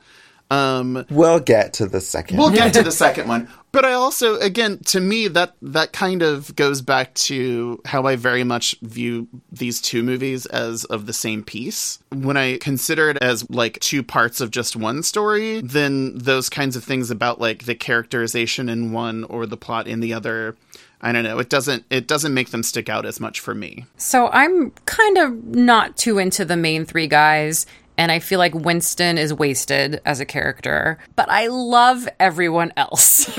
Um 0.51 1.05
We'll 1.11 1.41
get 1.41 1.75
to 1.75 1.87
the 1.87 2.01
second. 2.01 2.39
We'll 2.39 2.51
get 2.51 2.75
to 2.75 2.83
the 2.83 2.93
second 2.93 3.29
one. 3.29 3.49
But 3.73 3.85
I 3.85 3.93
also 3.93 4.37
again 4.41 4.79
to 4.87 5.01
me 5.01 5.29
that 5.29 5.55
that 5.61 5.93
kind 5.93 6.23
of 6.23 6.55
goes 6.57 6.81
back 6.81 7.13
to 7.15 7.81
how 7.85 8.07
I 8.07 8.17
very 8.17 8.45
much 8.45 8.75
view 8.81 9.29
these 9.53 9.81
two 9.81 10.03
movies 10.03 10.47
as 10.47 10.85
of 10.85 11.07
the 11.07 11.13
same 11.13 11.43
piece. 11.43 11.99
When 12.11 12.37
I 12.37 12.59
consider 12.59 13.11
it 13.11 13.19
as 13.21 13.49
like 13.51 13.79
two 13.81 14.03
parts 14.03 14.41
of 14.41 14.51
just 14.51 14.77
one 14.77 15.03
story, 15.03 15.61
then 15.61 16.17
those 16.17 16.49
kinds 16.49 16.77
of 16.77 16.85
things 16.85 17.11
about 17.11 17.41
like 17.41 17.65
the 17.65 17.75
characterization 17.75 18.69
in 18.69 18.93
one 18.93 19.25
or 19.25 19.45
the 19.47 19.59
plot 19.59 19.87
in 19.87 20.01
the 20.01 20.15
other 20.15 20.57
I 21.01 21.13
don't 21.13 21.25
know. 21.25 21.39
It 21.39 21.51
doesn't 21.51 21.85
it 21.91 22.09
doesn't 22.09 22.33
make 22.33 22.51
them 22.51 22.63
stick 22.63 22.89
out 22.89 23.05
as 23.05 23.21
much 23.21 23.41
for 23.41 23.55
me. 23.55 23.85
So 23.97 24.29
I'm 24.29 24.71
kind 24.87 25.19
of 25.19 25.45
not 25.45 25.97
too 25.97 26.19
into 26.19 26.45
the 26.45 26.57
main 26.57 26.87
three 26.87 27.07
guys. 27.07 27.67
And 27.99 28.13
I 28.13 28.19
feel 28.19 28.39
like 28.39 28.55
Winston 28.55 29.19
is 29.19 29.33
wasted 29.33 30.01
as 30.05 30.21
a 30.21 30.27
character, 30.27 30.99
but 31.15 31.31
I 31.31 31.47
love 31.47 32.09
everyone 32.21 32.73
else. 32.77 33.31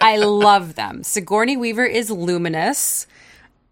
I 0.00 0.16
love 0.18 0.76
them. 0.76 1.02
Sigourney 1.02 1.56
Weaver 1.56 1.84
is 1.84 2.10
luminous. 2.10 3.06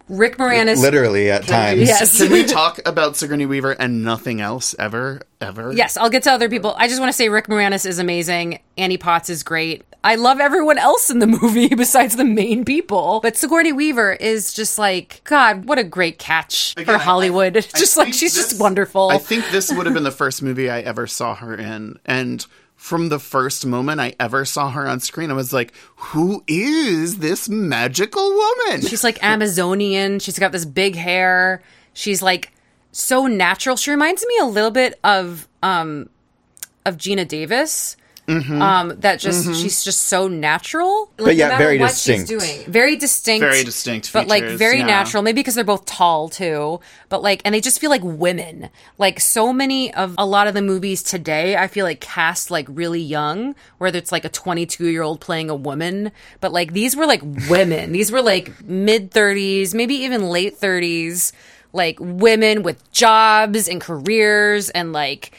Rick 0.08 0.38
Moranis. 0.38 0.80
Literally 0.80 1.30
at 1.30 1.46
times. 1.46 1.80
Yes. 1.80 2.18
Can 2.18 2.32
we 2.32 2.44
talk 2.46 2.80
about 2.86 3.16
Sigourney 3.16 3.46
Weaver 3.46 3.72
and 3.72 4.04
nothing 4.04 4.40
else 4.40 4.74
ever 4.78 5.20
ever? 5.40 5.72
Yes, 5.72 5.96
I'll 5.96 6.10
get 6.10 6.22
to 6.24 6.32
other 6.32 6.48
people. 6.48 6.74
I 6.76 6.88
just 6.88 7.00
want 7.00 7.10
to 7.10 7.16
say 7.16 7.28
Rick 7.28 7.46
Moranis 7.46 7.86
is 7.86 7.98
amazing. 7.98 8.60
Annie 8.76 8.96
Potts 8.96 9.30
is 9.30 9.42
great. 9.42 9.84
I 10.04 10.14
love 10.14 10.38
everyone 10.40 10.78
else 10.78 11.10
in 11.10 11.18
the 11.18 11.26
movie 11.42 11.68
besides 11.68 12.16
the 12.16 12.24
main 12.24 12.64
people. 12.64 13.20
But 13.20 13.36
Sigourney 13.36 13.72
Weaver 13.72 14.12
is 14.12 14.52
just 14.52 14.78
like, 14.78 15.20
God, 15.24 15.66
what 15.66 15.78
a 15.78 15.84
great 15.84 16.18
catch 16.18 16.74
for 16.84 16.98
Hollywood. 16.98 17.54
just 17.76 17.96
like, 17.96 18.14
she's 18.14 18.34
just 18.34 18.60
wonderful. 18.60 19.10
I 19.10 19.18
think 19.18 19.50
this 19.50 19.72
would 19.72 19.86
have 19.86 19.94
been 19.94 20.04
the 20.04 20.10
first 20.10 20.42
movie 20.42 20.70
I 20.70 20.80
ever 20.80 21.06
saw 21.06 21.34
her 21.34 21.54
in. 21.54 21.98
And 22.04 22.46
from 22.78 23.08
the 23.08 23.18
first 23.18 23.66
moment 23.66 24.00
I 24.00 24.14
ever 24.20 24.44
saw 24.44 24.70
her 24.70 24.86
on 24.86 25.00
screen, 25.00 25.32
I 25.32 25.34
was 25.34 25.52
like, 25.52 25.74
who 25.96 26.44
is 26.46 27.18
this 27.18 27.48
magical 27.48 28.22
woman? 28.22 28.82
She's 28.82 29.02
like 29.02 29.22
Amazonian. 29.22 30.20
She's 30.20 30.38
got 30.38 30.52
this 30.52 30.64
big 30.64 30.94
hair. 30.94 31.60
She's 31.92 32.22
like 32.22 32.52
so 32.92 33.26
natural. 33.26 33.74
She 33.76 33.90
reminds 33.90 34.24
me 34.24 34.38
a 34.40 34.44
little 34.44 34.70
bit 34.70 34.98
of 35.02 35.48
um 35.60 36.08
of 36.86 36.96
Geena 36.96 37.26
Davis. 37.26 37.96
Mhm. 38.28 38.60
Um, 38.60 38.94
that 39.00 39.18
just 39.20 39.48
Mhm. 39.48 39.62
she's 39.62 39.82
just 39.82 40.02
so 40.04 40.28
natural, 40.28 41.10
But 41.16 41.34
yeah, 41.34 41.48
no 41.48 41.56
very 41.56 41.78
what 41.78 41.88
distinct. 41.90 42.28
She's 42.28 42.38
doing. 42.40 42.64
Very 42.70 42.94
distinct, 42.94 43.40
Very 43.40 43.64
distinct 43.64 44.12
but 44.12 44.26
like 44.28 44.44
very 44.44 44.78
yeah. 44.80 44.84
natural. 44.86 45.22
Maybe 45.22 45.40
because 45.40 45.54
they're 45.54 45.64
both 45.64 45.86
tall 45.86 46.28
too, 46.28 46.78
but 47.08 47.22
like, 47.22 47.40
and 47.46 47.54
they 47.54 47.60
just 47.62 47.80
feel 47.80 47.88
like 47.88 48.02
women. 48.04 48.68
Like 48.98 49.18
so 49.18 49.50
many 49.52 49.92
of 49.94 50.14
a 50.18 50.26
lot 50.26 50.46
of 50.46 50.52
the 50.52 50.60
movies 50.62 51.02
today, 51.02 51.56
I 51.56 51.68
feel 51.68 51.86
like 51.86 52.00
cast 52.00 52.50
like 52.50 52.66
really 52.68 53.00
young, 53.00 53.54
whether 53.78 53.96
it's 53.98 54.12
like 54.12 54.26
a 54.26 54.28
22 54.28 54.88
year 54.88 55.02
old 55.02 55.20
playing 55.20 55.48
a 55.48 55.56
woman, 55.56 56.12
but 56.40 56.52
like 56.52 56.74
these 56.74 56.94
were 56.94 57.06
like 57.06 57.22
women. 57.48 57.92
these 57.98 58.12
were 58.12 58.20
like 58.22 58.62
mid 58.62 59.10
30s, 59.10 59.72
maybe 59.74 59.94
even 59.94 60.28
late 60.28 60.60
30s, 60.60 61.32
like 61.72 61.96
women 62.00 62.62
with 62.62 62.90
jobs 62.92 63.68
and 63.68 63.80
careers 63.80 64.68
and 64.70 64.92
like 64.92 65.32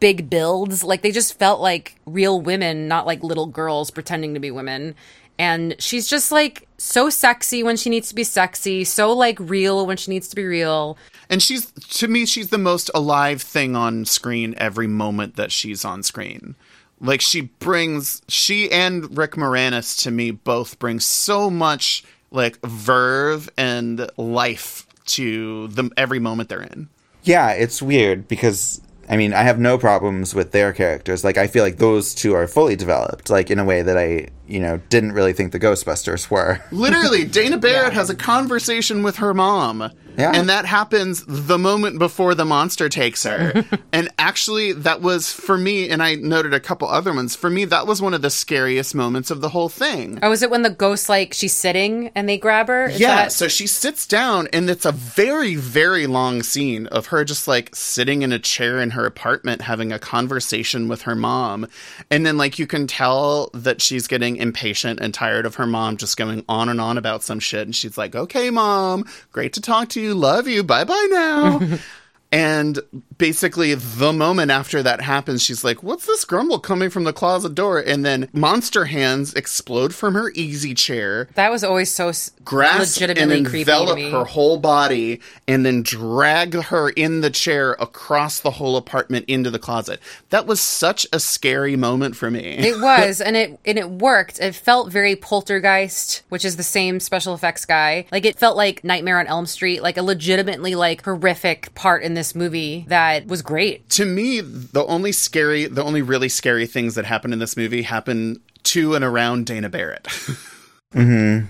big 0.00 0.30
builds. 0.30 0.84
Like 0.84 1.02
they 1.02 1.12
just 1.12 1.38
felt 1.38 1.60
like 1.60 1.96
real 2.06 2.40
women, 2.40 2.88
not 2.88 3.06
like 3.06 3.22
little 3.22 3.46
girls 3.46 3.90
pretending 3.90 4.34
to 4.34 4.40
be 4.40 4.50
women. 4.50 4.94
And 5.38 5.76
she's 5.78 6.08
just 6.08 6.32
like 6.32 6.66
so 6.78 7.10
sexy 7.10 7.62
when 7.62 7.76
she 7.76 7.90
needs 7.90 8.08
to 8.08 8.14
be 8.14 8.24
sexy, 8.24 8.84
so 8.84 9.12
like 9.12 9.38
real 9.38 9.86
when 9.86 9.96
she 9.96 10.10
needs 10.10 10.28
to 10.28 10.36
be 10.36 10.44
real. 10.44 10.98
And 11.30 11.42
she's 11.42 11.70
to 11.70 12.08
me, 12.08 12.26
she's 12.26 12.48
the 12.48 12.58
most 12.58 12.90
alive 12.94 13.40
thing 13.40 13.76
on 13.76 14.04
screen 14.04 14.54
every 14.58 14.88
moment 14.88 15.36
that 15.36 15.52
she's 15.52 15.84
on 15.84 16.02
screen. 16.02 16.56
Like 17.00 17.20
she 17.20 17.42
brings 17.42 18.22
she 18.26 18.70
and 18.70 19.16
Rick 19.16 19.32
Moranis 19.32 20.02
to 20.02 20.10
me 20.10 20.32
both 20.32 20.78
bring 20.80 20.98
so 20.98 21.50
much 21.50 22.02
like 22.30 22.58
verve 22.62 23.48
and 23.56 24.10
life 24.16 24.86
to 25.06 25.68
them 25.68 25.92
every 25.96 26.18
moment 26.18 26.48
they're 26.48 26.62
in. 26.62 26.88
Yeah, 27.22 27.50
it's 27.50 27.80
weird 27.80 28.26
because 28.28 28.80
I 29.08 29.16
mean, 29.16 29.32
I 29.32 29.42
have 29.42 29.58
no 29.58 29.78
problems 29.78 30.34
with 30.34 30.52
their 30.52 30.72
characters. 30.72 31.24
Like 31.24 31.38
I 31.38 31.46
feel 31.46 31.64
like 31.64 31.78
those 31.78 32.14
two 32.14 32.34
are 32.34 32.46
fully 32.46 32.76
developed, 32.76 33.30
like 33.30 33.50
in 33.50 33.58
a 33.58 33.64
way 33.64 33.82
that 33.82 33.96
I, 33.96 34.28
you 34.46 34.60
know, 34.60 34.80
didn't 34.90 35.12
really 35.12 35.32
think 35.32 35.52
the 35.52 35.60
Ghostbusters 35.60 36.30
were. 36.30 36.62
Literally, 36.70 37.24
Dana 37.24 37.56
Barrett 37.56 37.94
has 37.94 38.10
a 38.10 38.14
conversation 38.14 39.02
with 39.02 39.16
her 39.16 39.32
mom. 39.32 39.90
Yeah. 40.18 40.32
And 40.34 40.48
that 40.48 40.66
happens 40.66 41.24
the 41.26 41.58
moment 41.58 41.98
before 42.00 42.34
the 42.34 42.44
monster 42.44 42.88
takes 42.88 43.22
her. 43.22 43.64
and 43.92 44.08
actually, 44.18 44.72
that 44.72 45.00
was 45.00 45.32
for 45.32 45.56
me, 45.56 45.88
and 45.88 46.02
I 46.02 46.16
noted 46.16 46.52
a 46.52 46.60
couple 46.60 46.88
other 46.88 47.14
ones. 47.14 47.36
For 47.36 47.48
me, 47.48 47.64
that 47.66 47.86
was 47.86 48.02
one 48.02 48.14
of 48.14 48.22
the 48.22 48.30
scariest 48.30 48.94
moments 48.96 49.30
of 49.30 49.40
the 49.40 49.48
whole 49.50 49.68
thing. 49.68 50.18
Oh, 50.22 50.32
is 50.32 50.42
it 50.42 50.50
when 50.50 50.62
the 50.62 50.70
ghost 50.70 51.08
like 51.08 51.34
she's 51.34 51.54
sitting 51.54 52.10
and 52.16 52.28
they 52.28 52.36
grab 52.36 52.66
her? 52.66 52.86
Is 52.86 52.98
yeah, 52.98 53.14
that- 53.16 53.32
so 53.32 53.46
she 53.46 53.68
sits 53.68 54.06
down, 54.06 54.48
and 54.52 54.68
it's 54.68 54.84
a 54.84 54.92
very, 54.92 55.54
very 55.54 56.06
long 56.08 56.42
scene 56.42 56.88
of 56.88 57.06
her 57.06 57.24
just 57.24 57.46
like 57.46 57.74
sitting 57.76 58.22
in 58.22 58.32
a 58.32 58.38
chair 58.40 58.80
in 58.80 58.90
her 58.90 59.06
apartment 59.06 59.62
having 59.62 59.92
a 59.92 59.98
conversation 60.00 60.88
with 60.88 61.02
her 61.02 61.14
mom. 61.14 61.66
And 62.10 62.26
then, 62.26 62.36
like, 62.36 62.58
you 62.58 62.66
can 62.66 62.86
tell 62.88 63.50
that 63.54 63.80
she's 63.80 64.08
getting 64.08 64.36
impatient 64.36 64.98
and 65.00 65.14
tired 65.14 65.46
of 65.46 65.54
her 65.56 65.66
mom 65.66 65.96
just 65.96 66.16
going 66.16 66.44
on 66.48 66.68
and 66.68 66.80
on 66.80 66.98
about 66.98 67.22
some 67.22 67.38
shit. 67.38 67.62
And 67.62 67.76
she's 67.76 67.96
like, 67.96 68.16
okay, 68.16 68.50
mom, 68.50 69.04
great 69.30 69.52
to 69.52 69.60
talk 69.60 69.88
to 69.90 70.00
you. 70.00 70.07
Love 70.14 70.48
you. 70.48 70.62
Bye 70.64 70.84
bye 70.84 71.06
now. 71.10 71.60
And 72.30 72.78
basically, 73.16 73.72
the 73.74 74.12
moment 74.12 74.50
after 74.50 74.82
that 74.82 75.00
happens, 75.00 75.42
she's 75.42 75.64
like, 75.64 75.82
What's 75.82 76.04
this 76.04 76.26
grumble 76.26 76.58
coming 76.58 76.90
from 76.90 77.04
the 77.04 77.12
closet 77.14 77.54
door? 77.54 77.78
And 77.78 78.04
then 78.04 78.28
monster 78.34 78.84
hands 78.84 79.32
explode 79.32 79.94
from 79.94 80.12
her 80.14 80.30
easy 80.34 80.74
chair 80.74 81.28
that 81.34 81.50
was 81.50 81.64
always 81.64 81.90
so 81.90 82.08
s- 82.08 82.30
grasp 82.44 83.00
and 83.00 83.08
legitimately 83.08 83.44
creepy 83.44 83.64
to 83.64 83.70
envelop 83.72 83.96
me. 83.96 84.10
her 84.10 84.24
whole 84.24 84.58
body 84.58 85.20
and 85.46 85.64
then 85.64 85.82
drag 85.82 86.54
her 86.54 86.90
in 86.90 87.22
the 87.22 87.30
chair 87.30 87.72
across 87.80 88.40
the 88.40 88.50
whole 88.52 88.76
apartment 88.76 89.24
into 89.26 89.50
the 89.50 89.58
closet. 89.58 89.98
That 90.28 90.46
was 90.46 90.60
such 90.60 91.06
a 91.12 91.20
scary 91.20 91.76
moment 91.76 92.14
for 92.14 92.30
me. 92.30 92.58
It 92.58 92.78
was, 92.80 93.22
and 93.22 93.36
it 93.36 93.58
and 93.64 93.78
it 93.78 93.88
worked. 93.90 94.38
It 94.38 94.54
felt 94.54 94.92
very 94.92 95.16
poltergeist, 95.16 96.22
which 96.28 96.44
is 96.44 96.56
the 96.56 96.62
same 96.62 97.00
special 97.00 97.32
effects 97.32 97.64
guy. 97.64 98.04
Like 98.12 98.26
it 98.26 98.38
felt 98.38 98.56
like 98.56 98.84
Nightmare 98.84 99.18
on 99.18 99.26
Elm 99.26 99.46
Street, 99.46 99.82
like 99.82 99.96
a 99.96 100.02
legitimately 100.02 100.74
like 100.74 101.02
horrific 101.04 101.74
part 101.74 102.02
in 102.02 102.17
this 102.18 102.34
movie 102.34 102.84
that 102.88 103.26
was 103.26 103.42
great. 103.42 103.88
to 103.90 104.04
me, 104.04 104.40
the 104.40 104.84
only 104.86 105.12
scary, 105.12 105.66
the 105.66 105.82
only 105.82 106.02
really 106.02 106.28
scary 106.28 106.66
things 106.66 106.94
that 106.96 107.04
happen 107.04 107.32
in 107.32 107.38
this 107.38 107.56
movie 107.56 107.82
happen 107.82 108.40
to 108.64 108.94
and 108.94 109.04
around 109.04 109.46
Dana 109.46 109.68
Barrett. 109.68 110.02
mm-hmm. 110.94 111.46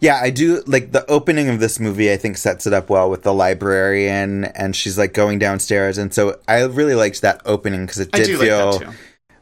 Yeah, 0.00 0.18
I 0.20 0.30
do 0.30 0.62
like 0.66 0.92
the 0.92 1.08
opening 1.10 1.48
of 1.48 1.60
this 1.60 1.80
movie. 1.80 2.12
I 2.12 2.16
think 2.16 2.36
sets 2.36 2.66
it 2.66 2.72
up 2.72 2.90
well 2.90 3.08
with 3.08 3.22
the 3.22 3.32
librarian, 3.32 4.44
and 4.44 4.76
she's 4.76 4.98
like 4.98 5.12
going 5.14 5.38
downstairs, 5.38 5.98
and 5.98 6.12
so 6.12 6.38
I 6.46 6.62
really 6.64 6.94
liked 6.94 7.22
that 7.22 7.40
opening 7.44 7.86
because 7.86 8.00
it 8.00 8.10
I 8.12 8.18
did 8.18 8.26
do 8.26 8.38
like 8.38 8.46
feel 8.46 8.78
that 8.78 8.80
too. 8.80 8.92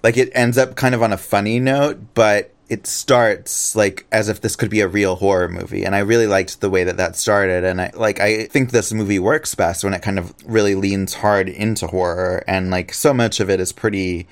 like 0.02 0.16
it 0.16 0.30
ends 0.34 0.56
up 0.58 0.76
kind 0.76 0.94
of 0.94 1.02
on 1.02 1.12
a 1.12 1.18
funny 1.18 1.58
note, 1.58 1.98
but 2.14 2.53
it 2.74 2.88
starts 2.88 3.76
like 3.76 4.04
as 4.10 4.28
if 4.28 4.40
this 4.40 4.56
could 4.56 4.68
be 4.68 4.80
a 4.80 4.88
real 4.88 5.14
horror 5.14 5.48
movie, 5.48 5.84
and 5.84 5.94
I 5.94 6.00
really 6.00 6.26
liked 6.26 6.60
the 6.60 6.68
way 6.68 6.82
that 6.82 6.96
that 6.96 7.14
started. 7.14 7.62
And 7.62 7.80
I 7.80 7.92
like 7.94 8.18
I 8.18 8.46
think 8.46 8.72
this 8.72 8.92
movie 8.92 9.20
works 9.20 9.54
best 9.54 9.84
when 9.84 9.94
it 9.94 10.02
kind 10.02 10.18
of 10.18 10.34
really 10.44 10.74
leans 10.74 11.14
hard 11.14 11.48
into 11.48 11.86
horror, 11.86 12.42
and 12.48 12.72
like 12.72 12.92
so 12.92 13.14
much 13.14 13.38
of 13.38 13.48
it 13.48 13.60
is 13.60 13.70
pretty 13.70 14.26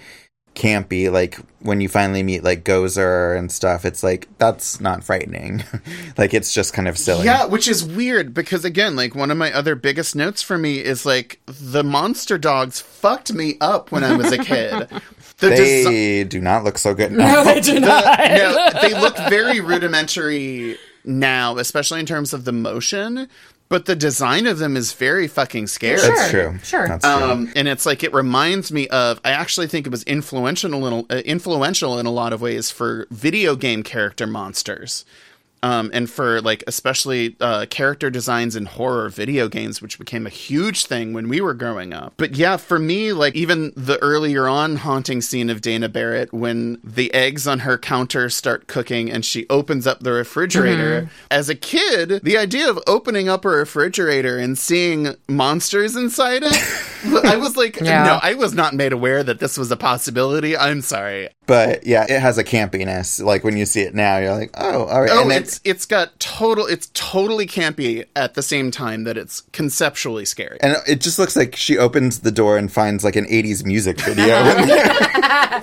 campy 0.55 1.11
like 1.11 1.39
when 1.61 1.81
you 1.81 1.89
finally 1.89 2.23
meet 2.23 2.45
like 2.45 2.63
gozer 2.63 3.39
and 3.39 3.51
stuff 3.51 3.87
it's 3.87 4.03
like 4.03 4.29
that's 4.37 4.83
not 4.83 5.03
frightening 5.03 5.65
like 6.19 6.35
it's 6.35 6.53
just 6.53 6.75
kind 6.75 6.87
of 6.87 6.99
silly 6.99 7.25
Yeah, 7.25 7.47
which 7.47 7.67
is 7.67 7.83
weird 7.83 8.35
because 8.35 8.63
again, 8.65 8.95
like 8.95 9.15
one 9.15 9.31
of 9.31 9.39
my 9.39 9.51
other 9.51 9.75
biggest 9.75 10.15
notes 10.15 10.43
for 10.43 10.59
me 10.59 10.81
is 10.81 11.07
like 11.07 11.41
the 11.47 11.83
monster 11.83 12.37
dogs 12.37 12.81
fucked 12.81 13.33
me 13.33 13.57
up 13.63 13.91
when 13.91 14.05
I 14.05 14.15
was 14.15 14.31
a 14.31 14.39
kid. 14.39 14.91
The 15.43 15.55
they 15.55 16.25
do 16.25 16.41
not 16.41 16.65
look 16.65 16.79
so 16.79 16.95
good. 16.95 17.13
No, 17.13 17.45
they 17.45 17.61
do 17.61 17.75
The- 17.75 17.81
no, 17.81 18.69
they 18.81 18.95
look 19.01 19.17
very 19.29 19.61
rudimentary 19.61 20.79
now, 21.05 21.59
especially 21.59 22.01
in 22.01 22.07
terms 22.07 22.33
of 22.33 22.45
the 22.45 22.53
motion. 22.53 23.29
But 23.69 23.87
the 23.87 23.97
design 23.97 24.47
of 24.47 24.59
them 24.59 24.77
is 24.77 24.93
very 24.93 25.27
fucking 25.27 25.67
scary. 25.67 25.97
That's 25.99 26.31
true. 26.31 26.59
Sure. 26.63 26.87
That's 26.89 27.03
true. 27.07 27.11
Um, 27.15 27.51
and 27.57 27.67
it's 27.67 27.87
like 27.87 28.03
it 28.05 28.13
reminds 28.13 28.71
me 28.71 28.87
of. 28.89 29.19
I 29.25 29.31
actually 29.31 29.67
think 29.67 29.87
it 29.87 29.91
was 29.91 30.03
influential 30.03 30.87
in 30.87 31.07
a, 31.09 31.15
uh, 31.15 31.19
influential 31.21 31.99
in 31.99 32.05
a 32.05 32.11
lot 32.11 32.35
of 32.35 32.43
ways 32.43 32.71
for 32.71 33.07
video 33.11 33.57
game 33.57 33.83
character 33.83 34.27
monsters, 34.27 35.07
um, 35.63 35.91
and 35.93 36.11
for 36.11 36.41
like 36.41 36.65
especially 36.67 37.37
uh, 37.41 37.67
character 37.71 38.11
designs 38.11 38.57
in 38.57 38.67
horror 38.67 39.09
video 39.09 39.49
games, 39.49 39.81
which 39.81 39.99
became 39.99 40.27
a 40.27 40.31
huge 40.31 40.87
thing 40.87 41.13
when 41.13 41.29
we 41.29 41.41
were 41.41 41.55
growing 41.55 41.93
up. 41.93 42.15
But 42.17 42.35
yeah, 42.35 42.57
for 42.57 42.79
me, 42.79 43.13
like 43.13 43.35
even 43.35 43.73
the 43.77 43.99
earlier 44.03 44.49
on 44.49 44.77
haunting 44.77 45.21
scene 45.21 45.51
of 45.51 45.61
Dana 45.61 45.89
Barrett 45.89 46.33
when 46.33 46.79
the 46.83 47.13
eggs 47.15 47.47
on 47.47 47.61
her 47.61 47.79
counter 47.79 48.29
start 48.29 48.67
cooking 48.67 49.11
and 49.11 49.25
she 49.25 49.47
opens 49.49 49.87
up 49.87 50.01
the 50.01 50.13
refrigerator. 50.13 51.09
As 51.31 51.49
a 51.49 51.55
kid, 51.55 52.21
the 52.23 52.37
idea 52.37 52.69
of 52.69 52.79
opening 52.87 53.29
up 53.29 53.45
a 53.45 53.49
refrigerator 53.49 54.39
and 54.39 54.59
seeing 54.59 55.15
monsters 55.29 55.97
inside 55.97 56.43
it, 56.43 56.53
I 57.25 57.37
was 57.37 57.57
like, 57.57 57.81
Yeah. 57.81 58.05
no, 58.05 58.19
I 58.23 58.35
was 58.35 58.55
not 58.55 58.75
made 58.75 58.93
aware 58.93 59.23
that 59.23 59.39
this 59.41 59.57
was 59.59 59.71
a 59.71 59.77
possibility. 59.77 60.57
I'm 60.57 60.81
sorry. 60.83 61.29
but 61.47 61.85
yeah, 61.87 62.05
it 62.09 62.21
has 62.21 62.39
a 62.39 62.45
campiness. 62.45 63.23
Like 63.23 63.45
when 63.45 63.57
you 63.57 63.67
see 63.67 63.81
it 63.83 63.95
now, 63.95 64.19
you're 64.19 64.33
like, 64.37 64.51
oh, 64.55 64.85
all 64.85 65.01
right. 65.01 65.11
Oh, 65.13 65.23
and 65.23 65.33
it's 65.33 65.61
it's 65.65 65.87
got 65.87 66.19
total. 66.21 66.67
It's 66.67 66.91
totally 66.95 67.47
campy 67.47 68.05
at 68.17 68.35
the 68.35 68.43
same 68.43 68.71
time 68.71 69.05
that 69.05 69.17
it's 69.19 69.41
conceptually 69.53 70.25
scary. 70.25 70.59
and 70.63 70.77
it 70.87 71.01
just 71.01 71.19
looks 71.19 71.37
like 71.37 71.57
she 71.57 71.77
opens 71.79 72.21
the 72.21 72.31
door 72.33 72.57
and 72.59 72.71
finds 72.73 73.05
like 73.05 73.17
an 73.17 73.25
80s 73.27 73.65
music 73.65 74.01
video. 74.01 74.37
in 74.57 74.69
there. 74.69 74.93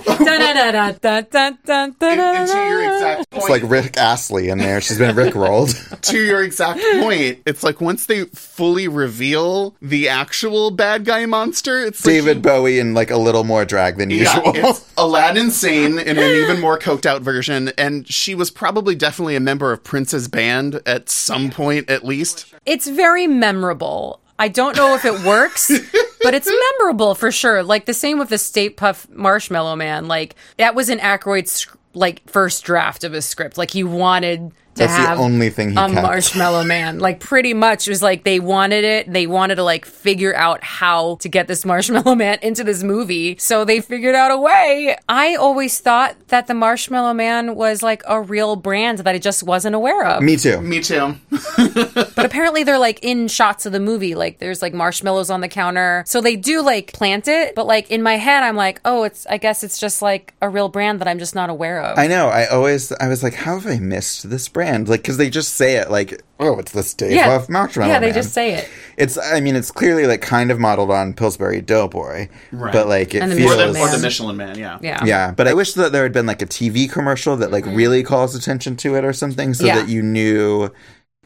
And 1.40 2.48
to 2.48 2.54
your 2.68 2.82
exact 2.94 3.26
it's 3.32 3.48
like 3.48 3.62
Rick 3.64 3.96
Astley 3.96 4.48
in 4.48 4.58
there. 4.58 4.80
She's 4.80 4.98
been 4.98 5.14
Rick 5.16 5.34
rolled. 5.34 5.70
to 6.02 6.18
your 6.18 6.42
exact 6.42 6.80
point, 7.00 7.40
it's 7.46 7.62
like 7.62 7.80
once 7.80 8.06
they 8.06 8.24
fully 8.26 8.88
reveal 8.88 9.74
the 9.82 10.08
actual 10.08 10.70
bad 10.70 11.04
guy 11.04 11.26
monster, 11.30 11.82
it's 11.84 12.04
like 12.04 12.12
David 12.12 12.42
Bowie 12.42 12.78
in 12.78 12.92
like 12.92 13.10
a 13.10 13.16
little 13.16 13.44
more 13.44 13.64
drag 13.64 13.96
than 13.96 14.10
Yeah, 14.10 14.36
usual. 14.36 14.70
it's 14.70 14.92
Aladdin 14.98 15.50
Sane 15.50 15.98
in 15.98 16.18
an 16.18 16.24
even 16.36 16.60
more 16.60 16.78
coked 16.78 17.06
out 17.06 17.22
version, 17.22 17.70
and 17.78 18.06
she 18.06 18.34
was 18.34 18.50
probably 18.50 18.94
definitely 18.94 19.36
a 19.36 19.40
member 19.40 19.72
of 19.72 19.82
Prince's 19.82 20.28
band 20.28 20.80
at 20.84 21.08
some 21.08 21.50
point, 21.50 21.88
at 21.88 22.04
least. 22.04 22.52
It's 22.66 22.86
very 22.88 23.26
memorable. 23.26 24.20
I 24.38 24.48
don't 24.48 24.76
know 24.76 24.94
if 24.94 25.04
it 25.04 25.22
works, 25.24 25.68
but 26.22 26.34
it's 26.34 26.50
memorable 26.78 27.14
for 27.14 27.30
sure. 27.30 27.62
Like 27.62 27.86
the 27.86 27.94
same 27.94 28.18
with 28.18 28.30
the 28.30 28.38
Stay 28.38 28.70
Puft 28.70 29.10
Marshmallow 29.10 29.76
Man. 29.76 30.08
Like 30.08 30.34
that 30.56 30.74
was 30.74 30.88
an 30.88 30.98
Aykroyd's 30.98 31.66
like 31.92 32.22
first 32.28 32.64
draft 32.64 33.04
of 33.04 33.12
his 33.12 33.24
script. 33.26 33.58
Like 33.58 33.70
he 33.70 33.84
wanted 33.84 34.52
to 34.74 34.84
That's 34.84 34.94
the 34.94 35.00
have 35.00 35.18
only 35.18 35.50
thing 35.50 35.70
he 35.70 35.76
a 35.76 35.88
kept. 35.88 35.94
Marshmallow 35.94 36.64
Man. 36.64 36.98
Like 37.00 37.18
pretty 37.20 37.54
much 37.54 37.88
it 37.88 37.90
was 37.90 38.02
like 38.02 38.24
they 38.24 38.38
wanted 38.40 38.84
it. 38.84 39.12
They 39.12 39.26
wanted 39.26 39.56
to 39.56 39.64
like 39.64 39.84
figure 39.84 40.34
out 40.34 40.62
how 40.62 41.16
to 41.16 41.28
get 41.28 41.48
this 41.48 41.64
Marshmallow 41.70 42.14
Man 42.14 42.38
into 42.42 42.62
this 42.64 42.82
movie. 42.82 43.36
So 43.38 43.64
they 43.64 43.80
figured 43.80 44.14
out 44.14 44.30
a 44.30 44.38
way. 44.38 44.96
I 45.08 45.34
always 45.34 45.80
thought 45.80 46.14
that 46.28 46.46
the 46.46 46.54
Marshmallow 46.54 47.14
Man 47.14 47.54
was 47.56 47.82
like 47.82 48.02
a 48.06 48.20
real 48.22 48.56
brand 48.56 48.98
that 48.98 49.08
I 49.08 49.18
just 49.18 49.42
wasn't 49.42 49.74
aware 49.74 50.04
of. 50.06 50.22
Me 50.22 50.36
too. 50.36 50.60
Me 50.60 50.80
too. 50.80 51.16
But 51.56 52.24
apparently 52.24 52.64
they're 52.64 52.78
like 52.78 52.98
in 53.02 53.28
shots 53.28 53.66
of 53.66 53.72
the 53.72 53.80
movie. 53.80 54.14
Like 54.14 54.38
there's 54.38 54.62
like 54.62 54.74
marshmallows 54.74 55.30
on 55.30 55.40
the 55.40 55.48
counter. 55.48 56.04
So 56.06 56.20
they 56.20 56.36
do 56.36 56.62
like 56.62 56.92
plant 56.92 57.28
it, 57.28 57.54
but 57.54 57.66
like 57.66 57.90
in 57.90 58.02
my 58.02 58.16
head 58.16 58.42
I'm 58.42 58.56
like, 58.56 58.80
"Oh, 58.84 59.04
it's 59.04 59.26
I 59.26 59.36
guess 59.38 59.62
it's 59.64 59.78
just 59.78 60.02
like 60.02 60.34
a 60.42 60.48
real 60.48 60.68
brand 60.68 61.00
that 61.00 61.08
I'm 61.08 61.18
just 61.18 61.34
not 61.34 61.50
aware 61.50 61.82
of." 61.82 61.98
I 61.98 62.06
know. 62.06 62.28
I 62.28 62.46
always, 62.46 62.92
I 62.92 63.08
was 63.08 63.22
like, 63.22 63.34
how 63.34 63.58
have 63.58 63.66
I 63.66 63.78
missed 63.78 64.28
this 64.30 64.48
brand? 64.48 64.59
Like, 64.88 65.02
because 65.02 65.16
they 65.16 65.30
just 65.30 65.54
say 65.54 65.76
it 65.76 65.90
like, 65.90 66.22
oh, 66.38 66.58
it's 66.58 66.72
the 66.72 66.82
Stay 66.82 67.14
yeah. 67.14 67.28
Puft 67.28 67.48
Marshmallow 67.48 67.92
Yeah, 67.92 68.00
they 68.00 68.06
Man. 68.06 68.14
just 68.14 68.32
say 68.32 68.54
it. 68.54 68.68
It's, 68.96 69.18
I 69.18 69.40
mean, 69.40 69.56
it's 69.56 69.70
clearly 69.70 70.06
like 70.06 70.20
kind 70.20 70.50
of 70.50 70.58
modeled 70.58 70.90
on 70.90 71.14
Pillsbury 71.14 71.60
Doughboy, 71.60 72.28
Right. 72.52 72.72
but 72.72 72.86
like 72.88 73.14
it 73.14 73.22
And 73.22 73.32
the 73.32 73.36
feels. 73.36 73.52
Or 73.52 73.56
the, 73.56 73.66
Michelin 73.68 73.80
or 73.82 73.86
the 73.86 73.92
Man. 73.92 74.02
Michelin 74.02 74.36
Man, 74.36 74.58
yeah. 74.58 74.78
Yeah. 74.82 75.04
Yeah, 75.04 75.30
but 75.32 75.48
I 75.48 75.54
wish 75.54 75.74
that 75.74 75.92
there 75.92 76.02
had 76.02 76.12
been 76.12 76.26
like 76.26 76.42
a 76.42 76.46
TV 76.46 76.90
commercial 76.90 77.36
that 77.36 77.50
like 77.50 77.64
mm-hmm. 77.64 77.76
really 77.76 78.02
calls 78.02 78.34
attention 78.34 78.76
to 78.76 78.94
it 78.96 79.04
or 79.04 79.12
something, 79.12 79.54
so 79.54 79.66
Yeah. 79.66 79.76
that 79.76 79.88
you 79.88 80.02
knew 80.02 80.70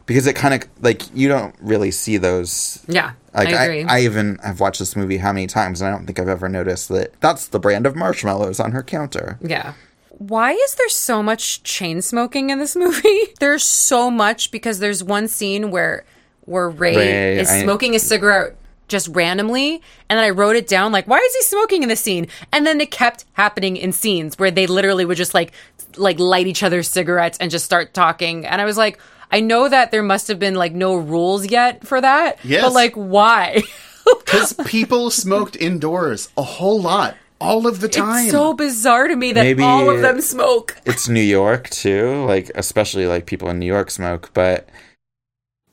because 0.06 0.26
it 0.26 0.36
kind 0.36 0.54
of 0.54 0.68
like 0.80 1.02
you 1.14 1.28
don't 1.28 1.54
really 1.60 1.90
see 1.90 2.16
those. 2.16 2.84
Yeah. 2.88 3.12
Like 3.32 3.48
I 3.48 3.64
agree. 3.64 3.84
I, 3.84 4.00
even 4.00 4.38
have 4.44 4.60
watched 4.60 4.78
this 4.78 4.94
movie 4.96 5.16
how 5.16 5.32
many 5.32 5.46
times, 5.46 5.80
and 5.80 5.88
I 5.88 5.96
don't 5.96 6.06
think 6.06 6.20
I've 6.20 6.28
ever 6.28 6.48
noticed 6.48 6.88
that 6.90 7.18
that's 7.20 7.48
the 7.48 7.58
brand 7.58 7.86
of 7.86 7.96
marshmallows 7.96 8.60
on 8.60 8.72
her 8.72 8.82
counter. 8.82 9.38
Yeah. 9.42 9.74
Why 10.18 10.52
is 10.52 10.74
there 10.76 10.88
so 10.88 11.22
much 11.22 11.62
chain 11.62 12.00
smoking 12.02 12.50
in 12.50 12.58
this 12.58 12.76
movie? 12.76 13.20
There's 13.40 13.64
so 13.64 14.10
much 14.10 14.50
because 14.50 14.78
there's 14.78 15.02
one 15.02 15.28
scene 15.28 15.70
where 15.70 16.04
where 16.42 16.68
Ray, 16.68 16.96
Ray, 16.96 17.38
is 17.40 17.50
I- 17.50 17.62
smoking 17.62 17.94
a 17.94 17.98
cigarette 17.98 18.56
just 18.86 19.08
randomly 19.08 19.80
and 20.10 20.18
then 20.18 20.24
I 20.24 20.28
wrote 20.30 20.56
it 20.56 20.68
down 20.68 20.92
like 20.92 21.06
why 21.08 21.16
is 21.16 21.34
he 21.34 21.42
smoking 21.42 21.82
in 21.82 21.88
the 21.88 21.96
scene? 21.96 22.28
And 22.52 22.66
then 22.66 22.80
it 22.80 22.90
kept 22.90 23.24
happening 23.32 23.76
in 23.78 23.92
scenes 23.92 24.38
where 24.38 24.50
they 24.50 24.66
literally 24.66 25.04
would 25.06 25.16
just 25.16 25.32
like 25.34 25.52
like 25.96 26.18
light 26.18 26.46
each 26.46 26.62
other's 26.62 26.86
cigarettes 26.88 27.38
and 27.40 27.50
just 27.50 27.64
start 27.64 27.94
talking 27.94 28.44
and 28.46 28.60
I 28.60 28.66
was 28.66 28.76
like 28.76 28.98
I 29.32 29.40
know 29.40 29.68
that 29.68 29.90
there 29.90 30.02
must 30.02 30.28
have 30.28 30.38
been 30.38 30.54
like 30.54 30.74
no 30.74 30.94
rules 30.96 31.46
yet 31.46 31.86
for 31.86 31.98
that, 32.00 32.38
Yes. 32.44 32.62
but 32.62 32.72
like 32.72 32.94
why? 32.94 33.62
Because 34.04 34.52
people 34.66 35.10
smoked 35.10 35.56
indoors 35.56 36.28
a 36.36 36.42
whole 36.42 36.78
lot, 36.82 37.16
all 37.40 37.66
of 37.66 37.80
the 37.80 37.88
time. 37.88 38.24
It's 38.24 38.32
so 38.32 38.54
bizarre 38.54 39.08
to 39.08 39.16
me 39.16 39.32
that 39.32 39.42
Maybe 39.42 39.62
all 39.62 39.90
of 39.90 40.00
them 40.00 40.20
smoke. 40.20 40.76
It's 40.86 41.08
New 41.08 41.20
York 41.20 41.68
too, 41.70 42.24
like 42.26 42.50
especially 42.54 43.06
like 43.06 43.26
people 43.26 43.48
in 43.50 43.58
New 43.58 43.66
York 43.66 43.90
smoke, 43.90 44.30
but 44.34 44.68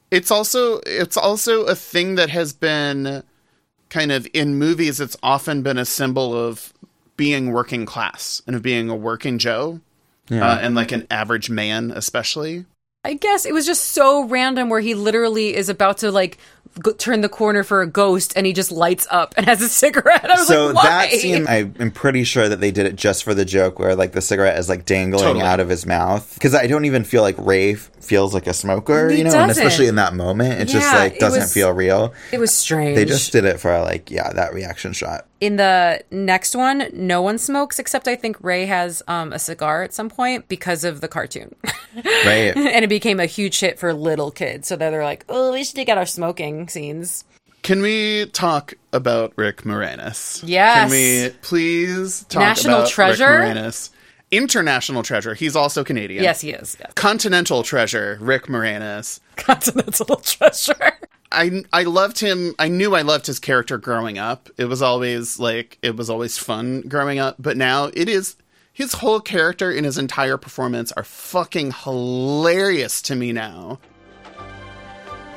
it's 0.10 0.30
also 0.32 0.80
it's 0.86 1.18
also 1.18 1.64
a 1.64 1.76
thing 1.76 2.16
that 2.16 2.30
has 2.30 2.54
been 2.54 3.24
kind 3.90 4.12
of 4.12 4.28
in 4.34 4.56
movies 4.56 5.00
it's 5.00 5.18
often 5.22 5.62
been 5.62 5.78
a 5.78 5.86
symbol 5.86 6.34
of 6.34 6.74
being 7.18 7.52
working 7.52 7.86
class 7.86 8.42
and 8.48 8.56
of 8.56 8.62
being 8.62 8.90
a 8.90 8.96
working 8.96 9.38
joe 9.38 9.80
Yeah. 10.30 10.48
uh, 10.48 10.60
and 10.60 10.76
like 10.76 10.92
an 10.92 11.08
average 11.12 11.50
man 11.50 11.92
especially 11.92 12.66
I 13.04 13.16
guess 13.16 13.46
it 13.46 13.54
was 13.54 13.66
just 13.66 13.86
so 13.90 14.24
random 14.26 14.70
where 14.70 14.80
he 14.80 14.94
literally 14.94 15.56
is 15.56 15.70
about 15.70 15.98
to 16.00 16.12
like 16.12 16.38
go- 16.82 16.94
turn 16.94 17.22
the 17.22 17.30
corner 17.30 17.64
for 17.64 17.82
a 17.82 17.88
ghost 17.88 18.34
and 18.36 18.46
he 18.46 18.54
just 18.54 18.72
lights 18.72 19.08
up 19.12 19.34
and 19.38 19.46
has 19.46 19.62
a 19.62 19.70
cigarette. 19.84 20.30
I 20.30 20.36
was 20.36 20.48
so 20.48 20.68
like, 20.68 20.76
why? 20.76 20.84
that 20.84 21.12
scene, 21.12 21.48
I 21.48 21.72
am 21.80 21.92
pretty 21.92 22.24
sure 22.24 22.48
that 22.50 22.60
they 22.60 22.72
did 22.72 22.86
it 22.86 22.96
just 22.96 23.24
for 23.24 23.34
the 23.34 23.46
joke, 23.46 23.80
where 23.80 23.96
like 23.96 24.12
the 24.14 24.22
cigarette 24.22 24.58
is 24.58 24.70
like 24.70 24.86
dangling 24.86 25.24
Totally. 25.24 25.46
out 25.46 25.60
of 25.60 25.70
his 25.70 25.86
mouth. 25.86 26.34
Because 26.36 26.56
I 26.56 26.68
don't 26.68 26.86
even 26.86 27.04
feel 27.04 27.22
like 27.22 27.36
Ray 27.38 27.76
feels 27.76 28.34
like 28.34 28.48
a 28.48 28.54
smoker, 28.54 29.10
He 29.10 29.20
you 29.20 29.24
know, 29.24 29.32
and 29.32 29.48
doesn't. 29.50 29.64
especially 29.64 29.88
in 29.88 29.96
that 29.96 30.14
moment, 30.14 30.60
it 30.62 30.66
just 30.66 30.92
like 30.94 31.20
doesn't 31.20 31.42
was- 31.42 31.54
feel 31.54 31.72
real. 31.72 32.14
it 32.32 32.40
was 32.40 32.54
strange. 32.54 32.96
They 32.96 33.06
just 33.06 33.32
did 33.32 33.46
it 33.46 33.60
for 33.60 33.80
like 33.82 34.10
yeah 34.12 34.32
that 34.34 34.54
reaction 34.54 34.94
shot. 34.94 35.28
In 35.40 35.56
the 35.56 36.04
next 36.12 36.56
one, 36.56 36.88
no 36.94 37.24
one 37.24 37.40
smokes 37.40 37.80
except 37.80 38.08
I 38.08 38.16
think 38.16 38.38
Ray 38.44 38.68
has 38.68 39.02
um, 39.08 39.34
a 39.34 39.40
cigar 39.40 39.82
at 39.82 39.92
some 39.92 40.08
point 40.08 40.48
because 40.48 40.84
of 40.84 41.02
the 41.02 41.08
cartoon. 41.08 41.56
Right. 41.94 42.56
and 42.56 42.86
it 42.86 42.88
became 42.88 43.20
a 43.20 43.26
huge 43.26 43.60
hit 43.60 43.78
for 43.78 43.94
little 43.94 44.32
kids. 44.32 44.70
So 44.70 44.78
they're 44.78 45.04
like, 45.04 45.26
oh, 45.28 45.52
we 45.52 45.66
should 45.66 45.76
take 45.76 45.90
out 45.90 45.98
our 45.98 46.06
smoking 46.06 46.51
scenes. 46.68 47.24
can 47.64 47.82
we 47.82 48.26
talk 48.34 48.74
about 48.94 49.34
rick 49.36 49.64
moranis 49.64 50.42
Yes. 50.46 50.76
can 50.80 50.90
we 50.92 51.30
please 51.42 52.24
talk 52.30 52.42
National 52.42 52.78
about 52.80 52.90
treasure? 52.90 53.40
rick 53.40 53.56
moranis 53.58 53.90
international 54.32 55.04
treasure 55.04 55.34
he's 55.34 55.56
also 55.56 55.84
canadian 55.84 56.24
Yes, 56.24 56.42
he 56.42 56.52
is. 56.52 56.78
Yes. 56.80 56.92
continental 56.96 57.64
treasure 57.64 58.18
rick 58.22 58.48
moranis 58.48 59.20
Continental 59.36 60.16
treasure. 60.18 60.94
I 61.32 61.64
I 61.74 61.84
loved 61.84 62.20
him. 62.20 62.54
I 62.60 62.68
knew 62.68 62.94
I 62.94 63.02
loved 63.02 63.26
his 63.26 63.40
character 63.40 63.78
growing 63.80 64.18
up. 64.20 64.50
It 64.58 64.66
was 64.66 64.82
always 64.82 65.40
like 65.40 65.78
it 65.82 65.96
was 65.96 66.10
always 66.10 66.38
fun 66.38 66.82
growing 66.82 67.18
up, 67.20 67.38
but 67.40 67.56
now 67.58 67.86
it 67.94 68.08
is 68.10 68.36
his 68.74 68.94
whole 68.94 69.20
character 69.22 69.72
and 69.72 69.86
his 69.86 69.98
entire 69.98 70.38
performance 70.38 70.92
are 70.92 71.04
fucking 71.06 71.72
hilarious 71.84 73.02
to 73.04 73.16
me 73.16 73.32
now. 73.32 73.80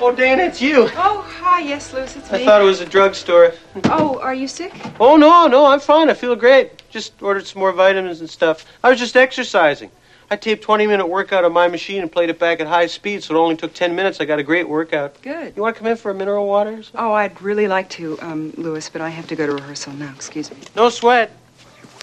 Oh, 0.07 0.15
Dan, 0.15 0.39
it's 0.39 0.61
you. 0.61 0.91
Oh, 0.97 1.25
hi. 1.27 1.61
Yes, 1.61 1.95
Luce, 1.95 2.15
it's 2.15 2.31
me. 2.31 2.43
I 2.43 2.45
thought 2.45 2.61
it 2.61 2.65
was 2.65 2.83
a 2.83 2.85
drugstore. 2.85 3.55
Oh, 3.85 4.21
are 4.21 4.35
you 4.35 4.47
sick? 4.47 4.71
Oh, 5.01 5.17
no, 5.17 5.47
no, 5.47 5.65
I'm 5.65 5.81
fine. 5.81 6.11
I 6.11 6.15
feel 6.15 6.37
great. 6.37 6.87
Just 6.91 7.23
ordered 7.23 7.47
some 7.47 7.61
more 7.61 7.73
vitamins 7.73 8.21
and 8.21 8.29
stuff. 8.29 8.67
I 8.85 8.91
was 8.91 8.99
just 8.99 9.17
exercising. 9.17 9.91
I 10.31 10.37
taped 10.37 10.63
20 10.63 10.87
minute 10.87 11.07
workout 11.07 11.47
on 11.47 11.55
my 11.55 11.69
machine 11.69 12.03
and 12.03 12.13
played 12.13 12.29
it 12.29 12.39
back 12.39 12.61
at 12.61 12.67
high 12.67 12.85
speed, 12.85 13.23
so 13.23 13.35
it 13.35 13.39
only 13.39 13.57
took 13.57 13.73
10 13.73 13.97
minutes. 13.97 14.21
I 14.21 14.27
got 14.27 14.39
a 14.39 14.43
great 14.43 14.69
workout. 14.69 15.23
Good. 15.23 15.57
You 15.57 15.63
want 15.63 15.75
to 15.75 15.79
come 15.79 15.89
in 15.91 15.97
for 15.97 16.11
a 16.11 16.15
mineral 16.15 16.47
water? 16.47 16.83
Oh, 16.95 17.15
I'd 17.15 17.41
really 17.41 17.67
like 17.67 17.89
to, 17.91 18.19
um, 18.21 18.53
Louis, 18.59 18.87
but 18.91 19.01
I 19.01 19.09
have 19.09 19.27
to 19.29 19.37
go 19.37 19.47
to 19.47 19.55
rehearsal 19.55 19.95
now. 19.95 20.13
Excuse 20.15 20.51
me. 20.51 20.59
No 20.77 20.91
sweat. 20.91 21.31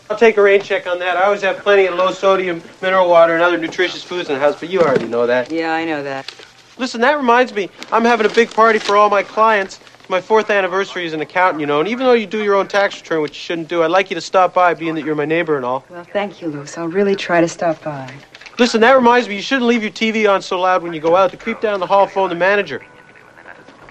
I'll 0.10 0.18
take 0.18 0.38
a 0.38 0.42
rain 0.42 0.62
check 0.62 0.88
on 0.88 0.98
that. 0.98 1.18
I 1.18 1.26
always 1.26 1.44
have 1.44 1.60
plenty 1.60 1.86
of 1.86 1.94
low 1.94 2.12
sodium 2.12 2.64
mineral 2.82 3.08
water 3.08 3.36
and 3.36 3.44
other 3.44 3.60
nutritious 3.60 4.04
foods 4.04 4.28
in 4.28 4.34
the 4.34 4.42
house, 4.42 4.60
but 4.60 4.70
you 4.70 4.82
already 4.82 5.06
know 5.06 5.28
that. 5.28 5.52
Yeah, 5.52 5.72
I 5.72 5.86
know 5.86 6.02
that. 6.02 6.34
Listen, 6.82 7.02
that 7.02 7.16
reminds 7.16 7.54
me, 7.54 7.70
I'm 7.92 8.04
having 8.04 8.26
a 8.26 8.30
big 8.34 8.50
party 8.50 8.80
for 8.80 8.98
all 8.98 9.08
my 9.08 9.22
clients. 9.22 9.80
my 10.10 10.20
fourth 10.20 10.50
anniversary 10.50 11.06
as 11.06 11.14
an 11.14 11.22
accountant, 11.22 11.62
you 11.62 11.68
know, 11.68 11.80
and 11.80 11.88
even 11.88 12.08
though 12.08 12.14
you 12.14 12.26
do 12.26 12.44
your 12.44 12.56
own 12.56 12.68
tax 12.68 13.00
return, 13.00 13.22
which 13.22 13.32
you 13.34 13.40
shouldn't 13.40 13.68
do, 13.68 13.84
I'd 13.84 13.92
like 13.92 14.10
you 14.10 14.16
to 14.16 14.22
stop 14.22 14.52
by, 14.52 14.74
being 14.74 14.96
that 14.96 15.06
you're 15.06 15.14
my 15.14 15.26
neighbor 15.26 15.58
and 15.58 15.64
all. 15.64 15.86
Well, 15.90 16.04
thank 16.04 16.42
you, 16.42 16.48
Louis. 16.48 16.76
I'll 16.80 16.88
really 16.88 17.16
try 17.16 17.40
to 17.40 17.48
stop 17.48 17.84
by. 17.84 18.12
Listen, 18.58 18.82
that 18.82 18.94
reminds 18.94 19.30
me, 19.30 19.36
you 19.36 19.44
shouldn't 19.44 19.68
leave 19.68 19.84
your 19.84 19.92
TV 19.92 20.28
on 20.28 20.42
so 20.42 20.60
loud 20.60 20.82
when 20.82 20.92
you 20.92 21.00
go 21.00 21.16
out. 21.16 21.30
To 21.32 21.38
creep 21.38 21.62
down 21.62 21.80
the 21.80 21.86
hall, 21.86 22.08
phone 22.08 22.30
the 22.30 22.36
manager. 22.36 22.84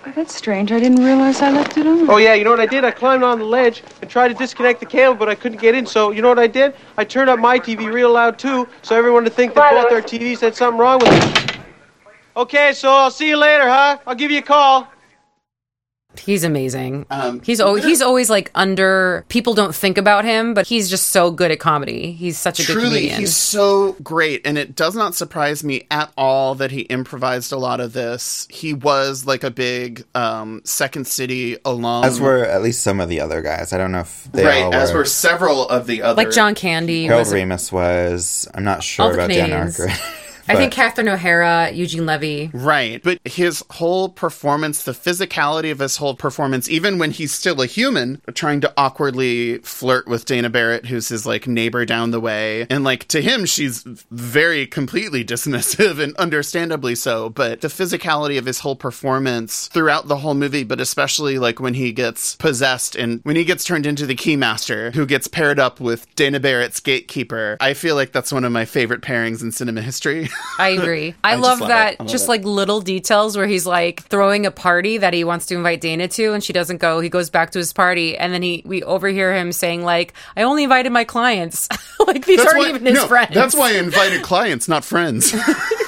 Oh, 0.05 0.13
that's 0.17 0.35
strange. 0.35 0.73
I 0.73 0.81
didn't 0.81 1.05
realize 1.05 1.41
I 1.43 1.53
left 1.53 1.79
it 1.79 1.87
on. 1.87 2.11
Oh, 2.11 2.17
yeah, 2.17 2.35
you 2.35 2.43
know 2.43 2.51
what 2.51 2.61
I 2.61 2.67
did? 2.67 2.85
I 2.85 2.91
climbed 2.91 3.23
on 3.23 3.39
the 3.39 3.45
ledge 3.45 3.85
and 4.03 4.11
tried 4.11 4.29
to 4.29 4.35
disconnect 4.35 4.81
the 4.81 4.87
cable, 4.87 5.15
but 5.15 5.29
I 5.29 5.37
couldn't 5.37 5.61
get 5.61 5.77
in. 5.77 5.87
So, 5.87 6.11
you 6.11 6.23
know 6.23 6.29
what 6.29 6.41
I 6.41 6.49
did? 6.49 6.75
I 6.97 7.05
turned 7.05 7.31
up 7.31 7.39
my 7.39 7.59
TV 7.59 7.91
real 7.91 8.13
loud, 8.13 8.37
too, 8.39 8.67
so 8.83 8.97
everyone 8.97 9.25
would 9.25 9.33
think 9.33 9.55
that 9.55 9.71
both 9.71 9.93
our 9.93 10.03
TVs 10.03 10.41
had 10.41 10.57
something 10.57 10.79
wrong 10.79 10.99
with 10.99 11.13
it. 11.13 11.60
Okay, 12.41 12.73
so 12.73 12.89
I'll 12.91 13.11
see 13.11 13.29
you 13.29 13.37
later, 13.37 13.69
huh? 13.69 13.99
I'll 14.07 14.15
give 14.15 14.31
you 14.31 14.39
a 14.39 14.43
call. 14.43 14.89
He's 16.19 16.43
amazing. 16.43 17.05
he's 17.45 17.61
always, 17.61 17.85
he's 17.85 18.01
always 18.01 18.31
like 18.31 18.51
under 18.55 19.27
people 19.29 19.53
don't 19.53 19.75
think 19.75 19.99
about 19.99 20.25
him, 20.25 20.55
but 20.55 20.67
he's 20.67 20.89
just 20.89 21.09
so 21.09 21.31
good 21.31 21.51
at 21.51 21.61
comedy. 21.61 22.13
He's 22.13 22.39
such 22.39 22.59
a 22.61 22.67
good 22.67 22.73
Truly, 22.73 22.89
comedian. 22.89 23.21
he's 23.21 23.37
so 23.37 23.93
great, 24.03 24.41
and 24.47 24.57
it 24.57 24.75
does 24.75 24.97
not 24.97 25.15
surprise 25.15 25.63
me 25.63 25.87
at 25.91 26.11
all 26.17 26.55
that 26.55 26.71
he 26.71 26.81
improvised 26.83 27.53
a 27.53 27.59
lot 27.59 27.79
of 27.79 27.93
this. 27.93 28.49
He 28.51 28.73
was 28.73 29.27
like 29.27 29.45
a 29.45 29.51
big 29.51 30.05
um, 30.15 30.63
Second 30.65 31.07
City 31.07 31.59
alum, 31.67 32.05
As 32.05 32.19
were 32.21 32.45
at 32.47 32.63
least 32.63 32.83
some 32.83 33.01
of 33.01 33.11
the 33.11 33.21
other 33.21 33.43
guys. 33.43 33.75
I 33.75 33.77
don't 33.79 33.93
know 33.93 34.01
if 34.01 34.25
they 34.33 34.47
right, 34.47 34.65
all 34.65 34.75
as 34.75 34.93
were. 34.93 35.01
were 35.01 35.05
several 35.05 35.69
of 35.69 35.87
the 35.87 36.01
other, 36.03 36.17
like 36.17 36.33
John 36.33 36.55
Candy. 36.55 37.05
Harold 37.05 37.27
Was, 37.27 37.35
Ramis 37.35 37.71
was. 37.71 38.49
I'm 38.55 38.65
not 38.65 38.83
sure 38.83 39.13
about 39.13 39.29
Dan 39.29 39.71
Canadians. 39.71 40.01
I 40.51 40.57
think 40.57 40.73
Catherine 40.73 41.09
O'Hara, 41.09 41.71
Eugene 41.71 42.07
Levy. 42.07 42.51
Right. 42.53 43.03
But 43.03 43.21
his 43.25 43.65
whole 43.71 44.09
performance, 44.09 44.83
the 44.83 44.93
physicality 44.93 45.71
of 45.71 45.79
his 45.79 45.97
whole 45.97 46.15
performance, 46.15 46.69
even 46.69 46.99
when 46.99 47.13
he's 47.13 47.33
still 47.33 47.61
a 47.61 47.67
human, 47.67 48.21
trying 48.35 48.61
to 48.63 48.73
awkwardly 48.77 49.59
flirt 49.59 50.09
with 50.09 50.25
Dana 50.25 50.51
Barrett, 50.51 50.87
who's 50.87 51.09
his 51.09 51.27
like 51.27 51.47
neighbor 51.47 51.85
down 51.85 52.11
the 52.11 52.21
way. 52.21 52.67
And 52.69 52.83
like 52.83 53.07
to 53.09 53.23
him, 53.23 53.47
she's 53.47 53.83
very 54.11 54.67
completely 54.67 55.25
dismissive 55.25 56.01
and 56.03 56.17
understandably 56.17 56.95
so. 56.95 57.31
But 57.31 57.61
the 57.61 57.69
physicality 57.69 58.39
of 58.39 58.47
his 58.47 58.61
whole 58.61 58.77
performance 58.77 59.69
throughout 59.69 60.09
the 60.09 60.17
whole 60.17 60.35
movie, 60.35 60.65
but 60.65 60.81
especially 60.81 61.39
like 61.39 61.61
when 61.61 61.75
he 61.75 61.93
gets 61.93 62.35
possessed 62.37 62.97
and 62.97 63.21
when 63.23 63.37
he 63.37 63.45
gets 63.45 63.65
turned 63.65 63.87
into 63.87 64.07
the 64.07 64.17
Keymaster, 64.17 64.93
who 64.95 65.07
gets 65.07 65.29
paired 65.29 65.61
up 65.61 65.81
with 65.81 66.13
Dana 66.17 66.41
Barrett's 66.41 66.81
gatekeeper, 66.81 67.57
I 67.61 67.75
feel 67.75 67.95
like 67.95 68.13
that's 68.13 68.33
one 68.33 68.45
of 68.45 68.53
my 68.53 68.65
favorite 68.65 69.03
pairings 69.03 69.43
in 69.43 69.53
cinema 69.53 69.83
history. 69.83 70.29
I 70.59 70.71
agree. 70.71 71.15
I, 71.25 71.33
I 71.33 71.35
love 71.37 71.61
love 71.61 71.69
that. 71.69 72.01
love 72.01 72.09
just 72.09 72.25
it. 72.25 72.29
like 72.29 72.45
little 72.45 72.81
details 72.81 73.37
where 73.37 73.47
he's 73.47 73.67
like 73.67 74.03
throwing 74.05 74.47
a 74.47 74.51
party 74.51 74.99
that 74.99 75.15
he 75.15 75.25
wants 75.25 75.47
to 75.47 75.55
invite 75.55 75.81
Dana 75.81 76.09
to, 76.09 76.33
and 76.33 76.43
she 76.43 76.53
doesn't 76.53 76.79
go. 76.79 77.01
He 77.01 77.09
goes 77.09 77.31
back 77.31 77.51
to 77.53 77.59
his 77.59 77.73
party, 77.73 78.17
and 78.17 78.33
then 78.33 78.43
he 78.43 78.63
we 78.65 78.83
overhear 78.83 79.35
him 79.35 79.53
saying 79.53 79.83
like, 79.85 80.15
"I 80.37 80.43
only 80.43 80.65
invited 80.65 80.91
my 80.91 81.05
clients. 81.05 81.69
like 82.07 82.27
these 82.27 82.41
aren't 82.41 82.59
why, 82.59 82.69
even 82.69 82.87
his 82.87 82.95
no, 82.95 83.07
friends." 83.07 83.35
That's 83.35 83.55
why 83.55 83.71
I 83.71 83.79
invited 83.79 84.23
clients, 84.23 84.69
not 84.69 84.85
friends. 84.85 85.35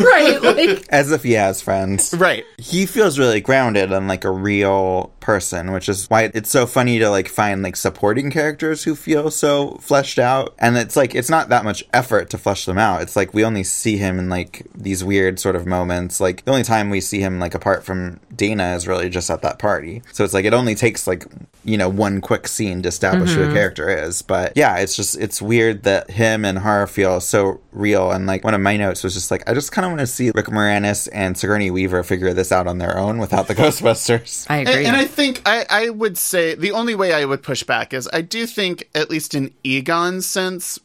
right? 0.01 0.41
Like 0.43 0.87
As 0.89 1.13
if 1.13 1.23
he 1.23 1.33
has 1.33 1.61
friends. 1.61 2.15
Right. 2.15 2.45
He 2.59 2.87
feels 2.87 3.19
really 3.19 3.41
grounded 3.41 3.93
and 3.93 4.09
like 4.09 4.25
a 4.25 4.31
real 4.31 5.13
person, 5.21 5.73
which 5.73 5.89
is 5.89 6.09
why 6.11 6.31
it's 6.35 6.51
so 6.51 6.67
funny 6.67 6.99
to 6.99 7.09
like 7.11 7.29
find 7.29 7.63
like 7.63 7.77
supporting 7.77 8.31
characters 8.31 8.85
who 8.85 8.95
feel 8.95 9.31
so 9.31 9.77
fleshed 9.81 10.19
out. 10.19 10.55
And 10.59 10.77
it's 10.77 10.97
like 10.97 11.15
it's 11.15 11.31
not 11.31 11.49
that 11.51 11.65
much 11.65 11.85
effort 11.93 12.31
to 12.31 12.39
flesh 12.39 12.65
them 12.65 12.79
out. 12.79 13.03
It's 13.03 13.17
like 13.17 13.33
we 13.33 13.45
only 13.45 13.65
see 13.65 13.97
him 13.97 14.19
in 14.19 14.29
like 14.33 14.67
these 14.75 15.05
weird 15.05 15.39
sort 15.39 15.55
of 15.57 15.67
moments. 15.67 16.21
Like 16.21 16.45
the 16.45 16.51
only 16.51 16.65
time 16.65 16.91
we 16.91 17.01
see 17.01 17.21
him 17.21 17.39
like 17.39 17.55
apart 17.55 17.85
from 17.85 18.19
Dana 18.35 18.75
is 18.75 18.89
really 18.89 19.09
just 19.09 19.31
at 19.31 19.43
that 19.43 19.59
party. 19.59 20.03
So 20.13 20.25
it's 20.25 20.35
like 20.35 20.45
it 20.45 20.55
only 20.55 20.75
takes 20.75 21.07
like 21.07 21.25
you 21.65 21.77
know 21.79 21.89
one 21.89 22.21
quick 22.21 22.49
scene 22.49 22.83
to 22.83 22.89
establish 22.89 23.31
who 23.35 23.43
a 23.43 23.47
Mhm. 23.47 23.55
character 23.55 23.89
is. 23.89 24.23
But 24.23 24.53
yeah, 24.57 24.79
it's 24.79 24.97
just 24.97 25.17
it's 25.19 25.41
weird 25.41 25.85
that 25.85 26.11
him 26.11 26.45
and 26.45 26.59
her 26.59 26.87
feel 26.87 27.21
so 27.21 27.61
real. 27.73 28.11
And 28.11 28.27
like 28.27 28.43
one 28.43 28.55
of 28.55 28.61
my 28.61 28.77
notes 28.77 29.05
was 29.05 29.15
just 29.15 29.31
like 29.31 29.49
I 29.49 29.55
just 29.55 29.71
kind 29.71 29.85
of 29.85 29.91
want 29.93 30.01
to 30.01 30.07
see 30.07 30.31
Rick 30.35 30.47
Moranis 30.47 31.09
and 31.13 31.37
Sigourney 31.39 31.71
Weaver 31.71 32.03
figure 32.03 32.33
this 32.33 32.51
out 32.51 32.67
on 32.67 32.79
their 32.79 32.99
own 32.99 33.19
without 33.19 33.47
the 33.49 33.55
Ghostbusters. 33.63 34.47
I 34.51 34.59
And, 34.59 34.69
and 34.69 34.97
I 34.97 35.05
think 35.05 35.43
I, 35.47 35.67
I 35.71 35.89
would 35.91 36.17
say 36.19 36.55
the 36.55 36.73
only 36.73 36.95
way 36.95 37.13
I 37.13 37.25
would 37.25 37.43
push 37.43 37.63
back 37.63 37.93
is 37.93 38.09
I 38.13 38.23
do 38.23 38.47
think, 38.47 38.89
at 38.95 39.11
least 39.11 39.35
in 39.35 39.53
Egon's 39.63 40.27
sense, 40.27 40.79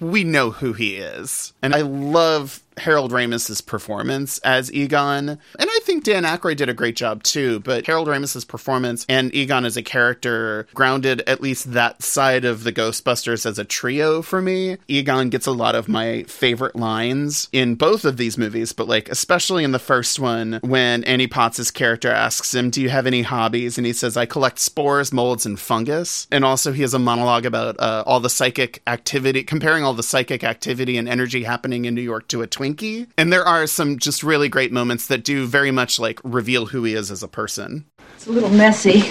we 0.00 0.24
know 0.24 0.50
who 0.50 0.72
he 0.72 0.94
is. 0.96 1.52
And 1.62 1.74
I 1.74 1.80
love 1.82 2.62
Harold 2.78 3.12
Ramis's 3.12 3.60
performance 3.60 4.38
as 4.38 4.72
Egon. 4.72 5.28
And 5.28 5.38
I 5.58 5.80
think 5.82 6.04
Dan 6.04 6.24
Aykroyd 6.24 6.56
did 6.56 6.68
a 6.68 6.74
great 6.74 6.96
job 6.96 7.22
too, 7.22 7.60
but 7.60 7.86
Harold 7.86 8.08
Ramis's 8.08 8.44
performance 8.44 9.06
and 9.08 9.34
Egon 9.34 9.64
as 9.64 9.76
a 9.76 9.82
character 9.82 10.66
grounded 10.74 11.22
at 11.26 11.40
least 11.40 11.72
that 11.72 12.02
side 12.02 12.44
of 12.44 12.64
the 12.64 12.72
Ghostbusters 12.72 13.46
as 13.46 13.58
a 13.58 13.64
trio 13.64 14.22
for 14.22 14.40
me. 14.42 14.76
Egon 14.88 15.30
gets 15.30 15.46
a 15.46 15.52
lot 15.52 15.74
of 15.74 15.88
my 15.88 16.22
favorite 16.24 16.76
lines 16.76 17.48
in 17.52 17.74
both 17.74 18.04
of 18.04 18.16
these 18.16 18.38
movies, 18.38 18.72
but 18.72 18.88
like 18.88 19.08
especially 19.08 19.64
in 19.64 19.72
the 19.72 19.78
first 19.78 20.18
one 20.18 20.60
when 20.62 21.04
Annie 21.04 21.26
Potts' 21.26 21.70
character 21.70 22.10
asks 22.10 22.54
him, 22.54 22.70
Do 22.70 22.80
you 22.80 22.88
have 22.88 23.06
any 23.06 23.22
hobbies? 23.22 23.78
And 23.78 23.86
he 23.86 23.92
says, 23.92 24.16
I 24.16 24.26
collect 24.26 24.58
spores, 24.58 25.12
molds, 25.12 25.46
and 25.46 25.58
fungus. 25.58 26.26
And 26.30 26.44
also 26.44 26.72
he 26.72 26.82
has 26.82 26.94
a 26.94 26.98
monologue 26.98 27.46
about 27.46 27.78
uh, 27.80 28.04
all 28.06 28.20
the 28.20 28.30
psychic 28.30 28.82
activity, 28.86 29.42
comparing 29.42 29.84
all 29.84 29.94
the 29.94 30.02
psychic 30.02 30.44
activity 30.44 30.96
and 30.96 31.08
energy 31.08 31.42
happening 31.42 31.84
in 31.84 31.94
New 31.94 32.02
York 32.02 32.28
to 32.28 32.42
a 32.42 32.46
Twinkie. 32.62 33.08
And 33.18 33.32
there 33.32 33.44
are 33.44 33.66
some 33.66 33.98
just 33.98 34.22
really 34.22 34.48
great 34.48 34.72
moments 34.72 35.06
that 35.08 35.24
do 35.24 35.46
very 35.46 35.70
much 35.70 35.98
like 35.98 36.20
reveal 36.22 36.66
who 36.66 36.84
he 36.84 36.94
is 36.94 37.10
as 37.10 37.22
a 37.22 37.28
person. 37.28 37.86
It's 38.14 38.26
a 38.26 38.32
little 38.32 38.50
messy. 38.50 39.10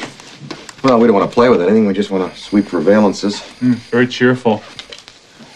Well, 0.84 1.00
we 1.00 1.08
don't 1.08 1.16
want 1.16 1.30
to 1.30 1.34
play 1.34 1.50
with 1.50 1.62
it. 1.62 1.66
anything. 1.66 1.86
We 1.86 1.94
just 1.94 2.12
want 2.12 2.32
to 2.34 2.40
sweep 2.40 2.66
for 2.66 2.80
valences. 2.80 3.44
very 3.92 4.08
cheerful. 4.08 4.64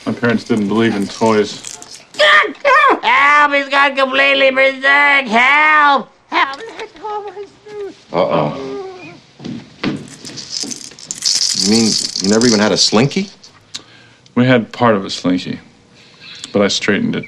My 0.05 0.17
parents 0.17 0.43
didn't 0.43 0.67
believe 0.67 0.95
in 0.95 1.07
toys. 1.07 2.03
Help! 3.01 3.53
He's 3.53 3.69
gone 3.69 3.95
completely 3.95 4.51
berserk! 4.51 5.25
Help! 5.27 6.09
Help! 6.27 6.59
Uh 8.11 8.17
oh. 8.17 8.55
You 11.57 11.71
mean 11.71 11.89
you 12.21 12.29
never 12.29 12.45
even 12.45 12.59
had 12.59 12.71
a 12.71 12.77
slinky? 12.77 13.29
We 14.35 14.45
had 14.45 14.71
part 14.71 14.95
of 14.95 15.05
a 15.05 15.09
slinky, 15.09 15.59
but 16.51 16.61
I 16.61 16.67
straightened 16.67 17.15
it. 17.15 17.25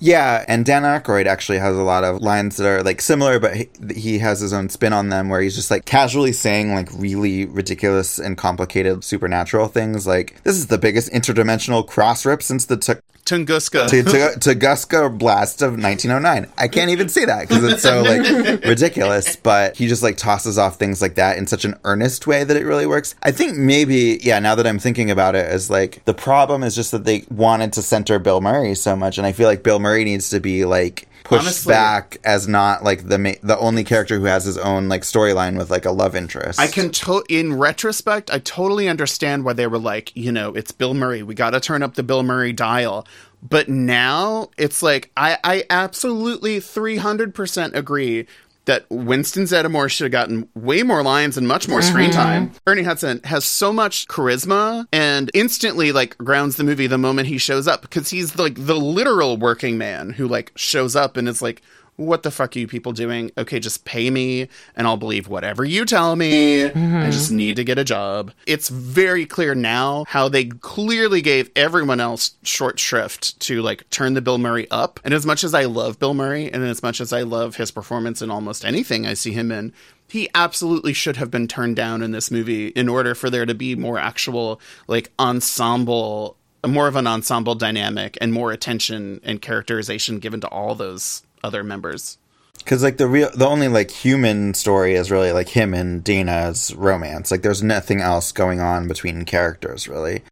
Yeah, 0.00 0.44
and 0.46 0.64
Dan 0.64 0.84
Aykroyd 0.84 1.26
actually 1.26 1.58
has 1.58 1.76
a 1.76 1.82
lot 1.82 2.04
of 2.04 2.22
lines 2.22 2.56
that 2.56 2.66
are 2.68 2.82
like 2.84 3.00
similar, 3.00 3.40
but 3.40 3.56
he, 3.56 3.68
he 3.94 4.18
has 4.20 4.38
his 4.38 4.52
own 4.52 4.68
spin 4.68 4.92
on 4.92 5.08
them 5.08 5.28
where 5.28 5.40
he's 5.40 5.56
just 5.56 5.72
like 5.72 5.86
casually 5.86 6.32
saying 6.32 6.72
like 6.72 6.88
really 6.92 7.46
ridiculous 7.46 8.20
and 8.20 8.36
complicated 8.36 9.02
supernatural 9.02 9.66
things. 9.66 10.06
Like, 10.06 10.40
this 10.44 10.56
is 10.56 10.68
the 10.68 10.78
biggest 10.78 11.10
interdimensional 11.10 11.84
cross 11.84 12.24
rip 12.24 12.44
since 12.44 12.66
the 12.66 12.76
t- 12.76 12.94
Tunguska. 13.28 13.88
Tunguska 13.88 15.18
blast 15.18 15.60
of 15.60 15.72
1909. 15.72 16.50
I 16.56 16.68
can't 16.68 16.90
even 16.90 17.08
say 17.08 17.26
that 17.26 17.46
because 17.46 17.64
it's 17.64 17.82
so 17.82 18.02
like 18.02 18.64
ridiculous, 18.64 19.36
but 19.36 19.76
he 19.76 19.86
just 19.86 20.02
like 20.02 20.16
tosses 20.16 20.56
off 20.56 20.76
things 20.76 21.02
like 21.02 21.16
that 21.16 21.36
in 21.36 21.46
such 21.46 21.66
an 21.66 21.78
earnest 21.84 22.26
way 22.26 22.44
that 22.44 22.56
it 22.56 22.64
really 22.64 22.86
works. 22.86 23.14
I 23.22 23.32
think 23.32 23.56
maybe, 23.56 24.18
yeah, 24.22 24.38
now 24.38 24.54
that 24.54 24.66
I'm 24.66 24.78
thinking 24.78 25.10
about 25.10 25.34
it, 25.34 25.50
is 25.52 25.68
like 25.68 26.04
the 26.06 26.14
problem 26.14 26.62
is 26.62 26.74
just 26.74 26.92
that 26.92 27.04
they 27.04 27.24
wanted 27.30 27.72
to 27.74 27.82
center 27.82 28.18
Bill 28.18 28.40
Murray 28.40 28.74
so 28.74 28.96
much, 28.96 29.18
and 29.18 29.26
I 29.26 29.32
feel 29.32 29.46
like 29.46 29.62
Bill 29.62 29.78
Murray 29.78 30.04
needs 30.04 30.30
to 30.30 30.40
be 30.40 30.64
like 30.64 31.07
pushed 31.28 31.42
Honestly- 31.44 31.70
back 31.70 32.16
as 32.24 32.48
not 32.48 32.82
like 32.82 33.08
the 33.08 33.18
ma- 33.18 33.32
the 33.42 33.58
only 33.58 33.84
character 33.84 34.18
who 34.18 34.24
has 34.24 34.44
his 34.44 34.56
own 34.56 34.88
like 34.88 35.02
storyline 35.02 35.58
with 35.58 35.70
like 35.70 35.84
a 35.84 35.90
love 35.90 36.16
interest. 36.16 36.58
I 36.58 36.66
can 36.66 36.90
to 36.90 37.22
in 37.28 37.54
retrospect, 37.54 38.30
I 38.30 38.38
totally 38.38 38.88
understand 38.88 39.44
why 39.44 39.52
they 39.52 39.66
were 39.66 39.78
like, 39.78 40.16
you 40.16 40.32
know, 40.32 40.54
it's 40.54 40.72
Bill 40.72 40.94
Murray. 40.94 41.22
We 41.22 41.34
got 41.34 41.50
to 41.50 41.60
turn 41.60 41.82
up 41.82 41.94
the 41.94 42.02
Bill 42.02 42.22
Murray 42.22 42.52
dial. 42.54 43.06
But 43.46 43.68
now 43.68 44.48
it's 44.56 44.82
like 44.82 45.10
I 45.16 45.36
I 45.44 45.64
absolutely 45.70 46.58
300% 46.60 47.74
agree 47.74 48.26
that 48.68 48.84
Winston 48.90 49.44
Zeddemore 49.44 49.90
should 49.90 50.04
have 50.04 50.12
gotten 50.12 50.46
way 50.54 50.82
more 50.82 51.02
lines 51.02 51.36
and 51.36 51.48
much 51.48 51.68
more 51.68 51.82
screen 51.82 52.10
Mhm. 52.10 52.14
time. 52.14 52.50
Ernie 52.66 52.82
Hudson 52.84 53.20
has 53.24 53.44
so 53.44 53.72
much 53.72 54.06
charisma 54.08 54.86
and 54.92 55.30
instantly 55.34 55.90
like 55.90 56.16
grounds 56.18 56.56
the 56.56 56.64
movie 56.64 56.86
the 56.86 56.98
moment 56.98 57.28
he 57.28 57.38
shows 57.38 57.66
up 57.66 57.82
because 57.82 58.10
he's 58.10 58.38
like 58.38 58.54
the 58.66 58.76
literal 58.76 59.36
working 59.38 59.78
man 59.78 60.10
who 60.10 60.28
like 60.28 60.52
shows 60.54 60.94
up 60.94 61.16
and 61.16 61.28
is 61.28 61.40
like 61.42 61.62
what 61.98 62.22
the 62.22 62.30
fuck 62.30 62.54
are 62.54 62.58
you 62.60 62.68
people 62.68 62.92
doing? 62.92 63.32
Okay, 63.36 63.58
just 63.58 63.84
pay 63.84 64.08
me 64.08 64.48
and 64.76 64.86
I'll 64.86 64.96
believe 64.96 65.26
whatever 65.26 65.64
you 65.64 65.84
tell 65.84 66.14
me. 66.14 66.64
I 66.64 66.70
mm-hmm. 66.70 67.10
just 67.10 67.32
need 67.32 67.56
to 67.56 67.64
get 67.64 67.76
a 67.76 67.84
job. 67.84 68.32
It's 68.46 68.68
very 68.68 69.26
clear 69.26 69.54
now 69.54 70.04
how 70.06 70.28
they 70.28 70.44
clearly 70.44 71.20
gave 71.20 71.50
everyone 71.56 71.98
else 71.98 72.36
short 72.44 72.78
shrift 72.78 73.38
to 73.40 73.62
like 73.62 73.90
turn 73.90 74.14
the 74.14 74.22
Bill 74.22 74.38
Murray 74.38 74.70
up. 74.70 75.00
And 75.04 75.12
as 75.12 75.26
much 75.26 75.42
as 75.42 75.54
I 75.54 75.64
love 75.64 75.98
Bill 75.98 76.14
Murray 76.14 76.50
and 76.52 76.62
as 76.62 76.84
much 76.84 77.00
as 77.00 77.12
I 77.12 77.22
love 77.22 77.56
his 77.56 77.72
performance 77.72 78.22
in 78.22 78.30
almost 78.30 78.64
anything 78.64 79.04
I 79.04 79.14
see 79.14 79.32
him 79.32 79.50
in, 79.50 79.72
he 80.06 80.30
absolutely 80.36 80.92
should 80.92 81.16
have 81.16 81.32
been 81.32 81.48
turned 81.48 81.74
down 81.74 82.00
in 82.00 82.12
this 82.12 82.30
movie 82.30 82.68
in 82.68 82.88
order 82.88 83.16
for 83.16 83.28
there 83.28 83.44
to 83.44 83.54
be 83.54 83.74
more 83.74 83.98
actual 83.98 84.60
like 84.86 85.10
ensemble 85.18 86.36
more 86.66 86.88
of 86.88 86.96
an 86.96 87.06
ensemble 87.06 87.54
dynamic 87.54 88.18
and 88.20 88.32
more 88.32 88.50
attention 88.50 89.20
and 89.22 89.40
characterization 89.40 90.18
given 90.18 90.40
to 90.40 90.48
all 90.48 90.74
those 90.74 91.22
other 91.42 91.62
members. 91.62 92.18
Because 92.58 92.82
like 92.82 92.96
the 92.96 93.06
real, 93.06 93.30
the 93.34 93.46
only 93.46 93.68
like 93.68 93.90
human 93.90 94.54
story 94.54 94.94
is 94.94 95.10
really 95.10 95.32
like 95.32 95.48
him 95.48 95.74
and 95.74 96.02
Dana's 96.02 96.74
romance. 96.74 97.30
Like 97.30 97.42
there's 97.42 97.62
nothing 97.62 98.00
else 98.00 98.32
going 98.32 98.60
on 98.60 98.88
between 98.88 99.24
characters 99.24 99.88
really. 99.88 100.22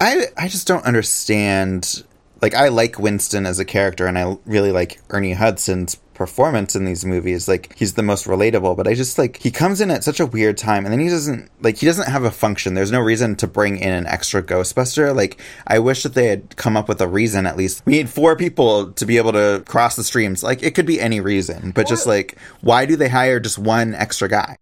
I 0.00 0.26
I 0.36 0.48
just 0.48 0.66
don't 0.66 0.84
understand. 0.84 2.04
Like 2.42 2.54
I 2.54 2.68
like 2.68 2.98
Winston 2.98 3.46
as 3.46 3.58
a 3.58 3.64
character, 3.64 4.06
and 4.06 4.18
I 4.18 4.36
really 4.44 4.72
like 4.72 5.00
Ernie 5.10 5.32
Hudson's 5.32 5.96
performance 6.16 6.74
in 6.74 6.84
these 6.84 7.04
movies. 7.04 7.46
Like 7.46 7.76
he's 7.76 7.94
the 7.94 8.02
most 8.02 8.26
relatable, 8.26 8.76
but 8.76 8.88
I 8.88 8.94
just 8.94 9.18
like 9.18 9.36
he 9.36 9.50
comes 9.50 9.80
in 9.80 9.90
at 9.90 10.02
such 10.02 10.18
a 10.18 10.26
weird 10.26 10.58
time, 10.58 10.84
and 10.84 10.92
then 10.92 11.00
he 11.00 11.08
doesn't 11.08 11.50
like 11.60 11.76
he 11.76 11.86
doesn't 11.86 12.08
have 12.08 12.24
a 12.24 12.30
function. 12.30 12.74
There's 12.74 12.92
no 12.92 13.00
reason 13.00 13.36
to 13.36 13.46
bring 13.46 13.78
in 13.78 13.92
an 13.92 14.06
extra 14.06 14.42
Ghostbuster. 14.42 15.14
Like 15.14 15.40
I 15.66 15.78
wish 15.78 16.02
that 16.02 16.14
they 16.14 16.26
had 16.26 16.56
come 16.56 16.76
up 16.76 16.88
with 16.88 17.00
a 17.00 17.08
reason 17.08 17.46
at 17.46 17.56
least. 17.56 17.82
We 17.84 17.92
need 17.92 18.08
four 18.08 18.36
people 18.36 18.92
to 18.92 19.06
be 19.06 19.18
able 19.18 19.32
to 19.32 19.62
cross 19.66 19.96
the 19.96 20.04
streams. 20.04 20.42
Like 20.42 20.62
it 20.62 20.74
could 20.74 20.86
be 20.86 21.00
any 21.00 21.20
reason, 21.20 21.70
but 21.70 21.86
just 21.86 22.06
like 22.06 22.36
why 22.60 22.86
do 22.86 22.96
they 22.96 23.08
hire 23.08 23.38
just 23.38 23.58
one 23.58 23.94
extra 23.94 24.28
guy? 24.28 24.56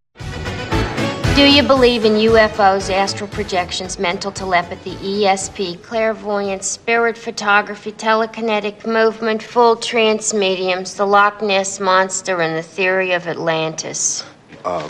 Do 1.37 1.43
you 1.53 1.65
believe 1.65 2.05
in 2.05 2.13
UFOs, 2.13 2.91
astral 2.95 3.29
projections, 3.29 3.99
mental 3.99 4.31
telepathy, 4.31 4.93
ESP, 4.95 5.83
clairvoyance, 5.83 6.65
spirit 6.69 7.19
photography, 7.19 7.91
telekinetic 7.91 8.87
movement, 8.87 9.43
full 9.43 9.75
trance 9.75 10.33
mediums, 10.33 10.95
the 10.95 11.05
Loch 11.05 11.43
Ness 11.43 11.81
Monster, 11.81 12.41
and 12.41 12.57
the 12.57 12.63
theory 12.63 13.11
of 13.13 13.27
Atlantis? 13.27 14.25
Uh, 14.65 14.89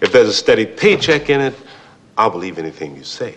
if 0.00 0.10
there's 0.10 0.28
a 0.28 0.32
steady 0.32 0.66
paycheck 0.66 1.30
in 1.30 1.40
it, 1.40 1.54
I'll 2.18 2.30
believe 2.30 2.58
anything 2.58 2.96
you 2.96 3.04
say. 3.04 3.36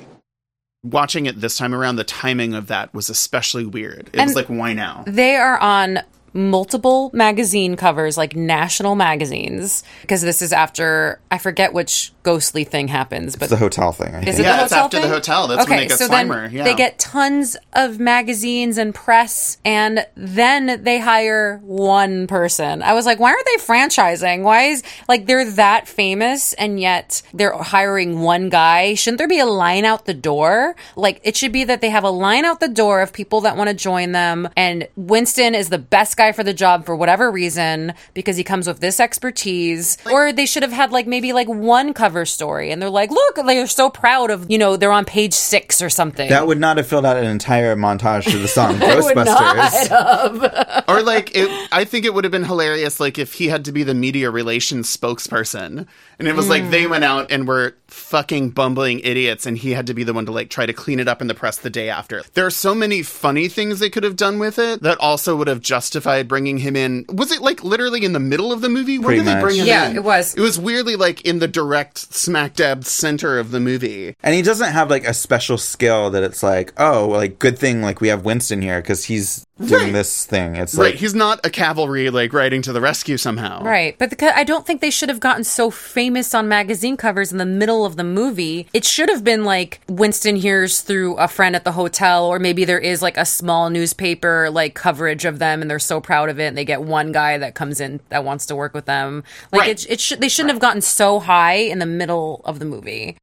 Watching 0.84 1.28
it 1.28 1.40
this 1.40 1.56
time 1.56 1.76
around, 1.76 1.98
the 1.98 2.04
timing 2.04 2.56
of 2.56 2.66
that 2.68 2.92
was 2.96 3.10
especially 3.12 3.68
weird. 3.68 4.10
It 4.12 4.20
And- 4.20 4.28
was 4.28 4.36
like, 4.36 4.48
why 4.48 4.74
now? 4.74 5.04
They 5.06 5.36
are 5.36 5.60
on 5.60 6.00
multiple 6.34 7.10
magazine 7.14 7.76
covers, 7.76 8.18
like 8.18 8.36
national 8.36 8.96
magazines, 8.96 9.84
because 10.02 10.22
this 10.22 10.42
is 10.42 10.54
after 10.54 11.20
I 11.32 11.38
forget 11.38 11.74
which 11.74 12.12
ghostly 12.24 12.64
thing 12.64 12.88
happens, 12.88 13.36
but 13.36 13.44
It's 13.44 13.52
the 13.52 13.58
hotel 13.58 13.92
thing. 13.92 14.14
I 14.14 14.20
Is 14.20 14.26
think. 14.26 14.40
it 14.40 14.44
Yeah, 14.44 14.58
the 14.58 14.64
it's 14.64 14.74
hotel 14.74 14.86
after 14.86 15.00
the 15.02 15.08
hotel. 15.08 15.48
That's 15.48 15.70
when 15.70 15.80
they 15.80 15.88
get 15.88 15.98
so 15.98 16.08
Slimer. 16.08 16.44
then 16.48 16.52
Yeah. 16.52 16.64
they 16.64 16.76
get 16.76 17.00
tons 17.00 17.58
of 17.74 18.00
magazines 18.00 18.78
and 18.78 18.94
press, 18.94 19.58
and 19.66 20.06
then 20.16 20.84
they 20.84 21.00
hire 21.00 21.60
one 21.64 22.28
person. 22.28 22.82
I 22.84 22.94
was 22.94 23.06
like, 23.06 23.20
why 23.20 23.32
aren't 23.32 23.46
they 23.46 23.64
franchising? 23.64 24.44
Why 24.44 24.64
is 24.66 24.84
like 25.08 25.26
they're 25.26 25.50
that 25.52 25.88
famous 25.88 26.54
and 26.54 26.80
yet 26.80 27.22
they're 27.34 27.54
hiring 27.56 28.22
one 28.22 28.50
guy? 28.50 28.94
Shouldn't 28.94 29.18
there 29.18 29.28
be 29.28 29.40
a 29.40 29.46
line 29.46 29.86
out 29.86 30.06
the 30.06 30.14
door? 30.14 30.76
Like 30.96 31.20
it 31.24 31.36
should 31.36 31.52
be 31.52 31.64
that 31.64 31.82
they 31.82 31.90
have 31.90 32.04
a 32.04 32.10
line 32.10 32.46
out 32.46 32.60
the 32.60 32.68
door 32.68 33.02
of 33.02 33.14
people 33.14 33.42
that 33.42 33.58
want 33.58 33.70
to 33.70 33.74
join 33.76 34.12
them, 34.12 34.50
and 34.56 34.88
Winston 34.96 35.56
is 35.56 35.70
the 35.70 35.78
best 35.78 36.18
guy 36.20 36.32
for 36.34 36.44
the 36.44 36.54
job 36.54 36.86
for 36.86 36.96
whatever 36.96 37.32
reason 37.32 37.94
because 38.14 38.36
he 38.38 38.44
comes 38.44 38.68
with 38.68 38.80
this 38.80 39.00
expertise. 39.00 39.98
or 40.12 40.32
they 40.32 40.46
should 40.46 40.64
have 40.64 40.72
had 40.72 40.92
like 40.92 41.08
maybe 41.08 41.34
like 41.34 41.48
one 41.48 41.94
cover 41.94 42.26
story, 42.26 42.72
and 42.72 42.82
they're 42.82 42.90
like, 42.90 43.10
look, 43.10 43.36
they're 43.36 43.66
so 43.68 43.90
proud 43.90 44.30
of 44.30 44.52
you 44.52 44.58
know 44.58 44.76
they're 44.78 44.92
on 44.92 45.06
page 45.06 45.34
six 45.34 45.82
or 45.82 45.90
something. 45.90 46.30
That 46.30 46.46
would 46.46 46.60
not 46.60 46.78
have 46.78 46.88
filled 46.88 47.06
out 47.06 47.18
an 47.18 47.26
entire 47.26 47.76
montage 47.76 48.30
to 48.32 48.38
the 48.38 48.48
song 48.48 48.76
It 48.82 49.04
would 49.04 49.16
Ghostbusters. 49.16 49.88
have. 49.88 50.84
or 50.88 51.02
like 51.02 51.36
it, 51.36 51.70
I 51.72 51.86
think 51.86 52.06
it 52.06 52.14
would 52.14 52.26
have 52.26 52.32
been 52.32 52.44
hilarious 52.44 53.00
like 53.00 53.18
if 53.18 53.34
he 53.34 53.48
had 53.48 53.66
to 53.66 53.72
be 53.72 53.84
the 53.84 53.94
media 53.94 54.30
relations 54.30 54.96
spokesperson 54.96 55.88
and 56.20 56.28
it 56.28 56.36
was 56.36 56.50
like 56.50 56.70
they 56.70 56.86
went 56.86 57.06
out 57.06 57.32
and 57.32 57.48
were 57.48 57.76
fucking 57.88 58.50
bumbling 58.50 59.00
idiots 59.00 59.46
and 59.46 59.58
he 59.58 59.72
had 59.72 59.88
to 59.88 59.94
be 59.94 60.04
the 60.04 60.14
one 60.14 60.26
to 60.26 60.32
like 60.34 60.50
try 60.50 60.66
to 60.66 60.74
clean 60.74 61.00
it 61.00 61.08
up 61.08 61.22
in 61.22 61.28
the 61.28 61.34
press 61.34 61.58
the 61.58 61.70
day 61.70 61.90
after. 61.90 62.24
There 62.34 62.46
are 62.46 62.52
so 62.52 62.76
many 62.76 63.04
funny 63.04 63.48
things 63.48 63.80
they 63.80 63.90
could 63.90 64.04
have 64.04 64.18
done 64.18 64.38
with 64.38 64.60
it 64.60 64.84
that 64.84 64.98
also 65.00 65.36
would 65.38 65.48
have 65.48 65.62
justified 65.62 66.09
bringing 66.24 66.58
him 66.58 66.76
in. 66.76 67.06
Was 67.10 67.32
it 67.32 67.42
like 67.42 67.64
literally 67.64 68.04
in 68.06 68.14
the 68.14 68.20
middle 68.20 68.52
of 68.52 68.62
the 68.62 68.70
movie? 68.70 68.98
When 68.98 69.06
Pretty 69.08 69.20
did 69.22 69.28
they 69.28 69.34
much. 69.36 69.44
bring 69.44 69.58
him 69.58 69.66
Yeah, 69.66 69.90
in? 69.90 69.96
it 69.96 70.04
was. 70.04 70.36
It 70.36 70.42
was 70.42 70.60
weirdly 70.60 70.96
like 70.96 71.22
in 71.22 71.40
the 71.40 71.48
direct 71.48 71.98
smack 72.14 72.56
dab 72.56 72.84
center 72.86 73.40
of 73.40 73.52
the 73.52 73.60
movie. 73.60 74.16
And 74.24 74.36
he 74.36 74.42
doesn't 74.42 74.72
have 74.72 74.90
like 74.90 75.06
a 75.06 75.14
special 75.14 75.58
skill 75.58 76.10
that 76.12 76.24
it's 76.24 76.44
like, 76.44 76.74
oh, 76.78 77.08
like 77.08 77.40
good 77.40 77.58
thing 77.58 77.82
like 77.82 78.02
we 78.02 78.08
have 78.10 78.26
Winston 78.26 78.62
here 78.62 78.82
because 78.82 79.06
he's 79.06 79.46
doing 79.60 79.84
Right. 79.86 79.94
this 79.94 80.26
thing. 80.26 80.56
It's 80.56 80.76
right, 80.76 80.92
like 80.92 80.96
he's 80.96 81.14
not 81.14 81.46
a 81.46 81.50
cavalry 81.50 82.10
like 82.10 82.34
riding 82.34 82.62
to 82.64 82.72
the 82.74 82.82
rescue 82.82 83.18
somehow. 83.18 83.64
Right, 83.64 83.96
but 83.98 84.10
the, 84.10 84.38
I 84.38 84.44
don't 84.44 84.66
think 84.66 84.82
they 84.82 84.90
should 84.90 85.10
have 85.10 85.20
gotten 85.20 85.44
so 85.44 85.70
famous 85.70 86.34
on 86.34 86.48
magazine 86.48 86.96
covers 86.98 87.32
in 87.32 87.38
the 87.38 87.46
middle 87.46 87.86
of 87.86 87.96
the 87.98 88.04
movie. 88.04 88.68
It 88.74 88.86
should 88.86 89.10
have 89.10 89.24
been 89.24 89.44
like 89.44 89.82
Winston 89.90 90.36
hears 90.38 90.82
through 90.82 91.16
a 91.18 91.28
friend 91.28 91.56
at 91.56 91.64
the 91.66 91.74
hotel, 91.74 92.26
or 92.26 92.40
maybe 92.40 92.66
there 92.66 92.80
is 92.80 93.02
like 93.02 93.18
a 93.18 93.26
small 93.26 93.70
newspaper 93.70 94.50
like 94.50 94.74
coverage 94.76 95.26
of 95.26 95.40
them, 95.40 95.62
and 95.62 95.70
they're 95.70 95.80
so 95.80 96.00
proud 96.00 96.30
of 96.30 96.40
it, 96.40 96.48
and 96.48 96.58
they 96.58 96.66
get 96.66 96.82
one 96.82 97.12
guy 97.12 97.38
that 97.38 97.56
comes 97.56 97.80
in 97.80 98.00
that 98.10 98.24
wants 98.24 98.46
to 98.48 98.56
work 98.56 98.74
with 98.74 98.86
them. 98.86 99.24
Like 99.52 99.62
Right. 99.62 99.70
it, 99.86 99.92
it 99.92 100.00
should 100.00 100.22
they 100.22 100.30
shouldn't 100.30 100.52
have 100.54 100.62
gotten 100.62 100.82
so 100.82 101.20
high 101.20 101.56
in 101.56 101.80
the 101.80 101.86
middle 101.86 102.42
of 102.46 102.60
the 102.60 102.66
movie. 102.66 103.18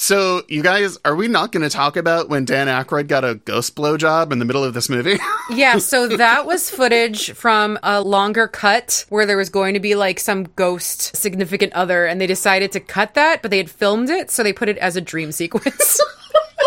So, 0.00 0.44
you 0.46 0.62
guys, 0.62 0.96
are 1.04 1.16
we 1.16 1.26
not 1.26 1.50
going 1.50 1.68
to 1.68 1.68
talk 1.68 1.96
about 1.96 2.28
when 2.28 2.44
Dan 2.44 2.68
Aykroyd 2.68 3.08
got 3.08 3.24
a 3.24 3.34
ghost 3.34 3.74
blowjob 3.74 4.30
in 4.30 4.38
the 4.38 4.44
middle 4.44 4.62
of 4.62 4.72
this 4.72 4.88
movie? 4.88 5.18
Yeah, 5.50 5.78
so 5.78 6.06
that 6.08 6.44
was 6.44 6.68
footage 6.68 7.32
from 7.32 7.78
a 7.82 8.02
longer 8.02 8.46
cut 8.46 9.06
where 9.08 9.24
there 9.24 9.38
was 9.38 9.48
going 9.48 9.72
to 9.72 9.80
be 9.80 9.94
like 9.94 10.20
some 10.20 10.44
ghost 10.56 11.16
significant 11.16 11.72
other, 11.72 12.04
and 12.04 12.20
they 12.20 12.26
decided 12.26 12.70
to 12.72 12.80
cut 12.80 13.14
that, 13.14 13.40
but 13.40 13.50
they 13.50 13.56
had 13.56 13.70
filmed 13.70 14.10
it, 14.10 14.30
so 14.30 14.42
they 14.42 14.52
put 14.52 14.68
it 14.68 14.76
as 14.76 14.94
a 14.94 15.00
dream 15.00 15.32
sequence. 15.32 15.98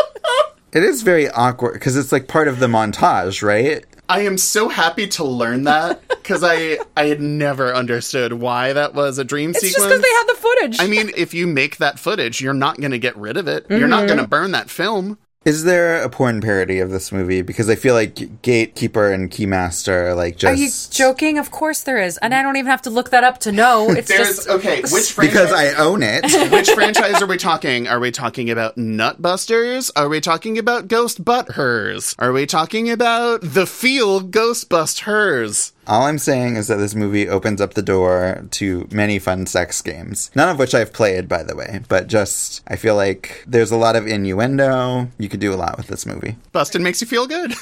it 0.74 0.84
is 0.84 1.04
very 1.04 1.30
awkward 1.30 1.74
because 1.74 1.96
it's 1.96 2.12
like 2.12 2.28
part 2.28 2.48
of 2.48 2.60
the 2.60 2.66
montage, 2.66 3.44
right? 3.44 3.86
I 4.12 4.22
am 4.26 4.38
so 4.38 4.68
happy 4.68 5.08
to 5.08 5.24
learn 5.24 5.64
that 5.64 6.06
because 6.10 6.44
I 6.44 6.80
I 6.98 7.06
had 7.06 7.22
never 7.22 7.74
understood 7.74 8.34
why 8.34 8.74
that 8.74 8.94
was 8.94 9.18
a 9.18 9.24
dream 9.24 9.52
It's 9.52 9.62
just 9.62 9.76
because 9.78 10.02
they 10.02 10.08
had 10.10 10.26
the 10.28 10.36
footage. 10.36 10.78
I 10.82 10.88
mean, 10.88 11.12
if 11.16 11.34
you 11.34 11.48
make 11.48 11.78
that 11.78 11.98
footage, 11.98 12.42
you're 12.42 12.54
not 12.54 12.78
going 12.78 12.92
to 12.92 13.00
get 13.00 13.16
rid 13.16 13.38
of 13.38 13.48
it. 13.48 13.66
You're 13.70 13.88
not 13.88 14.04
Mhm. 14.04 14.08
going 14.08 14.20
to 14.20 14.28
burn 14.28 14.52
that 14.52 14.70
film. 14.70 15.18
Is 15.44 15.64
there 15.64 16.04
a 16.04 16.08
porn 16.08 16.40
parody 16.40 16.78
of 16.78 16.92
this 16.92 17.12
movie? 17.12 17.42
Because 17.42 17.68
I 17.68 17.74
feel 17.74 17.96
like 17.96 18.44
Gatekeeper 18.44 19.12
and 19.12 19.32
Keymaster 19.32 20.10
are 20.10 20.14
like 20.14 20.38
just. 20.38 20.54
Are 20.54 20.56
you 20.56 20.70
joking? 20.92 21.40
Of 21.40 21.50
course 21.50 21.82
there 21.82 21.98
is, 21.98 22.20
and 22.20 22.36
I 22.36 22.44
don't 22.44 22.58
even 22.58 22.70
have 22.70 22.84
to 22.84 22.92
look 22.92 23.10
that 23.10 23.24
up 23.24 23.40
to 23.40 23.52
know. 23.52 23.90
It's 24.02 24.08
There's 24.08 24.36
just 24.36 24.50
okay. 24.50 24.82
Which 24.82 25.12
franchise... 25.12 25.48
because? 25.48 25.52
I 25.52 25.74
own 25.74 26.04
it. 26.04 26.24
Which 26.52 26.70
franchise 26.70 27.22
are 27.24 27.26
we 27.26 27.38
talking? 27.38 27.88
Are 27.88 28.00
we 28.00 28.12
talking 28.12 28.52
about 28.52 28.78
Nutbusters? 28.78 29.90
Are 29.96 30.08
we 30.08 30.22
talking 30.22 30.60
about 30.60 30.88
Ghost 30.88 31.26
Butt 31.26 31.54
Hers? 31.54 32.16
Are 32.20 32.32
we 32.32 32.46
talking 32.46 32.92
about 32.92 33.42
the 33.42 33.66
Feel 33.66 34.22
Ghostbusters? 34.22 35.72
All 35.88 36.04
I'm 36.04 36.20
saying 36.20 36.56
is 36.56 36.68
that 36.68 36.76
this 36.76 36.94
movie 36.96 37.28
opens 37.28 37.60
up 37.60 37.74
the 37.74 37.82
door 37.82 38.46
to 38.52 38.88
many 38.92 39.18
fun 39.20 39.46
sex 39.48 39.82
games. 39.82 40.30
None 40.36 40.50
of 40.50 40.60
which 40.60 40.76
I've 40.76 40.94
played, 40.94 41.28
by 41.28 41.44
the 41.44 41.56
way, 41.56 41.82
but 41.90 42.08
just 42.08 42.62
I 42.68 42.76
feel 42.76 42.96
like 42.96 43.44
there's 43.48 43.72
a 43.72 43.78
lot 43.78 43.96
of 43.96 44.08
innuendo. 44.08 45.10
You 45.18 45.28
could 45.30 45.40
do 45.40 45.54
a 45.54 45.56
lot 45.56 45.78
with 45.78 45.88
this 45.88 46.06
movie. 46.06 46.38
Busted 46.52 46.82
makes 46.82 47.02
you 47.02 47.08
feel 47.08 47.26
good. 47.28 47.54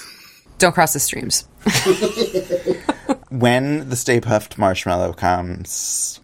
don't 0.57 0.73
cross 0.73 0.93
the 0.93 0.99
streams. 0.99 1.47
When 3.29 3.89
the 3.89 3.95
Stay 3.95 4.19
Puft 4.19 4.57
marshmallow 4.57 5.13
comes, 5.13 6.19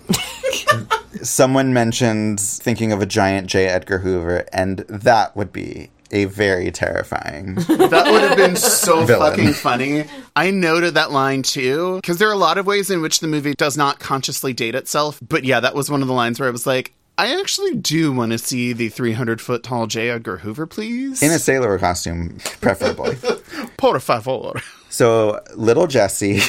someone 1.21 1.71
mentions 1.71 2.57
thinking 2.57 2.91
of 2.91 2.99
a 2.99 3.05
giant 3.05 3.45
J. 3.47 3.67
Edgar 3.67 3.99
Hoover, 3.99 4.45
and 4.51 4.79
that 4.89 5.35
would 5.35 5.53
be 5.53 5.91
a 6.11 6.25
very 6.25 6.71
terrifying. 6.71 7.55
That 7.85 8.11
would 8.11 8.21
have 8.21 8.37
been 8.37 8.55
so 8.55 9.05
Villain. 9.05 9.31
fucking 9.31 9.53
funny. 9.53 10.05
I 10.35 10.51
noted 10.51 10.93
that 10.95 11.11
line 11.11 11.43
too, 11.43 11.95
because 11.97 12.17
there 12.17 12.29
are 12.29 12.33
a 12.33 12.37
lot 12.37 12.57
of 12.57 12.65
ways 12.65 12.89
in 12.89 13.01
which 13.01 13.19
the 13.19 13.27
movie 13.27 13.53
does 13.53 13.77
not 13.77 13.99
consciously 13.99 14.53
date 14.53 14.75
itself. 14.75 15.19
But 15.27 15.43
yeah, 15.45 15.59
that 15.59 15.75
was 15.75 15.89
one 15.89 16.01
of 16.01 16.07
the 16.07 16.13
lines 16.13 16.39
where 16.39 16.49
I 16.49 16.51
was 16.51 16.65
like, 16.67 16.93
I 17.17 17.39
actually 17.39 17.75
do 17.75 18.11
want 18.11 18.33
to 18.33 18.37
see 18.37 18.73
the 18.73 18.89
300 18.89 19.39
foot 19.39 19.63
tall 19.63 19.87
J. 19.87 20.09
Edgar 20.09 20.37
Hoover, 20.37 20.65
please. 20.67 21.23
In 21.23 21.31
a 21.31 21.39
sailor 21.39 21.77
costume, 21.79 22.37
preferably. 22.59 23.15
Por 23.77 23.99
favor. 24.01 24.61
So, 24.89 25.39
little 25.55 25.87
Jesse 25.87 26.39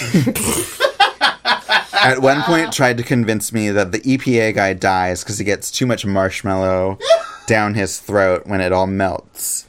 at 1.96 2.20
one 2.20 2.42
point 2.42 2.72
tried 2.72 2.96
to 2.98 3.02
convince 3.02 3.52
me 3.52 3.70
that 3.70 3.92
the 3.92 4.00
EPA 4.00 4.54
guy 4.54 4.72
dies 4.74 5.22
because 5.22 5.38
he 5.38 5.44
gets 5.44 5.70
too 5.70 5.86
much 5.86 6.04
marshmallow 6.06 6.98
down 7.46 7.74
his 7.74 7.98
throat 7.98 8.46
when 8.46 8.60
it 8.60 8.72
all 8.72 8.86
melts, 8.86 9.66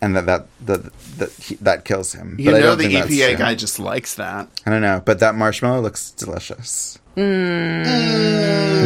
and 0.00 0.16
that 0.16 0.26
that 0.26 0.46
that 0.66 0.92
that, 1.18 1.30
he, 1.32 1.54
that 1.56 1.84
kills 1.84 2.12
him. 2.12 2.36
You 2.38 2.46
But 2.46 2.54
I 2.54 2.58
know 2.60 2.66
don't 2.66 2.78
the 2.78 2.88
think 2.88 3.06
EPA 3.06 3.38
guy 3.38 3.54
just 3.54 3.78
likes 3.78 4.14
that. 4.16 4.48
I 4.66 4.70
don't 4.70 4.82
know, 4.82 5.02
but 5.04 5.20
that 5.20 5.34
marshmallow 5.34 5.80
looks 5.80 6.10
delicious. 6.12 6.98
Mm. 7.16 7.84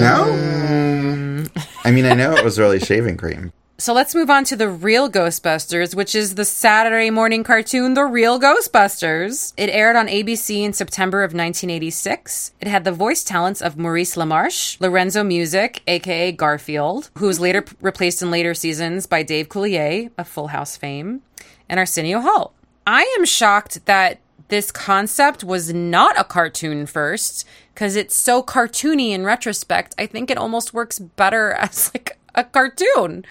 No, 0.00 1.64
I 1.84 1.90
mean 1.90 2.04
I 2.06 2.14
know 2.14 2.32
it 2.34 2.44
was 2.44 2.58
really 2.58 2.80
shaving 2.80 3.16
cream. 3.16 3.52
So 3.78 3.92
let's 3.92 4.14
move 4.14 4.30
on 4.30 4.44
to 4.44 4.56
the 4.56 4.70
real 4.70 5.10
Ghostbusters, 5.10 5.94
which 5.94 6.14
is 6.14 6.34
the 6.34 6.46
Saturday 6.46 7.10
morning 7.10 7.44
cartoon, 7.44 7.92
The 7.92 8.06
Real 8.06 8.40
Ghostbusters. 8.40 9.52
It 9.58 9.68
aired 9.68 9.96
on 9.96 10.06
ABC 10.06 10.62
in 10.62 10.72
September 10.72 11.18
of 11.18 11.34
1986. 11.34 12.52
It 12.58 12.68
had 12.68 12.84
the 12.84 12.92
voice 12.92 13.22
talents 13.22 13.60
of 13.60 13.76
Maurice 13.76 14.16
LaMarche, 14.16 14.80
Lorenzo 14.80 15.22
Music, 15.22 15.82
aka 15.86 16.32
Garfield, 16.32 17.10
who 17.18 17.26
was 17.26 17.38
later 17.38 17.66
replaced 17.82 18.22
in 18.22 18.30
later 18.30 18.54
seasons 18.54 19.06
by 19.06 19.22
Dave 19.22 19.50
Coulier 19.50 20.10
of 20.16 20.26
Full 20.26 20.48
House 20.48 20.78
fame, 20.78 21.20
and 21.68 21.78
Arsenio 21.78 22.20
Hall. 22.20 22.54
I 22.86 23.02
am 23.18 23.26
shocked 23.26 23.84
that 23.84 24.20
this 24.48 24.70
concept 24.70 25.44
was 25.44 25.74
not 25.74 26.18
a 26.18 26.24
cartoon 26.24 26.86
first 26.86 27.46
because 27.74 27.96
it's 27.96 28.14
so 28.14 28.42
cartoony 28.42 29.10
in 29.10 29.24
retrospect. 29.24 29.94
I 29.98 30.06
think 30.06 30.30
it 30.30 30.38
almost 30.38 30.72
works 30.72 30.98
better 30.98 31.52
as 31.60 31.90
like 31.92 32.05
a 32.36 32.44
cartoon. 32.44 33.24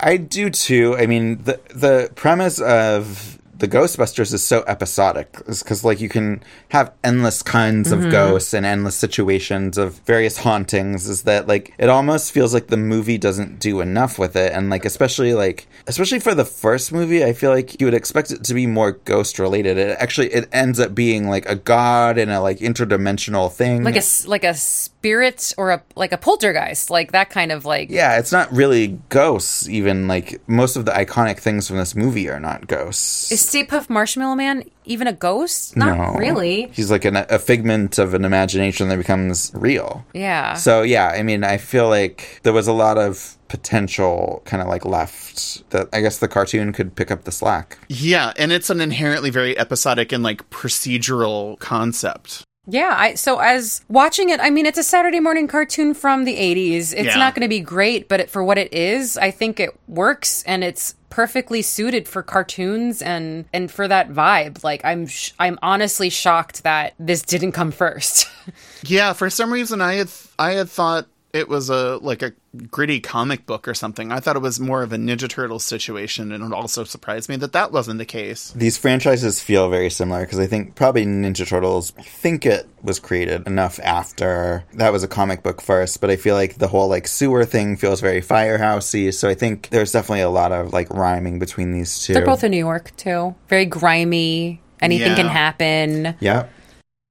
I 0.00 0.16
do 0.16 0.50
too. 0.50 0.96
I 0.96 1.06
mean, 1.06 1.42
the 1.44 1.60
the 1.74 2.10
premise 2.14 2.60
of 2.60 3.38
the 3.58 3.68
Ghostbusters 3.68 4.32
is 4.32 4.42
so 4.42 4.64
episodic 4.66 5.30
because 5.46 5.84
like 5.84 6.00
you 6.00 6.08
can 6.08 6.42
have 6.70 6.90
endless 7.04 7.44
kinds 7.44 7.92
of 7.92 8.00
Mhm. 8.00 8.10
ghosts 8.10 8.54
and 8.54 8.66
endless 8.66 8.96
situations 8.96 9.78
of 9.78 10.00
various 10.04 10.38
hauntings 10.38 11.08
is 11.08 11.22
that 11.22 11.46
like 11.46 11.72
it 11.78 11.88
almost 11.88 12.32
feels 12.32 12.52
like 12.52 12.66
the 12.68 12.76
movie 12.76 13.18
doesn't 13.18 13.60
do 13.60 13.80
enough 13.80 14.18
with 14.18 14.34
it 14.34 14.52
and 14.52 14.68
like 14.68 14.84
especially 14.84 15.32
like 15.32 15.68
especially 15.86 16.18
for 16.18 16.34
the 16.34 16.44
first 16.44 16.90
movie 16.92 17.22
I 17.24 17.32
feel 17.34 17.50
like 17.52 17.80
you 17.80 17.86
would 17.86 17.94
expect 17.94 18.32
it 18.32 18.42
to 18.42 18.54
be 18.54 18.66
more 18.66 18.92
ghost 19.04 19.38
related 19.38 19.78
it 19.78 19.96
actually 20.00 20.32
it 20.34 20.48
ends 20.52 20.80
up 20.80 20.92
being 20.92 21.28
like 21.28 21.48
a 21.48 21.54
god 21.54 22.18
and 22.18 22.32
a 22.32 22.40
like 22.40 22.58
interdimensional 22.58 23.52
thing 23.52 23.84
Like 23.84 23.96
a 23.96 24.02
like 24.26 24.42
a 24.42 24.56
spirit 25.02 25.52
or 25.58 25.72
a 25.72 25.82
like 25.96 26.12
a 26.12 26.16
poltergeist, 26.16 26.88
like 26.88 27.10
that 27.10 27.28
kind 27.28 27.50
of 27.50 27.64
like 27.64 27.90
yeah, 27.90 28.18
it's 28.18 28.30
not 28.30 28.50
really 28.52 29.00
ghosts. 29.08 29.68
Even 29.68 30.06
like 30.06 30.40
most 30.48 30.76
of 30.76 30.84
the 30.84 30.92
iconic 30.92 31.40
things 31.40 31.66
from 31.66 31.76
this 31.76 31.96
movie 31.96 32.30
are 32.30 32.38
not 32.38 32.68
ghosts. 32.68 33.32
Is 33.32 33.40
Stay 33.40 33.64
Puft 33.64 33.90
Marshmallow 33.90 34.36
Man 34.36 34.62
even 34.84 35.08
a 35.08 35.12
ghost? 35.12 35.76
Not 35.76 35.98
no, 35.98 36.18
really. 36.18 36.68
He's 36.72 36.90
like 36.90 37.04
an, 37.04 37.16
a 37.16 37.40
figment 37.40 37.98
of 37.98 38.14
an 38.14 38.24
imagination 38.24 38.88
that 38.90 38.96
becomes 38.96 39.50
real. 39.54 40.06
Yeah. 40.14 40.54
So 40.54 40.82
yeah, 40.82 41.08
I 41.08 41.24
mean, 41.24 41.42
I 41.42 41.56
feel 41.56 41.88
like 41.88 42.38
there 42.44 42.52
was 42.52 42.68
a 42.68 42.72
lot 42.72 42.96
of 42.96 43.36
potential 43.48 44.40
kind 44.44 44.62
of 44.62 44.68
like 44.68 44.84
left 44.84 45.68
that 45.70 45.88
I 45.92 46.00
guess 46.00 46.18
the 46.18 46.28
cartoon 46.28 46.72
could 46.72 46.94
pick 46.94 47.10
up 47.10 47.24
the 47.24 47.32
slack. 47.32 47.76
Yeah, 47.88 48.32
and 48.36 48.52
it's 48.52 48.70
an 48.70 48.80
inherently 48.80 49.30
very 49.30 49.58
episodic 49.58 50.12
and 50.12 50.22
like 50.22 50.48
procedural 50.50 51.58
concept. 51.58 52.44
Yeah, 52.68 52.94
I 52.96 53.14
so 53.14 53.38
as 53.38 53.80
watching 53.88 54.30
it, 54.30 54.38
I 54.40 54.48
mean, 54.50 54.66
it's 54.66 54.78
a 54.78 54.84
Saturday 54.84 55.18
morning 55.18 55.48
cartoon 55.48 55.94
from 55.94 56.24
the 56.24 56.36
80s. 56.36 56.92
It's 56.94 57.06
Yeah. 57.06 57.16
not 57.16 57.34
going 57.34 57.42
to 57.42 57.48
be 57.48 57.58
great, 57.60 58.08
but 58.08 58.20
it, 58.20 58.30
for 58.30 58.44
what 58.44 58.56
it 58.56 58.72
is, 58.72 59.16
I 59.18 59.32
think 59.32 59.58
it 59.58 59.76
works 59.88 60.44
and 60.44 60.62
it's 60.62 60.94
perfectly 61.10 61.60
suited 61.60 62.06
for 62.08 62.22
cartoons 62.22 63.02
and 63.02 63.46
and 63.52 63.70
for 63.70 63.88
that 63.88 64.10
vibe. 64.10 64.62
Like 64.62 64.84
I'm 64.84 65.06
sh- 65.08 65.32
I'm 65.40 65.58
honestly 65.60 66.08
shocked 66.08 66.62
that 66.62 66.94
this 67.00 67.22
didn't 67.22 67.52
come 67.52 67.70
first. 67.72 68.28
Yeah, 68.84 69.12
for 69.12 69.30
some 69.30 69.52
reason 69.52 69.80
I 69.80 69.94
had 69.94 70.08
I 70.40 70.52
had 70.54 70.68
thought 70.68 71.06
it 71.32 71.48
was 71.48 71.70
a 71.70 71.96
like 71.98 72.22
a 72.22 72.32
gritty 72.70 73.00
comic 73.00 73.46
book 73.46 73.66
or 73.66 73.72
something. 73.74 74.12
I 74.12 74.20
thought 74.20 74.36
it 74.36 74.42
was 74.42 74.60
more 74.60 74.82
of 74.82 74.92
a 74.92 74.96
Ninja 74.96 75.28
Turtles 75.28 75.64
situation, 75.64 76.30
and 76.30 76.44
it 76.44 76.52
also 76.52 76.84
surprised 76.84 77.28
me 77.28 77.36
that 77.36 77.52
that 77.52 77.72
wasn't 77.72 77.98
the 77.98 78.04
case. 78.04 78.50
These 78.52 78.76
franchises 78.76 79.40
feel 79.40 79.70
very 79.70 79.88
similar 79.88 80.20
because 80.22 80.38
I 80.38 80.46
think 80.46 80.74
probably 80.74 81.06
Ninja 81.06 81.46
Turtles, 81.46 81.92
I 81.98 82.02
think 82.02 82.44
it 82.44 82.68
was 82.82 82.98
created 82.98 83.46
enough 83.46 83.78
after 83.80 84.64
that 84.74 84.92
was 84.92 85.02
a 85.02 85.08
comic 85.08 85.42
book 85.42 85.62
first, 85.62 86.00
but 86.00 86.10
I 86.10 86.16
feel 86.16 86.34
like 86.34 86.56
the 86.56 86.68
whole 86.68 86.88
like 86.88 87.08
sewer 87.08 87.44
thing 87.44 87.76
feels 87.76 88.00
very 88.00 88.20
firehousey. 88.20 89.14
So 89.14 89.28
I 89.28 89.34
think 89.34 89.70
there's 89.70 89.92
definitely 89.92 90.20
a 90.22 90.30
lot 90.30 90.52
of 90.52 90.72
like 90.72 90.90
rhyming 90.90 91.38
between 91.38 91.72
these 91.72 92.00
2 92.04 92.12
They're 92.12 92.26
both 92.26 92.44
in 92.44 92.50
New 92.50 92.58
York 92.58 92.94
too. 92.96 93.34
Very 93.48 93.64
grimy. 93.66 94.60
Anything 94.80 95.10
Yeah. 95.10 95.16
can 95.16 95.28
happen. 95.28 96.16
Yeah. 96.20 96.46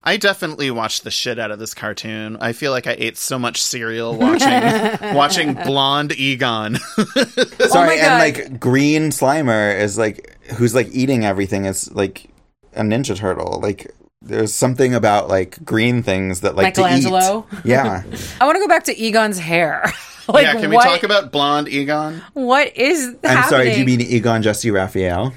I 0.03 0.17
definitely 0.17 0.71
watched 0.71 1.03
the 1.03 1.11
shit 1.11 1.37
out 1.37 1.51
of 1.51 1.59
this 1.59 1.75
cartoon. 1.75 2.37
I 2.41 2.53
feel 2.53 2.71
like 2.71 2.87
I 2.87 2.95
ate 2.97 3.17
so 3.17 3.37
much 3.37 3.61
cereal 3.61 4.17
watching 4.17 4.97
watching 5.15 5.53
Blonde 5.53 6.13
Egon. 6.17 6.77
Oh 7.63 7.67
sorry, 7.67 7.99
and 7.99 8.19
like 8.19 8.59
Green 8.59 9.11
Slimer 9.11 9.79
is 9.79 9.97
like 9.97 10.37
who's 10.53 10.73
like 10.73 10.87
eating 10.91 11.23
everything 11.23 11.65
is 11.65 11.91
like 11.91 12.29
a 12.73 12.81
Ninja 12.81 13.15
Turtle. 13.15 13.59
Like 13.61 13.91
there's 14.21 14.53
something 14.53 14.93
about 14.93 15.29
like 15.29 15.63
green 15.63 16.01
things 16.03 16.41
that 16.41 16.55
like 16.55 16.73
to 16.73 16.81
eat. 16.81 17.03
Michelangelo? 17.03 17.47
Yeah. 17.63 18.03
I 18.41 18.45
want 18.45 18.55
to 18.55 18.59
go 18.59 18.67
back 18.67 18.85
to 18.85 18.97
Egon's 18.97 19.39
hair. 19.39 19.91
like 20.27 20.43
yeah, 20.43 20.53
can 20.53 20.71
what, 20.71 20.85
we 20.85 20.91
talk 20.91 21.03
about 21.03 21.31
Blonde 21.31 21.69
Egon? 21.69 22.21
what 22.33 22.75
is 22.75 23.15
I'm 23.23 23.29
happening? 23.29 23.49
sorry, 23.49 23.73
do 23.73 23.79
you 23.79 23.85
mean 23.85 24.01
Egon 24.01 24.41
Jessy 24.41 24.71
Raphael? 24.71 25.33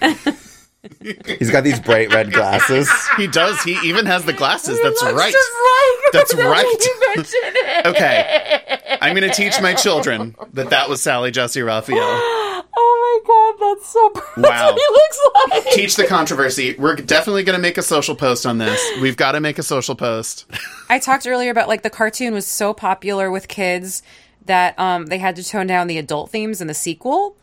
He's 1.38 1.50
got 1.50 1.64
these 1.64 1.80
bright 1.80 2.12
red 2.12 2.32
glasses. 2.32 2.90
He 3.16 3.26
does. 3.28 3.62
He 3.62 3.78
even 3.84 4.06
has 4.06 4.24
the 4.24 4.32
glasses. 4.32 4.80
That's 4.82 5.02
right. 5.02 5.32
just 5.32 5.50
like 5.52 6.12
That's 6.12 6.34
right. 6.34 6.64
that 6.66 7.24
you 7.26 7.50
it. 7.54 7.86
Okay. 7.86 8.98
I'm 9.00 9.14
going 9.14 9.28
to 9.28 9.34
teach 9.34 9.60
my 9.62 9.72
children 9.74 10.34
that 10.52 10.70
that 10.70 10.88
was 10.88 11.00
Sally 11.02 11.30
Jessy 11.30 11.62
Raphael. 11.62 11.98
Oh 12.76 13.20
my 13.24 13.54
god, 13.60 13.76
that's 13.76 13.88
so 13.88 14.10
that's 14.14 14.48
Wow. 14.50 14.72
what 14.72 14.74
he 15.50 15.50
looks 15.52 15.64
like. 15.64 15.74
Teach 15.74 15.94
the 15.96 16.06
controversy. 16.06 16.74
We're 16.76 16.96
definitely 16.96 17.44
going 17.44 17.56
to 17.56 17.62
make 17.62 17.78
a 17.78 17.82
social 17.82 18.16
post 18.16 18.46
on 18.46 18.58
this. 18.58 18.80
We've 19.00 19.16
got 19.16 19.32
to 19.32 19.40
make 19.40 19.58
a 19.60 19.62
social 19.62 19.94
post. 19.94 20.46
I 20.88 20.98
talked 20.98 21.24
earlier 21.26 21.52
about 21.52 21.68
like 21.68 21.82
the 21.82 21.90
cartoon 21.90 22.34
was 22.34 22.46
so 22.48 22.74
popular 22.74 23.30
with 23.30 23.46
kids 23.46 24.02
that 24.46 24.76
um, 24.78 25.06
they 25.06 25.18
had 25.18 25.36
to 25.36 25.44
tone 25.44 25.68
down 25.68 25.86
the 25.86 25.98
adult 25.98 26.30
themes 26.30 26.60
in 26.60 26.66
the 26.66 26.74
sequel. 26.74 27.36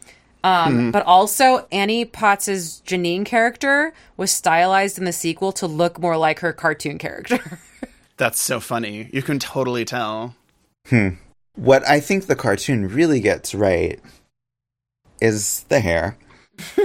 Um, 0.44 0.90
Mhm. 0.90 0.92
But 0.92 1.06
also, 1.06 1.68
Annie 1.72 2.04
Potts's 2.06 2.82
Janine 2.86 3.26
character 3.26 3.94
was 4.18 4.32
stylized 4.32 4.98
in 4.98 5.06
the 5.06 5.14
sequel 5.14 5.52
to 5.54 5.68
look 5.68 6.00
more 6.00 6.18
like 6.18 6.40
her 6.40 6.52
cartoon 6.54 6.98
character. 6.98 7.60
That's 8.18 8.40
so 8.42 8.60
funny. 8.60 9.10
You 9.14 9.22
can 9.22 9.40
totally 9.40 9.86
tell. 9.86 10.36
Hmm. 10.88 11.10
What 11.56 11.88
I 11.88 12.00
think 12.00 12.26
the 12.28 12.36
cartoon 12.36 12.88
really 12.88 13.20
gets 13.20 13.54
right 13.54 14.00
is 15.22 15.66
the 15.70 15.80
hair. 15.80 16.18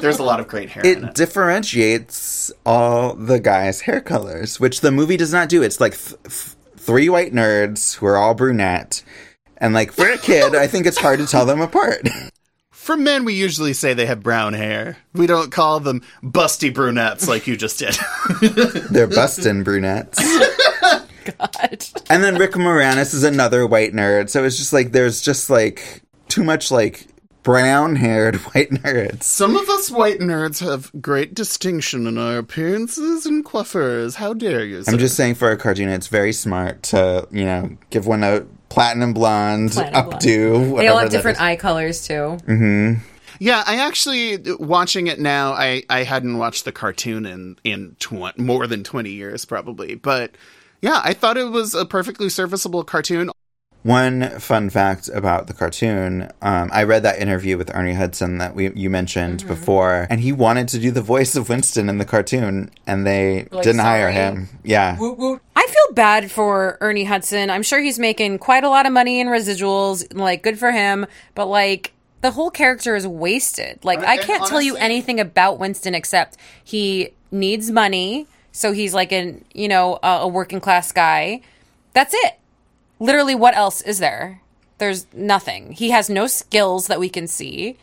There's 0.00 0.18
a 0.18 0.22
lot 0.22 0.40
of 0.40 0.48
great 0.48 0.70
hair 0.70 0.82
in 0.84 0.90
It 1.04 1.04
it. 1.10 1.14
differentiates 1.14 2.52
all 2.66 3.14
the 3.14 3.40
guys' 3.40 3.82
hair 3.82 4.00
colors, 4.00 4.60
which 4.60 4.80
the 4.80 4.90
movie 4.90 5.16
does 5.16 5.32
not 5.32 5.48
do. 5.48 5.62
It's 5.62 5.80
like 5.80 5.96
th- 5.98 6.20
th- 6.24 6.54
three 6.76 7.08
white 7.08 7.32
nerds 7.32 7.96
who 7.96 8.06
are 8.06 8.16
all 8.16 8.34
brunette. 8.34 9.02
And 9.58 9.72
like 9.74 9.92
for 9.92 10.06
a 10.10 10.18
kid, 10.18 10.54
I 10.54 10.66
think 10.66 10.86
it's 10.86 10.98
hard 10.98 11.18
to 11.20 11.26
tell 11.26 11.46
them 11.46 11.60
apart. 11.60 12.06
For 12.84 12.98
men, 12.98 13.24
we 13.24 13.32
usually 13.32 13.72
say 13.72 13.94
they 13.94 14.04
have 14.04 14.22
brown 14.22 14.52
hair. 14.52 14.98
We 15.14 15.26
don't 15.26 15.50
call 15.50 15.80
them 15.80 16.02
busty 16.22 16.72
brunettes 16.72 17.26
like 17.26 17.46
you 17.46 17.56
just 17.56 17.78
did. 17.78 17.96
They're 18.90 19.06
bustin' 19.06 19.62
brunettes. 19.62 20.18
God. 21.24 21.86
And 22.10 22.22
then 22.22 22.36
Rick 22.36 22.52
Moranis 22.52 23.14
is 23.14 23.24
another 23.24 23.66
white 23.66 23.94
nerd. 23.94 24.28
So 24.28 24.44
it's 24.44 24.58
just 24.58 24.74
like 24.74 24.92
there's 24.92 25.22
just 25.22 25.48
like 25.48 26.02
too 26.28 26.44
much 26.44 26.70
like 26.70 27.06
brown 27.42 27.96
haired 27.96 28.36
white 28.52 28.68
nerds. 28.68 29.22
Some 29.22 29.56
of 29.56 29.66
us 29.70 29.90
white 29.90 30.18
nerds 30.18 30.62
have 30.62 30.92
great 31.00 31.32
distinction 31.32 32.06
in 32.06 32.18
our 32.18 32.36
appearances 32.36 33.24
and 33.24 33.42
coiffures. 33.46 34.16
How 34.16 34.34
dare 34.34 34.62
you? 34.62 34.84
I'm 34.86 34.98
just 34.98 35.16
saying 35.16 35.36
for 35.36 35.50
a 35.50 35.56
cartoon, 35.56 35.88
it's 35.88 36.08
very 36.08 36.34
smart 36.34 36.82
to, 36.82 37.26
you 37.30 37.46
know, 37.46 37.78
give 37.88 38.06
one 38.06 38.22
a 38.22 38.44
platinum 38.68 39.12
blonde, 39.12 39.72
Platinum 39.72 40.10
updo. 40.10 40.76
they 40.78 40.88
all 40.88 40.98
have 40.98 41.10
different 41.10 41.40
eye 41.40 41.56
colors 41.56 42.06
too. 42.06 42.38
hmm 42.46 42.94
Yeah, 43.38 43.62
I 43.66 43.76
actually 43.86 44.38
watching 44.58 45.06
it 45.06 45.18
now. 45.20 45.52
I 45.52 45.82
I 45.90 46.02
hadn't 46.04 46.38
watched 46.38 46.64
the 46.64 46.72
cartoon 46.72 47.26
in 47.26 47.56
in 47.64 47.96
tw- 47.98 48.36
more 48.38 48.66
than 48.66 48.84
twenty 48.84 49.10
years 49.10 49.44
probably, 49.44 49.94
but 49.94 50.32
yeah, 50.80 51.00
I 51.02 51.14
thought 51.14 51.36
it 51.36 51.50
was 51.50 51.74
a 51.74 51.84
perfectly 51.86 52.28
serviceable 52.28 52.84
cartoon. 52.84 53.30
One 53.84 54.30
fun 54.40 54.70
fact 54.70 55.10
about 55.12 55.46
the 55.46 55.52
cartoon, 55.52 56.32
um, 56.40 56.70
I 56.72 56.84
read 56.84 57.02
that 57.02 57.18
interview 57.18 57.58
with 57.58 57.70
Ernie 57.74 57.92
Hudson 57.92 58.38
that 58.38 58.54
we 58.56 58.70
you 58.72 58.88
mentioned 58.88 59.40
Mm-hmm. 59.40 59.48
before, 59.48 60.06
and 60.08 60.20
he 60.20 60.32
wanted 60.32 60.68
to 60.68 60.78
do 60.78 60.90
the 60.90 61.02
voice 61.02 61.36
of 61.36 61.50
Winston 61.50 61.90
in 61.90 61.98
the 61.98 62.06
cartoon, 62.06 62.70
and 62.86 63.06
they 63.06 63.46
Like, 63.50 63.62
didn't 63.62 63.82
hire 63.82 64.10
him. 64.10 64.48
Yeah, 64.62 64.96
I 64.98 65.66
feel 65.66 65.92
bad 65.92 66.30
for 66.30 66.78
Ernie 66.80 67.04
Hudson. 67.04 67.50
I'm 67.50 67.62
sure 67.62 67.78
he's 67.80 67.98
making 67.98 68.38
quite 68.38 68.64
a 68.64 68.70
lot 68.70 68.86
of 68.86 68.92
money 68.92 69.20
in 69.20 69.26
residuals. 69.26 70.16
Like, 70.16 70.42
good 70.42 70.58
for 70.58 70.72
him. 70.72 71.04
But 71.34 71.46
like, 71.46 71.92
the 72.22 72.30
whole 72.30 72.50
character 72.50 72.96
is 72.96 73.06
wasted. 73.06 73.84
Like, 73.84 73.98
I 74.00 74.16
can't 74.16 74.46
tell 74.46 74.62
you 74.62 74.76
anything 74.76 75.20
about 75.20 75.58
Winston 75.58 75.94
except 75.94 76.38
he 76.64 77.10
needs 77.30 77.70
money. 77.70 78.26
So 78.50 78.72
he's 78.72 78.94
like 78.94 79.12
an 79.12 79.44
you 79.52 79.68
know 79.68 79.98
a, 80.02 80.20
a 80.22 80.28
working 80.28 80.60
class 80.60 80.90
guy. 80.90 81.42
That's 81.92 82.14
it. 82.14 82.38
Literally, 82.98 83.34
what 83.34 83.56
else 83.56 83.80
is 83.82 83.98
there? 83.98 84.40
There's 84.78 85.06
nothing. 85.12 85.72
He 85.72 85.90
has 85.90 86.10
no 86.10 86.26
skills 86.26 86.86
that 86.88 86.98
we 87.00 87.08
can 87.08 87.26
see. 87.26 87.76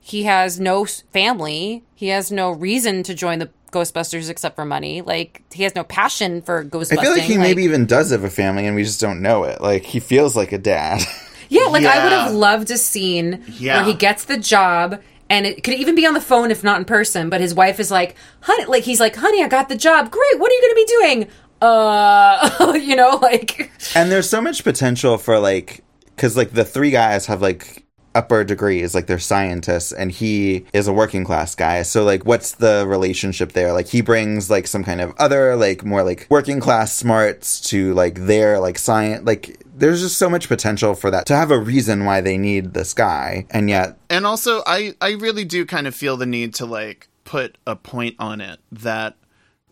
He 0.00 0.24
has 0.24 0.60
no 0.60 0.84
family. 0.84 1.82
He 1.94 2.08
has 2.08 2.30
no 2.30 2.50
reason 2.50 3.02
to 3.04 3.14
join 3.14 3.38
the 3.40 3.50
Ghostbusters 3.72 4.30
except 4.30 4.54
for 4.56 4.64
money. 4.64 5.02
Like 5.02 5.42
he 5.52 5.64
has 5.64 5.74
no 5.74 5.82
passion 5.84 6.40
for 6.42 6.64
Ghostbusting. 6.64 6.98
I 6.98 7.02
feel 7.02 7.12
like 7.12 7.22
he 7.22 7.36
maybe 7.38 7.64
even 7.64 7.86
does 7.86 8.10
have 8.10 8.22
a 8.24 8.30
family, 8.30 8.66
and 8.66 8.76
we 8.76 8.84
just 8.84 9.00
don't 9.00 9.20
know 9.20 9.44
it. 9.44 9.60
Like 9.60 9.84
he 9.84 9.98
feels 10.00 10.36
like 10.36 10.52
a 10.52 10.58
dad. 10.58 11.02
Yeah, 11.48 11.66
like 11.66 11.84
I 11.84 12.02
would 12.02 12.12
have 12.12 12.32
loved 12.32 12.72
a 12.72 12.76
scene 12.76 13.44
Yeah. 13.46 13.76
where 13.76 13.84
he 13.84 13.94
gets 13.94 14.24
the 14.24 14.36
job 14.36 15.00
and 15.30 15.46
it 15.46 15.62
could 15.62 15.74
even 15.74 15.94
be 15.94 16.04
on 16.04 16.12
the 16.14 16.20
phone 16.20 16.50
if 16.50 16.64
not 16.64 16.78
in 16.78 16.84
person, 16.84 17.30
but 17.30 17.40
his 17.40 17.54
wife 17.54 17.78
is 17.78 17.88
like, 17.88 18.16
"Honey, 18.40 18.64
like 18.64 18.82
he's 18.82 18.98
like, 18.98 19.14
"Honey, 19.14 19.44
I 19.44 19.46
got 19.46 19.68
the 19.68 19.76
job. 19.76 20.10
Great. 20.10 20.40
What 20.40 20.50
are 20.50 20.54
you 20.56 20.60
going 20.60 20.72
to 20.72 20.74
be 20.74 20.86
doing?" 20.86 21.28
Uh, 21.60 22.74
you 22.82 22.96
know, 22.96 23.18
like 23.22 23.70
and 23.94 24.10
there's 24.10 24.28
so 24.28 24.40
much 24.40 24.64
potential 24.64 25.18
for 25.18 25.38
like 25.38 25.82
because 26.04 26.36
like 26.36 26.50
the 26.50 26.64
three 26.64 26.90
guys 26.90 27.26
have 27.26 27.42
like 27.42 27.84
upper 28.16 28.42
degrees, 28.44 28.94
like 28.94 29.06
they're 29.06 29.18
scientists, 29.18 29.92
and 29.92 30.10
he 30.10 30.64
is 30.72 30.88
a 30.88 30.92
working 30.92 31.22
class 31.22 31.54
guy. 31.54 31.82
So 31.82 32.02
like, 32.02 32.24
what's 32.24 32.52
the 32.52 32.86
relationship 32.88 33.52
there? 33.52 33.72
Like 33.72 33.88
he 33.88 34.00
brings 34.00 34.50
like 34.50 34.66
some 34.66 34.82
kind 34.82 35.00
of 35.00 35.14
other, 35.18 35.54
like 35.54 35.84
more 35.84 36.02
like 36.02 36.26
working 36.30 36.58
class 36.58 36.94
smarts 36.94 37.60
to 37.70 37.92
like 37.94 38.26
their 38.26 38.58
like 38.58 38.78
science, 38.78 39.24
like. 39.24 39.62
There's 39.78 40.00
just 40.00 40.16
so 40.16 40.30
much 40.30 40.48
potential 40.48 40.94
for 40.94 41.10
that 41.10 41.26
to 41.26 41.36
have 41.36 41.50
a 41.50 41.58
reason 41.58 42.06
why 42.06 42.22
they 42.22 42.38
need 42.38 42.72
this 42.72 42.94
guy, 42.94 43.46
and 43.50 43.68
yet 43.68 43.98
And 44.08 44.24
also, 44.24 44.62
I, 44.64 44.94
I 45.02 45.10
really 45.10 45.44
do 45.44 45.66
kind 45.66 45.86
of 45.86 45.94
feel 45.94 46.16
the 46.16 46.24
need 46.24 46.54
to 46.54 46.64
like 46.64 47.10
put 47.24 47.58
a 47.66 47.76
point 47.76 48.16
on 48.18 48.40
it 48.40 48.58
that 48.72 49.16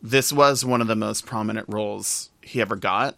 this 0.05 0.33
was 0.33 0.65
one 0.65 0.81
of 0.81 0.87
the 0.87 0.95
most 0.95 1.27
prominent 1.27 1.67
roles 1.69 2.29
he 2.43 2.61
ever 2.61 2.77
got. 2.77 3.17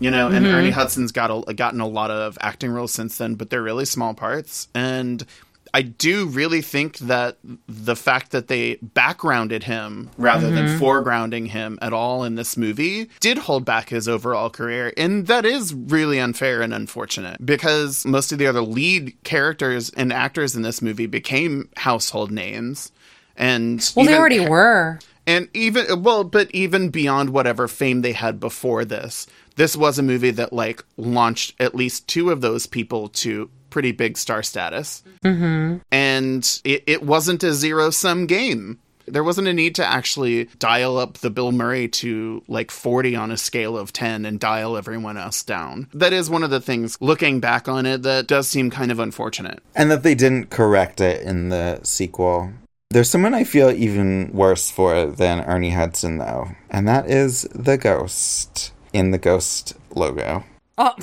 You 0.00 0.10
know, 0.10 0.28
and 0.28 0.44
Mhm. 0.46 0.52
Ernie 0.54 0.70
Hudson's 0.70 1.12
got 1.12 1.30
a, 1.30 1.52
gotten 1.54 1.80
a 1.80 1.86
lot 1.86 2.10
of 2.10 2.36
acting 2.40 2.70
roles 2.70 2.92
since 2.92 3.16
then, 3.18 3.34
but 3.34 3.50
they're 3.50 3.62
really 3.62 3.84
small 3.84 4.12
parts. 4.14 4.66
And 4.74 5.24
I 5.72 5.82
do 5.82 6.26
really 6.26 6.62
think 6.62 6.98
that 6.98 7.36
the 7.68 7.94
fact 7.96 8.30
that 8.32 8.46
they 8.48 8.76
backgrounded 8.80 9.64
him 9.64 10.10
rather 10.18 10.50
than 10.50 10.66
Mhm. 10.66 10.78
foregrounding 10.80 11.48
him 11.48 11.78
at 11.82 11.92
all 11.92 12.22
in 12.24 12.34
this 12.36 12.56
movie 12.56 13.08
did 13.20 13.38
hold 13.38 13.64
back 13.64 13.88
his 13.90 14.08
overall 14.08 14.50
career. 14.50 14.92
And 14.96 15.26
that 15.28 15.44
is 15.44 15.74
really 15.74 16.18
unfair 16.20 16.60
and 16.62 16.72
unfortunate 16.74 17.44
because 17.44 18.04
most 18.04 18.30
of 18.32 18.38
the 18.38 18.46
other 18.46 18.62
lead 18.62 19.14
characters 19.24 19.90
and 19.96 20.12
actors 20.12 20.54
in 20.56 20.62
this 20.62 20.80
movie 20.82 21.06
became 21.06 21.68
household 21.76 22.30
names. 22.32 22.90
And 23.36 23.84
Well, 23.96 24.06
they 24.06 24.16
already 24.16 24.40
were. 24.40 24.98
And 25.26 25.48
even 25.54 26.02
well, 26.02 26.24
but 26.24 26.50
even 26.52 26.90
beyond 26.90 27.30
whatever 27.30 27.68
fame 27.68 28.02
they 28.02 28.12
had 28.12 28.40
before 28.40 28.84
this, 28.84 29.26
this 29.56 29.76
was 29.76 29.98
a 29.98 30.02
movie 30.02 30.30
that 30.32 30.52
like 30.52 30.84
launched 30.96 31.54
at 31.60 31.74
least 31.74 32.08
two 32.08 32.30
of 32.30 32.40
those 32.40 32.66
people 32.66 33.08
to 33.08 33.50
pretty 33.70 33.92
big 33.92 34.16
star 34.16 34.42
status. 34.42 35.02
Mm-hmm. 35.24 35.78
And 35.90 36.60
it, 36.64 36.84
it 36.86 37.02
wasn't 37.02 37.42
a 37.42 37.52
zero 37.52 37.90
sum 37.90 38.26
game. 38.26 38.78
There 39.06 39.24
wasn't 39.24 39.48
a 39.48 39.52
need 39.52 39.74
to 39.74 39.84
actually 39.84 40.44
dial 40.58 40.96
up 40.96 41.18
the 41.18 41.28
Bill 41.28 41.52
Murray 41.52 41.88
to 41.88 42.42
like 42.48 42.70
40 42.70 43.16
on 43.16 43.30
a 43.30 43.36
scale 43.36 43.76
of 43.76 43.92
10 43.92 44.24
and 44.24 44.40
dial 44.40 44.78
everyone 44.78 45.18
else 45.18 45.42
down. 45.42 45.88
That 45.92 46.14
is 46.14 46.30
one 46.30 46.42
of 46.42 46.48
the 46.48 46.60
things, 46.60 46.96
looking 47.02 47.38
back 47.38 47.68
on 47.68 47.84
it, 47.84 48.02
that 48.02 48.26
does 48.26 48.48
seem 48.48 48.70
kind 48.70 48.90
of 48.90 48.98
unfortunate. 49.00 49.62
and 49.74 49.90
that 49.90 50.04
they 50.04 50.14
didn't 50.14 50.48
correct 50.48 51.02
it 51.02 51.20
in 51.22 51.50
the 51.50 51.80
sequel. 51.82 52.52
There's 52.94 53.10
someone 53.10 53.34
I 53.34 53.42
feel 53.42 53.72
even 53.72 54.30
worse 54.32 54.70
for 54.70 55.06
than 55.06 55.40
Ernie 55.40 55.70
Hudson, 55.70 56.18
though, 56.18 56.50
and 56.70 56.86
that 56.86 57.10
is 57.10 57.42
the 57.52 57.76
ghost 57.76 58.70
in 58.92 59.10
the 59.10 59.18
ghost 59.18 59.74
logo. 59.96 60.44
Oh. 60.78 60.94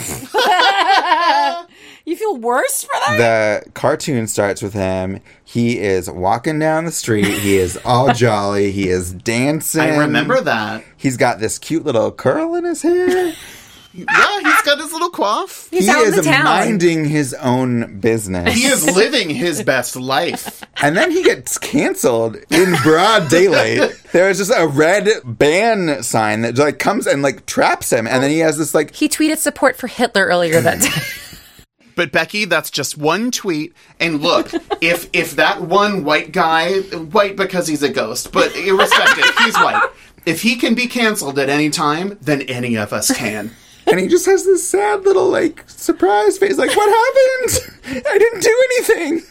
you 2.06 2.16
feel 2.16 2.38
worse 2.38 2.86
for 2.86 2.94
that? 2.94 3.66
The 3.66 3.72
cartoon 3.72 4.28
starts 4.28 4.62
with 4.62 4.74
him. 4.74 5.20
He 5.44 5.80
is 5.80 6.10
walking 6.10 6.60
down 6.60 6.86
the 6.86 6.94
street. 6.94 7.26
He 7.26 7.58
is 7.58 7.78
all 7.84 8.14
jolly. 8.14 8.72
He 8.72 8.88
is 8.88 9.12
dancing. 9.12 9.82
I 9.82 9.98
remember 9.98 10.40
that. 10.40 10.86
He's 10.96 11.18
got 11.18 11.40
this 11.42 11.60
cute 11.60 11.84
little 11.84 12.14
curl 12.14 12.56
in 12.56 12.64
his 12.64 12.84
hair. 12.84 13.34
Yeah, 13.94 14.40
he's 14.40 14.62
got 14.62 14.80
his 14.80 14.92
little 14.94 15.10
quaff. 15.10 15.70
he 15.70 15.80
is 15.80 16.26
minding 16.26 17.06
his 17.06 17.34
own 17.34 18.00
business. 18.00 18.54
He 18.54 18.66
is 18.66 18.86
living 18.96 19.30
his 19.30 19.64
best 19.64 19.96
life. 19.96 20.64
And 20.82 20.96
then 20.96 21.12
he 21.12 21.24
gets 21.24 21.58
canceled 21.58 22.38
in 22.50 22.76
broad 22.84 23.30
daylight. 23.30 23.92
There's 24.14 24.38
just 24.38 24.54
a 24.56 24.68
red 24.68 25.10
ban 25.26 26.04
sign 26.04 26.42
that 26.42 26.58
like 26.58 26.80
comes 26.80 27.06
and 27.06 27.22
like 27.22 27.46
traps 27.46 27.92
him, 27.92 28.08
and 28.08 28.24
then 28.24 28.32
he 28.32 28.40
has 28.40 28.58
this 28.58 28.74
like 28.74 28.96
He 28.96 29.10
tweeted 29.10 29.38
support 29.38 29.76
for 29.76 29.88
Hitler 29.88 30.26
earlier 30.26 30.62
that 30.62 30.82
day. 30.82 30.90
But 31.94 32.14
Becky, 32.14 32.46
that's 32.46 32.72
just 32.72 32.98
one 32.98 33.32
tweet. 33.32 33.74
And 34.00 34.22
look, 34.22 34.50
if 34.82 35.10
if 35.14 35.36
that 35.36 35.62
one 35.62 36.04
white 36.06 36.32
guy, 36.32 36.80
white 36.80 37.36
because 37.36 37.68
he's 37.68 37.84
a 37.84 37.90
ghost, 37.90 38.32
but 38.32 38.56
irrespective, 38.56 39.26
he's 39.40 39.56
white. 39.56 39.90
If 40.26 40.42
he 40.42 40.56
can 40.56 40.74
be 40.74 40.88
canceled 40.88 41.38
at 41.38 41.50
any 41.50 41.70
time, 41.70 42.18
then 42.22 42.44
any 42.44 42.76
of 42.76 42.94
us 42.94 43.16
can. 43.16 43.52
And 43.92 44.00
he 44.00 44.08
just 44.08 44.26
has 44.26 44.46
this 44.46 44.68
sad 44.68 45.04
little 45.04 45.30
like 45.30 45.64
surprise 45.68 46.38
face, 46.38 46.58
like 46.58 46.76
what 46.76 46.90
happened? 46.90 48.06
I 48.08 48.18
didn't 48.18 48.42
do 48.42 48.64
anything. 48.72 49.22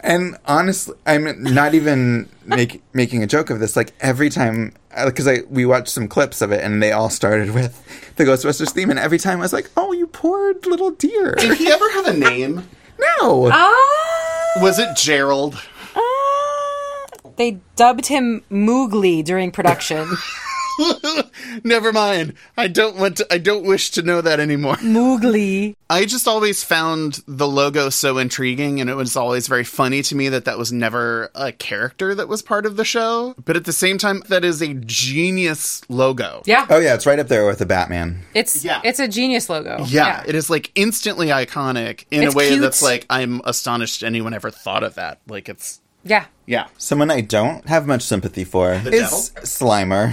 And 0.00 0.36
honestly, 0.46 0.94
I'm 1.06 1.42
not 1.42 1.72
even 1.72 2.28
make, 2.44 2.82
making 2.92 3.22
a 3.22 3.26
joke 3.26 3.48
of 3.48 3.58
this. 3.58 3.74
Like 3.74 3.94
every 4.00 4.28
time, 4.28 4.74
uh, 4.94 5.06
because 5.06 5.26
I 5.26 5.38
we 5.48 5.64
watched 5.64 5.88
some 5.88 6.08
clips 6.08 6.42
of 6.42 6.52
it, 6.52 6.62
and 6.62 6.82
they 6.82 6.92
all 6.92 7.08
started 7.08 7.54
with 7.54 7.82
the 8.16 8.24
Ghostbusters 8.24 8.70
theme, 8.70 8.90
and 8.90 8.98
every 8.98 9.18
time 9.18 9.38
I 9.38 9.40
was 9.40 9.54
like, 9.54 9.70
"Oh, 9.78 9.92
you 9.92 10.06
poor 10.06 10.54
little 10.66 10.90
dear." 10.90 11.34
Did 11.36 11.56
he 11.56 11.72
ever 11.72 11.90
have 11.92 12.06
a 12.06 12.12
name? 12.12 12.68
No. 12.98 13.48
Ah. 13.50 14.60
Was 14.60 14.78
it 14.78 14.94
Gerald? 14.94 15.56
Ah. 15.96 17.06
They 17.36 17.60
dubbed 17.74 18.06
him 18.06 18.44
Moogly 18.50 19.24
during 19.24 19.50
production. 19.50 20.06
Never 21.64 21.92
mind. 21.92 22.34
I 22.56 22.68
don't 22.68 22.96
want 22.96 23.18
to, 23.18 23.26
I 23.32 23.38
don't 23.38 23.64
wish 23.64 23.90
to 23.92 24.02
know 24.02 24.20
that 24.20 24.40
anymore. 24.40 24.76
Moogly. 24.76 25.76
I 25.88 26.06
just 26.06 26.26
always 26.26 26.64
found 26.64 27.22
the 27.26 27.46
logo 27.46 27.90
so 27.90 28.18
intriguing 28.18 28.80
and 28.80 28.88
it 28.90 28.94
was 28.94 29.16
always 29.16 29.46
very 29.48 29.64
funny 29.64 30.02
to 30.02 30.14
me 30.14 30.28
that 30.28 30.44
that 30.46 30.58
was 30.58 30.72
never 30.72 31.30
a 31.34 31.52
character 31.52 32.14
that 32.14 32.28
was 32.28 32.42
part 32.42 32.66
of 32.66 32.76
the 32.76 32.84
show. 32.84 33.34
But 33.44 33.56
at 33.56 33.64
the 33.64 33.72
same 33.72 33.98
time, 33.98 34.22
that 34.28 34.44
is 34.44 34.62
a 34.62 34.74
genius 34.74 35.82
logo. 35.88 36.42
Yeah. 36.46 36.66
Oh 36.70 36.78
yeah, 36.78 36.94
it's 36.94 37.06
right 37.06 37.18
up 37.18 37.28
there 37.28 37.46
with 37.46 37.58
the 37.58 37.66
Batman. 37.66 38.22
It's 38.34 38.64
yeah. 38.64 38.80
it's 38.84 38.98
a 38.98 39.08
genius 39.08 39.48
logo. 39.48 39.84
Yeah, 39.86 40.24
it 40.26 40.34
is 40.34 40.50
like 40.50 40.72
instantly 40.74 41.28
iconic 41.28 42.06
in 42.10 42.22
It's 42.22 42.34
a 42.34 42.36
way 42.36 42.48
cute. 42.48 42.60
that's 42.60 42.82
like 42.82 43.06
I'm 43.10 43.40
astonished 43.44 44.02
anyone 44.02 44.34
ever 44.34 44.50
thought 44.50 44.82
of 44.82 44.94
that. 44.94 45.20
Like 45.28 45.48
it's 45.48 45.80
Yeah. 46.04 46.26
yeah. 46.46 46.66
Someone 46.78 47.10
I 47.10 47.22
don't 47.22 47.66
have 47.68 47.86
much 47.86 48.02
sympathy 48.02 48.44
for 48.44 48.78
The 48.78 48.92
is 48.92 49.32
Slimer, 49.42 50.12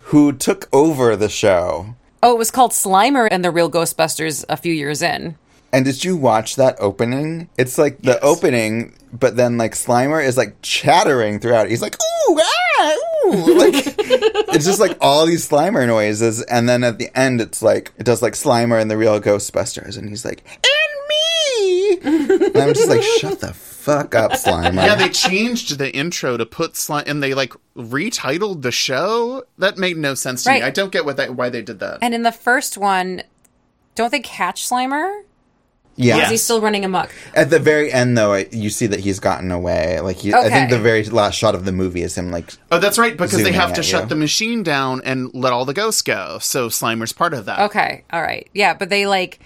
who 0.02 0.32
took 0.32 0.68
over 0.72 1.16
the 1.16 1.28
show. 1.28 1.94
Oh, 2.22 2.34
it 2.34 2.38
was 2.38 2.50
called 2.50 2.72
Slimer 2.72 3.28
and 3.30 3.44
the 3.44 3.50
Real 3.50 3.70
Ghostbusters 3.70 4.44
a 4.48 4.56
few 4.56 4.72
years 4.72 5.00
in. 5.00 5.36
And 5.72 5.84
did 5.84 6.04
you 6.04 6.16
watch 6.16 6.56
that 6.56 6.76
opening? 6.80 7.48
It's 7.56 7.78
like 7.78 8.02
the 8.02 8.20
opening, 8.20 8.94
but 9.12 9.36
then 9.36 9.56
like 9.56 9.72
Slimer 9.74 10.24
is 10.24 10.36
like 10.36 10.56
chattering 10.62 11.38
throughout. 11.38 11.68
He's 11.68 11.80
like, 11.80 11.96
ooh, 12.28 12.40
ah, 12.40 12.94
ooh. 13.26 13.56
Like, 13.60 13.74
it's 13.76 14.64
just 14.64 14.80
like 14.80 14.98
all 15.00 15.26
these 15.26 15.48
Slimer 15.48 15.86
noises. 15.86 16.42
And 16.42 16.68
then 16.68 16.82
at 16.82 16.98
the 16.98 17.16
end, 17.16 17.40
it's 17.40 17.62
like, 17.62 17.92
it 17.98 18.04
does 18.04 18.20
like 18.20 18.32
Slimer 18.32 18.80
and 18.80 18.90
the 18.90 18.96
real 18.96 19.20
Ghostbusters. 19.20 19.96
And 19.96 20.08
he's 20.08 20.24
like, 20.24 20.42
and 20.46 20.98
me. 21.08 21.98
and 22.46 22.56
I'm 22.56 22.74
just 22.74 22.88
like, 22.88 23.02
shut 23.02 23.38
the 23.40 23.54
fuck 23.80 24.14
up, 24.14 24.32
Slimer. 24.32 24.74
Yeah, 24.74 24.94
they 24.94 25.08
changed 25.08 25.78
the 25.78 25.94
intro 25.94 26.36
to 26.36 26.46
put 26.46 26.76
slime, 26.76 27.04
and 27.06 27.22
they 27.22 27.34
like 27.34 27.52
retitled 27.76 28.62
the 28.62 28.72
show. 28.72 29.44
That 29.58 29.78
made 29.78 29.96
no 29.96 30.14
sense 30.14 30.44
to 30.44 30.52
me. 30.52 30.62
I 30.62 30.70
don't 30.70 30.92
get 30.92 31.04
what 31.04 31.16
that, 31.16 31.34
why 31.34 31.48
they 31.48 31.62
did 31.62 31.78
that. 31.80 31.98
And 32.02 32.14
in 32.14 32.22
the 32.22 32.32
first 32.32 32.78
one, 32.78 33.22
don't 33.94 34.10
they 34.12 34.20
catch 34.20 34.68
Slimer? 34.68 35.22
Yeah. 35.96 36.18
Or 36.18 36.22
is 36.22 36.30
he 36.30 36.36
still 36.38 36.60
running 36.62 36.84
amok? 36.84 37.10
At 37.34 37.50
the 37.50 37.58
very 37.58 37.92
end, 37.92 38.16
though, 38.16 38.32
I- 38.32 38.48
you 38.52 38.70
see 38.70 38.86
that 38.86 39.00
he's 39.00 39.20
gotten 39.20 39.50
away. 39.50 40.00
Like, 40.00 40.16
he, 40.16 40.32
I 40.32 40.48
think 40.48 40.70
the 40.70 40.78
very 40.78 41.04
last 41.04 41.34
shot 41.34 41.54
of 41.54 41.64
the 41.66 41.72
movie 41.72 42.00
is 42.02 42.16
him, 42.16 42.30
like, 42.30 42.54
Oh, 42.72 42.78
that's 42.78 42.96
right, 42.98 43.14
because 43.16 43.42
they 43.42 43.52
have 43.52 43.74
to 43.74 43.82
shut 43.82 44.04
you. 44.04 44.08
the 44.08 44.16
machine 44.16 44.62
down 44.62 45.02
and 45.04 45.30
let 45.34 45.52
all 45.52 45.66
the 45.66 45.74
ghosts 45.74 46.00
go. 46.00 46.38
So 46.40 46.68
Slimer's 46.68 47.12
part 47.12 47.34
of 47.34 47.44
that. 47.46 47.60
Okay, 47.70 48.04
all 48.12 48.22
right. 48.22 48.48
Yeah, 48.54 48.72
but 48.74 48.88
they 48.88 49.06
like 49.06 49.40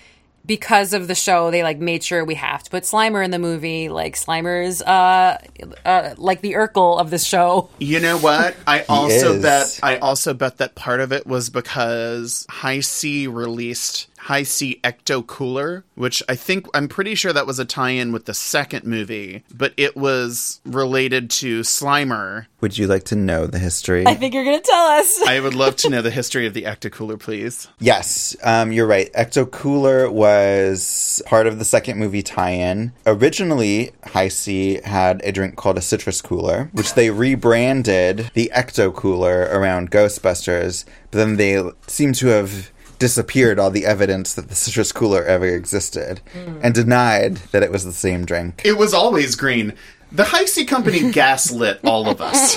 because 0.47 0.93
of 0.93 1.09
the 1.09 1.15
show, 1.15 1.51
they 1.51 1.63
like 1.63 1.79
made 1.79 2.03
sure 2.03 2.25
we 2.25 2.35
have 2.35 2.63
to 2.63 2.71
put 2.71 2.85
Slimer 2.85 3.25
in 3.25 3.31
the 3.31 3.39
movie. 3.39 3.89
Like 3.89 4.17
Slimer's 4.17 4.83
uh 4.83 5.39
uh 5.85 6.15
like 6.17 6.41
the 6.41 6.53
Urkel 6.53 7.01
of 7.01 7.11
the 7.11 7.19
show. 7.19 7.71
You 7.79 8.01
know 8.01 8.19
what? 8.19 8.57
I 8.67 8.85
also 8.89 9.41
bet 9.41 9.81
I 9.83 9.99
also 9.99 10.35
bet 10.35 10.59
that 10.59 10.75
part 10.75 11.01
of 11.01 11.13
it 11.13 11.27
was 11.27 11.51
because 11.51 12.47
Hi-C 12.51 13.27
released 13.27 14.09
Hi-C 14.25 14.81
Ecto 14.83 15.27
Cooler, 15.27 15.85
which 15.97 16.23
I 16.31 16.35
think 16.35 16.67
I'm 16.73 16.89
pretty 16.89 17.15
sure 17.15 17.35
that 17.35 17.47
was 17.47 17.59
a 17.59 17.67
tie-in 17.67 18.11
with 18.11 18.25
the 18.25 18.33
second 18.33 18.87
movie, 18.87 19.45
but 19.55 19.75
it 19.77 19.99
was 19.99 20.63
related 20.65 21.29
to 21.33 21.61
Slimer. 21.61 22.47
would 22.63 22.79
you 22.79 22.87
like 22.87 23.05
to 23.05 23.17
know 23.17 23.47
the 23.47 23.59
history? 23.59 24.07
I 24.07 24.15
think 24.15 24.33
you're 24.33 24.47
gonna 24.47 24.63
tell 24.63 24.87
us. 24.87 25.21
I 25.27 25.41
would 25.41 25.53
love 25.53 25.77
to 25.77 25.91
know 25.91 26.01
the 26.01 26.11
history 26.11 26.47
of 26.47 26.55
the 26.55 26.63
Ecto 26.63 26.91
Cooler, 26.91 27.19
please. 27.19 27.69
Yes, 27.81 28.35
um, 28.43 28.73
you're 28.73 28.87
right. 28.87 29.13
Ecto 29.13 29.51
Cooler 29.51 30.11
was 30.11 31.21
part 31.27 31.47
of 31.47 31.59
the 31.59 31.65
second 31.67 31.99
movie 31.99 32.23
tie-in. 32.23 32.95
Originally, 33.05 33.93
Hi-C 34.05 34.81
had 34.85 35.21
a 35.23 35.33
drink 35.33 35.57
called 35.57 35.77
a 35.77 35.83
citrus 35.83 36.23
cooler, 36.23 36.71
which 36.73 36.95
they 36.95 37.11
rebranded 37.11 38.31
the 38.33 38.51
Ecto 38.57 38.95
Cooler 38.95 39.51
around 39.53 39.91
Ghostbusters, 39.91 40.87
but 41.11 41.19
then 41.19 41.37
they 41.37 41.63
seem 41.87 42.15
to 42.15 42.29
have 42.29 42.73
disappeared 42.99 43.59
all 43.59 43.71
the 43.71 43.87
evidence 43.87 44.35
that 44.35 44.49
the 44.49 44.55
citrus 44.55 44.93
cooler 44.93 45.25
ever 45.25 45.47
existed 45.47 46.21
and 46.63 46.75
denied 46.75 47.37
that 47.53 47.63
it 47.63 47.73
was 47.73 47.85
the 47.85 47.93
same 47.93 48.25
drink. 48.25 48.63
It 48.65 48.79
was 48.79 48.95
always 48.95 49.37
green. 49.37 49.75
The 50.13 50.25
Hi-C 50.25 50.65
Company 50.65 51.11
gaslit 51.13 51.81
all 51.85 52.09
of 52.09 52.21
us. 52.21 52.57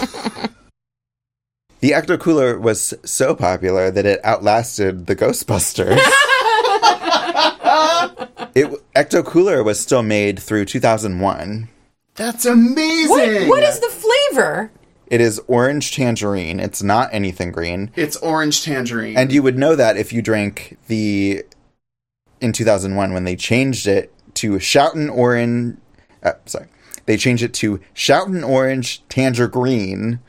The 1.79 1.91
Ecto 1.91 2.19
Cooler 2.19 2.59
was 2.59 2.93
so 3.03 3.35
popular 3.35 3.91
that 3.91 4.05
it 4.05 4.23
outlasted 4.23 5.05
the 5.05 5.15
Ghostbusters. 5.15 5.99
It 8.57 8.71
Ecto 8.95 9.23
Cooler 9.23 9.63
was 9.63 9.79
still 9.79 10.01
made 10.01 10.39
through 10.39 10.65
2001. 10.65 11.69
That's 12.15 12.43
amazing. 12.43 13.09
What, 13.47 13.49
what 13.49 13.63
is 13.63 13.79
the 13.79 13.89
flavor? 13.89 14.71
It 15.07 15.21
is 15.21 15.39
orange 15.47 15.95
tangerine. 15.95 16.59
It's 16.59 16.83
not 16.83 17.09
anything 17.13 17.51
green. 17.51 17.91
It's 17.95 18.17
orange 18.17 18.63
tangerine. 18.63 19.17
And 19.17 19.31
you 19.31 19.41
would 19.41 19.57
know 19.57 19.75
that 19.75 19.97
if 19.97 20.11
you 20.11 20.21
drank 20.21 20.77
the 20.87 21.43
in 22.41 22.51
2001 22.51 23.13
when 23.13 23.23
they 23.23 23.35
changed 23.35 23.87
it 23.87 24.13
to 24.35 24.59
Shoutin' 24.59 25.09
Orange. 25.09 25.77
Uh, 26.21 26.33
sorry, 26.45 26.67
they 27.05 27.17
changed 27.17 27.43
it 27.43 27.53
to 27.55 27.79
Shoutin' 27.93 28.43
Orange 28.43 29.03
Tangerine. 29.07 30.19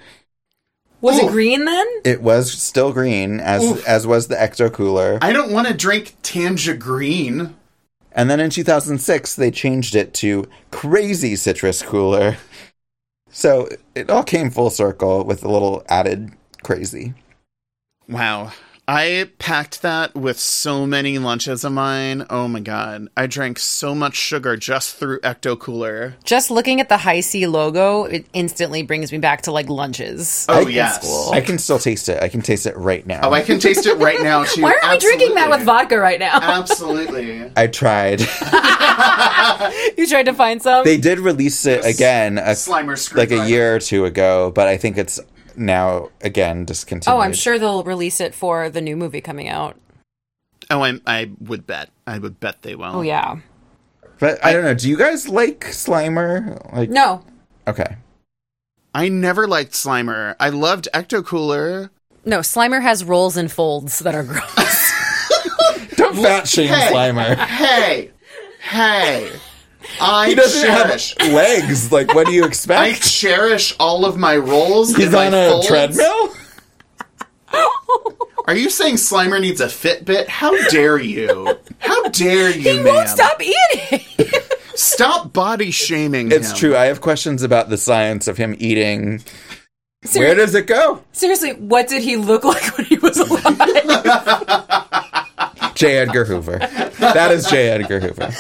Was 1.01 1.19
it 1.19 1.29
green 1.29 1.65
then? 1.65 1.87
It 2.05 2.23
was 2.23 2.51
still 2.51 2.93
green 2.93 3.39
as 3.39 3.63
Oof. 3.63 3.87
as 3.87 4.07
was 4.07 4.27
the 4.27 4.35
Ecto 4.35 4.73
Cooler. 4.73 5.19
I 5.23 5.33
don't 5.33 5.53
want 5.53 5.69
to 5.69 5.75
drink 5.75 6.17
tangerine. 6.23 7.55
And 8.11 8.29
then 8.29 8.41
in 8.41 8.51
2006 8.51 9.37
they 9.37 9.53
changed 9.53 9.95
it 9.95 10.13
to 10.15 10.49
Crazy 10.73 11.37
Citrus 11.37 11.83
Cooler. 11.83 12.37
So 13.31 13.69
it 13.95 14.11
all 14.11 14.25
came 14.25 14.51
full 14.51 14.71
circle 14.71 15.25
with 15.25 15.45
a 15.45 15.49
little 15.49 15.85
added 15.89 16.33
crazy. 16.63 17.15
Wow. 18.09 18.53
I 18.91 19.29
packed 19.39 19.83
that 19.83 20.15
with 20.15 20.41
so 20.41 20.87
many 20.87 21.19
lunches 21.19 21.63
of 21.63 21.73
mine. 21.73 22.25
Oh 22.31 22.49
my 22.49 22.61
god. 22.61 23.09
I 23.15 23.27
drank 23.27 23.59
so 23.59 23.95
much 23.95 24.17
sugar 24.17 24.57
just 24.57 24.97
through 24.97 25.21
Ecto 25.21 25.59
Cooler. 25.59 26.15
Just 26.25 26.51
looking 26.51 26.81
at 26.81 26.89
the 26.89 26.97
Hi-C 26.97 27.47
logo, 27.49 28.05
it 28.05 28.25
instantly 28.33 28.83
brings 28.83 29.13
me 29.13 29.19
back 29.19 29.43
to 29.43 29.53
like 29.53 29.69
lunches. 29.69 30.47
Oh, 30.49 30.63
in 30.63 30.71
yes. 30.71 31.03
school. 31.03 31.35
I 31.35 31.43
can 31.43 31.59
still 31.59 31.79
taste 31.79 32.09
it. 32.09 32.23
I 32.23 32.29
can 32.29 32.41
taste 32.41 32.65
it 32.65 32.75
right 32.79 33.07
now. 33.07 33.29
Oh, 33.29 33.33
I 33.35 33.43
can 33.43 33.61
taste 33.61 33.85
it 33.85 33.99
right 33.99 34.23
now 34.23 34.45
too. 34.45 34.63
Why 34.63 34.79
are 34.83 34.93
we 34.93 34.99
drinking 34.99 35.35
that 35.35 35.51
with 35.51 35.65
vodka 35.65 35.99
right 35.99 36.19
now? 36.19 36.39
Absolutely. 36.41 37.53
I 37.57 37.67
tried. 37.67 38.21
you 39.99 40.07
tried 40.07 40.25
to 40.25 40.33
find 40.33 40.63
some? 40.63 40.85
They 40.85 40.97
did 40.97 41.19
release 41.19 41.67
it 41.67 41.85
again 41.85 42.39
a, 42.39 42.53
Slimer 42.53 43.15
like 43.15 43.33
a 43.33 43.47
year 43.47 43.77
or 43.77 43.81
two 43.81 44.07
ago, 44.07 44.51
but 44.51 44.67
I 44.67 44.79
think 44.79 44.97
it's 44.97 45.21
now 45.59 46.11
again 46.23 46.65
discontinued. 46.65 47.17
oh, 47.17 47.21
I'm 47.21 47.33
sure 47.33 47.59
they'll 47.59 47.83
release 47.85 48.21
it 48.21 48.35
for 48.35 48.71
the 48.71 48.81
new 48.81 48.97
movie 48.97 49.21
coming 49.21 49.49
out. 49.49 49.77
Oh, 50.71 50.83
I, 50.83 51.01
I 51.07 51.31
would 51.41 51.67
bet. 51.67 51.91
I 52.07 52.19
would 52.19 52.41
bet 52.41 52.63
they 52.63 52.75
will. 52.75 52.97
Oh, 52.97 53.03
yeah. 53.03 53.39
But 54.19 54.45
I 54.45 54.53
don't 54.53 54.65
know. 54.65 54.75
Do 54.75 54.89
you 54.89 54.97
guys 54.99 55.29
like 55.29 55.61
Slimer? 55.61 56.73
Like 56.75 56.91
No. 56.91 57.25
Okay. 57.67 57.97
I 58.95 59.09
never 59.09 59.47
liked 59.47 59.73
Slimer. 59.73 60.35
I 60.41 60.49
loved 60.49 60.89
Ecto 60.93 61.25
Cooler. 61.25 61.91
No, 62.25 62.41
Slimer 62.41 62.83
has 62.83 63.05
rolls 63.05 63.37
and 63.37 63.51
folds 63.51 64.01
that 64.01 64.15
are 64.15 64.25
gross. 64.25 64.93
Don't 65.97 66.17
fat 66.17 66.49
shame 66.49 66.69
Hey. 66.69 66.93
Slimer. 66.93 67.37
Hey, 67.37 68.11
hey. 68.61 69.31
I 70.01 70.29
He 70.29 70.35
doesn't 70.35 70.63
cherish. 70.69 71.15
have 71.19 71.33
legs. 71.33 71.91
Like, 71.93 72.15
what 72.15 72.27
do 72.27 72.33
you 72.33 72.45
expect? 72.47 72.81
I 72.81 72.93
cherish 72.95 73.75
all 73.81 74.05
of 74.05 74.17
my 74.17 74.37
rolls. 74.37 74.95
He's 74.95 75.07
and 75.07 75.15
my 75.15 75.27
on 75.29 75.35
a 75.35 75.51
folds. 75.51 75.67
treadmill. 75.67 76.35
Are 78.47 78.55
you 78.57 78.71
saying 78.71 78.95
Slimer 78.97 79.41
needs 79.41 79.61
a 79.61 79.67
Fitbit? 79.67 80.29
How 80.29 80.57
dare 80.71 80.99
you? 80.99 81.59
How 81.81 82.03
dare 82.09 82.51
you, 82.51 82.61
he 82.71 82.77
ma'am? 82.83 82.95
won't 82.95 83.09
stop 83.09 83.41
eating. 83.43 84.01
Stop 84.75 85.33
body 85.33 85.73
shaming 85.73 86.31
It's 86.31 86.51
him. 86.53 86.57
true. 86.57 86.77
I 86.77 86.85
have 86.85 87.01
questions 87.01 87.43
about 87.43 87.69
the 87.69 87.77
science 87.77 88.29
of 88.29 88.37
him 88.37 88.55
eating. 88.61 89.21
Where 90.15 90.37
does 90.37 90.55
it 90.55 90.69
go? 90.69 91.03
Seriously, 91.11 91.55
what 91.55 91.89
did 91.89 92.01
he 92.01 92.17
look 92.17 92.45
like 92.45 92.77
when 92.79 92.87
he 92.87 92.97
was 92.97 93.19
alive? 93.19 93.59
J. 95.75 95.99
Edgar 95.99 96.25
Hoover. 96.25 96.59
That 97.01 97.33
is 97.33 97.47
J. 97.47 97.71
Edgar 97.71 97.99
Hoover. 97.99 98.31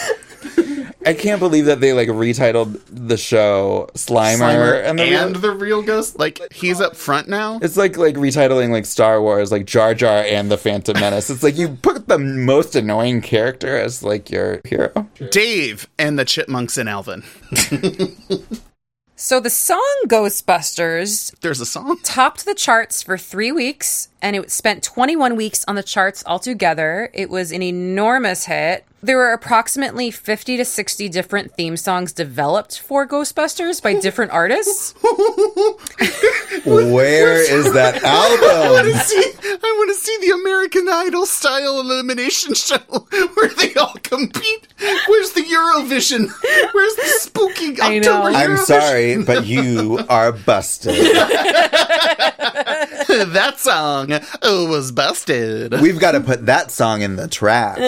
I 1.08 1.14
can't 1.14 1.40
believe 1.40 1.64
that 1.64 1.80
they 1.80 1.94
like 1.94 2.08
retitled 2.08 2.82
the 2.90 3.16
show 3.16 3.88
Slimer, 3.94 4.40
Slimer 4.40 4.84
and 4.84 5.00
and, 5.00 5.34
the 5.36 5.38
the, 5.38 5.50
real 5.52 5.80
ghost. 5.80 6.18
Like 6.18 6.52
he's 6.52 6.82
up 6.82 6.96
front 6.96 7.30
now. 7.30 7.58
It's 7.62 7.78
like 7.78 7.96
like 7.96 8.16
retitling 8.16 8.72
like 8.72 8.84
Star 8.84 9.22
Wars, 9.22 9.50
like 9.50 9.64
Jar 9.64 9.94
Jar 9.94 10.18
and 10.18 10.50
the 10.50 10.58
Phantom 10.58 10.92
Menace. 11.00 11.30
It's 11.30 11.42
like 11.42 11.56
you 11.56 11.70
put 11.70 12.08
the 12.08 12.18
most 12.18 12.76
annoying 12.76 13.22
character 13.22 13.74
as 13.78 14.02
like 14.02 14.30
your 14.30 14.60
hero. 14.66 15.08
Dave 15.30 15.88
and 15.98 16.18
the 16.18 16.26
Chipmunks 16.26 16.76
and 16.76 16.90
Alvin. 16.90 17.22
so 19.16 19.40
the 19.40 19.48
song 19.48 20.02
Ghostbusters 20.08 21.34
There's 21.40 21.62
a 21.62 21.66
song. 21.66 21.96
topped 22.04 22.44
the 22.44 22.54
charts 22.54 23.02
for 23.02 23.16
three 23.16 23.50
weeks 23.50 24.10
and 24.20 24.36
it 24.36 24.50
spent 24.50 24.82
21 24.82 25.36
weeks 25.36 25.64
on 25.66 25.74
the 25.74 25.82
charts 25.82 26.22
altogether. 26.26 27.08
It 27.14 27.30
was 27.30 27.50
an 27.50 27.62
enormous 27.62 28.44
hit. 28.44 28.84
There 29.00 29.16
were 29.16 29.32
approximately 29.32 30.10
50 30.10 30.56
to 30.56 30.64
60 30.64 31.08
different 31.08 31.54
theme 31.54 31.76
songs 31.76 32.12
developed 32.12 32.80
for 32.80 33.06
Ghostbusters 33.06 33.80
by 33.80 33.94
different 33.94 34.32
artists. 34.32 34.92
Where 36.66 37.40
is 37.40 37.72
that 37.74 38.00
I 38.04 38.28
want 38.40 38.76
album? 38.88 38.92
to 38.92 38.98
see. 38.98 39.32
I 39.44 39.74
want 39.78 39.90
to 39.90 39.94
see 39.94 40.18
the 40.20 40.34
American 40.34 40.88
Idol 40.88 41.26
style 41.26 41.78
elimination 41.80 42.54
show 42.54 42.78
where 43.34 43.50
they 43.50 43.72
all 43.74 43.94
compete. 44.02 44.66
Where's 44.80 45.30
the 45.32 45.42
Eurovision? 45.42 46.28
Where's 46.74 46.94
the 46.96 47.06
spooky 47.20 47.80
I 47.80 47.98
October 47.98 48.00
know. 48.00 48.24
I'm 48.36 48.50
Eurovision? 48.50 48.64
sorry, 48.66 49.22
but 49.22 49.46
you 49.46 50.00
are 50.08 50.32
busted. 50.32 50.94
that 53.32 53.54
song 53.58 54.12
oh, 54.42 54.66
was 54.68 54.90
busted. 54.90 55.80
We've 55.80 56.00
got 56.00 56.12
to 56.12 56.20
put 56.20 56.46
that 56.46 56.72
song 56.72 57.02
in 57.02 57.14
the 57.16 57.28
trap. 57.28 57.78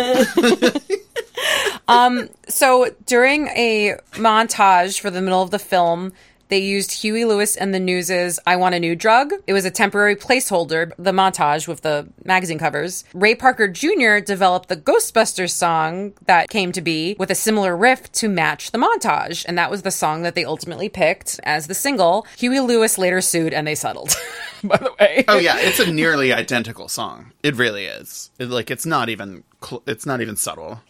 Um, 1.88 2.28
so 2.48 2.94
during 3.06 3.48
a 3.48 3.96
montage 4.12 5.00
for 5.00 5.10
the 5.10 5.20
middle 5.20 5.42
of 5.42 5.50
the 5.50 5.58
film, 5.58 6.12
they 6.50 6.58
used 6.58 6.90
Huey 6.90 7.24
Lewis 7.24 7.54
and 7.54 7.72
the 7.72 7.78
News's 7.78 8.40
I 8.44 8.56
Want 8.56 8.74
a 8.74 8.80
New 8.80 8.96
Drug. 8.96 9.32
It 9.46 9.52
was 9.52 9.64
a 9.64 9.70
temporary 9.70 10.16
placeholder, 10.16 10.92
the 10.98 11.12
montage 11.12 11.68
with 11.68 11.82
the 11.82 12.08
magazine 12.24 12.58
covers. 12.58 13.04
Ray 13.14 13.36
Parker 13.36 13.68
Jr. 13.68 14.18
developed 14.18 14.68
the 14.68 14.76
Ghostbusters 14.76 15.52
song 15.52 16.12
that 16.26 16.48
came 16.50 16.72
to 16.72 16.80
be 16.80 17.14
with 17.20 17.30
a 17.30 17.36
similar 17.36 17.76
riff 17.76 18.10
to 18.12 18.28
match 18.28 18.72
the 18.72 18.78
montage. 18.78 19.44
And 19.46 19.56
that 19.58 19.70
was 19.70 19.82
the 19.82 19.92
song 19.92 20.22
that 20.22 20.34
they 20.34 20.44
ultimately 20.44 20.88
picked 20.88 21.38
as 21.44 21.68
the 21.68 21.74
single. 21.74 22.26
Huey 22.36 22.58
Lewis 22.58 22.98
later 22.98 23.20
sued 23.20 23.54
and 23.54 23.64
they 23.64 23.76
settled, 23.76 24.16
by 24.64 24.76
the 24.76 24.92
way. 24.98 25.24
Oh 25.28 25.38
yeah, 25.38 25.56
it's 25.56 25.78
a 25.78 25.90
nearly 25.90 26.32
identical 26.32 26.88
song. 26.88 27.30
It 27.44 27.54
really 27.54 27.84
is. 27.84 28.32
It, 28.40 28.46
like 28.46 28.72
it's 28.72 28.86
not 28.86 29.08
even. 29.08 29.44
It's 29.86 30.06
not 30.06 30.20
even 30.20 30.36
subtle. 30.36 30.80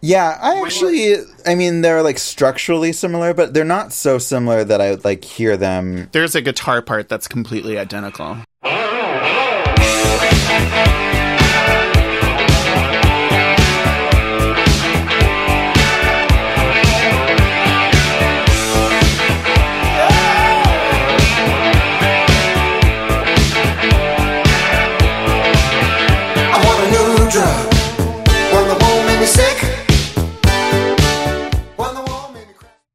Yeah, 0.00 0.38
I 0.40 0.60
actually, 0.62 1.16
I 1.44 1.56
mean, 1.56 1.80
they're 1.80 2.02
like 2.02 2.18
structurally 2.18 2.92
similar, 2.92 3.34
but 3.34 3.52
they're 3.52 3.64
not 3.64 3.92
so 3.92 4.18
similar 4.18 4.62
that 4.62 4.80
I 4.80 4.90
would 4.90 5.04
like 5.04 5.24
hear 5.24 5.56
them. 5.56 6.08
There's 6.12 6.36
a 6.36 6.40
guitar 6.40 6.82
part 6.82 7.08
that's 7.08 7.26
completely 7.26 7.78
identical. 7.78 8.38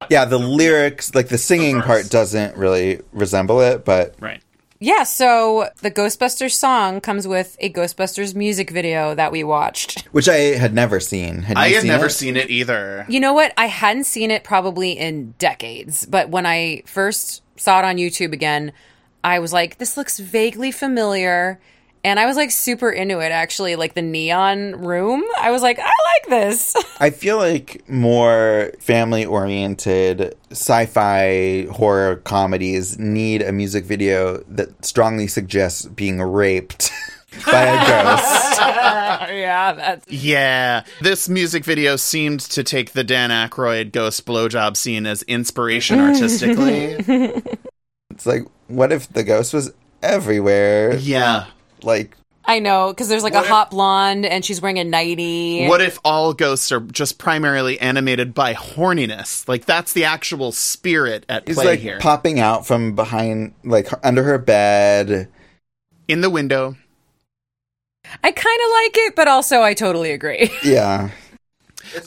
Yeah, 0.10 0.26
the 0.26 0.38
lyrics, 0.40 1.14
like 1.16 1.28
the 1.30 1.38
singing 1.38 1.82
part, 1.82 2.10
doesn't 2.10 2.56
really 2.58 3.02
resemble 3.12 3.62
it, 3.62 3.86
but 3.86 4.16
Right. 4.20 4.42
Yeah, 4.80 5.04
so 5.04 5.70
the 5.82 5.90
Ghostbusters 5.90 6.52
song 6.52 7.00
comes 7.00 7.26
with 7.26 7.56
a 7.62 7.72
Ghostbusters 7.72 8.36
music 8.36 8.70
video 8.70 9.16
that 9.16 9.32
we 9.32 9.42
watched. 9.42 10.02
which 10.12 10.28
I 10.28 10.58
had 10.58 10.74
never 10.74 11.00
seen. 11.00 11.44
Had 11.44 11.58
I 11.58 11.70
had 11.70 11.82
seen 11.84 11.88
never 11.88 12.08
it? 12.08 12.12
seen 12.12 12.36
it 12.36 12.50
either. 12.50 13.06
You 13.08 13.22
know 13.22 13.32
what? 13.32 13.54
I 13.58 13.68
hadn't 13.68 14.04
seen 14.04 14.30
it 14.30 14.44
probably 14.44 14.92
in 14.92 15.36
decades, 15.40 16.06
but 16.06 16.28
when 16.30 16.46
I 16.46 16.84
first 16.86 17.44
saw 17.56 17.80
it 17.80 17.86
on 17.86 17.96
YouTube 17.96 18.34
again, 18.34 18.74
I 19.24 19.40
was 19.40 19.54
like, 19.54 19.78
this 19.78 19.96
looks 19.96 20.20
vaguely 20.20 20.70
familiar. 20.72 21.62
And 22.06 22.20
I 22.20 22.26
was 22.26 22.36
like 22.36 22.52
super 22.52 22.90
into 22.90 23.20
it 23.20 23.32
actually, 23.32 23.78
like 23.78 23.94
the 23.94 24.02
neon 24.02 24.84
room. 24.84 25.24
I 25.40 25.52
was 25.52 25.62
like, 25.62 25.80
I 25.80 25.84
like 25.84 26.30
this. 26.30 26.76
I 27.00 27.12
feel 27.12 27.38
like 27.38 27.88
more 27.88 28.74
family 28.80 29.26
oriented 29.26 30.36
sci 30.52 30.86
fi 30.88 31.68
horror 31.72 32.18
comedies 32.18 33.00
need 33.00 33.42
a 33.42 33.54
music 33.54 33.86
video 33.86 34.40
that 34.50 34.84
strongly 34.84 35.28
suggests 35.28 35.86
being 35.86 36.22
raped 36.22 36.92
by 37.46 37.64
a 37.64 37.88
ghost. 37.88 38.60
yeah, 38.60 39.72
that's 39.72 40.12
Yeah, 40.12 40.84
this 41.02 41.30
music 41.30 41.64
video 41.64 41.96
seemed 41.96 42.42
to 42.42 42.64
take 42.66 42.92
the 42.92 43.06
Dan 43.06 43.30
Aykroyd 43.30 43.94
ghost 43.94 44.26
blowjob 44.26 44.76
scene 44.76 45.06
as 45.06 45.24
inspiration 45.24 46.00
artistically. 46.02 46.98
It's 48.10 48.26
like, 48.26 48.44
what 48.68 48.92
if 48.92 49.08
the 49.12 49.24
ghost 49.24 49.54
was 49.54 49.74
everywhere? 50.04 50.96
yeah, 50.96 51.46
Like 51.84 52.16
I 52.46 52.60
know, 52.60 52.92
because 52.92 53.08
there's 53.08 53.24
like 53.24 53.36
a 53.36 53.42
hot 53.42 53.72
blonde 53.72 54.26
and 54.26 54.44
she's 54.44 54.62
wearing 54.62 54.78
a 54.78 54.84
nightie. 54.84 55.66
What 55.68 55.82
if 55.82 55.98
all 56.04 56.34
ghosts 56.34 56.72
are 56.74 56.82
just 56.82 57.18
primarily 57.18 57.80
animated 57.80 58.34
by 58.34 58.54
horniness? 58.54 59.48
Like 59.48 59.66
that's 59.66 59.94
the 59.94 60.04
actual 60.04 60.52
spirit 60.52 61.26
at 61.30 61.48
He's 61.48 61.56
play 61.56 61.66
like 61.66 61.80
here. 61.80 62.00
popping 62.00 62.40
out 62.42 62.68
from 62.68 62.96
behind, 62.96 63.54
like 63.64 63.88
under 64.04 64.24
her 64.24 64.38
bed. 64.38 65.30
In 66.10 66.20
the 66.20 66.30
window. 66.30 66.76
I 68.24 68.32
kind 68.32 68.60
of 68.66 68.72
like 68.72 68.98
it, 69.08 69.16
but 69.16 69.30
also 69.30 69.62
I 69.62 69.74
totally 69.74 70.12
agree. 70.12 70.52
Yeah. 70.64 71.12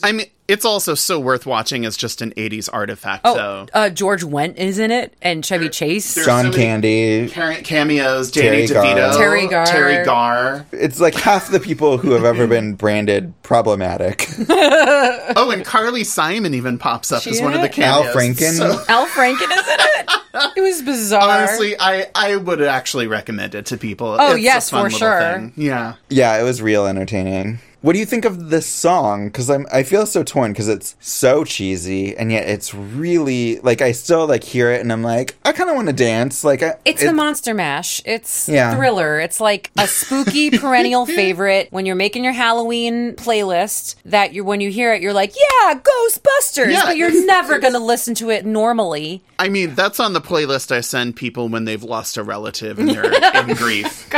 I 0.03 0.11
mean, 0.11 0.27
it's 0.47 0.63
also 0.65 0.95
so 0.95 1.19
worth 1.19 1.45
watching 1.45 1.85
as 1.85 1.97
just 1.97 2.21
an 2.21 2.31
80s 2.31 2.69
artifact, 2.71 3.21
Oh, 3.25 3.35
though. 3.35 3.67
uh, 3.73 3.89
George 3.89 4.23
Wendt 4.23 4.55
is 4.55 4.79
in 4.79 4.91
it, 4.91 5.13
and 5.21 5.43
Chevy 5.43 5.67
Chase. 5.69 6.15
John 6.25 6.53
Candy. 6.53 7.27
Cameos, 7.29 8.31
Danny 8.31 8.65
Teri 8.65 8.67
DeVito, 8.67 8.95
Garr. 8.95 9.13
Teri 9.13 9.49
Garr. 9.49 9.65
Teri 9.65 10.05
Garr. 10.05 10.65
It's 10.71 10.99
like 11.01 11.15
half 11.15 11.49
the 11.51 11.59
people 11.59 11.97
who 11.97 12.11
have 12.11 12.23
ever 12.23 12.47
been 12.47 12.75
branded 12.75 13.33
problematic. 13.43 14.27
oh, 14.49 15.51
and 15.53 15.65
Carly 15.65 16.03
Simon 16.03 16.53
even 16.53 16.77
pops 16.77 17.11
up 17.11 17.23
She 17.23 17.31
as 17.31 17.41
one 17.41 17.53
of 17.53 17.61
the 17.61 17.69
is? 17.69 17.75
cameos. 17.75 18.05
Al 18.07 18.13
Franken? 18.13 18.57
So- 18.57 18.83
Al 18.89 19.05
Franken 19.07 19.41
is 19.51 19.67
in 19.67 19.79
it. 19.79 20.11
It 20.55 20.61
was 20.61 20.81
bizarre. 20.81 21.39
honestly, 21.39 21.75
I, 21.79 22.07
I 22.15 22.35
would 22.35 22.61
actually 22.61 23.07
recommend 23.07 23.55
it 23.55 23.65
to 23.67 23.77
people. 23.77 24.15
Oh, 24.19 24.27
It's 24.31 24.35
a 24.37 24.41
yes, 24.41 24.69
fun 24.69 24.85
for 24.91 24.97
sure. 24.97 25.19
thing. 25.19 25.53
Yeah. 25.55 25.95
yeah, 26.09 26.39
it 26.39 26.43
was 26.43 26.61
real 26.61 26.85
entertaining. 26.85 27.59
What 27.87 27.93
do 27.93 27.99
you 27.99 28.05
think 28.05 28.25
of 28.25 28.49
this 28.49 28.65
song? 28.65 29.27
Because 29.27 29.49
I'm 29.49 29.65
I 29.71 29.83
feel 29.83 30.05
so 30.05 30.21
torn 30.21 30.51
because 30.51 30.67
it's 30.67 30.97
so 30.99 31.45
cheesy 31.45 32.17
and 32.17 32.33
yet 32.33 32.45
it's 32.49 32.73
really 32.73 33.61
like 33.61 33.81
I 33.81 33.93
still 33.93 34.27
like 34.27 34.43
hear 34.43 34.69
it 34.73 34.81
and 34.81 34.91
I'm 34.91 35.03
like 35.03 35.37
I 35.45 35.53
kind 35.53 35.69
of 35.69 35.77
want 35.77 35.87
to 35.87 35.93
dance. 35.93 36.43
Like 36.43 36.61
I, 36.63 36.75
It's 36.83 37.01
it- 37.01 37.05
the 37.05 37.13
Monster 37.13 37.53
Mash. 37.53 38.01
It's 38.03 38.49
Yeah. 38.49 38.75
thriller. 38.75 39.21
It's 39.21 39.39
like 39.39 39.71
a 39.77 39.87
spooky 39.87 40.49
perennial 40.59 41.05
favorite 41.05 41.69
when 41.71 41.85
you're 41.85 41.95
making 41.95 42.25
your 42.25 42.33
Halloween 42.33 43.13
playlist. 43.13 43.95
That 44.03 44.33
you're 44.33 44.43
when 44.43 44.59
you 44.59 44.69
hear 44.69 44.93
it, 44.93 45.01
you're 45.01 45.13
like, 45.13 45.33
yeah, 45.37 45.75
Ghostbusters, 45.79 46.73
Yeah, 46.73 46.83
but 46.83 46.97
you're 46.97 47.25
never 47.25 47.57
going 47.57 47.71
to 47.71 47.79
listen 47.79 48.15
to 48.15 48.29
it 48.31 48.45
normally. 48.45 49.23
I 49.39 49.47
mean, 49.47 49.75
that's 49.75 50.01
on 50.01 50.11
the 50.11 50.19
playlist 50.19 50.75
I 50.75 50.81
send 50.81 51.15
people 51.15 51.47
when 51.47 51.63
they've 51.63 51.83
lost 51.83 52.17
a 52.17 52.23
relative 52.23 52.79
and 52.79 52.89
they're 52.89 53.05
in 53.49 53.55
grief. 53.55 54.09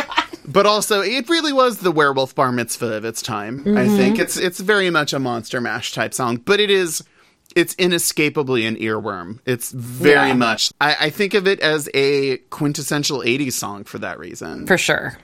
But 0.52 0.66
also, 0.66 1.02
it 1.02 1.30
really 1.30 1.54
was 1.54 1.78
the 1.78 1.92
werewolf 1.92 2.34
bar 2.34 2.52
mitzvah 2.52 2.94
of 2.94 3.06
its 3.06 3.22
time. 3.22 3.62
I 3.66 3.70
Mhm. 3.86 3.98
think 3.98 4.20
it's 4.20 4.36
it's 4.36 4.60
very 4.60 4.90
much 4.90 5.14
a 5.14 5.20
monster 5.20 5.62
mash 5.62 5.94
type 5.94 6.14
song, 6.14 6.38
but 6.38 6.60
it 6.60 6.72
is 6.72 7.04
it's 7.56 7.74
inescapably 7.76 8.66
an 8.66 8.76
earworm. 8.78 9.40
It's 9.46 9.72
very 9.72 10.30
Yeah. 10.30 10.34
much. 10.34 10.72
I, 10.82 10.96
I 11.02 11.10
think 11.10 11.34
of 11.34 11.48
it 11.48 11.60
as 11.60 11.90
a 11.94 12.38
quintessential 12.50 13.22
'80s 13.24 13.54
song 13.56 13.84
for 13.84 14.00
that 14.00 14.18
reason. 14.20 14.66
For 14.68 14.78
sure. 14.78 15.18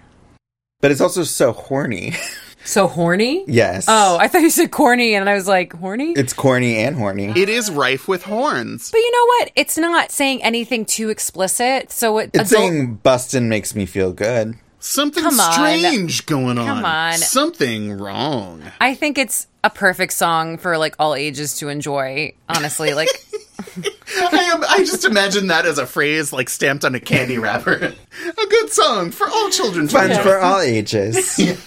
but 0.81 0.91
it's 0.91 1.01
also 1.01 1.23
so 1.23 1.51
horny. 1.51 2.13
So 2.67 2.87
horny? 2.87 3.43
yes. 3.47 3.85
Oh, 3.87 4.17
I 4.19 4.27
thought 4.27 4.41
you 4.41 4.49
said 4.49 4.71
corny, 4.71 5.13
and 5.13 5.29
I 5.29 5.35
was 5.35 5.47
like, 5.47 5.71
horny? 5.73 6.13
It's 6.13 6.33
corny 6.33 6.77
and 6.77 6.95
horny. 6.95 7.31
It 7.35 7.47
is 7.47 7.69
rife 7.69 8.07
with 8.07 8.23
horns. 8.23 8.89
But 8.89 8.97
you 8.97 9.11
know 9.11 9.25
what? 9.27 9.51
It's 9.55 9.77
not 9.77 10.11
saying 10.11 10.41
anything 10.41 10.83
too 10.83 11.09
explicit. 11.09 11.91
So 11.91 12.17
it, 12.17 12.31
It's 12.33 12.51
adult- 12.51 12.63
saying 12.71 12.95
Bustin 13.03 13.49
makes 13.49 13.75
me 13.75 13.85
feel 13.85 14.11
good. 14.13 14.55
Something 14.87 15.23
Come 15.23 15.39
on. 15.39 15.51
strange 15.51 16.27
going 16.27 16.59
on. 16.59 16.67
Come 16.67 16.85
on. 16.85 17.13
Something 17.17 17.97
wrong. 17.97 18.61
I 18.79 18.93
think 18.93 19.17
it's 19.17 19.47
a 19.63 19.69
perfect 19.71 20.13
song 20.13 20.59
for 20.59 20.77
like 20.77 20.93
all 20.99 21.15
ages 21.15 21.57
to 21.57 21.69
enjoy. 21.69 22.33
Honestly, 22.47 22.93
like 22.93 23.07
I, 24.21 24.51
am, 24.53 24.63
I 24.69 24.77
just 24.85 25.03
imagine 25.03 25.47
that 25.47 25.65
as 25.65 25.79
a 25.79 25.87
phrase 25.87 26.31
like 26.31 26.49
stamped 26.49 26.85
on 26.85 26.93
a 26.93 26.99
candy 26.99 27.39
wrapper. 27.39 27.73
a 27.73 28.45
good 28.47 28.69
song 28.69 29.09
for 29.09 29.27
all 29.27 29.49
children 29.49 29.87
to 29.87 29.93
Fun 29.93 30.11
enjoy. 30.11 30.21
for 30.21 30.39
all 30.39 30.59
ages. 30.61 31.39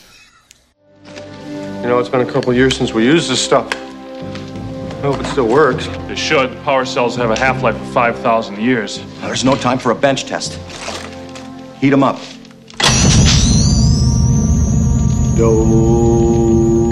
You 1.78 1.84
know, 1.94 2.00
it's 2.00 2.08
been 2.08 2.28
a 2.28 2.30
couple 2.30 2.52
years 2.52 2.76
since 2.76 2.92
we 2.92 3.04
used 3.04 3.30
this 3.30 3.40
stuff. 3.40 3.72
I 3.72 5.00
hope 5.02 5.20
it 5.20 5.26
still 5.26 5.46
works. 5.46 5.86
It 6.10 6.18
should. 6.18 6.50
Power 6.64 6.84
cells 6.84 7.14
have 7.14 7.30
a 7.30 7.38
half 7.38 7.62
life 7.62 7.76
of 7.80 7.92
5,000 7.92 8.60
years. 8.60 9.00
There's 9.20 9.44
no 9.44 9.54
time 9.54 9.78
for 9.78 9.92
a 9.92 9.94
bench 9.94 10.24
test. 10.24 10.54
Heat 11.80 11.90
them 11.90 12.02
up. 12.02 12.18
Do. 15.38 16.90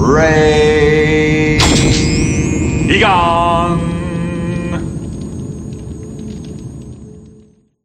Ray. 0.00 1.58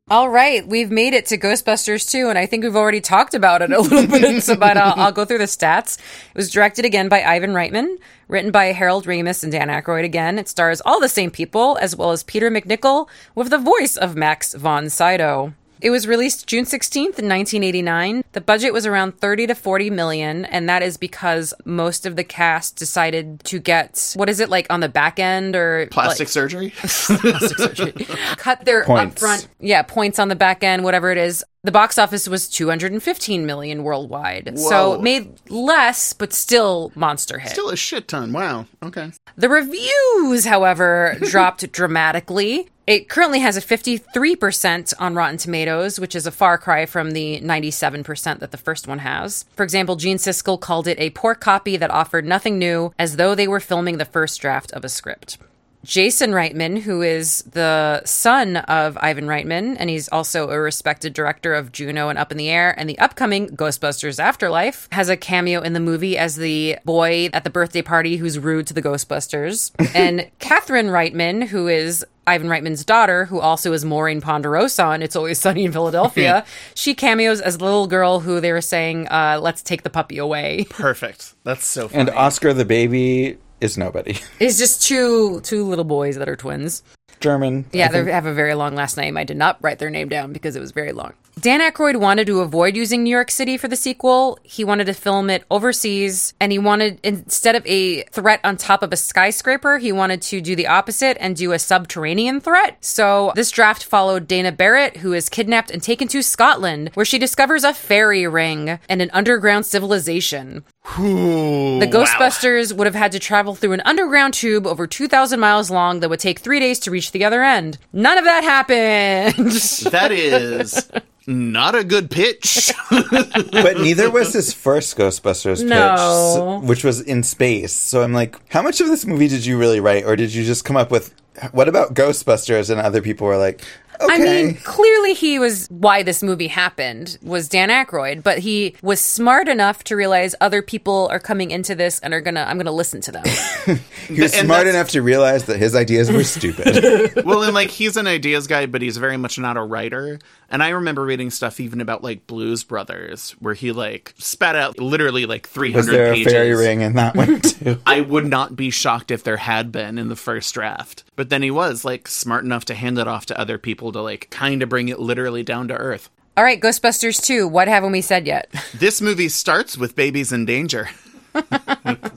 All 0.10 0.30
right, 0.30 0.66
we've 0.66 0.90
made 0.90 1.14
it 1.14 1.26
to 1.28 1.38
Ghostbusters 1.38 2.10
2, 2.10 2.30
and 2.30 2.38
I 2.38 2.46
think 2.46 2.64
we've 2.64 2.78
already 2.78 3.02
talked 3.02 3.34
about 3.34 3.62
it 3.62 3.74
a 3.74 3.82
little 3.82 4.08
bit, 4.08 4.42
so, 4.44 4.56
but 4.56 4.78
I'll, 4.78 4.94
I'll 4.98 5.12
go 5.12 5.26
through 5.26 5.40
the 5.40 5.46
stats. 5.46 5.98
It 5.98 6.38
was 6.38 6.50
directed 6.50 6.86
again 6.86 7.10
by 7.10 7.22
Ivan 7.22 7.52
Reitman, 7.52 7.98
written 8.30 8.52
by 8.52 8.68
Harold 8.68 9.06
Ramis 9.06 9.44
and 9.44 9.52
Dan 9.52 9.68
Aykroyd 9.68 10.06
again. 10.06 10.40
It 10.40 10.48
stars 10.48 10.82
all 10.86 11.02
the 11.02 11.10
same 11.10 11.30
people, 11.30 11.78
as 11.82 11.96
well 11.96 12.12
as 12.12 12.24
Peter 12.24 12.50
MacNicol, 12.50 13.10
with 13.36 13.50
the 13.50 13.58
voice 13.58 13.98
of 13.98 14.16
Max 14.16 14.54
von 14.54 14.90
Sydow. 14.90 15.54
It 15.82 15.90
was 15.90 16.08
released 16.08 16.46
June 16.48 16.66
16th, 16.66 17.18
1989. 17.18 18.24
The 18.34 18.42
budget 18.42 18.72
was 18.72 18.86
around 18.86 19.20
30 19.20 19.48
to 19.48 19.56
40 19.56 19.90
million, 19.90 20.46
and 20.46 20.70
that 20.70 20.84
is 20.84 20.96
because 20.98 21.54
most 21.66 22.06
of 22.06 22.16
the 22.16 22.24
cast 22.24 22.76
decided 22.76 23.44
to 23.46 23.60
get, 23.60 24.14
what 24.16 24.30
is 24.30 24.40
it, 24.40 24.50
like 24.50 24.68
on 24.70 24.80
the 24.80 24.90
back 24.90 25.18
end 25.20 25.56
or 25.56 25.88
Plastic 25.90 26.26
like- 26.26 26.28
surgery? 26.30 26.70
plastic 26.78 27.58
surgery. 27.58 27.94
Cut 28.38 28.64
their 28.66 28.84
Points. 28.86 29.22
upfront, 29.22 29.48
yeah, 29.60 29.82
points 29.82 30.20
on 30.20 30.28
the 30.28 30.36
back 30.36 30.64
end, 30.64 30.84
whatever 30.84 31.12
it 31.12 31.18
is. 31.18 31.44
The 31.64 31.72
box 31.72 32.00
office 32.00 32.28
was 32.28 32.50
215 32.50 33.46
million 33.46 33.84
worldwide, 33.84 34.58
so 34.58 34.90
Whoa. 34.90 34.94
it 34.96 35.02
made 35.02 35.40
less, 35.48 36.12
but 36.12 36.34
still 36.34 36.92
monster 36.96 37.38
hit. 37.38 37.52
Still 37.52 37.70
a 37.70 37.78
shit 37.78 38.08
ton. 38.08 38.34
Wow. 38.34 38.66
Okay. 38.82 39.12
The 39.36 39.48
reviews, 39.48 40.46
however, 40.46 41.18
dropped 41.30 41.72
dramatically. 41.72 42.70
It 42.88 43.10
currently 43.10 43.42
has 43.42 43.58
a 43.58 43.62
53% 43.62 44.96
on 44.98 45.14
Rotten 45.14 45.38
Tomatoes, 45.38 46.00
which 46.00 46.16
is 46.16 46.26
a 46.26 46.32
far 46.32 46.58
cry 46.58 46.88
from 46.88 47.12
the 47.12 47.40
97% 47.42 48.40
that 48.40 48.50
the 48.50 48.58
first 48.58 48.88
one 48.88 49.00
has. 49.00 49.46
For 49.56 49.62
example, 49.62 49.98
Gene 49.98 50.18
Siskel 50.18 50.60
called 50.60 50.88
it 50.88 51.00
a 51.00 51.12
poor 51.12 51.36
copy 51.36 51.78
that 51.78 51.92
offered 51.92 52.26
nothing 52.26 52.58
new, 52.58 52.92
as 52.98 53.18
though 53.18 53.36
they 53.36 53.48
were 53.48 53.60
filming 53.60 54.00
the 54.00 54.06
first 54.06 54.42
draft 54.42 54.72
of 54.72 54.84
a 54.84 54.90
script. 54.90 55.38
Jason 55.84 56.32
Reitman, 56.32 56.82
who 56.82 57.02
is 57.02 57.44
the 57.52 58.04
son 58.06 58.58
of 58.58 58.98
Ivan 59.02 59.26
Reitman, 59.26 59.76
and 59.80 59.90
he's 59.90 60.08
also 60.10 60.50
a 60.50 60.60
respected 60.60 61.14
director 61.14 61.54
of 61.54 61.72
Juno 61.72 62.10
and 62.10 62.20
Up 62.20 62.32
in 62.32 62.38
the 62.38 62.50
Air 62.50 62.78
and 62.80 62.90
the 62.90 63.00
upcoming 63.00 63.50
Ghostbusters 63.50 64.20
Afterlife, 64.20 64.88
has 64.92 65.10
a 65.10 65.18
cameo 65.18 65.62
in 65.62 65.74
the 65.74 65.80
movie 65.80 66.18
as 66.18 66.36
the 66.36 66.78
boy 66.86 67.30
at 67.34 67.44
the 67.44 67.50
birthday 67.50 67.82
party 67.82 68.18
who's 68.18 68.38
rude 68.38 68.68
to 68.68 68.74
the 68.74 68.82
Ghostbusters. 68.82 69.72
and 69.96 70.30
Catherine 70.40 70.88
Reitman, 70.88 71.48
who 71.48 71.68
is 71.68 72.06
Ivan 72.28 72.48
Reitman's 72.48 72.86
daughter, 72.86 73.26
who 73.26 73.40
also 73.40 73.74
is 73.74 73.84
Maureen 73.84 74.22
Ponderosa 74.22 74.84
on 74.84 75.02
It's 75.02 75.16
Always 75.16 75.40
Sunny 75.40 75.66
in 75.66 75.72
Philadelphia, 75.72 76.46
she 76.76 76.94
cameos 76.94 77.42
as 77.42 77.58
the 77.58 77.66
little 77.66 77.88
girl 77.88 78.20
who 78.20 78.40
they 78.40 78.52
were 78.52 78.62
saying, 78.62 79.08
uh, 79.08 79.40
let's 79.42 79.64
take 79.64 79.82
the 79.82 79.90
puppy 79.90 80.20
away. 80.20 80.66
Perfect. 80.70 81.34
That's 81.44 81.66
so 81.66 81.88
funny. 81.88 82.02
and 82.02 82.10
Oscar 82.12 82.54
the 82.54 82.66
baby 82.66 83.38
is 83.62 83.78
nobody. 83.78 84.20
It's 84.40 84.58
just 84.58 84.82
two 84.82 85.40
two 85.42 85.64
little 85.66 85.86
boys 85.86 86.18
that 86.18 86.28
are 86.28 86.36
twins. 86.36 86.84
German. 87.20 87.66
Yeah, 87.72 87.90
they 87.90 88.12
have 88.12 88.26
a 88.26 88.34
very 88.34 88.56
long 88.56 88.76
last 88.76 88.98
name. 88.98 89.16
I 89.16 89.24
did 89.24 89.38
not 89.38 89.58
write 89.62 89.78
their 89.80 89.92
name 89.92 90.10
down 90.10 90.34
because 90.34 90.56
it 90.56 90.60
was 90.60 90.72
very 90.72 90.92
long. 90.92 91.14
Dan 91.40 91.62
Aykroyd 91.62 91.96
wanted 91.96 92.28
to 92.28 92.42
avoid 92.42 92.76
using 92.76 93.04
New 93.04 93.10
York 93.10 93.32
City 93.32 93.58
for 93.58 93.68
the 93.68 93.76
sequel. 93.76 94.38
He 94.44 94.64
wanted 94.64 94.86
to 94.86 94.94
film 94.94 95.30
it 95.30 95.44
overseas, 95.50 96.34
and 96.40 96.52
he 96.52 96.60
wanted, 96.60 97.00
instead 97.04 97.56
of 97.56 97.66
a 97.66 98.04
threat 98.04 98.42
on 98.44 98.58
top 98.58 98.84
of 98.84 98.92
a 98.92 98.98
skyscraper, 98.98 99.78
he 99.78 99.92
wanted 99.92 100.22
to 100.24 100.42
do 100.42 100.56
the 100.56 100.68
opposite 100.68 101.18
and 101.20 101.36
do 101.36 101.54
a 101.54 101.60
subterranean 101.60 102.42
threat. 102.42 102.84
So 102.84 103.32
this 103.36 103.50
draft 103.50 103.84
followed 103.84 104.28
Dana 104.28 104.52
Barrett, 104.52 104.98
who 104.98 105.14
is 105.14 105.30
kidnapped 105.30 105.72
and 105.72 105.82
taken 105.82 106.08
to 106.10 106.22
Scotland, 106.22 106.92
where 106.96 107.06
she 107.06 107.18
discovers 107.18 107.64
a 107.64 107.74
fairy 107.74 108.28
ring 108.28 108.80
and 108.90 109.02
an 109.02 109.10
underground 109.14 109.66
civilization. 109.66 110.64
The 110.84 111.88
Ghostbusters 111.92 112.74
would 112.74 112.88
have 112.88 112.96
had 112.96 113.12
to 113.14 113.20
travel 113.20 113.56
through 113.56 113.74
an 113.74 113.82
underground 113.86 114.34
tube 114.34 114.66
over 114.68 114.88
2,000 114.88 115.40
miles 115.40 115.70
long 115.70 116.00
that 116.00 116.10
would 116.10 116.20
take 116.20 116.40
three 116.40 116.60
days 116.60 116.80
to 116.80 116.92
reach 116.92 117.12
the 117.12 117.24
other 117.24 117.44
end. 117.44 117.78
None 117.94 118.18
of 118.18 118.24
that 118.26 118.44
happened. 118.44 119.52
That 119.92 120.12
is 120.12 120.90
not 121.28 121.76
a 121.76 121.84
good 121.84 122.10
pitch. 122.10 122.72
but 122.90 123.78
neither 123.78 124.10
was 124.10 124.34
his 124.34 124.54
first 124.54 124.98
Ghostbusters 124.98 125.60
pitch, 125.60 125.68
No. 125.70 126.60
s- 126.62 126.68
which 126.68 126.84
was 126.84 127.00
in 127.02 127.24
space. 127.24 127.74
So 127.74 128.02
I'm 128.02 128.14
like, 128.14 128.40
how 128.52 128.62
much 128.62 128.82
of 128.82 128.88
this 128.88 129.06
movie 129.06 129.28
did 129.28 129.46
you 129.46 129.58
really 129.60 129.80
write, 129.80 130.04
or 130.06 130.16
did 130.16 130.34
you 130.34 130.44
just 130.44 130.66
come 130.66 130.76
up 130.78 130.90
with? 130.92 131.14
What 131.52 131.68
about 131.70 131.94
Ghostbusters? 131.94 132.70
And 132.70 132.82
other 132.82 133.02
people 133.02 133.28
were 133.28 133.38
like, 133.38 133.62
okay, 134.04 134.14
I 134.14 134.18
mean, 134.18 134.56
clearly 134.56 135.14
he 135.14 135.40
was 135.40 135.68
why 135.70 136.04
this 136.04 136.24
movie 136.24 136.48
happened 136.48 137.18
was 137.22 137.48
Dan 137.48 137.70
Aykroyd, 137.70 138.24
but 138.24 138.40
he 138.40 138.76
was 138.82 139.00
smart 139.00 139.48
enough 139.48 139.84
to 139.86 139.96
realize 139.96 140.36
other 140.42 140.62
people 140.62 141.08
are 141.12 141.20
coming 141.20 141.52
into 141.52 141.76
this 141.76 142.00
and 142.00 142.14
are 142.14 142.22
gonna 142.22 142.46
I'm 142.48 142.58
gonna 142.58 142.72
listen 142.72 143.02
to 143.02 143.12
them. 143.12 143.24
he 144.08 144.22
was 144.22 144.34
and 144.34 144.46
smart 144.46 144.68
enough 144.68 144.90
to 144.90 145.02
realize 145.02 145.46
that 145.46 145.58
his 145.58 145.76
ideas 145.76 146.12
were 146.12 146.24
stupid. 146.24 147.24
well, 147.26 147.44
and 147.44 147.54
like 147.54 147.70
he's 147.70 147.98
an 147.98 148.08
ideas 148.08 148.48
guy, 148.48 148.66
but 148.66 148.82
he's 148.82 148.98
very 148.98 149.18
much 149.18 149.38
not 149.38 149.58
a 149.58 149.64
writer. 149.64 150.20
And 150.52 150.62
I 150.62 150.70
remember 150.70 151.04
reading 151.04 151.32
stuff 151.32 151.60
even 151.60 151.80
about 151.82 152.04
like 152.04 152.28
Blues 152.28 152.64
Brothers, 152.64 153.32
where 153.40 153.54
he 153.54 153.72
like 153.72 154.14
spat 154.18 154.56
out 154.56 154.78
literally 154.80 155.26
like 155.26 155.48
300 155.48 155.78
Was 155.78 155.88
there 155.88 156.14
pages. 156.14 156.28
a 156.28 156.36
fairy 156.36 156.56
ring 156.56 156.82
in 156.82 156.94
that 156.96 157.16
one 157.16 157.40
too? 157.42 157.80
I 157.86 158.02
would 158.02 158.26
not 158.28 158.56
be 158.56 158.70
shocked 158.70 159.12
if 159.12 159.24
there 159.24 159.38
had 159.38 159.72
been 159.72 159.98
in 159.98 160.10
the 160.10 160.16
first 160.16 160.54
draft. 160.54 161.06
But 161.16 161.30
then 161.30 161.42
he 161.42 161.52
was 161.52 161.86
like 161.86 162.08
smart 162.08 162.44
enough 162.44 162.66
to 162.66 162.76
hand 162.76 162.98
it 163.00 163.08
off 163.08 163.26
to 163.28 163.40
other 163.40 163.58
people 163.58 163.92
to 163.94 164.02
like 164.02 164.28
kind 164.30 164.62
of 164.62 164.68
bring 164.70 164.90
it 164.90 165.00
literally 165.00 165.42
down 165.44 165.70
to 165.70 165.74
earth. 165.74 166.10
All 166.38 166.44
right, 166.44 166.60
Ghostbusters 166.62 167.24
2. 167.24 167.48
What 167.48 167.68
haven't 167.68 167.92
we 167.92 168.02
said 168.02 168.26
yet? 168.28 168.50
This 168.74 169.02
movie 169.02 169.30
starts 169.30 169.78
with 169.78 169.96
babies 169.96 170.32
in 170.32 170.46
danger. 170.46 170.90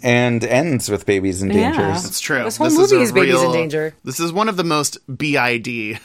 and 0.02 0.44
ends 0.44 0.90
with 0.90 1.06
babies 1.06 1.42
in 1.42 1.50
Yeah. 1.50 1.70
danger. 1.70 1.82
That's 1.82 2.20
true. 2.20 2.44
This 2.44 2.56
whole 2.56 2.70
movie 2.70 2.96
a 2.96 3.00
is 3.00 3.12
babies 3.12 3.42
in 3.42 3.52
danger. 3.52 3.94
This 4.04 4.20
is 4.20 4.32
one 4.32 4.48
of 4.48 4.56
the 4.56 4.64
most 4.64 4.98
BID 5.06 5.66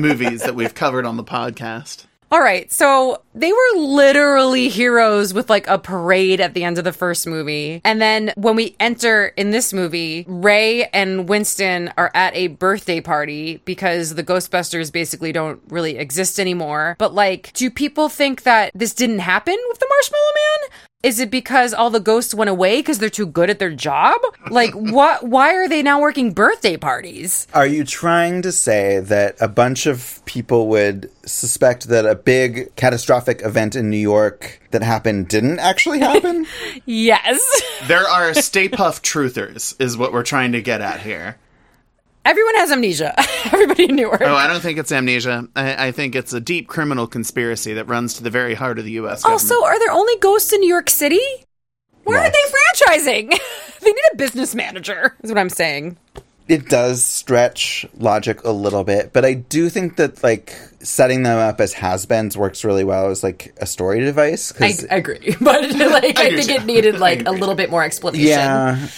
movies 0.00 0.42
that 0.42 0.54
we've 0.54 0.74
covered 0.74 1.06
on 1.06 1.16
the 1.16 1.24
podcast. 1.24 2.04
All 2.32 2.40
right, 2.40 2.70
so 2.72 3.22
they 3.36 3.52
were 3.52 3.78
literally 3.80 4.68
heroes 4.68 5.32
with 5.32 5.48
like 5.48 5.68
a 5.68 5.78
parade 5.78 6.40
at 6.40 6.54
the 6.54 6.64
end 6.64 6.76
of 6.76 6.82
the 6.82 6.92
first 6.92 7.24
movie. 7.24 7.80
And 7.84 8.02
then 8.02 8.32
when 8.36 8.56
we 8.56 8.74
enter 8.80 9.26
in 9.36 9.52
this 9.52 9.72
movie, 9.72 10.24
Ray 10.26 10.86
and 10.86 11.28
Winston 11.28 11.92
are 11.96 12.10
at 12.14 12.34
a 12.34 12.48
birthday 12.48 13.00
party 13.00 13.62
because 13.64 14.16
the 14.16 14.24
Ghostbusters 14.24 14.90
basically 14.92 15.30
don't 15.30 15.60
really 15.68 15.98
exist 15.98 16.40
anymore. 16.40 16.96
But 16.98 17.14
like, 17.14 17.52
do 17.52 17.70
people 17.70 18.08
think 18.08 18.42
that 18.42 18.72
this 18.74 18.92
didn't 18.92 19.20
happen 19.20 19.56
with 19.68 19.78
the 19.78 19.86
Marshmallow 19.88 20.32
Man? 20.34 20.78
Is 21.02 21.20
it 21.20 21.30
because 21.30 21.74
all 21.74 21.90
the 21.90 22.00
ghosts 22.00 22.34
went 22.34 22.50
away 22.50 22.80
because 22.80 22.98
they're 22.98 23.10
too 23.10 23.26
good 23.26 23.50
at 23.50 23.58
their 23.58 23.70
job? 23.70 24.16
Like, 24.50 24.72
what? 24.74 25.22
Why 25.24 25.54
are 25.54 25.68
they 25.68 25.82
now 25.82 26.00
working 26.00 26.32
birthday 26.32 26.76
parties? 26.76 27.46
Are 27.54 27.66
you 27.66 27.84
trying 27.84 28.42
to 28.42 28.50
say 28.50 28.98
that 29.00 29.36
a 29.40 29.46
bunch 29.46 29.86
of 29.86 30.20
people 30.24 30.68
would 30.68 31.08
suspect 31.24 31.88
that 31.88 32.06
a 32.06 32.14
big 32.14 32.74
catastrophic 32.76 33.42
event 33.42 33.76
in 33.76 33.88
New 33.90 33.98
York 33.98 34.60
that 34.72 34.82
happened 34.82 35.28
didn't 35.28 35.58
actually 35.58 36.00
happen? 36.00 36.46
Yes. 36.84 37.40
There 37.86 38.06
are 38.06 38.32
Stay 38.34 38.68
Puft 38.68 39.02
truthers, 39.02 39.78
is 39.80 39.96
what 39.96 40.12
we're 40.12 40.22
trying 40.22 40.52
to 40.52 40.62
get 40.62 40.80
at 40.80 41.00
here. 41.00 41.36
Everyone 42.26 42.56
has 42.56 42.72
amnesia. 42.72 43.14
Everybody 43.52 43.84
in 43.88 43.94
Newark. 43.94 44.20
Oh, 44.20 44.34
I 44.34 44.48
don't 44.48 44.60
think 44.60 44.80
it's 44.80 44.90
amnesia. 44.90 45.46
I, 45.54 45.86
I 45.86 45.92
think 45.92 46.16
it's 46.16 46.32
a 46.32 46.40
deep 46.40 46.66
criminal 46.66 47.06
conspiracy 47.06 47.74
that 47.74 47.84
runs 47.84 48.14
to 48.14 48.24
the 48.24 48.30
very 48.30 48.54
heart 48.54 48.80
of 48.80 48.84
the 48.84 48.90
U.S. 48.92 49.22
government. 49.22 49.42
Also, 49.42 49.64
are 49.64 49.78
there 49.78 49.92
only 49.92 50.16
ghosts 50.18 50.52
in 50.52 50.58
New 50.58 50.68
York 50.68 50.90
City? 50.90 51.20
Where 52.02 52.18
are 52.18 52.28
they 52.28 52.36
franchising? 52.36 53.30
they 53.80 53.90
need 53.90 54.02
a 54.12 54.16
business 54.16 54.56
manager, 54.56 55.16
is 55.22 55.30
what 55.30 55.38
I'm 55.38 55.48
saying. 55.50 55.98
it 56.48 56.68
does 56.68 57.04
stretch 57.04 57.86
logic 57.96 58.42
a 58.42 58.50
little 58.50 58.82
bit, 58.82 59.12
but 59.12 59.24
I 59.24 59.34
do 59.34 59.68
think 59.68 59.94
that 59.96 60.22
like 60.24 60.52
setting 60.80 61.22
them 61.22 61.38
up 61.38 61.60
as 61.60 61.74
has-beens 61.74 62.36
works 62.36 62.64
really 62.64 62.84
well 62.84 63.08
as 63.10 63.22
like 63.22 63.54
a 63.58 63.66
story 63.66 64.00
device. 64.00 64.52
I 64.60 64.74
agree. 64.90 65.36
But 65.40 65.70
like, 65.70 66.18
I, 66.18 66.36
think 66.36 66.50
it 66.50 66.64
needed 66.64 66.98
like 66.98 67.26
a 67.26 67.32
little 67.32 67.54
bit 67.54 67.70
more 67.70 67.84
explanation. 67.84 68.26
yeah, 68.26 68.88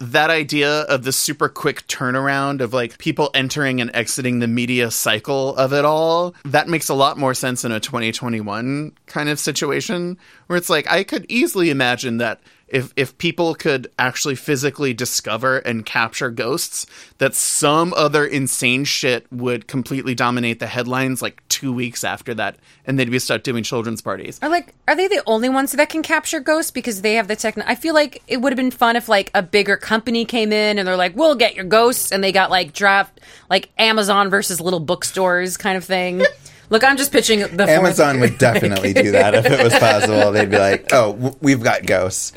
that 0.00 0.30
idea 0.30 0.82
of 0.82 1.02
the 1.02 1.12
super 1.12 1.48
quick 1.48 1.86
turnaround 1.88 2.60
of 2.60 2.72
like 2.72 2.98
people 2.98 3.30
entering 3.34 3.80
and 3.80 3.90
exiting 3.94 4.38
the 4.38 4.46
media 4.46 4.90
cycle 4.90 5.56
of 5.56 5.72
it 5.72 5.84
all 5.84 6.34
that 6.44 6.68
makes 6.68 6.88
a 6.88 6.94
lot 6.94 7.18
more 7.18 7.34
sense 7.34 7.64
in 7.64 7.72
a 7.72 7.80
2021 7.80 8.92
kind 9.06 9.28
of 9.28 9.40
situation 9.40 10.16
where 10.46 10.56
it's 10.56 10.70
like 10.70 10.88
i 10.88 11.02
could 11.02 11.26
easily 11.28 11.70
imagine 11.70 12.18
that 12.18 12.40
if 12.68 12.92
if 12.96 13.16
people 13.18 13.54
could 13.54 13.90
actually 13.98 14.34
physically 14.34 14.92
discover 14.94 15.58
and 15.58 15.86
capture 15.86 16.30
ghosts 16.30 16.86
that 17.18 17.34
some 17.34 17.94
other 17.94 18.24
insane 18.24 18.84
shit 18.84 19.26
would 19.32 19.66
completely 19.66 20.14
dominate 20.14 20.60
the 20.60 20.66
headlines 20.66 21.22
like 21.22 21.42
2 21.48 21.72
weeks 21.72 22.04
after 22.04 22.34
that 22.34 22.56
and 22.84 22.98
they'd 22.98 23.10
be 23.10 23.18
stuck 23.18 23.42
doing 23.42 23.62
children's 23.62 24.00
parties 24.00 24.38
Are 24.42 24.48
like, 24.48 24.74
are 24.86 24.94
they 24.96 25.08
the 25.08 25.22
only 25.26 25.48
ones 25.48 25.72
that 25.72 25.88
can 25.88 26.02
capture 26.02 26.40
ghosts 26.40 26.70
because 26.70 27.02
they 27.02 27.14
have 27.14 27.28
the 27.28 27.36
techno? 27.36 27.64
I 27.66 27.74
feel 27.74 27.94
like 27.94 28.22
it 28.26 28.38
would 28.38 28.52
have 28.52 28.56
been 28.56 28.70
fun 28.70 28.96
if 28.96 29.08
like 29.08 29.30
a 29.34 29.42
bigger 29.42 29.76
company 29.76 30.24
came 30.24 30.52
in 30.52 30.78
and 30.78 30.86
they're 30.86 30.96
like, 30.96 31.16
"We'll 31.16 31.34
get 31.34 31.54
your 31.54 31.64
ghosts," 31.64 32.12
and 32.12 32.22
they 32.22 32.32
got 32.32 32.50
like 32.50 32.72
draft 32.72 33.20
like 33.50 33.70
Amazon 33.78 34.30
versus 34.30 34.60
little 34.60 34.80
bookstores 34.80 35.56
kind 35.56 35.76
of 35.76 35.84
thing. 35.84 36.22
Look, 36.70 36.84
I'm 36.84 36.96
just 36.96 37.12
pitching 37.12 37.40
the 37.40 37.68
Amazon 37.68 38.20
would 38.20 38.38
definitely 38.38 38.92
do 38.92 39.12
that 39.12 39.34
if 39.34 39.46
it 39.46 39.62
was 39.62 39.72
possible. 39.78 40.32
They'd 40.32 40.50
be 40.50 40.58
like, 40.58 40.92
"Oh, 40.92 41.12
w- 41.14 41.36
we've 41.40 41.62
got 41.62 41.86
ghosts." 41.86 42.32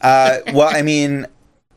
Uh, 0.00 0.38
well, 0.52 0.68
I 0.70 0.82
mean, 0.82 1.26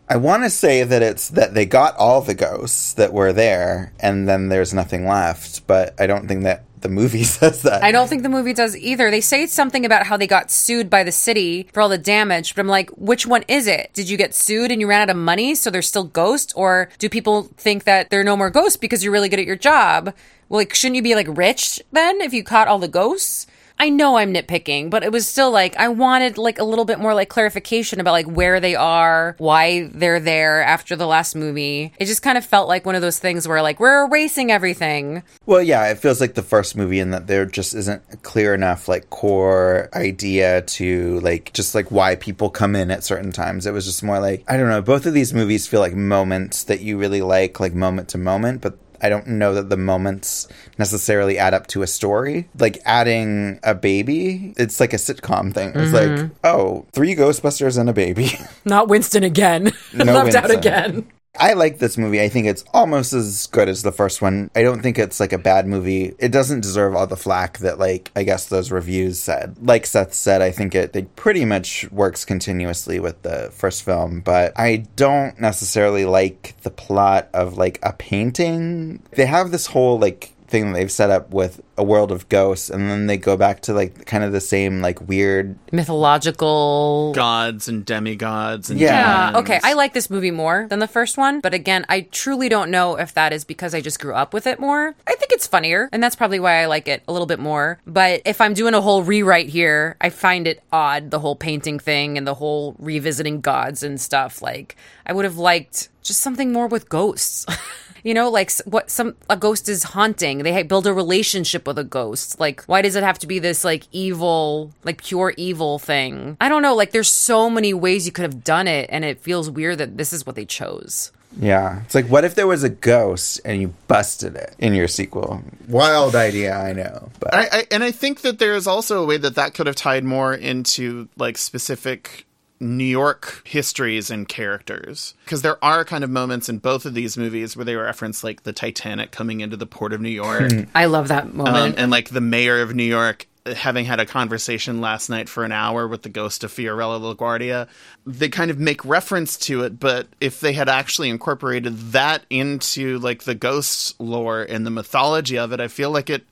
I 0.08 0.18
want 0.18 0.44
to 0.44 0.50
say 0.50 0.84
that 0.84 1.02
it's 1.04 1.30
that 1.30 1.54
they 1.54 1.66
got 1.66 1.96
all 1.98 2.22
the 2.22 2.34
ghosts 2.34 2.94
that 2.94 3.14
were 3.14 3.32
there, 3.34 3.94
and 4.00 4.28
then 4.28 4.50
there's 4.50 4.74
nothing 4.74 5.08
left. 5.08 5.68
But 5.68 5.94
I 6.00 6.08
don't 6.08 6.28
think 6.28 6.44
that 6.44 6.64
the 6.82 6.90
movie 6.90 7.24
says 7.40 7.62
that. 7.64 7.84
I 7.84 7.92
don't 7.92 8.08
think 8.08 8.24
the 8.24 8.30
movie 8.30 8.54
does 8.54 8.76
either. 8.76 9.12
They 9.12 9.22
say 9.22 9.46
something 9.46 9.86
about 9.86 10.08
how 10.08 10.18
they 10.18 10.28
got 10.28 10.52
sued 10.52 10.90
by 10.90 11.04
the 11.04 11.12
city 11.12 11.70
for 11.74 11.82
all 11.82 11.90
the 11.90 11.98
damage, 11.98 12.56
but 12.56 12.62
I'm 12.62 12.68
like, 12.68 12.90
which 12.92 13.26
one 13.26 13.44
is 13.48 13.68
it? 13.68 13.92
Did 13.94 14.10
you 14.10 14.18
get 14.18 14.36
sued 14.36 14.72
and 14.72 14.82
you 14.82 14.88
ran 14.88 15.02
out 15.02 15.10
of 15.10 15.18
money, 15.18 15.56
so 15.56 15.70
there's 15.70 15.88
still 15.88 16.06
ghosts, 16.06 16.54
or 16.54 16.90
do 17.00 17.10
people 17.10 17.44
think 17.58 17.84
that 17.84 18.10
there 18.10 18.20
are 18.20 18.26
no 18.26 18.38
more 18.38 18.50
ghosts 18.50 18.78
because 18.78 19.04
you're 19.04 19.14
really 19.14 19.30
good 19.30 19.40
at 19.40 19.46
your 19.46 19.56
job? 19.56 20.14
Well, 20.50 20.60
like, 20.60 20.74
shouldn't 20.74 20.96
you 20.96 21.04
be 21.04 21.16
like 21.16 21.28
rich 21.30 21.82
then 21.92 22.22
if 22.22 22.34
you 22.34 22.44
caught 22.44 22.68
all 22.68 22.80
the 22.80 22.88
ghosts? 22.88 23.46
I 23.82 23.90
know 23.90 24.18
I'm 24.18 24.34
nitpicking, 24.34 24.90
but 24.90 25.04
it 25.04 25.12
was 25.12 25.26
still 25.26 25.52
like 25.52 25.76
I 25.78 25.88
wanted 25.88 26.38
like 26.38 26.60
a 26.60 26.66
little 26.66 26.84
bit 26.84 27.00
more 27.00 27.14
like 27.14 27.30
clarification 27.30 28.02
about 28.02 28.12
like 28.12 28.28
where 28.28 28.60
they 28.60 28.76
are, 28.76 29.36
why 29.38 29.90
they're 29.94 30.20
there 30.20 30.62
after 30.62 30.98
the 30.98 31.08
last 31.08 31.34
movie. 31.34 31.94
It 31.98 32.06
just 32.06 32.22
kind 32.22 32.38
of 32.38 32.44
felt 32.46 32.68
like 32.68 32.86
one 32.86 32.96
of 32.96 33.02
those 33.02 33.20
things 33.20 33.48
where 33.48 33.62
like 33.62 33.80
we're 33.80 34.06
erasing 34.06 34.52
everything. 34.52 35.24
Well, 35.46 35.62
yeah, 35.62 35.90
it 35.90 35.98
feels 35.98 36.20
like 36.20 36.34
the 36.34 36.44
first 36.44 36.76
movie 36.76 37.00
in 37.00 37.12
that 37.12 37.28
there 37.28 37.46
just 37.46 37.74
isn't 37.74 38.22
clear 38.22 38.54
enough 38.54 38.90
like 38.90 39.10
core 39.10 39.90
idea 39.94 40.62
to 40.64 41.22
like 41.22 41.54
just 41.54 41.74
like 41.74 41.90
why 41.90 42.16
people 42.16 42.50
come 42.50 42.76
in 42.76 42.92
at 42.92 43.06
certain 43.06 43.32
times. 43.32 43.66
It 43.66 43.72
was 43.72 43.86
just 43.86 44.04
more 44.04 44.20
like 44.20 44.44
I 44.50 44.58
don't 44.58 44.68
know. 44.68 44.82
Both 44.82 45.06
of 45.06 45.14
these 45.14 45.34
movies 45.34 45.68
feel 45.68 45.80
like 45.80 45.96
moments 45.96 46.66
that 46.66 46.82
you 46.82 46.98
really 46.98 47.22
like, 47.22 47.62
like 47.62 47.74
moment 47.74 48.10
to 48.10 48.18
moment, 48.18 48.62
but. 48.62 48.78
I 49.02 49.10
don't 49.10 49.28
know 49.28 49.54
that 49.54 49.70
the 49.70 49.78
moments 49.78 50.48
necessarily 50.78 51.38
add 51.38 51.54
up 51.54 51.68
to 51.68 51.82
a 51.82 51.88
story. 51.88 52.48
Like 52.58 52.80
adding 52.86 53.60
a 53.64 53.74
baby, 53.76 54.54
it's 54.58 54.80
like 54.80 54.94
a 54.94 54.98
sitcom 54.98 55.54
thing. 55.54 55.70
It's 55.76 55.92
Mhm. 55.92 56.22
like, 56.22 56.30
oh, 56.44 56.86
three 56.92 57.16
Ghostbusters 57.16 57.78
and 57.78 57.90
a 57.90 57.94
baby. 57.94 58.32
Not 58.66 58.88
Winston 58.88 59.24
again. 59.24 59.72
No 59.94 60.04
Left 60.14 60.36
out 60.36 60.50
Winston. 60.50 60.58
again. 60.60 61.08
I 61.40 61.54
like 61.54 61.80
this 61.80 61.98
movie. 61.98 62.22
I 62.22 62.30
think 62.30 62.48
it's 62.48 62.66
almost 62.74 63.14
as 63.14 63.48
good 63.48 63.70
as 63.70 63.82
the 63.82 63.92
first 63.92 64.22
one. 64.22 64.52
I 64.56 64.62
don't 64.62 64.82
think 64.82 65.00
it's 65.00 65.20
like 65.20 65.34
a 65.34 65.38
bad 65.38 65.66
movie. 65.66 66.14
It 66.20 66.32
doesn't 66.32 66.62
deserve 66.62 66.96
all 66.96 67.08
the 67.08 67.16
flack 67.16 67.60
that 67.60 67.80
like 67.80 68.12
I 68.16 68.24
guess 68.24 68.48
those 68.48 68.72
reviews 68.72 69.20
said. 69.20 69.56
Like 69.62 69.86
Seth 69.86 70.14
said, 70.14 70.42
I 70.42 70.52
think 70.52 70.76
it, 70.76 70.96
it 70.96 71.16
pretty 71.16 71.46
much 71.46 71.90
works 71.92 72.26
continuously 72.26 73.00
with 73.00 73.22
the 73.22 73.50
first 73.54 73.84
film, 73.84 74.20
but 74.20 74.52
I 74.60 74.88
don't 74.96 75.40
necessarily 75.40 76.06
like 76.06 76.56
the 76.62 76.72
plot 76.72 77.30
of 77.34 77.58
like 77.58 77.80
a 77.82 77.94
painting. 77.94 79.02
They 79.12 79.26
have 79.26 79.52
this 79.52 79.68
whole 79.68 79.98
like 79.98 80.34
thing 80.50 80.68
that 80.72 80.74
they've 80.80 80.92
set 80.92 81.10
up 81.10 81.32
with 81.32 81.62
a 81.78 81.84
world 81.84 82.12
of 82.12 82.28
ghosts 82.28 82.70
and 82.70 82.90
then 82.90 83.08
they 83.08 83.18
go 83.18 83.38
back 83.38 83.62
to 83.62 83.74
like 83.74 84.06
kind 84.06 84.24
of 84.24 84.32
the 84.32 84.42
same 84.42 84.82
like 84.82 85.08
weird 85.08 85.56
Mythological. 85.72 87.14
gods 87.14 87.68
and 87.68 87.86
demigods 87.86 88.70
and 88.70 88.80
Yeah. 88.80 89.28
demons. 89.32 89.44
Okay. 89.50 89.60
I 89.64 89.74
like 89.74 89.94
this 89.94 90.10
movie 90.10 90.32
more 90.32 90.68
than 90.70 90.80
the 90.80 90.88
first 90.88 91.18
one, 91.18 91.40
but 91.40 91.54
again, 91.54 91.86
I 91.90 92.02
truly 92.02 92.50
don't 92.50 92.72
know 92.72 92.98
if 92.98 93.14
that 93.14 93.32
is 93.34 93.46
because 93.46 93.74
I 93.74 93.82
just 93.82 94.00
grew 94.00 94.14
up 94.14 94.34
with 94.34 94.48
it 94.48 94.60
more. 94.60 94.96
I 95.08 95.16
think 95.16 95.32
it's 95.32 95.48
funnier, 95.48 95.90
and 95.92 96.02
that's 96.04 96.16
probably 96.16 96.40
why 96.40 96.62
I 96.62 96.66
like 96.66 96.88
it 96.88 97.04
a 97.08 97.12
little 97.14 97.28
bit 97.28 97.40
more. 97.40 97.80
But 97.86 98.22
if 98.26 98.42
I'm 98.42 98.54
doing 98.54 98.74
a 98.74 98.82
whole 98.82 99.04
rewrite 99.04 99.50
here, 99.50 99.96
I 100.02 100.10
find 100.10 100.48
it 100.48 100.62
odd 100.72 101.12
the 101.12 101.20
whole 101.20 101.36
painting 101.36 101.80
thing 101.80 102.18
and 102.18 102.28
the 102.28 102.34
whole 102.34 102.76
revisiting 102.80 103.42
gods 103.42 103.84
and 103.84 104.00
stuff. 104.02 104.42
Like, 104.42 104.76
I 105.06 105.14
would 105.14 105.26
have 105.26 105.38
liked 105.38 105.90
just 106.02 106.22
something 106.22 106.52
more 106.52 106.68
with 106.68 106.90
ghosts. 106.90 107.46
You 108.04 108.14
know, 108.14 108.30
like 108.30 108.52
what 108.66 108.90
some 108.90 109.16
a 109.30 109.38
ghost 109.38 109.70
is 109.70 109.84
haunting. 109.84 110.40
They 110.40 110.64
build 110.64 110.88
a 110.88 110.94
relationship 110.94 111.68
with 111.68 111.78
a 111.78 111.84
ghost. 111.84 112.40
Like, 112.40 112.64
why 112.66 112.82
does 112.82 112.96
it 112.96 113.04
have 113.04 113.20
to 113.20 113.28
be 113.28 113.40
this 113.40 113.64
like 113.64 113.88
evil, 113.92 114.72
like 114.84 115.04
pure 115.04 115.34
evil 115.38 115.80
thing? 115.80 116.38
I 116.40 116.50
don't 116.50 116.62
know. 116.62 116.76
Like, 116.76 116.92
there's 116.92 117.10
so 117.10 117.50
many 117.50 117.74
ways 117.74 118.06
you 118.06 118.12
could 118.12 118.24
have 118.24 118.44
done 118.44 118.68
it, 118.68 118.90
and 118.92 119.04
it 119.06 119.20
feels 119.20 119.50
weird 119.50 119.78
that 119.80 119.98
this 119.98 120.14
is 120.14 120.26
what 120.26 120.36
they 120.36 120.46
chose. 120.46 121.12
Yeah. 121.38 121.82
It's 121.84 121.96
like 121.96 122.08
what 122.08 122.26
if 122.26 122.36
there 122.36 122.48
was 122.48 122.64
a 122.64 122.70
ghost 122.70 123.40
and 123.46 123.62
you 123.62 123.74
busted 123.88 124.36
it 124.36 124.56
in 124.58 124.74
your 124.74 124.88
sequel? 124.88 125.44
Wild 125.68 126.16
idea, 126.16 126.56
I 126.56 126.74
know. 126.74 127.10
But 127.20 127.34
I, 127.34 127.48
I 127.52 127.68
and 127.72 127.84
I 127.84 127.92
think 127.92 128.22
that 128.22 128.40
there 128.40 128.56
is 128.56 128.68
also 128.68 129.04
a 129.04 129.06
way 129.06 129.18
that 129.18 129.36
that 129.36 129.54
could 129.54 129.68
have 129.68 129.76
tied 129.76 130.04
more 130.04 130.34
into 130.34 131.08
like 131.18 131.38
specific 131.38 132.26
New 132.60 132.84
York 132.84 133.42
histories 133.46 134.12
and 134.12 134.28
characters 134.28 135.14
because 135.24 135.42
there 135.42 135.64
are 135.64 135.86
kind 135.86 136.04
of 136.04 136.10
moments 136.10 136.50
in 136.50 136.58
both 136.58 136.86
of 136.86 136.94
these 136.94 137.18
movies 137.18 137.56
where 137.56 137.64
they 137.64 137.76
reference 137.76 138.24
like 138.24 138.44
the 138.44 138.52
Titanic 138.52 139.12
coming 139.12 139.40
into 139.40 139.56
the 139.56 139.66
port 139.66 139.94
of 139.94 140.02
New 140.02 140.10
York. 140.10 140.52
I 140.76 140.86
love 140.86 141.08
that 141.08 141.34
moment. 141.34 141.56
Um, 141.56 141.74
and 141.78 141.92
like 141.92 142.10
the 142.10 142.22
mayor 142.22 142.62
of 142.62 142.76
New 142.76 142.84
York 142.84 143.28
uh, 143.46 143.54
having 143.54 143.86
had 143.86 144.02
a 144.02 144.06
conversation 144.06 144.82
last 144.82 145.10
night 145.10 145.30
for 145.30 145.46
an 145.46 145.54
hour 145.54 145.88
with 145.88 146.02
the 146.02 146.10
ghost 146.10 146.44
of 146.44 146.52
Fiorello 146.52 147.16
LaGuardia, 147.16 147.70
they 148.06 148.28
kind 148.28 148.52
of 148.52 148.60
make 148.60 148.84
reference 148.84 149.38
to 149.38 149.64
it, 149.64 149.80
but 149.80 150.08
if 150.20 150.42
they 150.42 150.52
had 150.52 150.68
actually 150.68 151.10
incorporated 151.10 151.78
that 151.94 152.26
into 152.30 153.00
like 153.00 153.24
the 153.24 153.36
ghost 153.36 153.98
lore 154.02 154.42
and 154.42 154.66
the 154.66 154.72
mythology 154.72 155.38
of 155.38 155.54
it, 155.54 155.62
I 155.62 155.70
feel 155.70 155.92
like 155.92 156.10
it 156.10 156.26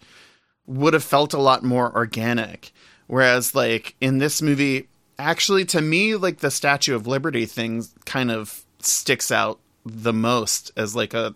would 0.66 0.94
have 0.94 1.04
felt 1.04 1.34
a 1.34 1.40
lot 1.40 1.64
more 1.64 1.96
organic. 1.96 2.74
Whereas, 3.08 3.56
like, 3.56 3.96
in 4.02 4.18
this 4.18 4.42
movie, 4.42 4.90
actually, 5.20 5.66
to 5.66 5.82
me, 5.82 6.16
like, 6.16 6.40
the 6.40 6.52
Statue 6.52 6.96
of 6.96 7.08
Liberty 7.08 7.46
thing 7.46 7.86
kind 8.06 8.32
of 8.32 8.64
sticks 8.80 9.32
out 9.32 9.60
the 9.86 10.14
most 10.14 10.72
as, 10.78 10.96
like, 10.96 11.14
a 11.14 11.36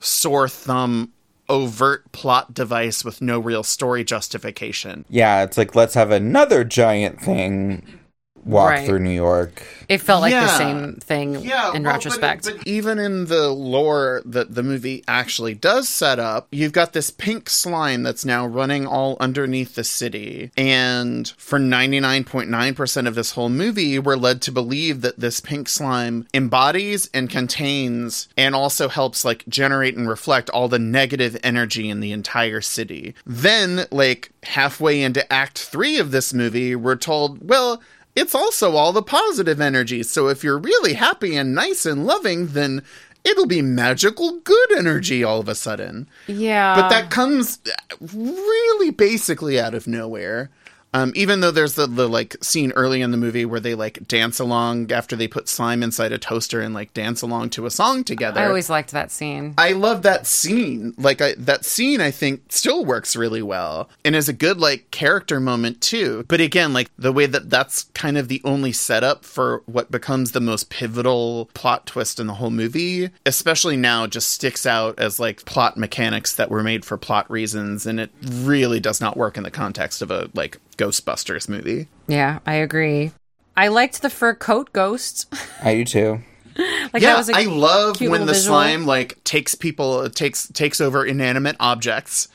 sore 0.00 0.48
thumb, 0.48 1.12
overt 1.48 2.10
plot 2.12 2.54
device 2.54 3.04
with 3.04 3.20
no 3.20 3.38
real 3.38 3.62
story 3.62 4.04
justification. 4.04 5.04
Yeah, 5.10 5.42
it's 5.42 5.58
like 5.58 5.74
let's 5.74 5.94
have 5.94 6.12
another 6.12 6.62
giant 6.62 7.20
thing 7.20 7.99
walk 8.44 8.70
Right. 8.70 8.86
through 8.86 9.00
New 9.00 9.10
York. 9.10 9.62
It 9.88 9.98
felt 10.00 10.20
like 10.22 10.32
the 10.32 10.56
same 10.56 10.94
thing 10.96 11.34
in 11.74 11.82
retrospect. 11.84 12.44
But 12.44 12.58
even 12.66 12.98
in 13.00 13.26
the 13.26 13.48
lore 13.48 14.22
that 14.24 14.54
the 14.54 14.62
movie 14.62 15.02
actually 15.08 15.54
does 15.54 15.88
set 15.88 16.18
up, 16.20 16.46
you've 16.52 16.72
got 16.72 16.92
this 16.92 17.10
pink 17.10 17.50
slime 17.50 18.02
that's 18.04 18.24
now 18.24 18.46
running 18.46 18.86
all 18.86 19.16
underneath 19.18 19.74
the 19.74 19.82
city. 19.82 20.52
And 20.56 21.28
for 21.36 21.58
99.9% 21.58 23.06
of 23.08 23.14
this 23.14 23.32
whole 23.32 23.48
movie, 23.48 23.98
we're 23.98 24.16
led 24.16 24.40
to 24.42 24.52
believe 24.52 25.00
that 25.00 25.18
this 25.18 25.40
pink 25.40 25.68
slime 25.68 26.26
embodies 26.34 27.10
and 27.12 27.28
contains 27.28 28.28
and 28.36 28.54
also 28.54 28.88
helps 28.88 29.24
like 29.24 29.44
generate 29.48 29.96
and 29.96 30.08
reflect 30.08 30.50
all 30.50 30.68
the 30.68 30.78
negative 30.78 31.36
energy 31.42 31.88
in 31.88 32.00
the 32.00 32.12
entire 32.12 32.60
city. 32.60 33.14
Then, 33.26 33.86
like 33.90 34.30
halfway 34.44 35.02
into 35.02 35.30
act 35.32 35.58
three 35.58 35.98
of 35.98 36.10
this 36.10 36.32
movie, 36.32 36.76
we're 36.76 36.96
told, 36.96 37.48
well, 37.48 37.80
it's 38.16 38.34
also 38.34 38.76
all 38.76 38.92
the 38.92 39.02
positive 39.02 39.60
energy. 39.60 40.02
So 40.02 40.28
if 40.28 40.42
you're 40.44 40.58
really 40.58 40.94
happy 40.94 41.36
and 41.36 41.54
nice 41.54 41.86
and 41.86 42.06
loving, 42.06 42.48
then 42.48 42.82
it'll 43.24 43.46
be 43.46 43.62
magical 43.62 44.40
good 44.40 44.72
energy 44.76 45.22
all 45.22 45.40
of 45.40 45.48
a 45.48 45.54
sudden. 45.54 46.08
Yeah. 46.26 46.74
But 46.74 46.88
that 46.88 47.10
comes 47.10 47.58
really 48.00 48.90
basically 48.90 49.60
out 49.60 49.74
of 49.74 49.86
nowhere. 49.86 50.50
Um, 50.92 51.12
even 51.14 51.40
though 51.40 51.50
there's 51.50 51.74
the, 51.74 51.86
the 51.86 52.08
like 52.08 52.36
scene 52.42 52.72
early 52.72 53.00
in 53.00 53.10
the 53.10 53.16
movie 53.16 53.44
where 53.44 53.60
they 53.60 53.74
like 53.74 54.06
dance 54.08 54.38
along 54.38 54.90
after 54.90 55.14
they 55.14 55.28
put 55.28 55.48
slime 55.48 55.82
inside 55.82 56.12
a 56.12 56.18
toaster 56.18 56.60
and 56.60 56.74
like 56.74 56.92
dance 56.94 57.22
along 57.22 57.50
to 57.50 57.66
a 57.66 57.70
song 57.70 58.02
together. 58.04 58.40
I 58.40 58.46
always 58.46 58.68
liked 58.70 58.90
that 58.92 59.10
scene. 59.10 59.54
I 59.56 59.72
love 59.72 60.02
that 60.02 60.26
scene. 60.26 60.94
Like 60.98 61.20
I, 61.20 61.34
that 61.38 61.64
scene, 61.64 62.00
I 62.00 62.10
think 62.10 62.52
still 62.52 62.84
works 62.84 63.14
really 63.14 63.42
well 63.42 63.88
and 64.04 64.16
is 64.16 64.28
a 64.28 64.32
good 64.32 64.58
like 64.58 64.90
character 64.90 65.38
moment 65.38 65.80
too. 65.80 66.24
But 66.28 66.40
again, 66.40 66.72
like 66.72 66.90
the 66.98 67.12
way 67.12 67.26
that 67.26 67.50
that's 67.50 67.84
kind 67.94 68.18
of 68.18 68.28
the 68.28 68.40
only 68.44 68.72
setup 68.72 69.24
for 69.24 69.62
what 69.66 69.90
becomes 69.90 70.32
the 70.32 70.40
most 70.40 70.70
pivotal 70.70 71.50
plot 71.54 71.86
twist 71.86 72.18
in 72.18 72.26
the 72.26 72.34
whole 72.34 72.50
movie, 72.50 73.10
especially 73.26 73.76
now, 73.76 74.06
just 74.06 74.32
sticks 74.32 74.66
out 74.66 74.98
as 74.98 75.20
like 75.20 75.44
plot 75.44 75.76
mechanics 75.76 76.34
that 76.34 76.50
were 76.50 76.62
made 76.62 76.84
for 76.84 76.96
plot 76.96 77.30
reasons, 77.30 77.86
and 77.86 78.00
it 78.00 78.10
really 78.22 78.80
does 78.80 79.00
not 79.00 79.16
work 79.16 79.36
in 79.36 79.42
the 79.42 79.50
context 79.50 80.02
of 80.02 80.10
a 80.10 80.28
like 80.34 80.58
Ghostbusters 80.80 81.48
movie. 81.48 81.88
Yeah, 82.08 82.38
I 82.46 82.54
agree. 82.54 83.12
I 83.56 83.68
liked 83.68 84.00
the 84.00 84.10
fur 84.10 84.34
coat 84.34 84.72
ghost. 84.72 85.32
I 85.62 85.74
do 85.74 85.84
too. 85.84 86.20
like 86.92 87.02
yeah, 87.02 87.10
that 87.10 87.18
was 87.18 87.28
a 87.28 87.36
I 87.36 87.44
love 87.44 87.98
cute 87.98 88.10
when 88.10 88.22
the 88.22 88.32
visual. 88.32 88.56
slime 88.56 88.86
like 88.86 89.22
takes 89.24 89.54
people 89.54 90.08
takes 90.10 90.48
takes 90.48 90.80
over 90.80 91.04
inanimate 91.04 91.56
objects 91.60 92.28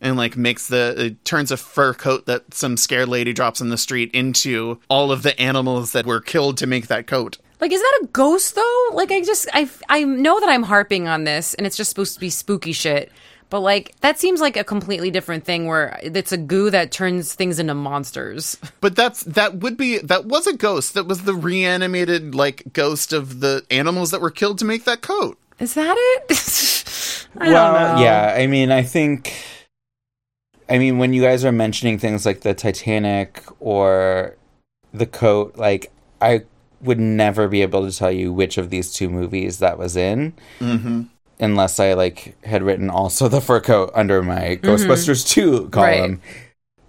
and 0.00 0.16
like 0.16 0.36
makes 0.36 0.68
the 0.68 0.94
it 0.96 1.24
turns 1.24 1.52
a 1.52 1.56
fur 1.56 1.92
coat 1.94 2.26
that 2.26 2.54
some 2.54 2.76
scared 2.76 3.08
lady 3.08 3.32
drops 3.32 3.60
in 3.60 3.68
the 3.68 3.78
street 3.78 4.10
into 4.12 4.80
all 4.88 5.12
of 5.12 5.22
the 5.22 5.38
animals 5.40 5.92
that 5.92 6.06
were 6.06 6.20
killed 6.20 6.56
to 6.58 6.66
make 6.66 6.86
that 6.86 7.06
coat. 7.06 7.38
Like, 7.60 7.72
is 7.72 7.80
that 7.80 8.00
a 8.02 8.06
ghost 8.06 8.54
though? 8.54 8.88
Like, 8.94 9.12
I 9.12 9.20
just, 9.20 9.46
I, 9.52 9.68
I 9.90 10.04
know 10.04 10.40
that 10.40 10.48
I'm 10.48 10.62
harping 10.62 11.08
on 11.08 11.24
this, 11.24 11.52
and 11.54 11.66
it's 11.66 11.76
just 11.76 11.90
supposed 11.90 12.14
to 12.14 12.20
be 12.20 12.30
spooky 12.30 12.72
shit. 12.72 13.12
But 13.50 13.60
like, 13.60 13.94
that 14.00 14.18
seems 14.18 14.40
like 14.40 14.56
a 14.56 14.64
completely 14.64 15.10
different 15.10 15.44
thing 15.44 15.66
where 15.66 15.98
it's 16.02 16.32
a 16.32 16.36
goo 16.36 16.70
that 16.70 16.92
turns 16.92 17.34
things 17.34 17.58
into 17.58 17.74
monsters. 17.74 18.56
But 18.80 18.96
that's 18.96 19.24
that 19.24 19.56
would 19.56 19.76
be 19.76 19.98
that 19.98 20.24
was 20.24 20.46
a 20.46 20.56
ghost. 20.56 20.94
That 20.94 21.06
was 21.06 21.24
the 21.24 21.34
reanimated 21.34 22.34
like 22.34 22.72
ghost 22.72 23.12
of 23.12 23.40
the 23.40 23.66
animals 23.70 24.10
that 24.10 24.22
were 24.22 24.30
killed 24.30 24.58
to 24.60 24.64
make 24.64 24.84
that 24.84 25.02
coat. 25.02 25.36
Is 25.58 25.74
that 25.74 25.96
it? 25.98 27.26
I 27.36 27.52
well, 27.52 27.74
don't 27.74 27.96
know. 27.96 28.02
yeah. 28.02 28.34
I 28.38 28.46
mean, 28.46 28.70
I 28.70 28.82
think. 28.82 29.34
I 30.68 30.78
mean, 30.78 30.98
when 30.98 31.12
you 31.12 31.20
guys 31.20 31.44
are 31.44 31.52
mentioning 31.52 31.98
things 31.98 32.24
like 32.24 32.40
the 32.40 32.54
Titanic 32.54 33.42
or 33.58 34.36
the 34.94 35.06
coat, 35.06 35.56
like 35.56 35.92
I 36.20 36.44
would 36.80 36.98
never 37.00 37.48
be 37.48 37.62
able 37.62 37.88
to 37.90 37.96
tell 37.96 38.10
you 38.10 38.32
which 38.32 38.56
of 38.56 38.70
these 38.70 38.92
two 38.92 39.10
movies 39.10 39.58
that 39.58 39.78
was 39.78 39.96
in. 39.96 40.32
Mm-hmm. 40.60 41.02
Unless 41.40 41.80
I 41.80 41.94
like 41.94 42.36
had 42.44 42.62
written 42.62 42.90
also 42.90 43.28
the 43.28 43.40
fur 43.40 43.60
coat 43.60 43.90
under 43.94 44.22
my 44.22 44.58
Ghostbusters 44.62 45.26
2 45.28 45.68
column. 45.70 46.10
Right. 46.12 46.18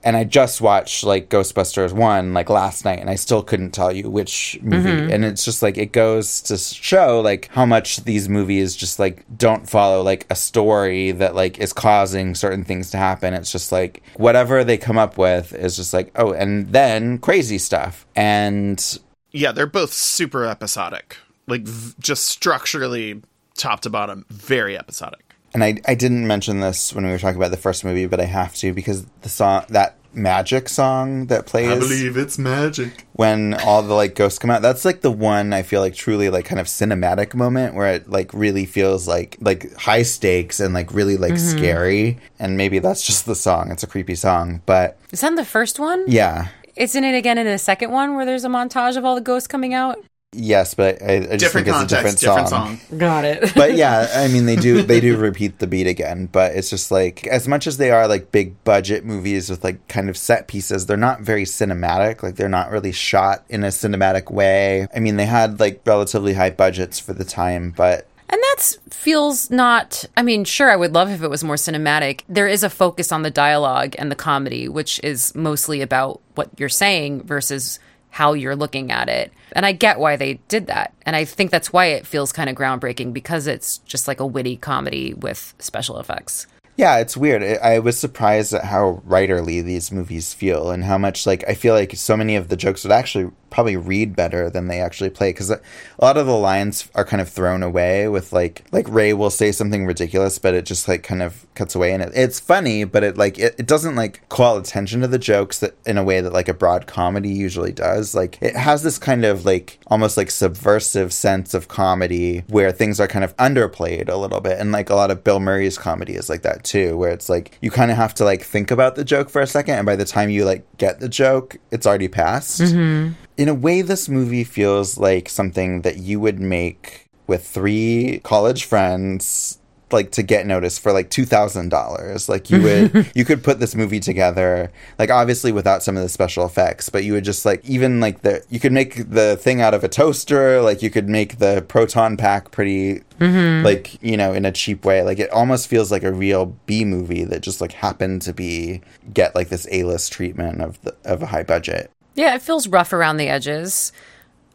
And 0.03 0.17
I 0.17 0.23
just 0.23 0.61
watched 0.61 1.03
like 1.03 1.29
Ghostbusters 1.29 1.93
1 1.93 2.33
like 2.33 2.49
last 2.49 2.85
night 2.85 2.99
and 2.99 3.07
I 3.09 3.13
still 3.13 3.43
couldn't 3.43 3.69
tell 3.69 3.91
you 3.91 4.09
which 4.09 4.57
movie. 4.63 4.89
Mhm. 4.89 5.13
And 5.13 5.23
it's 5.23 5.45
just 5.45 5.61
like 5.61 5.77
it 5.77 5.91
goes 5.91 6.41
to 6.41 6.57
show 6.57 7.21
like 7.21 7.49
how 7.51 7.67
much 7.67 8.03
these 8.03 8.27
movies 8.27 8.75
just 8.75 8.97
like 8.97 9.23
don't 9.37 9.69
follow 9.69 10.01
like 10.01 10.25
a 10.31 10.35
story 10.35 11.11
that 11.11 11.35
like 11.35 11.59
is 11.59 11.71
causing 11.71 12.33
certain 12.33 12.63
things 12.63 12.89
to 12.91 12.97
happen. 12.97 13.35
It's 13.35 13.51
just 13.51 13.71
like 13.71 14.01
whatever 14.15 14.63
they 14.63 14.75
come 14.77 14.97
up 14.97 15.19
with 15.19 15.53
is 15.53 15.75
just 15.75 15.93
like 15.93 16.11
oh 16.15 16.31
and 16.33 16.73
then 16.73 17.19
crazy 17.19 17.59
stuff. 17.59 18.07
And 18.15 18.83
Yeah, 19.31 19.51
they're 19.51 19.67
both 19.67 19.93
super 19.93 20.45
episodic. 20.45 21.15
Like 21.47 21.61
v- 21.61 21.93
just 21.99 22.25
structurally 22.25 23.21
top 23.55 23.81
to 23.81 23.89
bottom, 23.89 24.25
very 24.29 24.77
episodic. 24.77 25.21
and 25.53 25.63
I, 25.63 25.77
I 25.87 25.95
didn't 25.95 26.25
mention 26.27 26.59
this 26.61 26.93
when 26.93 27.05
we 27.05 27.11
were 27.11 27.19
talking 27.19 27.37
about 27.37 27.51
the 27.51 27.57
first 27.57 27.83
movie, 27.83 28.05
but 28.07 28.19
I 28.19 28.25
have 28.25 28.55
to 28.55 28.73
because 28.73 29.05
the 29.21 29.29
song 29.29 29.65
that 29.69 29.97
magic 30.13 30.67
song 30.67 31.27
that 31.27 31.45
plays 31.45 31.69
I 31.71 31.79
believe 31.79 32.17
it's 32.17 32.37
magic. 32.37 33.05
when 33.13 33.53
all 33.53 33.81
the 33.81 33.93
like 33.93 34.13
ghosts 34.13 34.39
come 34.39 34.49
out 34.51 34.61
that's 34.61 34.83
like 34.83 34.99
the 34.99 35.09
one 35.09 35.53
i 35.53 35.61
feel 35.61 35.79
like 35.79 35.93
truly 35.95 36.29
like 36.29 36.43
kind 36.43 36.59
of 36.59 36.67
cinematic 36.67 37.33
moment 37.33 37.75
where 37.75 37.93
it 37.93 38.09
like 38.09 38.33
really 38.33 38.65
feels 38.65 39.07
like 39.07 39.37
like 39.39 39.73
high 39.77 40.01
stakes 40.03 40.59
and 40.59 40.73
like 40.73 40.93
really 40.93 41.15
like 41.15 41.35
Mhm. 41.35 41.51
scary 41.57 42.17
and 42.39 42.57
maybe 42.57 42.79
that's 42.79 43.05
just 43.05 43.25
the 43.25 43.35
song 43.35 43.71
it's 43.71 43.83
a 43.83 43.87
creepy 43.87 44.15
song 44.15 44.61
but 44.65 44.97
Is 45.13 45.21
that 45.21 45.27
in 45.29 45.35
the 45.35 45.45
first 45.45 45.79
one? 45.79 46.03
yeah 46.07 46.49
Isn't 46.75 47.05
it 47.05 47.15
again 47.15 47.37
in 47.37 47.45
the 47.45 47.57
second 47.57 47.91
one 47.91 48.15
where 48.15 48.25
there's 48.25 48.43
a 48.43 48.49
montage 48.49 48.97
of 48.97 49.05
all 49.05 49.15
the 49.15 49.21
ghosts 49.21 49.47
coming 49.47 49.73
out? 49.73 49.97
Yes 50.33 50.73
but 50.73 51.01
i, 51.01 51.15
I 51.15 51.19
just 51.19 51.39
Different 51.39 51.65
think 51.67 51.75
it's 51.83 51.83
a 51.83 51.87
different 51.87 52.19
context, 52.19 52.19
different 52.19 52.47
song. 52.49 52.77
song. 52.89 52.97
Got 52.97 53.25
it. 53.25 53.53
but 53.55 53.75
yeah, 53.75 54.07
I 54.15 54.27
mean 54.29 54.45
they 54.45 54.55
do 54.55 54.81
they 54.81 54.99
do 55.01 55.17
repeat 55.17 55.59
the 55.59 55.67
beat 55.67 55.87
again, 55.87 56.27
but 56.27 56.55
it's 56.55 56.69
just 56.69 56.89
like 56.91 57.27
as 57.27 57.47
much 57.47 57.67
as 57.67 57.77
they 57.77 57.91
are 57.91 58.07
like 58.07 58.31
big 58.31 58.63
budget 58.63 59.03
movies 59.05 59.49
with 59.49 59.63
like 59.63 59.85
kind 59.87 60.09
of 60.09 60.15
set 60.17 60.47
pieces, 60.47 60.85
they're 60.85 60.95
not 60.97 61.21
very 61.21 61.43
cinematic. 61.43 62.23
Like 62.23 62.35
they're 62.35 62.47
not 62.49 62.71
really 62.71 62.91
shot 62.91 63.43
in 63.49 63.63
a 63.63 63.67
cinematic 63.67 64.31
way. 64.31 64.87
I 64.95 64.99
mean, 64.99 65.17
they 65.17 65.25
had 65.25 65.59
like 65.59 65.81
relatively 65.85 66.33
high 66.33 66.49
budgets 66.51 66.99
for 66.99 67.13
the 67.13 67.25
time, 67.25 67.73
but 67.75 68.07
And 68.29 68.39
that 68.41 68.77
feels 68.89 69.49
not. 69.51 70.05
I 70.15 70.21
mean, 70.21 70.45
sure, 70.45 70.71
I 70.71 70.75
would 70.77 70.93
love 70.93 71.09
if 71.09 71.21
it 71.23 71.29
was 71.29 71.43
more 71.43 71.55
cinematic. 71.55 72.21
There 72.29 72.47
is 72.47 72.63
a 72.63 72.69
focus 72.69 73.11
on 73.11 73.23
the 73.23 73.31
dialogue 73.31 73.95
and 73.99 74.09
the 74.09 74.15
comedy, 74.15 74.69
which 74.69 74.99
is 75.03 75.35
mostly 75.35 75.81
about 75.81 76.21
what 76.35 76.49
you're 76.57 76.69
saying 76.69 77.23
versus 77.23 77.79
how 78.11 78.33
you're 78.33 78.55
looking 78.55 78.91
at 78.91 79.09
it. 79.09 79.31
And 79.53 79.65
I 79.65 79.71
get 79.71 79.99
why 79.99 80.15
they 80.15 80.35
did 80.47 80.67
that. 80.67 80.93
And 81.05 81.15
I 81.15 81.25
think 81.25 81.49
that's 81.49 81.73
why 81.73 81.87
it 81.87 82.05
feels 82.05 82.31
kind 82.31 82.49
of 82.49 82.55
groundbreaking 82.55 83.13
because 83.13 83.47
it's 83.47 83.79
just 83.79 84.07
like 84.07 84.19
a 84.19 84.25
witty 84.25 84.57
comedy 84.57 85.13
with 85.13 85.53
special 85.59 85.97
effects. 85.99 86.45
Yeah, 86.77 86.97
it's 86.97 87.17
weird. 87.17 87.43
I 87.43 87.79
was 87.79 87.99
surprised 87.99 88.53
at 88.53 88.65
how 88.65 89.01
writerly 89.07 89.63
these 89.63 89.91
movies 89.91 90.33
feel 90.33 90.71
and 90.71 90.83
how 90.83 90.97
much 90.97 91.25
like 91.27 91.43
I 91.47 91.53
feel 91.53 91.73
like 91.73 91.95
so 91.95 92.17
many 92.17 92.35
of 92.35 92.47
the 92.47 92.55
jokes 92.55 92.83
would 92.83 92.91
actually 92.91 93.31
probably 93.51 93.75
read 93.75 94.15
better 94.15 94.49
than 94.49 94.67
they 94.67 94.79
actually 94.79 95.09
play 95.09 95.29
because 95.29 95.51
a 95.51 95.59
lot 96.01 96.17
of 96.17 96.25
the 96.25 96.35
lines 96.35 96.89
are 96.95 97.05
kind 97.05 97.21
of 97.21 97.29
thrown 97.29 97.61
away 97.61 98.07
with 98.07 98.33
like 98.33 98.63
like 98.71 98.87
Ray 98.89 99.13
will 99.13 99.29
say 99.29 99.51
something 99.51 99.85
ridiculous 99.85 100.39
but 100.39 100.53
it 100.53 100.65
just 100.65 100.87
like 100.87 101.03
kind 101.03 101.21
of 101.21 101.45
cuts 101.53 101.75
away 101.75 101.91
and 101.93 102.01
it, 102.01 102.11
it's 102.15 102.39
funny 102.39 102.85
but 102.85 103.03
it 103.03 103.17
like 103.17 103.37
it, 103.37 103.53
it 103.59 103.67
doesn't 103.67 103.95
like 103.95 104.27
call 104.29 104.57
attention 104.57 105.01
to 105.01 105.07
the 105.07 105.19
jokes 105.19 105.59
that 105.59 105.75
in 105.85 105.97
a 105.97 106.03
way 106.03 106.21
that 106.21 106.31
like 106.31 106.47
a 106.47 106.53
broad 106.53 106.87
comedy 106.87 107.29
usually 107.29 107.73
does 107.73 108.15
like 108.15 108.41
it 108.41 108.55
has 108.55 108.83
this 108.83 108.97
kind 108.97 109.25
of 109.25 109.43
like 109.43 109.79
almost 109.87 110.15
like 110.15 110.31
subversive 110.31 111.11
sense 111.11 111.53
of 111.53 111.67
comedy 111.67 112.45
where 112.47 112.71
things 112.71 113.01
are 113.01 113.07
kind 113.07 113.25
of 113.25 113.35
underplayed 113.35 114.07
a 114.07 114.15
little 114.15 114.39
bit 114.39 114.57
and 114.59 114.71
like 114.71 114.89
a 114.89 114.95
lot 114.95 115.11
of 115.11 115.25
Bill 115.25 115.41
Murray's 115.41 115.77
comedy 115.77 116.13
is 116.13 116.29
like 116.29 116.41
that 116.41 116.60
too 116.63 116.97
where 116.97 117.11
it's 117.11 117.29
like 117.29 117.57
you 117.61 117.69
kind 117.71 117.91
of 117.91 117.97
have 117.97 118.13
to 118.15 118.23
like 118.23 118.41
think 118.43 118.71
about 118.71 118.95
the 118.95 119.03
joke 119.03 119.29
for 119.29 119.41
a 119.41 119.47
second 119.47 119.75
and 119.75 119.85
by 119.85 119.95
the 119.95 120.05
time 120.05 120.29
you 120.29 120.45
like 120.45 120.65
get 120.77 120.99
the 120.99 121.09
joke 121.09 121.57
it's 121.71 121.85
already 121.87 122.07
passed 122.07 122.61
Mm-hmm. 122.61 123.13
in 123.37 123.47
a 123.49 123.53
way 123.53 123.81
this 123.81 124.07
movie 124.09 124.43
feels 124.43 124.97
like 124.97 125.29
something 125.29 125.81
that 125.83 125.97
you 125.97 126.19
would 126.19 126.39
make 126.39 127.07
with 127.27 127.47
three 127.47 128.19
college 128.23 128.65
friends 128.65 129.57
like 129.93 130.11
to 130.11 130.23
get 130.23 130.45
noticed 130.45 130.81
for 130.81 130.91
like 130.91 131.09
two 131.09 131.25
thousand 131.25 131.69
dollars. 131.69 132.27
Like 132.29 132.49
you 132.49 132.61
would 132.61 133.11
you 133.15 133.25
could 133.25 133.43
put 133.43 133.59
this 133.59 133.75
movie 133.75 133.99
together, 133.99 134.71
like 134.99 135.09
obviously 135.09 135.51
without 135.51 135.83
some 135.83 135.97
of 135.97 136.03
the 136.03 136.09
special 136.09 136.45
effects, 136.45 136.89
but 136.89 137.03
you 137.03 137.13
would 137.13 137.23
just 137.23 137.45
like 137.45 137.63
even 137.65 137.99
like 137.99 138.21
the 138.21 138.43
you 138.49 138.59
could 138.59 138.71
make 138.71 139.09
the 139.09 139.37
thing 139.37 139.61
out 139.61 139.73
of 139.73 139.83
a 139.83 139.87
toaster, 139.89 140.61
like 140.61 140.81
you 140.81 140.89
could 140.89 141.07
make 141.09 141.37
the 141.39 141.63
proton 141.67 142.17
pack 142.17 142.51
pretty 142.51 143.01
Mhm. 143.19 143.63
like, 143.63 144.01
you 144.01 144.17
know, 144.17 144.33
in 144.33 144.45
a 144.45 144.51
cheap 144.51 144.83
way. 144.83 145.03
Like 145.03 145.19
it 145.19 145.29
almost 145.29 145.67
feels 145.67 145.91
like 145.91 146.01
a 146.03 146.11
real 146.11 146.55
B 146.65 146.83
movie 146.83 147.23
that 147.25 147.41
just 147.41 147.61
like 147.61 147.73
happened 147.73 148.23
to 148.23 148.33
be 148.33 148.81
get 149.13 149.35
like 149.35 149.49
this 149.49 149.67
A 149.71 149.83
list 149.83 150.11
treatment 150.11 150.59
of 150.61 150.81
the 150.81 150.95
of 151.05 151.21
a 151.21 151.27
high 151.27 151.43
budget. 151.43 151.91
Yeah, 152.15 152.33
it 152.35 152.41
feels 152.41 152.67
rough 152.67 152.91
around 152.93 153.17
the 153.17 153.27
edges. 153.29 153.91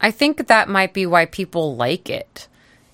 I 0.01 0.11
think 0.11 0.47
that 0.47 0.69
might 0.69 0.93
be 0.93 1.05
why 1.05 1.25
people 1.25 1.75
like 1.75 2.09
it. 2.09 2.47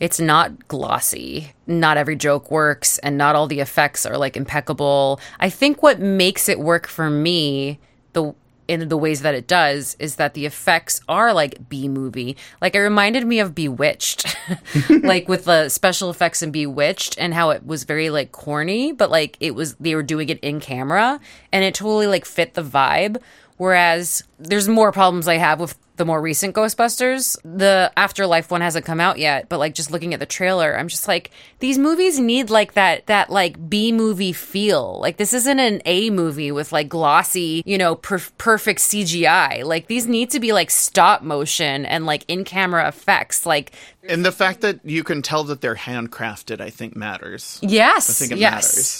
It's 0.03 0.19
not 0.19 0.67
glossy. 0.67 1.53
Not 1.65 1.95
every 1.95 2.17
joke 2.17 2.51
works, 2.51 2.97
and 2.97 3.17
not 3.17 3.37
all 3.37 3.47
the 3.47 3.61
effects 3.61 4.05
are 4.05 4.17
like 4.17 4.35
impeccable. 4.35 5.21
I 5.39 5.49
think 5.49 5.81
what 5.81 6.01
makes 6.01 6.49
it 6.49 6.59
work 6.59 6.87
for 6.87 7.09
me, 7.09 7.79
the 8.11 8.35
in 8.67 8.89
the 8.89 8.97
ways 8.97 9.21
that 9.21 9.33
it 9.33 9.47
does, 9.47 9.95
is 9.99 10.17
that 10.17 10.33
the 10.33 10.45
effects 10.45 10.99
are 11.07 11.31
like 11.31 11.69
B 11.69 11.87
movie. 11.87 12.35
Like 12.59 12.75
it 12.75 12.81
reminded 12.81 13.25
me 13.25 13.39
of 13.39 13.55
Bewitched, 13.55 14.35
like 14.89 15.29
with 15.29 15.45
the 15.45 15.69
special 15.69 16.09
effects 16.09 16.43
in 16.43 16.51
Bewitched, 16.51 17.15
and 17.17 17.33
how 17.33 17.51
it 17.51 17.65
was 17.65 17.85
very 17.85 18.09
like 18.09 18.33
corny, 18.33 18.91
but 18.91 19.09
like 19.09 19.37
it 19.39 19.55
was 19.55 19.75
they 19.75 19.95
were 19.95 20.03
doing 20.03 20.27
it 20.27 20.39
in 20.41 20.59
camera, 20.59 21.17
and 21.53 21.63
it 21.63 21.75
totally 21.75 22.07
like 22.07 22.25
fit 22.25 22.55
the 22.55 22.61
vibe. 22.61 23.21
Whereas 23.55 24.23
there's 24.37 24.67
more 24.67 24.91
problems 24.91 25.29
I 25.29 25.37
have 25.37 25.61
with 25.61 25.77
the 25.95 26.05
more 26.05 26.21
recent 26.21 26.55
Ghostbusters. 26.55 27.37
The 27.43 27.91
Afterlife 27.97 28.49
one 28.49 28.61
hasn't 28.61 28.85
come 28.85 28.99
out 28.99 29.19
yet, 29.19 29.49
but 29.49 29.59
like 29.59 29.75
just 29.75 29.91
looking 29.91 30.13
at 30.13 30.19
the 30.19 30.25
trailer, 30.25 30.77
I'm 30.77 30.87
just 30.87 31.07
like 31.07 31.31
these 31.59 31.77
movies 31.77 32.19
need 32.19 32.49
like 32.49 32.73
that 32.73 33.05
that 33.07 33.29
like 33.29 33.69
B 33.69 33.91
movie 33.91 34.33
feel. 34.33 34.99
Like 34.99 35.17
this 35.17 35.33
isn't 35.33 35.59
an 35.59 35.81
A 35.85 36.09
movie 36.09 36.51
with 36.51 36.71
like 36.71 36.89
glossy, 36.89 37.61
you 37.65 37.77
know, 37.77 37.95
per- 37.95 38.19
perfect 38.37 38.79
CGI. 38.79 39.63
Like 39.63 39.87
these 39.87 40.07
need 40.07 40.29
to 40.31 40.39
be 40.39 40.51
like 40.53 40.71
stop 40.71 41.21
motion 41.21 41.85
and 41.85 42.05
like 42.05 42.25
in 42.27 42.43
camera 42.43 42.87
effects. 42.87 43.45
Like 43.45 43.71
And 44.07 44.25
the 44.25 44.31
fact 44.31 44.61
that 44.61 44.79
you 44.83 45.03
can 45.03 45.21
tell 45.21 45.43
that 45.45 45.61
they're 45.61 45.75
handcrafted, 45.75 46.59
I 46.59 46.69
think 46.69 46.95
matters. 46.95 47.59
Yes, 47.61 48.09
I 48.09 48.13
think 48.13 48.31
it 48.33 48.37
yes. 48.39 48.53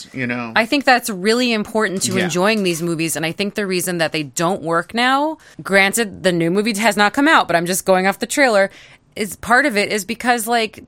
matters. 0.06 0.08
You 0.14 0.28
know, 0.28 0.54
I 0.56 0.66
think 0.66 0.86
that's 0.86 1.10
really 1.10 1.54
important 1.54 2.02
to 2.04 2.14
Yeah. 2.18 2.26
enjoying 2.26 2.64
these 2.64 2.82
movies. 2.82 3.16
And 3.16 3.26
I 3.26 3.32
think 3.32 3.56
the 3.56 3.66
reason 3.66 3.98
that 3.98 4.12
they 4.12 4.24
don't 4.24 4.62
work 4.62 4.94
now, 4.94 5.38
granted, 5.62 6.24
the 6.24 6.32
new 6.32 6.52
movie 6.52 6.74
has 6.84 6.96
not 6.96 7.14
come 7.14 7.28
out, 7.28 7.48
but 7.48 7.56
I'm 7.56 7.66
just 7.66 7.86
going 7.86 8.06
off 8.08 8.20
the 8.20 8.28
trailer, 8.28 8.70
is 9.16 9.36
part 9.38 9.66
of 9.66 9.76
it 9.78 9.92
is 9.92 10.06
because, 10.06 10.46
like, 10.48 10.84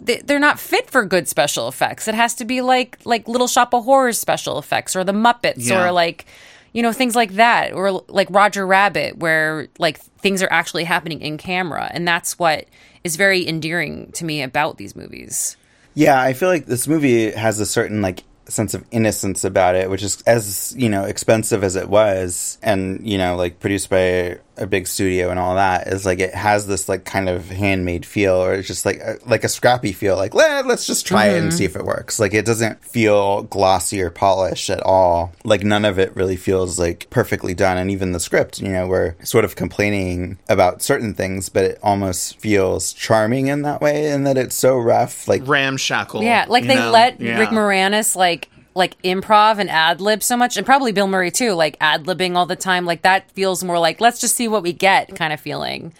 they- 0.00 0.22
they're 0.24 0.38
not 0.38 0.58
fit 0.58 0.90
for 0.90 1.04
good 1.04 1.28
special 1.28 1.68
effects. 1.68 2.08
It 2.08 2.14
has 2.14 2.34
to 2.36 2.44
be 2.44 2.60
like 2.62 2.98
like 3.04 3.26
Little 3.28 3.48
Shop 3.48 3.72
of 3.74 3.84
Horrors 3.84 4.18
special 4.18 4.58
effects 4.58 4.94
or 4.96 5.04
the 5.04 5.12
Muppets 5.12 5.68
Yeah. 5.68 5.84
or 5.86 5.92
like 5.92 6.26
you 6.72 6.82
know 6.82 6.92
things 6.92 7.16
like 7.16 7.32
that 7.36 7.72
or 7.72 7.90
like 8.08 8.28
Roger 8.30 8.66
Rabbit 8.66 9.18
where 9.18 9.68
like 9.78 9.98
things 10.20 10.42
are 10.42 10.52
actually 10.52 10.84
happening 10.84 11.20
in 11.22 11.38
camera 11.38 11.90
and 11.92 12.06
that's 12.06 12.38
what 12.38 12.66
is 13.04 13.16
very 13.16 13.46
endearing 13.48 14.10
to 14.12 14.24
me 14.26 14.42
about 14.42 14.76
these 14.76 14.94
movies. 14.94 15.56
Yeah, 15.94 16.20
I 16.20 16.34
feel 16.34 16.48
like 16.50 16.66
this 16.66 16.86
movie 16.86 17.30
has 17.32 17.58
a 17.58 17.66
certain 17.66 18.02
like 18.02 18.22
sense 18.48 18.74
of 18.74 18.84
innocence 18.90 19.44
about 19.44 19.76
it, 19.76 19.88
which 19.88 20.02
is 20.02 20.22
as 20.26 20.74
you 20.76 20.90
know 20.90 21.04
expensive 21.04 21.64
as 21.64 21.74
it 21.76 21.88
was, 21.88 22.58
and 22.62 23.00
you 23.02 23.16
know 23.16 23.34
like 23.36 23.60
produced 23.60 23.88
by 23.88 24.38
a 24.60 24.66
big 24.66 24.86
studio 24.86 25.30
and 25.30 25.38
all 25.38 25.54
that. 25.54 25.88
Is 25.88 26.04
like 26.04 26.18
it 26.20 26.34
has 26.34 26.66
this 26.66 26.88
like 26.88 27.04
kind 27.04 27.28
of 27.28 27.48
handmade 27.48 28.04
feel, 28.04 28.34
or 28.34 28.54
it's 28.54 28.68
just 28.68 28.84
like 28.84 28.98
a, 28.98 29.16
like 29.26 29.42
a 29.44 29.48
scrappy 29.48 29.92
feel. 29.92 30.16
Like 30.16 30.34
Let, 30.34 30.66
let's 30.66 30.86
just 30.86 31.06
try 31.06 31.26
it 31.28 31.38
and 31.42 31.50
Mhm. 31.50 31.56
see 31.56 31.64
if 31.64 31.76
it 31.76 31.84
works. 31.84 32.20
Like 32.20 32.34
it 32.34 32.44
doesn't 32.44 32.84
feel 32.84 33.42
glossy 33.44 34.02
or 34.02 34.10
polished 34.10 34.68
at 34.70 34.80
all. 34.82 35.32
Like 35.44 35.62
none 35.64 35.84
of 35.84 35.98
it 35.98 36.14
really 36.14 36.36
feels 36.36 36.78
like 36.78 37.06
perfectly 37.10 37.54
done. 37.54 37.78
And 37.78 37.90
even 37.90 38.12
the 38.12 38.20
script, 38.20 38.60
you 38.60 38.68
know, 38.68 38.86
we're 38.86 39.14
sort 39.24 39.44
of 39.46 39.56
complaining 39.56 40.38
about 40.48 40.82
certain 40.82 41.14
things, 41.14 41.48
but 41.48 41.64
it 41.64 41.78
almost 41.82 42.38
feels 42.38 42.92
charming 42.92 43.46
in 43.46 43.62
that 43.62 43.80
way, 43.80 44.10
in 44.10 44.24
that 44.24 44.36
it's 44.36 44.54
so 44.54 44.76
rough. 44.76 45.26
Like 45.26 45.46
ramshackle. 45.46 46.22
Yeah, 46.22 46.44
like 46.48 46.66
they 46.66 46.74
know? 46.74 46.90
let 46.90 47.18
Yeah. 47.20 47.38
Rick 47.38 47.48
Moranis 47.50 48.14
like 48.14 48.48
like 48.74 49.00
improv 49.02 49.58
and 49.58 49.70
ad 49.70 50.00
lib 50.00 50.22
so 50.22 50.36
much, 50.36 50.56
and 50.56 50.66
probably 50.66 50.92
Bill 50.92 51.08
Murray 51.08 51.30
too, 51.30 51.52
like 51.52 51.76
ad 51.80 52.04
libbing 52.04 52.36
all 52.36 52.46
the 52.46 52.56
time. 52.56 52.86
Like 52.86 53.02
that 53.02 53.30
feels 53.32 53.64
more 53.64 53.78
like 53.78 54.00
let's 54.00 54.20
just 54.20 54.36
see 54.36 54.48
what 54.48 54.62
we 54.62 54.72
get 54.72 55.14
kind 55.16 55.32
of 55.32 55.40
feeling. 55.40 55.92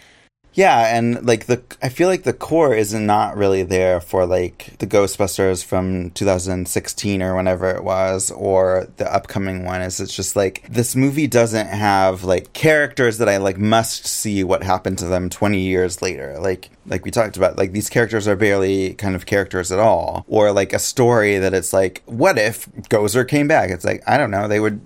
Yeah, 0.61 0.95
and 0.95 1.25
like 1.25 1.47
the 1.47 1.59
I 1.81 1.89
feel 1.89 2.07
like 2.07 2.21
the 2.21 2.33
core 2.33 2.75
is 2.75 2.93
not 2.93 3.35
really 3.35 3.63
there 3.63 3.99
for 3.99 4.27
like 4.27 4.77
the 4.77 4.85
Ghostbusters 4.85 5.65
from 5.65 6.11
2016 6.11 7.23
or 7.23 7.35
whenever 7.35 7.71
it 7.71 7.83
was 7.83 8.29
or 8.29 8.87
the 8.97 9.11
upcoming 9.11 9.65
one 9.65 9.81
is 9.81 9.99
it's 9.99 10.15
just 10.15 10.35
like 10.35 10.63
this 10.69 10.95
movie 10.95 11.25
doesn't 11.25 11.65
have 11.65 12.23
like 12.23 12.53
characters 12.53 13.17
that 13.17 13.27
I 13.27 13.37
like 13.37 13.57
must 13.57 14.05
see 14.05 14.43
what 14.43 14.61
happened 14.61 14.99
to 14.99 15.05
them 15.05 15.31
20 15.31 15.59
years 15.59 15.99
later. 15.99 16.37
Like 16.37 16.69
like 16.85 17.05
we 17.05 17.09
talked 17.09 17.37
about 17.37 17.57
like 17.57 17.71
these 17.71 17.89
characters 17.89 18.27
are 18.27 18.35
barely 18.35 18.93
kind 18.93 19.15
of 19.15 19.25
characters 19.25 19.71
at 19.71 19.79
all 19.79 20.23
or 20.27 20.51
like 20.51 20.73
a 20.73 20.79
story 20.79 21.39
that 21.39 21.55
it's 21.55 21.73
like 21.73 22.03
what 22.05 22.37
if 22.37 22.71
Gozer 22.91 23.27
came 23.27 23.47
back? 23.47 23.71
It's 23.71 23.83
like 23.83 24.03
I 24.05 24.15
don't 24.15 24.29
know, 24.29 24.47
they 24.47 24.59
would 24.59 24.79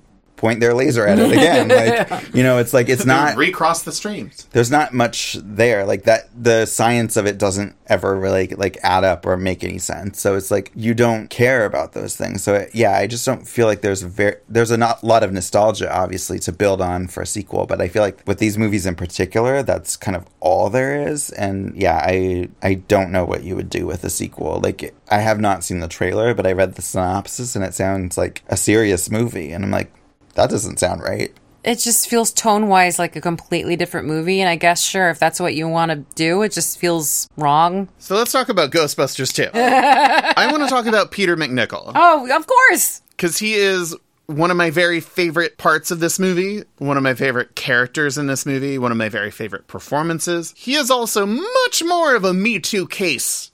point 0.46 0.60
their 0.60 0.76
laser 0.76 1.08
at 1.08 1.18
it 1.18 1.32
again. 1.32 1.68
like 2.10 2.36
you 2.36 2.44
know, 2.44 2.60
it's 2.60 2.72
like 2.72 2.88
it's 2.88 3.06
not 3.06 3.36
recross 3.36 3.82
the 3.82 3.92
streams. 3.92 4.48
there's 4.52 4.70
not 4.70 4.94
much 4.94 5.38
there. 5.42 5.86
Like 5.86 6.04
that 6.04 6.30
the 6.36 6.68
science 6.68 7.18
of 7.18 7.26
it 7.26 7.40
doesn't 7.40 7.76
ever 7.88 8.16
really 8.16 8.48
like 8.50 8.78
add 8.84 9.04
up 9.04 9.26
or 9.26 9.38
make 9.38 9.64
any 9.64 9.80
sense. 9.80 10.22
So 10.22 10.36
it's 10.36 10.52
like 10.52 10.72
you 10.76 10.94
don't 10.94 11.30
care 11.30 11.66
about 11.66 11.94
those 11.94 12.16
things. 12.16 12.44
So 12.44 12.68
yeah 12.74 12.96
i 12.96 13.08
just 13.08 13.26
don't 13.26 13.48
feel 13.48 13.66
like 13.66 13.82
there's 13.82 14.04
very 14.04 14.36
there's 14.48 14.70
a 14.70 14.78
not, 14.78 15.04
lot 15.04 15.24
of 15.24 15.32
nostalgia 15.32 15.92
obviously 15.92 16.38
to 16.40 16.52
build 16.52 16.80
on 16.80 17.08
for 17.08 17.24
a 17.24 17.26
sequel. 17.26 17.66
But 17.66 17.82
i 17.82 17.88
feel 17.88 18.04
like 18.04 18.22
with 18.28 18.38
these 18.38 18.58
movies 18.58 18.86
in 18.86 18.96
particular 18.96 19.64
that's 19.64 19.98
kind 19.98 20.16
of 20.16 20.28
all 20.40 20.70
there 20.70 21.08
is. 21.08 21.32
And 21.32 21.76
yeah 21.76 22.00
i 22.04 22.50
i 22.62 22.76
don't 22.76 23.12
know 23.12 23.26
what 23.26 23.44
you 23.44 23.56
would 23.56 23.70
do 23.70 23.88
with 23.88 24.04
a 24.04 24.12
sequel. 24.12 24.60
Like 24.62 24.94
i 25.10 25.18
have 25.18 25.40
not 25.40 25.64
seen 25.64 25.80
the 25.80 25.88
trailer 25.88 26.36
but 26.36 26.46
i 26.46 26.52
read 26.52 26.76
the 26.76 26.84
synopsis 26.84 27.56
and 27.56 27.66
it 27.66 27.74
sounds 27.74 28.16
like 28.16 28.44
a 28.48 28.58
serious 28.58 29.10
movie. 29.10 29.52
And 29.52 29.66
i'm 29.66 29.72
like 29.72 29.92
that 30.36 30.50
doesn't 30.50 30.80
sound 30.80 31.02
right 31.02 31.34
It 31.64 31.80
just 31.80 32.08
feels 32.08 32.32
tone 32.32 32.68
wise 32.68 33.00
like 33.00 33.16
a 33.16 33.22
completely 33.22 33.76
different 33.76 34.06
movie, 34.08 34.40
and 34.40 34.48
I 34.48 34.56
guess 34.56 34.82
sure 34.84 35.10
if 35.10 35.18
that's 35.18 35.40
what 35.40 35.56
you 35.56 35.68
want 35.68 35.90
to 35.90 35.98
do, 36.16 36.44
it 36.44 36.52
just 36.52 36.78
feels 36.78 37.28
wrong. 37.38 37.90
So 37.98 38.16
let's 38.16 38.32
talk 38.32 38.50
about 38.50 38.70
Ghostbusters 38.72 39.34
2. 39.34 39.50
I 39.56 40.48
want 40.52 40.62
to 40.64 40.70
talk 40.70 40.86
about 40.86 41.10
Peter 41.10 41.36
MacNicol. 41.36 41.92
Oh, 41.96 42.30
of 42.38 42.46
course. 42.46 43.02
Because 43.10 43.40
he 43.40 43.56
is 43.56 43.96
one 44.28 44.52
of 44.52 44.58
my 44.58 44.70
very 44.70 45.00
favorite 45.00 45.58
parts 45.58 45.90
of 45.90 46.00
this 46.00 46.20
movie, 46.20 46.64
one 46.78 46.98
of 46.98 47.04
my 47.04 47.14
favorite 47.16 47.56
characters 47.56 48.18
in 48.18 48.28
this 48.28 48.46
movie, 48.46 48.78
one 48.78 48.92
of 48.92 48.98
my 48.98 49.10
very 49.10 49.32
favorite 49.32 49.66
performances. 49.68 50.54
He 50.58 50.76
is 50.76 50.92
also 50.92 51.26
much 51.26 51.84
more 51.84 52.16
of 52.16 52.24
a 52.26 52.34
Me 52.34 52.60
Too 52.60 52.86
case 52.88 53.52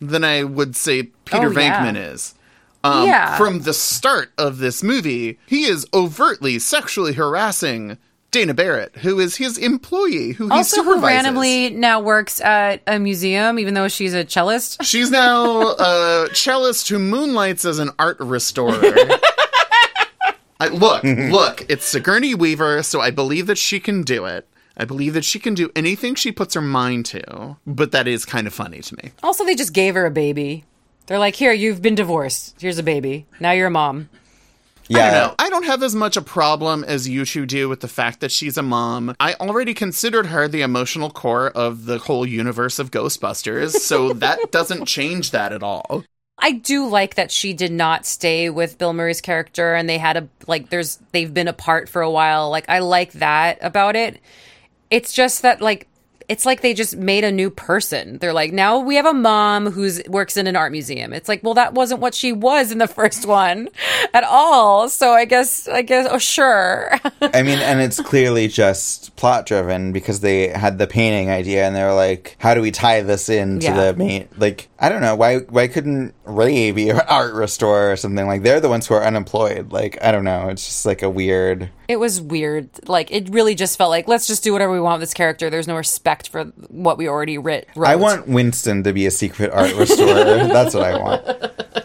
than 0.00 0.24
I 0.24 0.42
would 0.42 0.74
say 0.74 1.04
Peter 1.26 1.46
Oh, 1.46 1.50
yeah. 1.60 1.84
Venkman 1.84 2.12
is. 2.12 2.34
Um, 2.84 3.06
Yeah. 3.06 3.36
From 3.36 3.60
the 3.60 3.72
start 3.74 4.32
of 4.38 4.58
this 4.58 4.82
movie, 4.82 5.38
he 5.46 5.64
is 5.64 5.86
overtly 5.94 6.58
sexually 6.58 7.12
harassing 7.12 7.98
Dana 8.32 8.54
Barrett, 8.54 8.96
who 8.96 9.20
is 9.20 9.36
his 9.36 9.58
employee, 9.58 10.32
who 10.32 10.46
he 10.46 10.50
Also, 10.52 10.82
who 10.82 10.98
randomly 11.00 11.68
now 11.70 12.00
works 12.00 12.40
at 12.40 12.82
a 12.86 12.98
museum, 12.98 13.58
even 13.58 13.74
though 13.74 13.88
she's 13.88 14.14
a 14.14 14.24
cellist. 14.24 14.82
She's 14.82 15.10
now 15.10 15.74
a 15.78 16.28
cellist 16.32 16.88
who 16.88 16.98
moonlights 16.98 17.64
as 17.66 17.78
an 17.78 17.90
art 17.98 18.16
restorer. 18.20 18.80
I, 20.60 20.68
look, 20.68 21.02
look, 21.02 21.66
it's 21.68 21.84
Sigourney 21.84 22.34
Weaver, 22.34 22.82
so 22.84 23.00
I 23.00 23.10
believe 23.10 23.48
that 23.48 23.58
she 23.58 23.80
can 23.80 24.02
do 24.02 24.24
it. 24.26 24.46
I 24.76 24.84
believe 24.84 25.12
that 25.14 25.24
she 25.24 25.38
can 25.38 25.54
do 25.54 25.70
anything 25.76 26.14
she 26.14 26.32
puts 26.32 26.54
her 26.54 26.60
mind 26.62 27.04
to, 27.06 27.56
but 27.66 27.90
that 27.92 28.06
is 28.08 28.24
kind 28.24 28.46
of 28.46 28.54
funny 28.54 28.80
to 28.80 28.96
me. 29.02 29.10
Also, 29.22 29.44
they 29.44 29.54
just 29.56 29.72
gave 29.74 29.94
her 29.94 30.06
a 30.06 30.10
baby. 30.10 30.64
They're 31.06 31.18
like, 31.18 31.36
here, 31.36 31.52
you've 31.52 31.82
been 31.82 31.94
divorced. 31.94 32.56
Here's 32.60 32.78
a 32.78 32.82
baby. 32.82 33.26
Now 33.40 33.52
you're 33.52 33.66
a 33.66 33.70
mom. 33.70 34.08
I 34.90 34.94
don't 34.94 35.12
know. 35.12 35.34
I 35.38 35.50
don't 35.50 35.64
have 35.64 35.82
as 35.82 35.94
much 35.94 36.16
a 36.16 36.22
problem 36.22 36.84
as 36.84 37.08
you 37.08 37.24
two 37.24 37.46
do 37.46 37.68
with 37.68 37.80
the 37.80 37.88
fact 37.88 38.20
that 38.20 38.32
she's 38.32 38.56
a 38.56 38.62
mom. 38.62 39.14
I 39.20 39.34
already 39.34 39.74
considered 39.74 40.26
her 40.26 40.48
the 40.48 40.62
emotional 40.62 41.10
core 41.10 41.50
of 41.50 41.86
the 41.86 41.98
whole 41.98 42.26
universe 42.26 42.78
of 42.78 42.90
Ghostbusters, 42.90 43.72
so 43.72 44.12
that 44.14 44.50
doesn't 44.50 44.86
change 44.86 45.30
that 45.30 45.52
at 45.52 45.62
all. 45.62 46.04
I 46.38 46.52
do 46.52 46.88
like 46.88 47.14
that 47.14 47.30
she 47.30 47.52
did 47.52 47.70
not 47.70 48.04
stay 48.04 48.50
with 48.50 48.78
Bill 48.78 48.92
Murray's 48.92 49.20
character 49.20 49.74
and 49.74 49.88
they 49.88 49.98
had 49.98 50.16
a 50.16 50.28
like 50.46 50.70
there's 50.70 50.98
they've 51.12 51.32
been 51.32 51.46
apart 51.46 51.88
for 51.88 52.02
a 52.02 52.10
while. 52.10 52.50
Like 52.50 52.68
I 52.68 52.80
like 52.80 53.12
that 53.12 53.58
about 53.60 53.94
it. 53.94 54.18
It's 54.90 55.12
just 55.12 55.42
that 55.42 55.60
like 55.60 55.86
it's 56.28 56.46
like 56.46 56.60
they 56.62 56.74
just 56.74 56.96
made 56.96 57.24
a 57.24 57.32
new 57.32 57.50
person. 57.50 58.18
They're 58.18 58.32
like, 58.32 58.52
now 58.52 58.78
we 58.78 58.96
have 58.96 59.06
a 59.06 59.12
mom 59.14 59.70
who's 59.70 60.02
works 60.08 60.36
in 60.36 60.46
an 60.46 60.56
art 60.56 60.72
museum. 60.72 61.12
It's 61.12 61.28
like, 61.28 61.42
well, 61.42 61.54
that 61.54 61.74
wasn't 61.74 62.00
what 62.00 62.14
she 62.14 62.32
was 62.32 62.72
in 62.72 62.78
the 62.78 62.86
first 62.86 63.26
one 63.26 63.68
at 64.14 64.24
all. 64.24 64.88
So 64.88 65.12
I 65.12 65.24
guess, 65.24 65.68
I 65.68 65.82
guess, 65.82 66.06
oh, 66.10 66.18
sure. 66.18 66.92
I 67.20 67.42
mean, 67.42 67.58
and 67.60 67.80
it's 67.80 68.00
clearly 68.00 68.48
just 68.48 69.14
plot 69.16 69.46
driven 69.46 69.92
because 69.92 70.20
they 70.20 70.48
had 70.48 70.78
the 70.78 70.86
painting 70.86 71.30
idea 71.30 71.66
and 71.66 71.74
they 71.76 71.82
were 71.82 71.94
like, 71.94 72.36
how 72.38 72.54
do 72.54 72.60
we 72.60 72.70
tie 72.70 73.00
this 73.02 73.28
into 73.28 73.66
Yeah. 73.66 73.92
the 73.92 73.98
main? 73.98 74.28
Like, 74.36 74.68
I 74.78 74.88
don't 74.88 75.00
know. 75.02 75.14
Why, 75.16 75.38
why 75.38 75.68
couldn't 75.68 76.14
Ray 76.24 76.70
be 76.70 76.90
an 76.90 77.00
art 77.08 77.34
restorer 77.34 77.92
or 77.92 77.96
something. 77.96 78.26
Like 78.26 78.42
they're 78.42 78.60
the 78.60 78.68
ones 78.68 78.86
who 78.86 78.94
are 78.94 79.04
unemployed. 79.04 79.72
Like 79.72 79.98
I 80.02 80.12
don't 80.12 80.24
know. 80.24 80.48
It's 80.48 80.64
just 80.66 80.86
like 80.86 81.02
a 81.02 81.10
weird. 81.10 81.70
It 81.88 81.96
was 81.96 82.20
weird. 82.20 82.70
Like 82.88 83.10
it 83.10 83.28
really 83.30 83.54
just 83.54 83.76
felt 83.76 83.90
like 83.90 84.08
let's 84.08 84.26
just 84.26 84.42
do 84.44 84.52
whatever 84.52 84.72
we 84.72 84.80
want 84.80 85.00
with 85.00 85.08
this 85.08 85.14
character. 85.14 85.50
There's 85.50 85.68
no 85.68 85.76
respect 85.76 86.28
for 86.28 86.44
what 86.68 86.98
we 86.98 87.08
already 87.08 87.38
writ. 87.38 87.68
Wrote. 87.74 87.88
I 87.88 87.96
want 87.96 88.28
Winston 88.28 88.82
to 88.84 88.92
be 88.92 89.06
a 89.06 89.10
secret 89.10 89.50
art 89.52 89.74
restorer. 89.74 90.24
That's 90.46 90.74
what 90.74 90.84
I 90.84 90.98
want. 90.98 91.24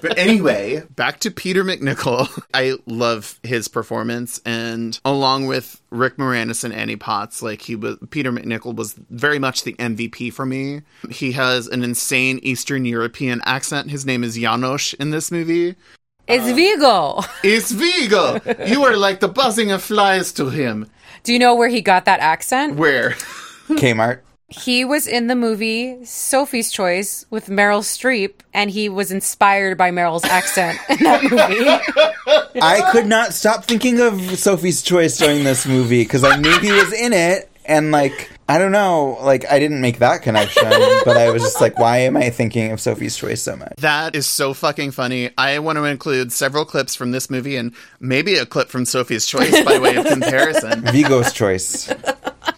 But 0.02 0.18
anyway, 0.18 0.84
back 0.96 1.20
to 1.22 1.32
Peter 1.32 1.64
MacNicol. 1.64 2.28
I 2.54 2.76
love 2.86 3.40
his 3.44 3.68
performance, 3.68 4.40
and 4.46 5.00
along 5.04 5.48
with 5.48 5.82
Rick 5.90 6.18
Moranis 6.18 6.64
and 6.64 6.74
Annie 6.74 6.96
Potts, 6.96 7.42
like 7.42 7.62
he 7.62 7.76
was, 7.76 7.98
Peter 8.10 8.32
MacNicol 8.32 8.76
was 8.76 8.94
very 9.10 9.40
much 9.40 9.64
the 9.64 9.74
MVP 9.74 10.34
for 10.34 10.46
me. 10.46 10.82
He 11.10 11.32
has 11.34 11.68
an 11.68 11.84
insane 11.84 12.40
Eastern 12.44 12.86
European 12.86 13.42
accent. 13.46 13.90
His 13.90 14.06
name 14.06 14.24
is 14.24 14.36
Janos 14.36 14.94
in 14.94 15.12
this 15.12 15.32
movie. 15.32 15.76
It's 16.28 16.52
Vigo. 16.52 17.22
It's 17.42 17.72
Vigo. 17.72 18.42
You 18.66 18.84
are 18.84 18.98
like 18.98 19.22
the 19.22 19.30
buzzing 19.30 19.72
of 19.72 19.82
flies 19.82 20.34
to 20.34 20.50
him. 20.50 20.90
Do 21.24 21.32
you 21.32 21.40
know 21.40 21.56
where 21.56 21.70
he 21.70 21.82
got 21.82 22.06
that 22.06 22.20
accent? 22.20 22.76
Where? 22.76 23.12
Kmart. 23.70 24.22
He 24.50 24.86
was 24.86 25.08
in 25.08 25.28
the 25.28 25.36
movie 25.36 26.06
Sophie's 26.06 26.72
Choice 26.72 27.26
with 27.30 27.48
Meryl 27.48 27.82
Streep, 27.82 28.36
and 28.54 28.72
he 28.72 28.88
was 28.88 29.12
inspired 29.12 29.78
by 29.78 29.92
Meryl's 29.92 30.24
accent 30.24 30.80
in 30.90 31.00
that 31.04 31.24
movie. 31.24 32.62
I 32.62 32.90
could 32.92 33.08
not 33.08 33.34
stop 33.34 33.66
thinking 33.66 34.00
of 34.00 34.22
Sophie's 34.40 34.82
Choice 34.82 35.18
during 35.18 35.44
this 35.44 35.66
movie 35.68 36.04
because 36.04 36.24
I 36.24 36.38
knew 36.38 36.58
he 36.60 36.72
was 36.72 36.94
in 36.94 37.12
it, 37.12 37.52
and 37.66 37.92
like 37.92 38.32
I 38.48 38.58
don't 38.58 38.72
know, 38.72 39.18
like 39.22 39.46
I 39.52 39.60
didn't 39.60 39.82
make 39.82 40.00
that 40.00 40.22
connection, 40.22 40.64
but 41.04 41.18
I 41.18 41.30
was 41.32 41.44
just 41.44 41.60
like, 41.60 41.78
why 41.78 41.98
am 42.00 42.16
I 42.16 42.30
thinking 42.30 42.72
of 42.72 42.80
Sophie's 42.80 43.18
Choice 43.18 43.42
so 43.42 43.58
much? 43.58 43.74
That 43.80 44.16
is 44.16 44.26
so 44.26 44.54
fucking 44.54 44.92
funny. 44.92 45.32
I 45.38 45.60
want 45.60 45.78
to 45.78 45.84
include 45.84 46.32
several 46.32 46.64
clips 46.64 46.96
from 46.96 47.12
this 47.12 47.30
movie 47.30 47.58
and 47.58 47.74
maybe 48.00 48.36
a 48.36 48.46
clip 48.46 48.70
from 48.70 48.86
Sophie's 48.86 49.26
Choice 49.26 49.62
by 49.66 49.78
way 49.78 49.98
of 49.98 50.06
comparison. 50.08 50.84
Vigo's 50.84 51.34
Choice. 51.34 51.92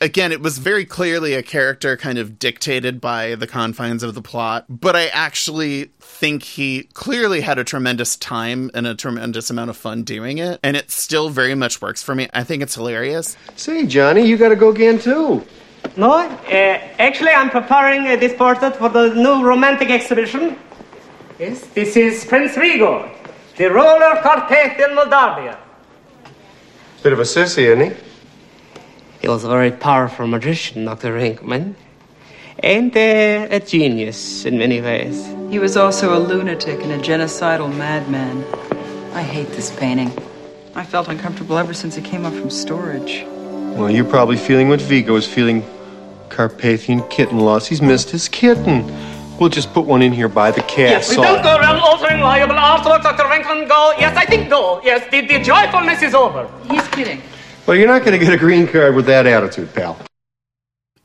Again, 0.01 0.31
it 0.31 0.41
was 0.41 0.57
very 0.57 0.85
clearly 0.85 1.33
a 1.33 1.43
character 1.43 1.97
kind 1.97 2.17
of 2.17 2.39
dictated 2.39 3.01
by 3.01 3.35
the 3.35 3.47
confines 3.47 4.03
of 4.03 4.15
the 4.15 4.21
plot, 4.21 4.65
but 4.69 4.95
I 4.95 5.07
actually 5.07 5.85
think 5.99 6.43
he 6.43 6.83
clearly 6.93 7.41
had 7.41 7.57
a 7.59 7.63
tremendous 7.63 8.15
time 8.15 8.71
and 8.73 8.87
a 8.87 8.95
tremendous 8.95 9.49
amount 9.49 9.69
of 9.69 9.77
fun 9.77 10.03
doing 10.03 10.37
it, 10.37 10.59
and 10.63 10.77
it 10.77 10.91
still 10.91 11.29
very 11.29 11.55
much 11.55 11.81
works 11.81 12.01
for 12.03 12.15
me. 12.15 12.29
I 12.33 12.43
think 12.43 12.63
it's 12.63 12.75
hilarious. 12.75 13.35
Say, 13.55 13.85
Johnny, 13.85 14.25
you 14.27 14.37
got 14.37 14.49
to 14.49 14.55
go 14.55 14.69
again 14.69 14.99
too. 14.99 15.45
No, 15.97 16.11
uh, 16.11 16.29
actually, 16.49 17.31
I'm 17.31 17.49
preparing 17.49 18.07
uh, 18.07 18.15
this 18.15 18.33
portrait 18.33 18.75
for 18.75 18.89
the 18.89 19.13
new 19.13 19.43
romantic 19.43 19.89
exhibition. 19.89 20.57
Yes, 21.39 21.65
this 21.67 21.95
is 21.95 22.25
Prince 22.25 22.55
Vigo, 22.55 23.09
the 23.57 23.69
ruler 23.69 23.99
roller 23.99 24.21
Carpathian 24.21 24.95
Moldavia. 24.95 25.57
Bit 27.01 27.13
of 27.13 27.19
a 27.19 27.23
sissy, 27.23 27.63
isn't 27.63 27.91
he? 27.91 28.08
He 29.19 29.27
was 29.27 29.43
a 29.43 29.49
very 29.49 29.71
powerful 29.71 30.27
magician, 30.27 30.85
Dr. 30.85 31.19
Hinkman, 31.19 31.75
and 32.59 32.95
uh, 32.95 33.47
a 33.51 33.59
genius 33.59 34.45
in 34.45 34.57
many 34.57 34.79
ways. 34.81 35.27
He 35.49 35.59
was 35.59 35.75
also 35.75 36.17
a 36.17 36.19
lunatic 36.19 36.81
and 36.81 36.91
a 36.93 36.97
genocidal 36.97 37.75
madman. 37.75 38.45
I 39.13 39.21
hate 39.21 39.49
this 39.49 39.77
painting. 39.77 40.11
I 40.73 40.85
felt 40.85 41.09
uncomfortable 41.09 41.57
ever 41.57 41.73
since 41.73 41.97
it 41.97 42.05
came 42.05 42.25
up 42.25 42.33
from 42.33 42.49
storage. 42.49 43.25
Well, 43.75 43.91
you're 43.91 44.05
probably 44.05 44.37
feeling 44.37 44.69
what 44.69 44.79
Vigo 44.79 45.15
is 45.17 45.27
feeling. 45.27 45.65
Carpathian 46.29 47.05
kitten 47.09 47.39
loss. 47.39 47.67
He's 47.67 47.81
missed 47.81 48.09
his 48.11 48.29
kitten. 48.29 48.85
We'll 49.37 49.49
just 49.49 49.73
put 49.73 49.85
one 49.85 50.01
in 50.01 50.13
here 50.13 50.29
by 50.29 50.51
the 50.51 50.63
Yes, 50.77 51.09
we 51.09 51.15
don't 51.17 51.43
go 51.43 51.57
around 51.57 51.77
altering 51.77 52.21
liable 52.21 52.55
artwork, 52.55 53.03
Dr. 53.03 53.23
Venkman. 53.23 53.67
Go. 53.67 53.93
Yes, 53.97 54.15
I 54.15 54.25
think 54.25 54.49
go. 54.49 54.79
Yes, 54.83 55.09
the, 55.11 55.21
the 55.21 55.39
joyfulness 55.43 56.01
is 56.03 56.13
over. 56.13 56.49
He's 56.69 56.87
kidding. 56.89 57.21
Well, 57.69 57.77
you're 57.77 57.85
not 57.85 58.03
going 58.03 58.19
to 58.19 58.25
get 58.25 58.33
a 58.33 58.37
green 58.37 58.65
card 58.65 58.95
with 58.95 59.05
that 59.05 59.27
attitude, 59.27 59.71
pal. 59.75 59.95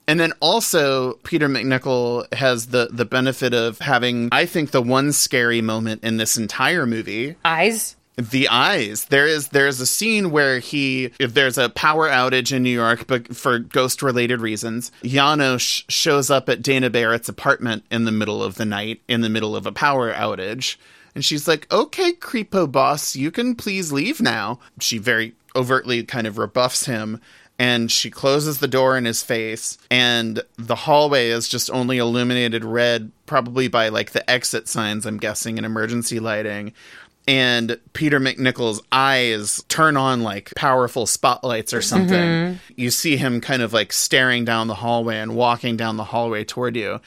And 0.09 0.19
then 0.19 0.33
also 0.41 1.13
Peter 1.23 1.47
MacNicol 1.47 2.33
has 2.33 2.69
the 2.69 2.89
the 2.91 3.05
benefit 3.05 3.53
of 3.53 3.79
having 3.81 4.31
I 4.33 4.47
think 4.47 4.71
the 4.71 4.81
one 4.81 5.13
scary 5.13 5.61
moment 5.61 6.03
in 6.05 6.17
this 6.17 6.39
entire 6.39 6.87
movie. 6.87 7.37
Eyes. 7.45 7.97
The 8.17 8.49
eyes. 8.49 9.05
There 9.05 9.27
is 9.27 9.49
there 9.49 9.67
is 9.67 9.79
a 9.83 9.87
scene 9.87 10.31
where 10.31 10.59
he 10.59 11.11
if 11.21 11.35
there's 11.35 11.59
a 11.59 11.69
power 11.69 12.09
outage 12.09 12.51
in 12.51 12.63
New 12.63 12.71
York 12.71 13.07
but 13.07 13.37
for 13.37 13.59
ghost 13.59 14.03
related 14.03 14.41
reasons, 14.41 14.91
Janos 15.05 15.85
shows 15.91 16.31
up 16.31 16.49
at 16.49 16.63
Dana 16.63 16.89
Barrett's 16.89 17.29
apartment 17.29 17.85
in 17.91 18.07
the 18.07 18.11
middle 18.11 18.43
of 18.43 18.55
the 18.55 18.65
night 18.65 19.03
in 19.07 19.21
the 19.21 19.29
middle 19.29 19.55
of 19.55 19.67
a 19.67 19.73
power 19.73 20.15
outage. 20.15 20.77
And 21.15 21.23
she's 21.23 21.47
like, 21.47 21.71
"Okay, 21.71 22.13
creepo 22.15 22.73
boss, 22.73 23.15
you 23.15 23.31
can 23.31 23.55
please 23.55 23.93
leave 23.93 24.23
now." 24.23 24.61
She 24.81 24.97
very 24.97 25.35
overtly 25.57 26.03
kind 26.05 26.27
of 26.27 26.39
rebuffs 26.39 26.87
him 26.87 27.21
and 27.59 27.91
she 27.93 28.11
closes 28.11 28.59
the 28.59 28.67
door 28.67 28.97
in 28.97 29.05
his 29.05 29.23
face 29.23 29.79
and 29.91 30.43
the 30.59 30.75
hallway 30.75 31.29
is 31.29 31.49
just 31.49 31.71
only 31.71 31.99
illuminated 31.99 32.65
red 32.65 33.13
probably 33.27 33.69
by 33.69 33.89
like 33.89 34.11
the 34.11 34.29
exit 34.29 34.67
signs 34.67 35.07
i'm 35.07 35.19
guessing 35.19 35.57
and 35.57 35.65
emergency 35.65 36.19
lighting. 36.19 36.73
And 37.27 37.79
peter 37.95 38.21
macnicol's 38.21 38.83
eyes 38.93 39.63
turn 39.69 39.97
on 39.97 40.23
like 40.23 40.53
powerful 40.57 41.07
spotlights 41.07 41.73
or 41.73 41.81
something. 41.81 42.19
Mhm. 42.19 42.59
you 42.77 42.91
see 42.91 43.17
him 43.17 43.41
kind 43.41 43.63
of 43.63 43.73
like 43.73 43.93
staring 43.95 44.45
down 44.45 44.67
the 44.67 44.75
hallway 44.75 45.19
and 45.19 45.35
walking 45.35 45.77
down 45.77 45.97
the 45.97 46.05
hallway 46.05 46.45
toward 46.45 46.77
you 46.77 47.01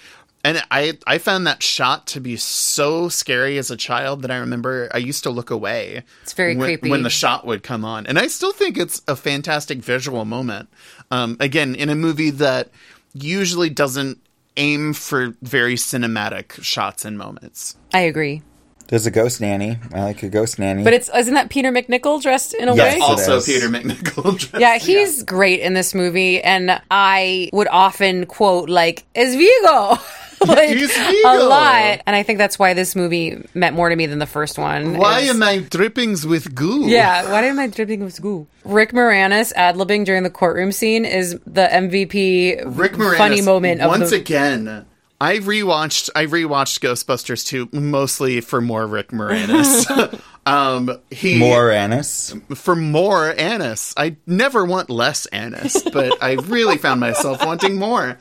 and 0.43 0.63
I, 0.71 0.97
I 1.05 1.17
found 1.17 1.45
that 1.47 1.61
shot 1.61 2.07
to 2.07 2.19
be 2.21 2.37
so 2.37 3.09
scary 3.09 3.57
as 3.57 3.69
a 3.71 3.75
child 3.77 4.21
that 4.21 4.31
I 4.31 4.37
remember 4.37 4.89
I 4.93 4.97
used 4.99 5.23
to 5.23 5.29
look 5.29 5.49
away. 5.51 6.03
It's 6.23 6.33
very 6.33 6.55
when, 6.55 6.67
creepy. 6.67 6.89
when 6.89 7.03
the 7.03 7.09
shot 7.09 7.45
would 7.45 7.63
come 7.63 7.83
on, 7.83 8.05
and 8.07 8.17
I 8.17 8.27
still 8.27 8.53
think 8.53 8.77
it's 8.77 9.01
a 9.07 9.15
fantastic 9.15 9.79
visual 9.79 10.23
moment. 10.25 10.69
Um, 11.11 11.37
again, 11.39 11.75
in 11.75 11.89
a 11.89 11.95
movie 11.95 12.29
that 12.31 12.69
usually 13.13 13.69
doesn't 13.69 14.19
aim 14.57 14.93
for 14.93 15.35
very 15.41 15.75
cinematic 15.75 16.61
shots 16.63 17.05
and 17.05 17.17
moments. 17.17 17.75
I 17.93 17.99
agree. 18.01 18.41
There's 18.87 19.05
a 19.05 19.11
ghost 19.11 19.41
nanny. 19.41 19.77
I 19.93 20.03
like 20.03 20.23
a 20.23 20.29
ghost 20.29 20.59
nanny. 20.59 20.83
But 20.83 20.93
it's 20.93 21.09
isn't 21.13 21.33
that 21.33 21.49
Peter 21.49 21.71
MacNicol 21.73 22.21
dressed 22.21 22.53
in 22.53 22.69
a 22.69 22.75
Yes, 22.75 22.93
way? 22.93 22.97
it 22.99 23.01
Also, 23.03 23.37
is. 23.37 23.45
Peter 23.45 23.67
MacNicol. 23.67 24.37
dressed- 24.39 24.59
Yeah, 24.61 24.77
he's 24.77 25.23
great 25.23 25.59
in 25.59 25.73
this 25.73 25.93
movie, 25.93 26.41
and 26.41 26.81
I 26.89 27.49
would 27.51 27.67
often 27.67 28.25
quote 28.27 28.69
like 28.69 29.05
"Es 29.13 29.35
Vigo." 29.35 29.97
like 30.47 30.77
a 30.77 31.37
lot, 31.43 32.01
and 32.05 32.15
I 32.15 32.23
think 32.23 32.37
that's 32.37 32.59
why 32.59 32.73
this 32.73 32.95
movie 32.95 33.43
meant 33.53 33.75
more 33.75 33.89
to 33.89 33.95
me 33.95 34.05
than 34.05 34.19
the 34.19 34.25
first 34.25 34.57
one. 34.57 34.97
Why 34.97 35.19
It's- 35.21 35.35
am 35.35 35.41
I 35.43 35.59
drippings 35.59 36.25
with 36.27 36.53
goo? 36.53 36.87
Yeah, 36.87 37.31
why 37.31 37.43
am 37.45 37.59
I 37.59 37.67
dripping 37.67 38.03
with 38.03 38.21
goo? 38.21 38.47
Rick 38.63 38.91
Moranis 38.91 39.51
ad 39.55 39.75
libbing 39.75 40.05
during 40.05 40.23
the 40.23 40.29
courtroom 40.29 40.71
scene 40.71 41.05
is 41.05 41.39
the 41.47 41.67
MVP 41.67 42.61
Rick 42.65 42.93
Moranis, 42.93 43.17
funny 43.17 43.41
moment 43.41 43.81
of 43.81 43.89
once 43.89 44.09
the 44.11 44.17
again. 44.17 44.85
I 45.19 45.37
rewatched 45.39 46.11
I 46.15 46.27
rewatched 46.27 46.81
Ghostbusters 46.81 47.43
2 47.45 47.69
mostly 47.71 48.39
for 48.41 48.61
more 48.61 48.85
Rick 48.85 49.09
Moranis. 49.09 50.21
um 50.45 50.91
he 51.09 51.39
More 51.39 51.71
Annis. 51.71 52.35
for 52.53 52.75
more 52.75 53.33
Annis. 53.39 53.93
I 53.97 54.17
never 54.27 54.63
want 54.63 54.89
less 54.91 55.25
Annis, 55.27 55.81
but 55.91 56.21
I 56.21 56.33
really 56.33 56.77
found 56.77 56.99
myself 56.99 57.43
wanting 57.43 57.77
more. 57.79 58.17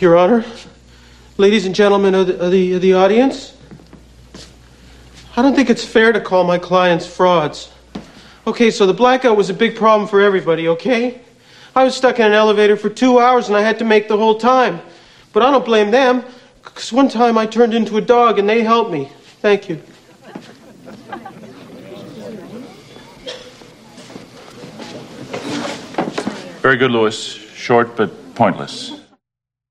Your 0.00 0.16
Honor, 0.16 0.44
ladies 1.38 1.66
and 1.66 1.74
gentlemen 1.74 2.14
of 2.14 2.28
the, 2.28 2.38
of 2.38 2.52
the, 2.52 2.74
of 2.74 2.82
the 2.82 2.94
audience, 2.94 3.56
I 5.36 5.42
don't 5.42 5.56
think 5.56 5.70
it's 5.70 5.84
fair 5.84 6.12
to 6.12 6.20
call 6.20 6.44
my 6.44 6.56
clients 6.56 7.04
frauds. 7.04 7.68
Okay, 8.46 8.70
so 8.70 8.86
the 8.86 8.94
blackout 8.94 9.36
was 9.36 9.50
a 9.50 9.54
big 9.54 9.74
problem 9.74 10.08
for 10.08 10.20
everybody, 10.20 10.68
okay? 10.68 11.20
I 11.74 11.82
was 11.82 11.96
stuck 11.96 12.20
in 12.20 12.26
an 12.26 12.32
elevator 12.32 12.76
for 12.76 12.88
two 12.88 13.18
hours 13.18 13.48
and 13.48 13.56
I 13.56 13.62
had 13.62 13.80
to 13.80 13.84
make 13.84 14.06
the 14.06 14.16
whole 14.16 14.38
time. 14.38 14.80
But 15.32 15.42
I 15.42 15.50
don't 15.50 15.64
blame 15.64 15.90
them, 15.90 16.24
because 16.62 16.92
one 16.92 17.08
time 17.08 17.36
I 17.36 17.46
turned 17.46 17.74
into 17.74 17.96
a 17.96 18.00
dog 18.00 18.38
and 18.38 18.48
they 18.48 18.62
helped 18.62 18.92
me. 18.92 19.10
Thank 19.42 19.68
you. 19.68 19.82
Very 26.62 26.76
good, 26.76 26.92
Louis. 26.92 27.20
Short 27.56 27.96
but 27.96 28.36
pointless. 28.36 28.97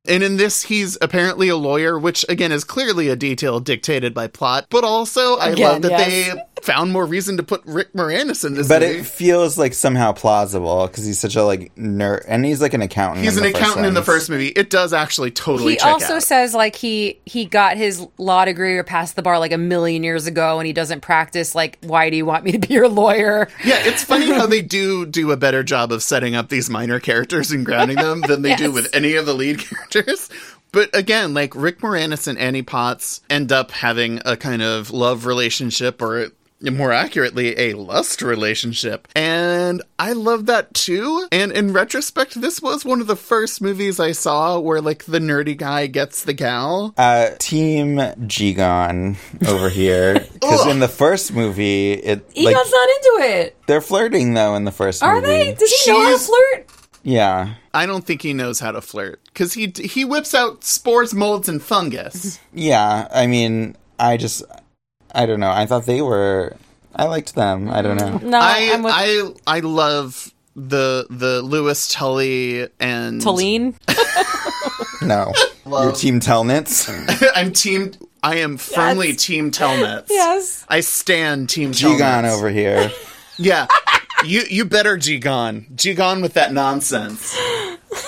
And 0.07 0.23
in 0.23 0.38
this, 0.38 0.63
he's 0.63 0.97
apparently 1.01 1.49
a 1.49 1.55
lawyer, 1.55 1.97
which 1.97 2.25
again 2.29 2.51
is 2.51 2.63
clearly 2.63 3.09
a 3.09 3.15
detail 3.15 3.59
dictated 3.59 4.13
by 4.13 4.27
plot. 4.27 4.67
But 4.69 4.84
also, 4.84 5.38
I 5.38 5.49
Again, 5.49 5.73
love 5.73 5.81
that 5.84 5.91
yes. 5.91 6.35
they 6.35 6.56
found 6.63 6.91
more 6.91 7.05
reason 7.05 7.38
to 7.38 7.43
put 7.43 7.61
Rick 7.65 7.93
Moranis 7.93 8.45
in 8.45 8.53
this 8.53 8.67
movie. 8.67 8.67
But 8.67 8.81
movie. 8.81 8.99
it 8.99 9.05
feels 9.05 9.57
like 9.57 9.73
somehow 9.73 10.11
plausible 10.11 10.88
because 10.88 11.05
he's 11.05 11.19
such 11.19 11.35
a 11.35 11.43
like 11.43 11.73
nerd, 11.75 12.25
and 12.27 12.43
he's 12.45 12.61
like 12.61 12.73
an 12.73 12.81
accountant. 12.81 13.23
He's 13.25 13.38
in 13.38 13.45
an 13.45 13.51
the 13.51 13.57
first 13.57 13.61
accountant 13.63 13.88
in 13.88 13.93
the 13.93 14.03
first 14.03 14.29
movie. 14.29 14.47
It 14.47 14.69
does 14.69 14.93
actually 14.93 15.31
totally 15.31 15.73
he 15.73 15.77
check 15.77 15.88
also 15.88 16.15
out. 16.15 16.23
says 16.23 16.53
like 16.53 16.75
he 16.75 17.19
he 17.25 17.45
got 17.45 17.77
his 17.77 18.05
law 18.17 18.45
degree 18.45 18.73
or 18.77 18.84
passed 18.84 19.15
the 19.15 19.21
bar 19.21 19.39
like 19.39 19.51
a 19.51 19.57
million 19.57 20.03
years 20.03 20.27
ago 20.27 20.59
and 20.59 20.67
he 20.67 20.73
doesn't 20.73 21.01
practice 21.01 21.55
like 21.55 21.77
why 21.84 22.09
do 22.09 22.17
you 22.17 22.25
want 22.25 22.43
me 22.43 22.51
to 22.53 22.59
be 22.59 22.73
your 22.73 22.88
lawyer 22.89 23.47
Yeah, 23.63 23.79
it's 23.79 24.03
funny 24.03 24.31
how 24.34 24.45
they 24.47 24.61
do 24.61 25.05
do 25.05 25.31
a 25.31 25.38
better 25.38 25.63
job 25.63 25.91
of 25.91 26.03
setting 26.03 26.35
up 26.35 26.49
these 26.49 26.69
minor 26.69 26.99
characters 26.99 27.51
and 27.51 27.65
grounding 27.65 27.97
them 27.97 28.21
than 28.27 28.41
they 28.41 28.55
do 28.55 28.71
with 28.71 28.93
any 28.95 29.15
of 29.15 29.25
the 29.25 29.34
lead 29.34 29.59
characters. 29.67 30.29
But 30.73 30.95
again, 30.95 31.34
like 31.34 31.55
Rick 31.55 31.79
Moranis 31.79 32.27
and 32.27 32.38
Annie 32.38 32.61
Potts 32.61 33.21
end 33.29 33.51
up 33.53 33.71
having 33.71 34.19
a 34.25 34.35
kind 34.35 34.61
of 34.61 34.91
love 34.91 35.25
relationship 35.25 36.01
or 36.01 36.27
more 36.61 36.91
accurately, 36.91 37.57
a 37.57 37.73
lust 37.73 38.21
relationship. 38.21 39.07
And 39.15 39.81
I 39.99 40.13
love 40.13 40.47
that 40.47 40.73
too. 40.73 41.27
And 41.31 41.51
in 41.51 41.73
retrospect, 41.73 42.39
this 42.41 42.61
was 42.61 42.84
one 42.84 42.99
of 43.01 43.07
the 43.07 43.15
first 43.15 43.61
movies 43.61 43.99
I 43.99 44.11
saw 44.11 44.59
where 44.59 44.81
like 44.81 45.05
the 45.05 45.19
nerdy 45.19 45.55
guy 45.57 45.88
gets 45.88 46.23
the 46.23 46.34
gal. 46.34 46.93
Uh, 46.97 47.29
Team 47.39 48.01
G-Gon 48.25 49.17
over 49.47 49.69
here. 49.69 50.25
Because 50.47 50.67
in 50.67 50.79
the 50.79 50.88
first 50.88 51.34
movie, 51.34 51.93
it 51.93 52.25
Egon's 52.34 52.55
like 52.55 52.67
not 52.71 52.89
into 52.89 53.38
it. 53.38 53.57
they're 53.67 53.81
flirting 53.81 54.34
though 54.34 54.55
in 54.55 54.63
the 54.63 54.71
first 54.71 55.03
Are 55.03 55.15
movie. 55.15 55.25
Are 55.25 55.29
they? 55.45 55.53
Does 55.53 55.71
he 55.71 55.91
know 55.91 56.05
how 56.05 56.11
to 56.11 56.19
flirt? 56.19 56.69
Yeah. 57.03 57.53
I 57.73 57.85
don't 57.85 58.05
think 58.05 58.21
he 58.21 58.34
knows 58.34 58.59
how 58.59 58.71
to 58.71 58.81
flirt 58.81 59.19
because 59.25 59.53
he 59.53 59.73
he 59.75 60.05
whips 60.05 60.34
out 60.34 60.63
spores, 60.63 61.13
molds, 61.13 61.49
and 61.49 61.61
fungus. 61.61 62.39
Yeah. 62.53 63.07
I 63.11 63.27
mean, 63.27 63.75
I 63.99 64.15
just, 64.17 64.43
I 65.13 65.25
don't 65.25 65.39
know. 65.39 65.51
I 65.51 65.65
thought 65.65 65.85
they 65.85 66.01
were. 66.01 66.55
I 66.95 67.05
liked 67.05 67.35
them. 67.35 67.69
I 67.69 67.81
don't 67.81 67.97
know. 67.97 68.17
No, 68.17 68.39
I 68.39 68.71
I'm 68.73 68.84
with 68.84 68.93
I 68.95 69.31
I 69.45 69.59
love 69.59 70.31
the 70.55 71.05
the 71.09 71.41
Louis 71.41 71.88
Tully 71.91 72.67
and 72.79 73.21
Tulleen. 73.21 73.75
No. 75.01 75.31
Your 75.65 75.91
team 75.91 76.19
Telnitz. 76.19 76.89
I'm 77.35 77.53
team. 77.53 77.91
I 78.23 78.38
am 78.38 78.57
firmly 78.57 79.13
team 79.13 79.51
Telnets. 79.51 80.07
Yes. 80.09 80.65
I 80.67 80.79
stand 80.81 81.49
team 81.49 81.71
G-Gon 81.71 82.23
Telnets. 82.23 82.34
over 82.38 82.49
here. 82.49 82.91
Yeah. 83.39 83.67
you 84.25 84.41
you 84.49 84.65
better 84.65 84.97
G 84.97 85.19
Gon. 85.19 85.67
G 85.75 85.93
Gon 85.93 86.23
with 86.23 86.34
that 86.34 86.51
nonsense. 86.51 87.38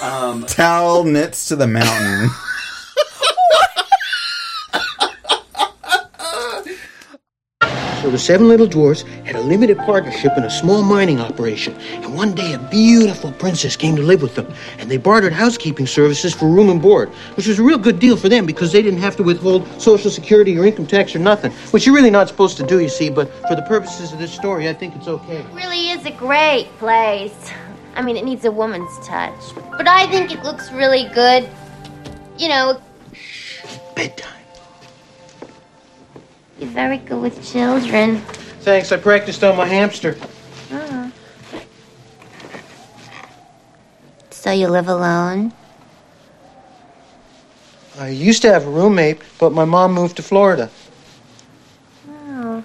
Um, 0.01 0.43
Tell 0.47 1.03
to 1.03 1.55
the 1.55 1.67
mountain. 1.67 2.29
So 8.09 8.13
the 8.13 8.17
seven 8.17 8.47
little 8.47 8.65
dwarfs 8.65 9.03
had 9.23 9.35
a 9.35 9.39
limited 9.39 9.77
partnership 9.77 10.31
in 10.35 10.43
a 10.43 10.49
small 10.49 10.81
mining 10.81 11.19
operation. 11.19 11.75
And 11.91 12.15
one 12.15 12.33
day 12.33 12.53
a 12.53 12.57
beautiful 12.57 13.31
princess 13.33 13.75
came 13.75 13.95
to 13.97 14.01
live 14.01 14.23
with 14.23 14.33
them. 14.33 14.51
And 14.79 14.89
they 14.89 14.97
bartered 14.97 15.31
housekeeping 15.31 15.85
services 15.85 16.33
for 16.33 16.49
room 16.49 16.71
and 16.71 16.81
board, 16.81 17.09
which 17.37 17.45
was 17.45 17.59
a 17.59 17.63
real 17.63 17.77
good 17.77 17.99
deal 17.99 18.17
for 18.17 18.27
them 18.27 18.47
because 18.47 18.71
they 18.71 18.81
didn't 18.81 19.01
have 19.01 19.15
to 19.17 19.21
withhold 19.21 19.67
social 19.79 20.09
security 20.09 20.57
or 20.57 20.65
income 20.65 20.87
tax 20.87 21.15
or 21.15 21.19
nothing. 21.19 21.51
Which 21.69 21.85
you're 21.85 21.93
really 21.93 22.09
not 22.09 22.27
supposed 22.27 22.57
to 22.57 22.65
do, 22.65 22.79
you 22.79 22.89
see, 22.89 23.11
but 23.11 23.31
for 23.47 23.53
the 23.53 23.61
purposes 23.61 24.11
of 24.11 24.17
this 24.17 24.33
story, 24.33 24.67
I 24.67 24.73
think 24.73 24.95
it's 24.95 25.07
okay. 25.07 25.45
really 25.53 25.91
is 25.91 26.03
a 26.07 26.11
great 26.13 26.65
place. 26.79 27.51
I 27.95 28.01
mean, 28.01 28.17
it 28.17 28.25
needs 28.25 28.43
a 28.43 28.51
woman's 28.51 28.97
touch. 29.05 29.39
But 29.77 29.87
I 29.87 30.07
think 30.07 30.31
it 30.31 30.41
looks 30.41 30.71
really 30.71 31.07
good. 31.13 31.47
You 32.39 32.47
know. 32.47 32.81
Bedtime. 33.95 34.38
You're 36.59 36.69
very 36.69 36.97
good 36.97 37.21
with 37.21 37.41
children. 37.49 38.17
Thanks, 38.61 38.91
I 38.91 38.97
practiced 38.97 39.43
on 39.43 39.55
my 39.55 39.65
hamster. 39.65 40.17
Oh. 40.71 41.11
So 44.29 44.51
you 44.51 44.67
live 44.67 44.89
alone? 44.89 45.53
I 47.97 48.09
used 48.09 48.41
to 48.41 48.51
have 48.51 48.65
a 48.65 48.69
roommate, 48.69 49.21
but 49.39 49.51
my 49.51 49.65
mom 49.65 49.93
moved 49.93 50.17
to 50.17 50.23
Florida. 50.23 50.69
Oh. 52.09 52.61
Why 52.61 52.63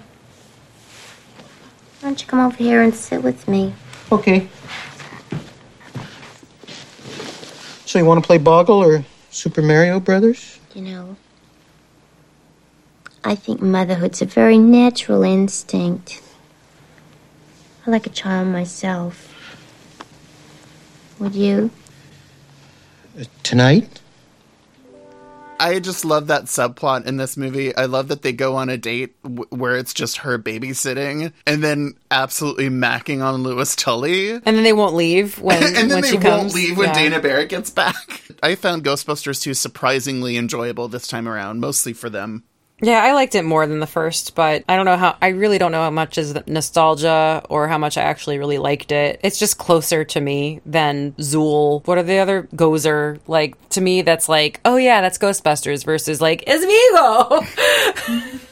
don't 2.01 2.21
you 2.21 2.27
come 2.27 2.39
over 2.39 2.57
here 2.57 2.81
and 2.81 2.93
sit 2.93 3.23
with 3.23 3.47
me? 3.47 3.73
Okay. 4.11 4.49
So 7.85 7.99
you 7.99 8.05
want 8.05 8.21
to 8.21 8.27
play 8.27 8.37
Boggle 8.39 8.83
or 8.83 9.05
Super 9.29 9.61
Mario 9.61 10.01
Brothers? 10.01 10.59
You 10.73 10.81
know, 10.81 11.15
I 13.25 13.33
think 13.35 13.59
motherhood's 13.61 14.21
a 14.21 14.25
very 14.25 14.57
natural 14.59 15.23
instinct. 15.23 16.21
I 17.85 17.91
like 17.91 18.05
a 18.05 18.11
child 18.11 18.47
myself. 18.49 19.31
Would 21.19 21.33
you? 21.33 21.71
Uh, 23.19 23.23
tonight? 23.41 23.99
I 25.59 25.79
just 25.79 26.03
love 26.03 26.27
that 26.27 26.43
subplot 26.45 27.05
in 27.07 27.15
this 27.17 27.37
movie. 27.37 27.75
I 27.75 27.85
love 27.85 28.09
that 28.09 28.21
they 28.21 28.33
go 28.33 28.57
on 28.57 28.69
a 28.69 28.77
date 28.77 29.15
w- 29.23 29.45
where 29.49 29.77
it's 29.77 29.93
just 29.93 30.17
her 30.17 30.37
babysitting 30.37 31.31
and 31.47 31.63
then 31.63 31.93
absolutely 32.11 32.69
macking 32.69 33.23
on 33.23 33.41
Louis 33.41 33.73
Tully. 33.75 34.31
And 34.31 34.43
then 34.43 34.63
they 34.63 34.73
won't 34.73 34.95
leave 34.95 35.39
when, 35.41 35.63
and 35.63 35.75
then 35.75 35.89
when 35.89 36.01
they 36.01 36.09
she 36.09 36.15
won't 36.17 36.25
comes. 36.41 36.53
leave 36.55 36.77
when 36.77 36.89
Yeah. 36.89 36.93
Dana 36.93 37.19
Barrett 37.21 37.49
gets 37.49 37.69
back. 37.71 38.21
I 38.43 38.55
found 38.55 38.83
Ghostbusters 38.83 39.41
2 39.41 39.53
surprisingly 39.53 40.35
enjoyable 40.37 40.89
this 40.89 41.07
time 41.07 41.27
around, 41.27 41.61
mostly 41.61 41.93
for 41.93 42.09
them. 42.09 42.43
Yeah, 42.81 43.01
I 43.01 43.13
liked 43.13 43.35
it 43.35 43.43
more 43.45 43.65
than 43.65 43.79
the 43.79 43.87
first, 43.87 44.35
but 44.35 44.63
I 44.67 44.75
don't 44.75 44.85
know 44.85 44.97
how. 44.97 45.15
I 45.21 45.29
really 45.29 45.57
don't 45.57 45.71
know 45.71 45.81
how 45.81 45.89
much 45.89 46.17
is 46.17 46.35
nostalgia 46.45 47.41
or 47.49 47.69
how 47.69 47.77
much 47.77 47.97
I 47.97 48.01
actually 48.01 48.37
really 48.37 48.57
liked 48.57 48.91
it. 48.91 49.19
It's 49.23 49.39
just 49.39 49.57
closer 49.57 50.03
to 50.03 50.19
me 50.19 50.59
than 50.65 51.13
Zuul. 51.13 51.87
What 51.87 51.97
are 51.97 52.03
the 52.03 52.17
other 52.17 52.43
Gozer? 52.53 53.19
Like 53.27 53.57
to 53.69 53.81
me, 53.81 54.01
that's 54.01 54.27
like, 54.27 54.59
oh 54.65 54.75
yeah, 54.75 54.99
that's 54.99 55.17
Ghostbusters 55.17 55.85
versus 55.85 56.19
like 56.21 56.43
it's 56.47 56.65
Vigo. 56.65 57.41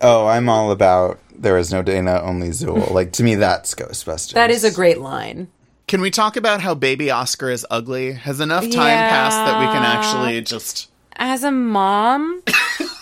Oh, 0.00 0.26
I'm 0.26 0.48
all 0.48 0.70
about 0.70 1.18
there 1.36 1.56
is 1.58 1.72
no 1.72 1.82
Dana, 1.82 2.20
only 2.22 2.48
Zuul. 2.48 2.90
Like 2.90 3.12
to 3.12 3.22
me, 3.22 3.34
that's 3.36 3.74
Ghostbusters. 3.74 4.32
that 4.34 4.50
is 4.50 4.64
a 4.64 4.70
great 4.72 4.98
line. 5.00 5.48
Can 5.86 6.00
we 6.00 6.10
talk 6.10 6.36
about 6.36 6.60
how 6.60 6.74
baby 6.74 7.10
Oscar 7.10 7.50
is 7.50 7.66
ugly? 7.70 8.12
Has 8.12 8.40
enough 8.40 8.62
time 8.64 8.72
Yeah. 8.72 9.08
passed 9.10 9.36
that 9.36 9.60
we 9.60 9.66
can 9.66 9.82
actually 9.82 10.40
just. 10.42 10.90
As 11.16 11.44
a 11.44 11.50
mom, 11.50 12.42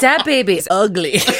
that 0.00 0.24
baby 0.24 0.56
is 0.58 0.68
ugly. 0.70 1.20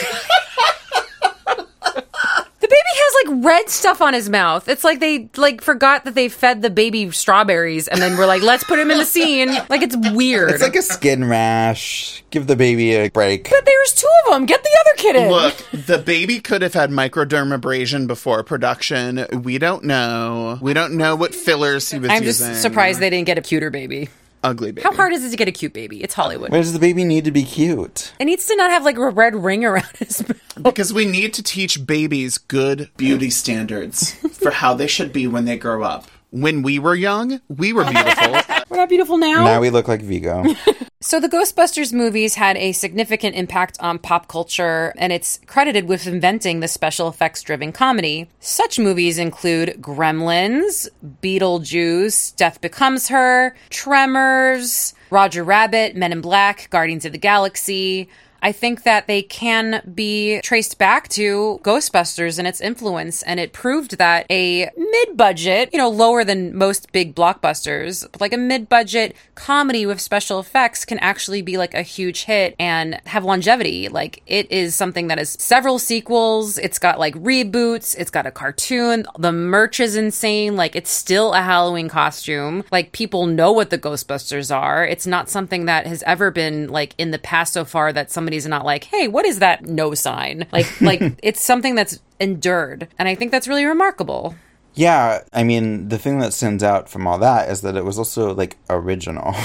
The 2.58 2.68
baby 2.68 2.78
has 2.94 3.28
like 3.28 3.44
red 3.44 3.68
stuff 3.68 4.00
on 4.00 4.12
his 4.12 4.28
mouth. 4.28 4.68
It's 4.68 4.82
like 4.82 4.98
they 4.98 5.28
like 5.36 5.60
forgot 5.60 6.04
that 6.04 6.14
they 6.16 6.28
fed 6.28 6.62
the 6.62 6.70
baby 6.70 7.10
strawberries 7.12 7.86
and 7.86 8.02
then 8.02 8.16
we're 8.16 8.26
like, 8.26 8.42
let's 8.42 8.64
put 8.64 8.78
him 8.80 8.90
in 8.90 8.98
the 8.98 9.04
scene. 9.04 9.50
Like 9.68 9.82
it's 9.82 9.96
weird. 9.96 10.50
It's 10.50 10.62
like 10.62 10.74
a 10.74 10.82
skin 10.82 11.24
rash. 11.28 12.24
Give 12.30 12.46
the 12.48 12.56
baby 12.56 12.94
a 12.94 13.08
break. 13.08 13.48
but 13.48 13.64
there's 13.64 13.92
two 13.92 14.08
of 14.26 14.32
them. 14.32 14.46
Get 14.46 14.64
the 14.64 14.78
other 14.80 14.96
kid 14.96 15.16
in. 15.16 15.30
Look, 15.30 15.54
the 15.86 15.98
baby 15.98 16.40
could 16.40 16.62
have 16.62 16.74
had 16.74 16.90
microdermabrasion 16.90 18.08
before 18.08 18.42
production. 18.42 19.26
We 19.44 19.58
don't 19.58 19.84
know. 19.84 20.58
We 20.60 20.72
don't 20.72 20.94
know 20.94 21.14
what 21.14 21.34
fillers 21.36 21.88
he 21.90 22.00
was 22.00 22.10
using. 22.10 22.16
I'm 22.16 22.24
just 22.24 22.62
surprised 22.62 22.98
they 22.98 23.10
didn't 23.10 23.26
get 23.26 23.38
a 23.38 23.42
cuter 23.42 23.70
baby. 23.70 24.08
Ugly 24.46 24.70
baby. 24.70 24.82
How 24.82 24.92
hard 24.92 25.12
is 25.12 25.24
it 25.24 25.30
to 25.30 25.36
get 25.36 25.48
a 25.48 25.52
cute 25.52 25.72
baby? 25.72 26.04
It's 26.04 26.14
Hollywood. 26.14 26.52
Why 26.52 26.58
does 26.58 26.72
the 26.72 26.78
baby 26.78 27.02
need 27.02 27.24
to 27.24 27.32
be 27.32 27.42
cute? 27.42 28.12
It 28.20 28.26
needs 28.26 28.46
to 28.46 28.54
not 28.54 28.70
have 28.70 28.84
like 28.84 28.96
a 28.96 29.10
red 29.10 29.34
ring 29.34 29.64
around 29.64 29.90
his 29.98 30.26
mouth. 30.28 30.62
Because 30.62 30.92
we 30.92 31.04
need 31.04 31.34
to 31.34 31.42
teach 31.42 31.84
babies 31.84 32.38
good 32.38 32.88
beauty 32.96 33.28
standards 33.30 34.12
for 34.38 34.52
how 34.52 34.72
they 34.74 34.86
should 34.86 35.12
be 35.12 35.26
when 35.26 35.46
they 35.46 35.58
grow 35.58 35.82
up. 35.82 36.06
When 36.30 36.62
we 36.62 36.78
were 36.78 36.94
young, 36.94 37.40
we 37.48 37.72
were 37.72 37.84
beautiful. 37.84 38.32
We're 38.68 38.76
not 38.76 38.88
beautiful 38.88 39.18
now. 39.18 39.42
Now 39.44 39.60
we 39.60 39.70
look 39.70 39.88
like 39.88 40.02
Vigo. 40.02 40.44
So 40.98 41.20
the 41.20 41.28
Ghostbusters 41.28 41.92
movies 41.92 42.36
had 42.36 42.56
a 42.56 42.72
significant 42.72 43.36
impact 43.36 43.76
on 43.80 43.98
pop 43.98 44.28
culture, 44.28 44.94
and 44.96 45.12
it's 45.12 45.38
credited 45.44 45.86
with 45.86 46.06
inventing 46.06 46.60
the 46.60 46.68
special 46.68 47.06
effects 47.06 47.42
driven 47.42 47.70
comedy. 47.70 48.30
Such 48.40 48.78
movies 48.78 49.18
include 49.18 49.76
Gremlins, 49.78 50.88
Beetlejuice, 51.22 52.34
Death 52.36 52.62
Becomes 52.62 53.08
Her, 53.08 53.54
Tremors, 53.68 54.94
Roger 55.10 55.44
Rabbit, 55.44 55.96
Men 55.96 56.12
in 56.12 56.22
Black, 56.22 56.70
Guardians 56.70 57.04
of 57.04 57.12
the 57.12 57.18
Galaxy. 57.18 58.08
I 58.42 58.52
think 58.52 58.82
that 58.84 59.06
they 59.06 59.22
can 59.22 59.82
be 59.94 60.40
traced 60.42 60.78
back 60.78 61.08
to 61.10 61.60
Ghostbusters 61.62 62.38
and 62.38 62.46
its 62.46 62.60
influence, 62.60 63.22
and 63.22 63.40
it 63.40 63.52
proved 63.52 63.98
that 63.98 64.26
a 64.30 64.70
mid 64.76 65.16
budget, 65.16 65.70
you 65.72 65.78
know, 65.78 65.88
lower 65.88 66.24
than 66.24 66.56
most 66.56 66.92
big 66.92 67.14
blockbusters, 67.14 68.06
like 68.20 68.32
a 68.32 68.38
mid 68.38 68.68
budget 68.68 69.14
comedy 69.34 69.86
with 69.86 70.00
special 70.00 70.40
effects 70.40 70.84
can 70.84 70.98
actually 70.98 71.42
be 71.42 71.56
like 71.56 71.74
a 71.74 71.82
huge 71.82 72.24
hit 72.24 72.54
and 72.58 73.00
have 73.06 73.24
longevity. 73.24 73.88
Like, 73.88 74.22
it 74.26 74.50
is 74.50 74.74
something 74.74 75.08
that 75.08 75.18
has 75.18 75.36
several 75.40 75.78
sequels, 75.78 76.58
it's 76.58 76.78
got 76.78 76.98
like 76.98 77.14
reboots, 77.14 77.96
it's 77.98 78.10
got 78.10 78.26
a 78.26 78.30
cartoon, 78.30 79.06
the 79.18 79.32
merch 79.32 79.80
is 79.80 79.96
insane. 79.96 80.56
Like, 80.56 80.76
it's 80.76 80.90
still 80.90 81.32
a 81.32 81.42
Halloween 81.42 81.88
costume. 81.88 82.64
Like, 82.70 82.92
people 82.92 83.26
know 83.26 83.52
what 83.52 83.70
the 83.70 83.78
Ghostbusters 83.78 84.54
are. 84.54 84.84
It's 84.84 85.06
not 85.06 85.28
something 85.28 85.66
that 85.66 85.86
has 85.86 86.02
ever 86.04 86.30
been 86.30 86.68
like 86.68 86.94
in 86.98 87.10
the 87.10 87.18
past 87.18 87.52
so 87.52 87.64
far 87.64 87.92
that 87.92 88.10
somebody's 88.40 88.48
not 88.48 88.64
like, 88.64 88.84
hey, 88.84 89.08
what 89.08 89.26
is 89.26 89.38
that 89.38 89.64
no 89.64 89.94
sign? 89.94 90.46
Like, 90.52 90.66
like 90.80 91.02
it's 91.22 91.42
something 91.42 91.74
that's 91.74 92.00
endured. 92.20 92.88
And 92.98 93.08
I 93.08 93.14
think 93.14 93.30
that's 93.30 93.48
really 93.48 93.64
remarkable. 93.64 94.34
Yeah, 94.74 95.22
I 95.32 95.42
mean, 95.42 95.88
the 95.88 95.98
thing 95.98 96.18
that 96.18 96.34
stands 96.34 96.62
out 96.62 96.88
from 96.90 97.06
all 97.06 97.18
that 97.18 97.48
is 97.50 97.62
that 97.62 97.76
it 97.76 97.84
was 97.84 97.98
also 97.98 98.34
like 98.34 98.56
original. 98.68 99.34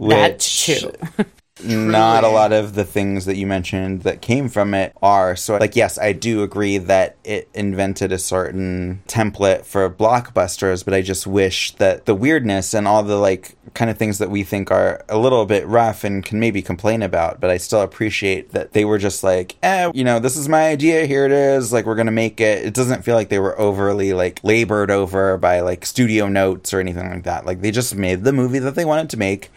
That 0.00 0.34
which- 0.34 0.84
too. 1.58 1.90
not 1.90 2.24
a 2.24 2.28
lot 2.28 2.52
of 2.52 2.74
the 2.74 2.84
things 2.84 3.24
that 3.26 3.36
you 3.36 3.46
mentioned 3.46 4.02
that 4.02 4.20
came 4.20 4.48
from 4.48 4.74
it 4.74 4.94
are. 5.02 5.36
So, 5.36 5.56
like, 5.56 5.76
yes, 5.76 5.98
I 5.98 6.12
do 6.12 6.42
agree 6.42 6.78
that 6.78 7.16
it 7.24 7.48
invented 7.54 8.12
a 8.12 8.18
certain 8.18 9.02
template 9.06 9.64
for 9.64 9.88
blockbusters, 9.90 10.84
but 10.84 10.94
I 10.94 11.02
just 11.02 11.26
wish 11.26 11.72
that 11.72 12.06
the 12.06 12.14
weirdness 12.14 12.74
and 12.74 12.86
all 12.86 13.02
the 13.02 13.16
like 13.16 13.54
kind 13.74 13.90
of 13.90 13.98
things 13.98 14.18
that 14.18 14.30
we 14.30 14.42
think 14.42 14.70
are 14.70 15.04
a 15.08 15.18
little 15.18 15.46
bit 15.46 15.66
rough 15.66 16.04
and 16.04 16.24
can 16.24 16.40
maybe 16.40 16.62
complain 16.62 17.02
about, 17.02 17.40
but 17.40 17.50
I 17.50 17.58
still 17.58 17.82
appreciate 17.82 18.52
that 18.52 18.72
they 18.72 18.84
were 18.84 18.98
just 18.98 19.22
like, 19.22 19.56
eh, 19.62 19.90
you 19.94 20.04
know, 20.04 20.18
this 20.18 20.36
is 20.36 20.48
my 20.48 20.68
idea, 20.68 21.06
here 21.06 21.24
it 21.26 21.32
is, 21.32 21.72
like 21.72 21.86
we're 21.86 21.94
gonna 21.94 22.10
make 22.10 22.40
it. 22.40 22.64
It 22.64 22.74
doesn't 22.74 23.04
feel 23.04 23.14
like 23.14 23.28
they 23.28 23.38
were 23.38 23.58
overly 23.58 24.12
like 24.14 24.40
labored 24.42 24.90
over 24.90 25.38
by 25.38 25.60
like 25.60 25.84
studio 25.84 26.28
notes 26.28 26.72
or 26.72 26.80
anything 26.80 27.08
like 27.08 27.24
that. 27.24 27.46
Like 27.46 27.60
they 27.60 27.70
just 27.70 27.94
made 27.94 28.24
the 28.24 28.32
movie 28.32 28.58
that 28.58 28.74
they 28.74 28.84
wanted 28.84 29.10
to 29.10 29.16
make 29.16 29.50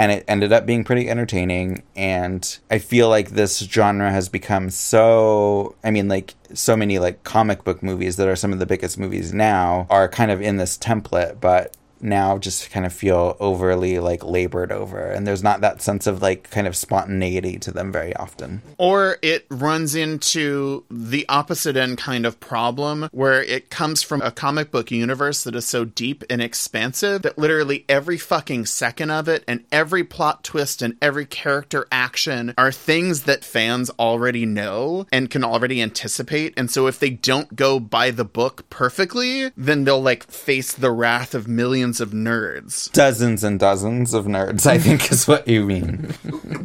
and 0.00 0.10
it 0.12 0.24
ended 0.26 0.50
up 0.50 0.64
being 0.64 0.82
pretty 0.82 1.10
entertaining 1.10 1.82
and 1.94 2.58
i 2.70 2.78
feel 2.78 3.10
like 3.10 3.30
this 3.30 3.58
genre 3.58 4.10
has 4.10 4.30
become 4.30 4.70
so 4.70 5.76
i 5.84 5.90
mean 5.90 6.08
like 6.08 6.34
so 6.54 6.74
many 6.74 6.98
like 6.98 7.22
comic 7.22 7.64
book 7.64 7.82
movies 7.82 8.16
that 8.16 8.26
are 8.26 8.34
some 8.34 8.50
of 8.50 8.58
the 8.58 8.64
biggest 8.64 8.98
movies 8.98 9.34
now 9.34 9.86
are 9.90 10.08
kind 10.08 10.30
of 10.30 10.40
in 10.40 10.56
this 10.56 10.78
template 10.78 11.38
but 11.38 11.76
now 12.02 12.38
just 12.38 12.70
kind 12.70 12.86
of 12.86 12.92
feel 12.92 13.36
overly 13.40 13.98
like 13.98 14.24
labored 14.24 14.72
over 14.72 15.00
and 15.00 15.26
there's 15.26 15.42
not 15.42 15.60
that 15.60 15.82
sense 15.82 16.06
of 16.06 16.22
like 16.22 16.50
kind 16.50 16.66
of 16.66 16.76
spontaneity 16.76 17.58
to 17.58 17.70
them 17.70 17.92
very 17.92 18.14
often 18.16 18.62
Or 18.78 19.18
it 19.22 19.46
runs 19.50 19.94
into 19.94 20.84
the 20.90 21.26
opposite 21.28 21.76
end 21.76 21.98
kind 21.98 22.26
of 22.26 22.40
problem 22.40 23.08
where 23.12 23.42
it 23.42 23.70
comes 23.70 24.02
from 24.02 24.22
a 24.22 24.30
comic 24.30 24.70
book 24.70 24.90
universe 24.90 25.44
that 25.44 25.54
is 25.54 25.66
so 25.66 25.84
deep 25.84 26.24
and 26.30 26.40
expansive 26.40 27.22
that 27.22 27.38
literally 27.38 27.84
every 27.88 28.18
fucking 28.18 28.66
second 28.66 29.10
of 29.10 29.28
it 29.28 29.44
and 29.48 29.64
every 29.72 30.04
plot 30.04 30.44
twist 30.44 30.82
and 30.82 30.96
every 31.02 31.26
character 31.26 31.86
action 31.90 32.54
are 32.56 32.72
things 32.72 33.22
that 33.22 33.44
fans 33.44 33.90
already 33.98 34.46
know 34.46 35.06
and 35.12 35.30
can 35.30 35.42
already 35.44 35.82
anticipate. 35.82 36.54
And 36.56 36.70
so 36.70 36.86
if 36.86 36.98
they 36.98 37.10
don't 37.10 37.56
go 37.56 37.80
by 37.80 38.10
the 38.10 38.24
book 38.24 38.68
perfectly, 38.70 39.50
then 39.56 39.84
they'll 39.84 40.02
like 40.02 40.30
face 40.30 40.72
the 40.72 40.90
wrath 40.90 41.34
of 41.34 41.48
millions 41.48 41.89
of 41.98 42.10
nerds. 42.10 42.92
dozens 42.92 43.42
and 43.42 43.58
dozens 43.58 44.14
of 44.14 44.26
nerds 44.26 44.66
i 44.66 44.78
think 44.78 45.10
is 45.10 45.26
what 45.26 45.48
you 45.48 45.64
mean 45.64 46.14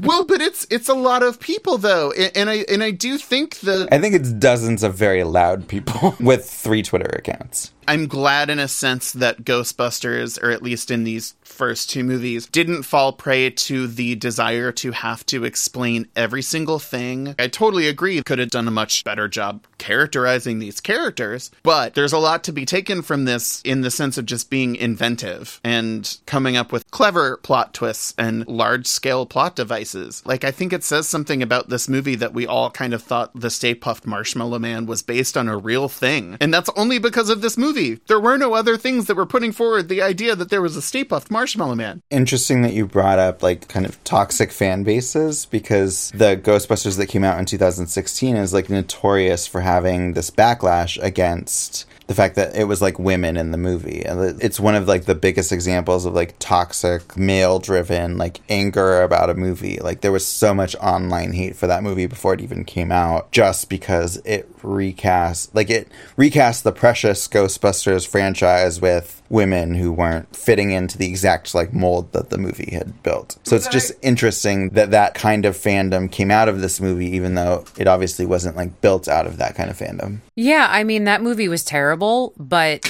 well, 0.05 0.25
but 0.25 0.41
it's 0.41 0.67
it's 0.69 0.89
a 0.89 0.93
lot 0.93 1.23
of 1.23 1.39
people 1.39 1.77
though, 1.77 2.11
and, 2.11 2.31
and 2.35 2.49
I 2.49 2.65
and 2.69 2.83
I 2.83 2.91
do 2.91 3.17
think 3.17 3.59
that 3.61 3.87
i 3.91 3.99
think 3.99 4.13
it's 4.13 4.31
dozens 4.31 4.83
of 4.83 4.93
very 4.93 5.23
loud 5.23 5.67
people 5.67 6.15
with 6.19 6.47
three 6.47 6.83
twitter 6.83 7.09
accounts 7.17 7.71
I'm 7.87 8.07
glad 8.07 8.49
in 8.49 8.59
a 8.59 8.67
sense 8.67 9.11
that 9.13 9.43
Ghostbusters, 9.43 10.41
or 10.41 10.49
at 10.49 10.63
least 10.63 10.89
in 10.89 11.03
these 11.03 11.35
first 11.43 11.89
two 11.89 12.03
movies, 12.03 12.47
didn't 12.47 12.83
fall 12.83 13.13
prey 13.13 13.49
to 13.49 13.87
the 13.87 14.15
desire 14.15 14.71
to 14.73 14.91
have 14.91 15.25
to 15.27 15.43
explain 15.43 16.07
every 16.15 16.41
single 16.41 16.79
thing. 16.79 17.35
I 17.37 17.47
totally 17.47 17.87
agree, 17.87 18.21
could 18.23 18.39
have 18.39 18.49
done 18.49 18.67
a 18.67 18.71
much 18.71 19.03
better 19.03 19.27
job 19.27 19.65
characterizing 19.77 20.59
these 20.59 20.81
characters, 20.81 21.51
but 21.63 21.93
there's 21.93 22.13
a 22.13 22.17
lot 22.17 22.43
to 22.45 22.51
be 22.51 22.65
taken 22.65 23.01
from 23.01 23.25
this 23.25 23.61
in 23.63 23.81
the 23.81 23.91
sense 23.91 24.17
of 24.17 24.25
just 24.25 24.49
being 24.49 24.75
inventive 24.75 25.14
and 25.63 26.17
coming 26.25 26.57
up 26.57 26.71
with 26.71 26.89
clever 26.91 27.37
plot 27.37 27.73
twists 27.73 28.13
and 28.17 28.47
large 28.47 28.87
scale 28.87 29.25
plot 29.25 29.55
devices. 29.55 30.21
Like, 30.25 30.43
I 30.43 30.51
think 30.51 30.73
it 30.73 30.83
says 30.83 31.07
something 31.07 31.41
about 31.41 31.69
this 31.69 31.87
movie 31.87 32.15
that 32.15 32.33
we 32.33 32.47
all 32.47 32.69
kind 32.69 32.93
of 32.93 33.03
thought 33.03 33.31
the 33.39 33.49
Stay 33.49 33.75
Puft 33.75 34.05
Marshmallow 34.05 34.59
Man 34.59 34.85
was 34.85 35.01
based 35.01 35.37
on 35.37 35.47
a 35.47 35.57
real 35.57 35.89
thing. 35.89 36.37
And 36.39 36.53
that's 36.53 36.69
only 36.75 36.99
because 36.99 37.29
of 37.29 37.41
this 37.41 37.57
movie. 37.57 37.99
There 38.07 38.19
were 38.19 38.37
no 38.37 38.53
other 38.53 38.77
things 38.77 39.05
that 39.05 39.15
were 39.15 39.25
putting 39.25 39.51
forward 39.51 39.89
the 39.89 40.01
idea 40.01 40.35
that 40.35 40.49
there 40.49 40.61
was 40.61 40.75
a 40.75 40.81
Stay 40.81 41.03
Puft 41.03 41.31
Marshmallow 41.31 41.75
Man. 41.75 42.01
interesting 42.09 42.61
that 42.61 42.73
you 42.73 42.85
brought 42.85 43.19
up 43.19 43.43
like 43.43 43.67
kind 43.67 43.85
of 43.85 44.01
toxic 44.03 44.51
fan 44.51 44.83
bases 44.83 45.45
because 45.45 46.11
the 46.11 46.37
Ghostbusters 46.37 46.97
that 46.97 47.07
came 47.07 47.23
out 47.23 47.39
in 47.39 47.45
2016 47.45 48.35
is 48.37 48.53
like 48.53 48.69
notorious 48.69 49.47
for 49.47 49.61
having 49.61 50.13
this 50.13 50.31
backlash 50.31 51.01
against 51.01 51.85
the 52.07 52.13
fact 52.13 52.35
that 52.35 52.55
it 52.55 52.65
was 52.65 52.81
like 52.81 52.99
women 52.99 53.35
in 53.35 53.51
the 53.51 53.57
movie. 53.57 54.03
And 54.05 54.41
it's 54.41 54.59
one 54.59 54.75
of 54.75 54.87
like 54.87 55.05
the 55.05 55.15
biggest 55.15 55.51
examples 55.51 56.05
of 56.05 56.13
like 56.13 56.35
toxic 56.39 57.17
male 57.17 57.59
driven 57.59 58.17
like 58.17 58.41
anger 58.49 59.01
about 59.01 59.29
a 59.29 59.33
movie. 59.33 59.79
Like 59.79 60.01
there 60.01 60.11
was 60.11 60.25
so 60.25 60.53
much 60.53 60.75
online 60.75 61.33
hate 61.33 61.55
for 61.55 61.67
that 61.67 61.83
movie 61.83 62.05
before 62.05 62.33
it 62.33 62.41
even 62.41 62.63
came 62.63 62.91
out 62.91 63.31
just 63.31 63.69
because 63.69 64.17
it 64.17 64.49
recast 64.65 65.53
like 65.55 65.69
it 65.69 65.87
recast 66.17 66.63
the 66.63 66.71
precious 66.71 67.27
ghostbusters 67.27 68.07
franchise 68.07 68.81
with 68.81 69.21
women 69.29 69.75
who 69.75 69.91
weren't 69.91 70.33
fitting 70.35 70.71
into 70.71 70.97
the 70.97 71.07
exact 71.07 71.55
like 71.55 71.73
mold 71.73 72.11
that 72.13 72.29
the 72.29 72.37
movie 72.37 72.71
had 72.71 73.01
built 73.03 73.37
so 73.43 73.55
it's 73.55 73.67
just 73.67 73.91
interesting 74.01 74.69
that 74.69 74.91
that 74.91 75.13
kind 75.13 75.45
of 75.45 75.55
fandom 75.55 76.11
came 76.11 76.29
out 76.29 76.47
of 76.47 76.61
this 76.61 76.79
movie 76.79 77.09
even 77.15 77.35
though 77.35 77.65
it 77.77 77.87
obviously 77.87 78.25
wasn't 78.25 78.55
like 78.55 78.81
built 78.81 79.07
out 79.07 79.25
of 79.25 79.37
that 79.37 79.55
kind 79.55 79.69
of 79.69 79.77
fandom 79.77 80.19
Yeah, 80.35 80.67
I 80.69 80.83
mean 80.83 81.05
that 81.05 81.21
movie 81.21 81.47
was 81.47 81.63
terrible, 81.63 82.33
but 82.37 82.89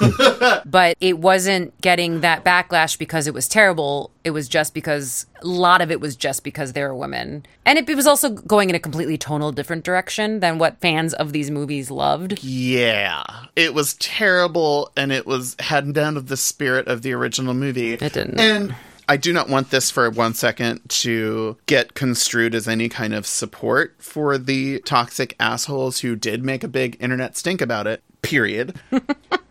but 0.64 0.96
it 1.00 1.18
wasn't 1.18 1.78
getting 1.80 2.20
that 2.20 2.44
backlash 2.44 2.98
because 2.98 3.26
it 3.26 3.34
was 3.34 3.48
terrible. 3.48 4.10
It 4.24 4.30
was 4.30 4.48
just 4.48 4.74
because 4.74 5.26
a 5.42 5.46
lot 5.46 5.80
of 5.80 5.90
it 5.90 6.00
was 6.00 6.16
just 6.16 6.44
because 6.44 6.72
they 6.72 6.82
were 6.82 6.94
women. 6.94 7.44
And 7.64 7.78
it, 7.78 7.88
it 7.88 7.94
was 7.94 8.06
also 8.06 8.30
going 8.30 8.70
in 8.70 8.74
a 8.74 8.80
completely 8.80 9.18
tonal 9.18 9.52
different 9.52 9.84
direction 9.84 10.40
than 10.40 10.58
what 10.58 10.80
fans 10.80 11.14
of 11.14 11.32
these 11.32 11.50
movies 11.50 11.90
loved. 11.90 12.42
Yeah. 12.42 13.24
It 13.54 13.74
was 13.74 13.94
terrible 13.94 14.90
and 14.96 15.12
it 15.12 15.26
was 15.26 15.56
had 15.58 15.86
none 15.86 16.16
of 16.16 16.28
the 16.28 16.36
spirit 16.36 16.88
of 16.88 17.02
the 17.02 17.12
original 17.12 17.54
movie. 17.54 17.92
It 17.92 18.00
didn't. 18.12 18.40
And 18.40 18.74
I 19.08 19.16
do 19.16 19.32
not 19.32 19.48
want 19.48 19.70
this 19.70 19.90
for 19.90 20.08
one 20.08 20.34
second 20.34 20.80
to 20.88 21.56
get 21.66 21.94
construed 21.94 22.54
as 22.54 22.66
any 22.66 22.88
kind 22.88 23.14
of 23.14 23.26
support 23.26 23.94
for 23.98 24.38
the 24.38 24.80
toxic 24.80 25.36
assholes 25.38 26.00
who 26.00 26.16
did 26.16 26.42
make 26.42 26.64
a 26.64 26.68
big 26.68 26.96
internet 27.00 27.36
stink 27.36 27.60
about 27.60 27.86
it. 27.86 28.02
Period. 28.22 28.74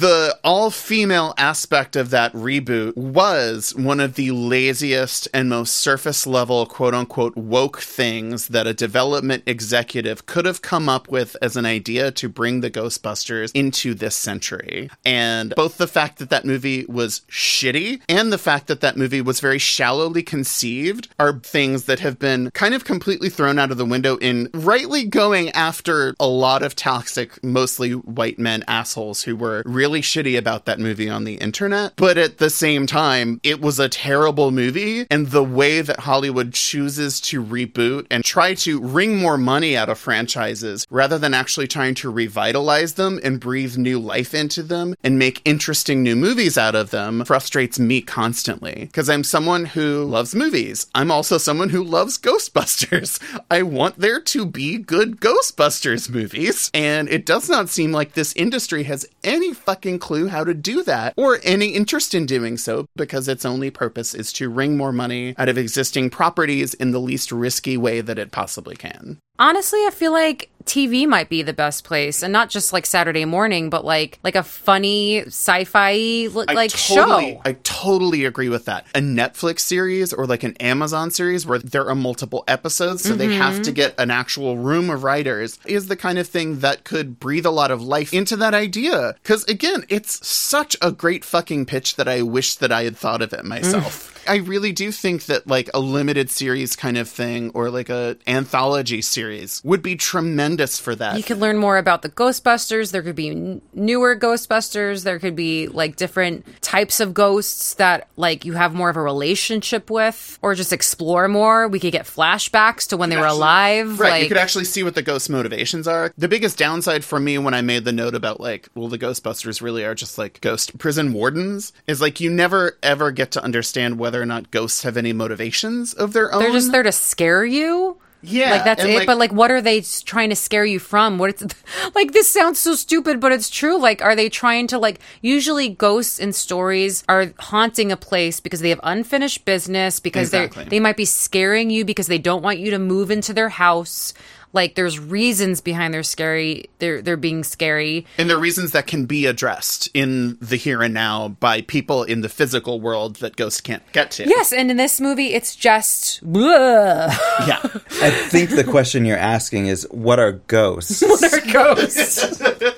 the 0.00 0.38
all 0.44 0.70
female 0.70 1.34
aspect 1.38 1.96
of 1.96 2.10
that 2.10 2.32
reboot 2.32 2.96
was 2.96 3.74
one 3.74 4.00
of 4.00 4.14
the 4.14 4.30
laziest 4.30 5.28
and 5.32 5.48
most 5.48 5.76
surface 5.76 6.26
level 6.26 6.66
quote 6.66 6.94
unquote 6.94 7.36
woke 7.36 7.80
things 7.80 8.48
that 8.48 8.66
a 8.66 8.74
development 8.74 9.42
executive 9.46 10.26
could 10.26 10.44
have 10.44 10.62
come 10.62 10.88
up 10.88 11.08
with 11.08 11.36
as 11.40 11.56
an 11.56 11.64
idea 11.64 12.10
to 12.10 12.28
bring 12.28 12.60
the 12.60 12.70
Ghostbusters 12.70 13.50
into 13.54 13.94
this 13.94 14.14
century. 14.14 14.90
And 15.04 15.54
both 15.56 15.78
the 15.78 15.86
fact 15.86 16.18
that 16.18 16.30
that 16.30 16.44
movie 16.44 16.84
was 16.86 17.22
shitty 17.30 18.02
and 18.08 18.32
the 18.32 18.38
fact 18.38 18.66
that 18.66 18.80
that 18.80 18.96
movie 18.96 19.22
was 19.22 19.40
very 19.40 19.58
shallowly 19.58 20.22
conceived 20.22 21.08
are 21.18 21.38
things 21.38 21.84
that 21.84 22.00
have 22.00 22.18
been 22.18 22.50
kind 22.50 22.74
of 22.74 22.84
completely 22.84 23.30
thrown 23.30 23.58
out 23.58 23.70
of 23.70 23.78
the 23.78 23.84
window 23.84 24.16
in 24.18 24.50
rightly 24.52 25.04
going 25.04 25.50
after 25.50 26.14
a 26.20 26.26
lot 26.26 26.62
of 26.62 26.76
toxic, 26.76 27.42
mostly 27.42 27.92
white 27.92 28.38
men 28.38 28.64
assholes 28.68 29.22
who 29.22 29.34
were 29.34 29.62
really 29.78 30.02
shitty 30.02 30.36
about 30.36 30.64
that 30.64 30.80
movie 30.80 31.08
on 31.08 31.22
the 31.22 31.36
internet. 31.36 31.92
But 31.94 32.18
at 32.18 32.38
the 32.38 32.50
same 32.50 32.84
time, 32.88 33.40
it 33.44 33.60
was 33.60 33.78
a 33.78 33.88
terrible 33.88 34.50
movie. 34.50 35.06
And 35.08 35.28
the 35.28 35.44
way 35.44 35.82
that 35.82 36.00
Hollywood 36.00 36.52
chooses 36.52 37.20
to 37.20 37.40
reboot 37.40 38.08
and 38.10 38.24
try 38.24 38.54
to 38.54 38.80
wring 38.80 39.16
more 39.18 39.38
money 39.38 39.76
out 39.76 39.88
of 39.88 39.96
franchises 39.96 40.84
rather 40.90 41.16
than 41.16 41.32
actually 41.32 41.68
trying 41.68 41.94
to 41.94 42.10
revitalize 42.10 42.94
them 42.94 43.20
and 43.22 43.38
breathe 43.38 43.76
new 43.76 44.00
life 44.00 44.34
into 44.34 44.64
them 44.64 44.96
and 45.04 45.16
make 45.16 45.42
interesting 45.44 46.02
new 46.02 46.16
movies 46.16 46.58
out 46.58 46.74
of 46.74 46.90
them 46.90 47.24
frustrates 47.24 47.78
me 47.78 48.00
constantly. 48.00 48.86
Because 48.86 49.08
I'm 49.08 49.22
someone 49.22 49.64
who 49.64 50.02
loves 50.02 50.34
movies. 50.34 50.86
I'm 50.92 51.12
also 51.12 51.38
someone 51.38 51.68
who 51.68 51.84
loves 51.84 52.18
Ghostbusters. 52.18 53.20
I 53.50 53.62
want 53.62 54.00
there 54.00 54.20
to 54.20 54.44
be 54.44 54.78
good 54.78 55.20
Ghostbusters 55.20 56.10
movies. 56.10 56.68
And 56.74 57.08
it 57.08 57.24
does 57.24 57.48
not 57.48 57.68
seem 57.68 57.92
like 57.92 58.14
this 58.14 58.32
industry 58.34 58.82
has 58.84 59.06
any 59.22 59.54
fucking 59.68 59.98
clue 59.98 60.28
how 60.28 60.44
to 60.44 60.54
do 60.54 60.82
that 60.82 61.12
or 61.14 61.40
any 61.42 61.74
interest 61.74 62.14
in 62.14 62.24
doing 62.24 62.56
so 62.56 62.86
because 62.96 63.28
its 63.28 63.44
only 63.44 63.70
purpose 63.70 64.14
is 64.14 64.32
to 64.32 64.48
wring 64.48 64.78
more 64.78 64.92
money 64.92 65.34
out 65.36 65.50
of 65.50 65.58
existing 65.58 66.08
properties 66.08 66.72
in 66.72 66.90
the 66.92 66.98
least 66.98 67.30
risky 67.30 67.76
way 67.76 68.00
that 68.00 68.18
it 68.18 68.32
possibly 68.32 68.74
can. 68.74 69.18
Honestly, 69.38 69.78
I 69.80 69.90
feel 69.90 70.10
like 70.10 70.48
TV 70.68 71.06
might 71.06 71.28
be 71.28 71.42
the 71.42 71.52
best 71.52 71.84
place, 71.84 72.22
and 72.22 72.32
not 72.32 72.50
just 72.50 72.72
like 72.72 72.86
Saturday 72.86 73.24
morning, 73.24 73.70
but 73.70 73.84
like 73.84 74.18
like 74.22 74.36
a 74.36 74.42
funny 74.42 75.22
sci-fi 75.22 75.92
li- 75.92 76.44
I 76.46 76.52
like 76.52 76.70
totally, 76.70 77.32
show. 77.32 77.42
I 77.44 77.52
totally 77.64 78.24
agree 78.24 78.48
with 78.48 78.66
that. 78.66 78.86
A 78.94 79.00
Netflix 79.00 79.60
series 79.60 80.12
or 80.12 80.26
like 80.26 80.44
an 80.44 80.56
Amazon 80.58 81.10
series 81.10 81.46
where 81.46 81.58
there 81.58 81.88
are 81.88 81.94
multiple 81.94 82.44
episodes, 82.46 83.02
so 83.02 83.14
they 83.14 83.34
have 83.34 83.56
to 83.56 83.70
mm-hmm. 83.70 83.72
get 83.72 83.94
an 83.98 84.10
actual 84.10 84.56
room 84.58 84.90
of 84.90 85.02
writers, 85.02 85.58
is 85.64 85.88
the 85.88 85.96
kind 85.96 86.18
of 86.18 86.28
thing 86.28 86.60
that 86.60 86.84
could 86.84 87.18
breathe 87.18 87.46
a 87.46 87.50
lot 87.50 87.70
of 87.70 87.82
life 87.82 88.12
into 88.12 88.36
that 88.36 88.54
idea. 88.54 89.14
Because 89.22 89.44
again, 89.44 89.84
it's 89.88 90.26
such 90.26 90.76
a 90.82 90.92
great 90.92 91.24
fucking 91.24 91.66
pitch 91.66 91.96
that 91.96 92.08
I 92.08 92.22
wish 92.22 92.56
that 92.56 92.70
I 92.70 92.84
had 92.84 92.96
thought 92.96 93.22
of 93.22 93.32
it 93.32 93.44
myself. 93.44 94.12
Mm. 94.14 94.17
I 94.28 94.36
really 94.36 94.72
do 94.72 94.92
think 94.92 95.26
that 95.26 95.46
like 95.46 95.70
a 95.74 95.80
limited 95.80 96.30
series 96.30 96.76
kind 96.76 96.96
of 96.98 97.08
thing 97.08 97.50
or 97.54 97.70
like 97.70 97.88
a 97.88 98.16
anthology 98.26 99.00
series 99.02 99.62
would 99.64 99.82
be 99.82 99.96
tremendous 99.96 100.78
for 100.78 100.94
that. 100.94 101.16
You 101.16 101.22
could 101.22 101.38
learn 101.38 101.56
more 101.56 101.78
about 101.78 102.02
the 102.02 102.08
Ghostbusters. 102.08 102.92
There 102.92 103.02
could 103.02 103.16
be 103.16 103.30
n- 103.30 103.62
newer 103.72 104.14
Ghostbusters. 104.16 105.04
There 105.04 105.18
could 105.18 105.34
be 105.34 105.66
like 105.68 105.96
different 105.96 106.46
types 106.60 107.00
of 107.00 107.14
ghosts 107.14 107.74
that 107.74 108.08
like 108.16 108.44
you 108.44 108.52
have 108.52 108.74
more 108.74 108.90
of 108.90 108.96
a 108.96 109.02
relationship 109.02 109.90
with, 109.90 110.38
or 110.42 110.54
just 110.54 110.72
explore 110.72 111.28
more. 111.28 111.68
We 111.68 111.80
could 111.80 111.92
get 111.92 112.04
flashbacks 112.04 112.88
to 112.88 112.96
when 112.96 113.10
they 113.10 113.16
were 113.16 113.26
alive. 113.26 113.98
Right, 113.98 114.10
like, 114.10 114.22
you 114.24 114.28
could 114.28 114.36
actually 114.36 114.64
see 114.64 114.82
what 114.82 114.94
the 114.94 115.02
ghost 115.02 115.30
motivations 115.30 115.88
are. 115.88 116.12
The 116.18 116.28
biggest 116.28 116.58
downside 116.58 117.04
for 117.04 117.18
me 117.18 117.38
when 117.38 117.54
I 117.54 117.62
made 117.62 117.84
the 117.84 117.92
note 117.92 118.14
about 118.14 118.40
like, 118.40 118.68
well, 118.74 118.88
the 118.88 118.98
Ghostbusters 118.98 119.62
really 119.62 119.84
are 119.84 119.94
just 119.94 120.18
like 120.18 120.40
ghost 120.40 120.76
prison 120.78 121.12
wardens 121.12 121.72
is 121.86 122.00
like 122.00 122.20
you 122.20 122.30
never 122.30 122.76
ever 122.82 123.10
get 123.10 123.30
to 123.32 123.42
understand 123.42 123.98
whether 123.98 124.17
or 124.20 124.26
not 124.26 124.50
ghosts 124.50 124.82
have 124.82 124.96
any 124.96 125.12
motivations 125.12 125.92
of 125.94 126.12
their 126.12 126.32
own. 126.32 126.40
they're 126.42 126.52
just 126.52 126.72
there 126.72 126.82
to 126.82 126.92
scare 126.92 127.44
you. 127.44 127.96
Yeah, 128.20 128.50
like 128.50 128.64
that's 128.64 128.82
it. 128.82 128.92
like- 128.96 129.06
but 129.06 129.16
like, 129.16 129.32
what 129.32 129.52
are 129.52 129.60
they 129.60 129.80
trying 129.80 130.30
to 130.30 130.34
scare 130.34 130.64
you 130.64 130.80
from? 130.80 131.18
What 131.18 131.30
it's 131.30 131.44
like? 131.94 132.10
This 132.10 132.28
sounds 132.28 132.58
so 132.58 132.74
stupid, 132.74 133.20
but 133.20 133.30
it's 133.30 133.48
true. 133.48 133.78
Like, 133.78 134.02
are 134.02 134.16
they 134.16 134.28
trying 134.28 134.66
to 134.68 134.78
like? 134.78 134.98
Usually, 135.22 135.68
ghosts 135.68 136.18
in 136.18 136.32
stories 136.32 137.04
are 137.08 137.32
haunting 137.38 137.92
a 137.92 137.96
place 137.96 138.40
because 138.40 138.58
they 138.58 138.70
have 138.70 138.80
unfinished 138.82 139.44
business. 139.44 140.00
Because 140.00 140.28
Exactly. 140.34 140.64
they 140.64 140.68
they 140.70 140.80
might 140.80 140.96
be 140.96 141.04
scaring 141.04 141.70
you 141.70 141.84
because 141.84 142.08
they 142.08 142.18
don't 142.18 142.42
want 142.42 142.58
you 142.58 142.72
to 142.72 142.78
move 142.80 143.12
into 143.12 143.32
their 143.32 143.50
house. 143.50 144.12
Like, 144.52 144.74
there's 144.74 144.98
reasons 144.98 145.60
behind 145.60 145.92
their 145.92 146.02
scary. 146.02 146.70
They're 146.78 147.02
they're 147.02 147.16
being 147.16 147.44
scary. 147.44 148.06
And 148.16 148.30
there 148.30 148.36
are 148.36 148.40
reasons 148.40 148.72
that 148.72 148.86
can 148.86 149.04
be 149.06 149.26
addressed 149.26 149.88
in 149.94 150.38
the 150.40 150.56
here 150.56 150.82
and 150.82 150.94
now 150.94 151.28
by 151.28 151.60
people 151.62 152.02
in 152.02 152.22
the 152.22 152.28
physical 152.28 152.80
world 152.80 153.16
that 153.16 153.36
ghosts 153.36 153.60
can't 153.60 153.82
get 153.92 154.10
to. 154.12 154.28
Yes, 154.28 154.52
and 154.52 154.70
in 154.70 154.76
this 154.76 155.00
movie, 155.00 155.34
it's 155.34 155.54
just. 155.54 156.22
Blah. 156.22 157.14
Yeah. 157.46 157.60
I 158.02 158.10
think 158.10 158.50
the 158.50 158.64
question 158.64 159.04
you're 159.04 159.16
asking 159.18 159.66
is 159.66 159.86
what 159.90 160.18
are 160.18 160.32
ghosts? 160.32 161.02
what 161.06 161.32
are 161.32 161.52
ghosts? 161.52 162.42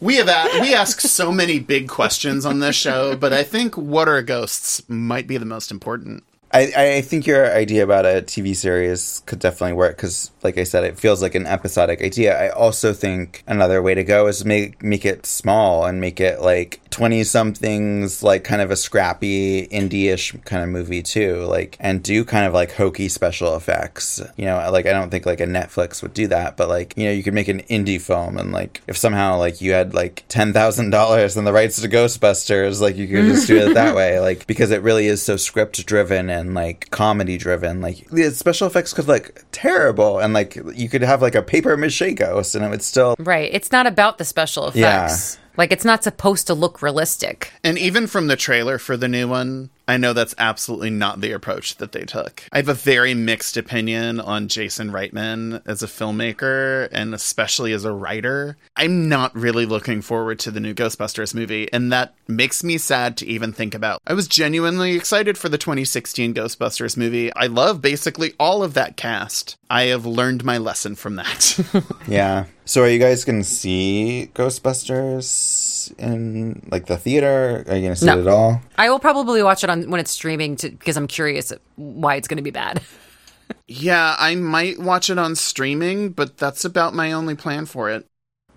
We 0.00 0.16
have 0.16 0.28
a- 0.28 0.60
we 0.60 0.74
ask 0.74 1.00
so 1.00 1.32
many 1.32 1.58
big 1.60 1.88
questions 1.88 2.44
on 2.44 2.58
this 2.60 2.76
show, 2.76 3.16
but 3.16 3.32
I 3.32 3.42
think 3.42 3.74
what 3.78 4.06
are 4.06 4.20
ghosts 4.20 4.82
might 4.86 5.26
be 5.26 5.38
the 5.38 5.46
most 5.46 5.70
important. 5.70 6.24
I, 6.54 6.72
I 6.76 7.00
think 7.00 7.26
your 7.26 7.52
idea 7.52 7.82
about 7.82 8.06
a 8.06 8.22
TV 8.22 8.54
series 8.54 9.24
could 9.26 9.40
definitely 9.40 9.72
work 9.72 9.96
because, 9.96 10.30
like 10.44 10.56
I 10.56 10.62
said, 10.62 10.84
it 10.84 10.96
feels 10.96 11.20
like 11.20 11.34
an 11.34 11.46
episodic 11.46 12.00
idea. 12.00 12.40
I 12.40 12.50
also 12.50 12.92
think 12.92 13.42
another 13.48 13.82
way 13.82 13.94
to 13.96 14.04
go 14.04 14.28
is 14.28 14.44
make 14.44 14.80
make 14.80 15.04
it 15.04 15.26
small 15.26 15.84
and 15.84 16.00
make 16.00 16.20
it 16.20 16.40
like 16.40 16.80
twenty 16.90 17.24
somethings, 17.24 18.22
like 18.22 18.44
kind 18.44 18.62
of 18.62 18.70
a 18.70 18.76
scrappy 18.76 19.66
indie-ish 19.66 20.30
kind 20.44 20.62
of 20.62 20.68
movie 20.68 21.02
too, 21.02 21.38
like 21.40 21.76
and 21.80 22.04
do 22.04 22.24
kind 22.24 22.46
of 22.46 22.54
like 22.54 22.70
hokey 22.70 23.08
special 23.08 23.56
effects. 23.56 24.22
You 24.36 24.44
know, 24.44 24.70
like 24.70 24.86
I 24.86 24.92
don't 24.92 25.10
think 25.10 25.26
like 25.26 25.40
a 25.40 25.46
Netflix 25.46 26.02
would 26.02 26.14
do 26.14 26.28
that, 26.28 26.56
but 26.56 26.68
like 26.68 26.96
you 26.96 27.06
know, 27.06 27.10
you 27.10 27.24
could 27.24 27.34
make 27.34 27.48
an 27.48 27.62
indie 27.62 28.00
film 28.00 28.38
and 28.38 28.52
like 28.52 28.80
if 28.86 28.96
somehow 28.96 29.38
like 29.38 29.60
you 29.60 29.72
had 29.72 29.92
like 29.92 30.22
ten 30.28 30.52
thousand 30.52 30.90
dollars 30.90 31.36
and 31.36 31.48
the 31.48 31.52
rights 31.52 31.82
to 31.82 31.88
Ghostbusters, 31.88 32.80
like 32.80 32.96
you 32.96 33.08
could 33.08 33.24
just 33.24 33.48
do 33.48 33.56
it 33.56 33.74
that 33.74 33.96
way, 33.96 34.20
like 34.20 34.46
because 34.46 34.70
it 34.70 34.82
really 34.82 35.08
is 35.08 35.20
so 35.20 35.36
script 35.36 35.84
driven 35.84 36.30
and 36.30 36.43
like 36.52 36.90
comedy 36.90 37.38
driven. 37.38 37.80
Like 37.80 38.06
the 38.10 38.30
special 38.30 38.66
effects 38.66 38.92
could 38.92 39.08
look 39.08 39.44
terrible, 39.52 40.18
and 40.18 40.34
like 40.34 40.56
you 40.74 40.88
could 40.90 41.02
have 41.02 41.22
like 41.22 41.34
a 41.34 41.42
paper 41.42 41.76
mache 41.76 42.14
ghost, 42.16 42.54
and 42.54 42.64
it 42.64 42.68
would 42.68 42.82
still 42.82 43.14
Right. 43.18 43.48
It's 43.52 43.72
not 43.72 43.86
about 43.86 44.18
the 44.18 44.24
special 44.24 44.64
effects. 44.64 44.78
Yeah. 44.78 45.04
effects. 45.06 45.38
Like 45.56 45.72
it's 45.72 45.84
not 45.84 46.02
supposed 46.02 46.46
to 46.48 46.54
look 46.54 46.82
realistic. 46.82 47.52
And 47.62 47.78
even 47.78 48.06
from 48.06 48.26
the 48.26 48.36
trailer 48.36 48.78
for 48.78 48.96
the 48.96 49.08
new 49.08 49.28
one, 49.28 49.70
I 49.86 49.96
know 49.96 50.12
that's 50.12 50.34
absolutely 50.38 50.90
not 50.90 51.20
the 51.20 51.32
approach 51.32 51.76
that 51.76 51.92
they 51.92 52.04
took. 52.04 52.42
I 52.52 52.56
have 52.56 52.68
a 52.68 52.74
very 52.74 53.14
mixed 53.14 53.56
opinion 53.56 54.20
on 54.20 54.48
Jason 54.48 54.90
Reitman 54.90 55.62
as 55.66 55.82
a 55.82 55.86
filmmaker 55.86 56.88
and 56.90 57.14
especially 57.14 57.72
as 57.72 57.84
a 57.84 57.92
writer. 57.92 58.56
I'm 58.76 59.08
not 59.08 59.34
really 59.36 59.66
looking 59.66 60.00
forward 60.00 60.38
to 60.40 60.50
the 60.50 60.60
new 60.60 60.74
Ghostbusters 60.74 61.34
movie, 61.34 61.70
and 61.72 61.92
that 61.92 62.14
makes 62.26 62.64
me 62.64 62.78
sad 62.78 63.16
to 63.18 63.26
even 63.26 63.52
think 63.52 63.74
about. 63.74 64.00
I 64.06 64.14
was 64.14 64.28
genuinely 64.28 64.94
excited 64.94 65.36
for 65.36 65.48
the 65.48 65.58
2016 65.58 66.34
Ghostbusters 66.34 66.96
movie. 66.96 67.32
I 67.34 67.46
love 67.46 67.82
basically 67.82 68.32
all 68.40 68.62
of 68.62 68.74
that 68.74 68.96
cast. 68.96 69.56
I 69.68 69.84
have 69.84 70.06
learned 70.06 70.44
my 70.44 70.58
lesson 70.58 70.94
from 70.94 71.16
that. 71.16 71.58
yeah. 72.08 72.46
So 72.64 72.82
are 72.82 72.88
you 72.88 72.98
guys 72.98 73.24
gonna 73.24 73.44
see 73.44 74.30
Ghostbusters 74.34 75.73
in 75.92 76.66
like 76.70 76.86
the 76.86 76.96
theater? 76.96 77.64
Are 77.68 77.76
you 77.76 77.82
gonna 77.82 77.96
see 77.96 78.06
No. 78.06 78.18
it 78.18 78.22
at 78.22 78.28
all? 78.28 78.60
I 78.76 78.90
will 78.90 78.98
probably 78.98 79.42
watch 79.42 79.64
it 79.64 79.70
on 79.70 79.90
when 79.90 80.00
it's 80.00 80.10
streaming 80.10 80.56
to 80.56 80.70
because 80.70 80.96
I'm 80.96 81.06
curious 81.06 81.52
why 81.76 82.16
it's 82.16 82.28
going 82.28 82.36
to 82.38 82.42
be 82.42 82.50
bad. 82.50 82.82
yeah, 83.66 84.16
I 84.18 84.34
might 84.34 84.78
watch 84.78 85.10
it 85.10 85.18
on 85.18 85.34
streaming, 85.36 86.10
but 86.10 86.36
that's 86.38 86.64
about 86.64 86.94
my 86.94 87.12
only 87.12 87.34
plan 87.34 87.66
for 87.66 87.90
it. 87.90 88.06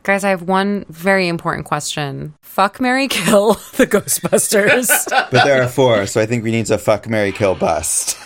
Guys, 0.03 0.23
I 0.23 0.29
have 0.29 0.43
one 0.43 0.85
very 0.89 1.27
important 1.27 1.65
question. 1.65 2.33
Fuck 2.41 2.79
Mary 2.79 3.07
Kill 3.09 3.53
the 3.75 3.85
Ghostbusters. 3.87 4.87
But 5.31 5.43
there 5.43 5.61
are 5.61 5.67
four, 5.67 6.05
so 6.05 6.21
I 6.21 6.25
think 6.25 6.43
we 6.45 6.51
need 6.51 6.67
to 6.67 6.77
fuck 6.77 7.09
Mary 7.09 7.31
Kill 7.33 7.55
Bust. 7.55 8.17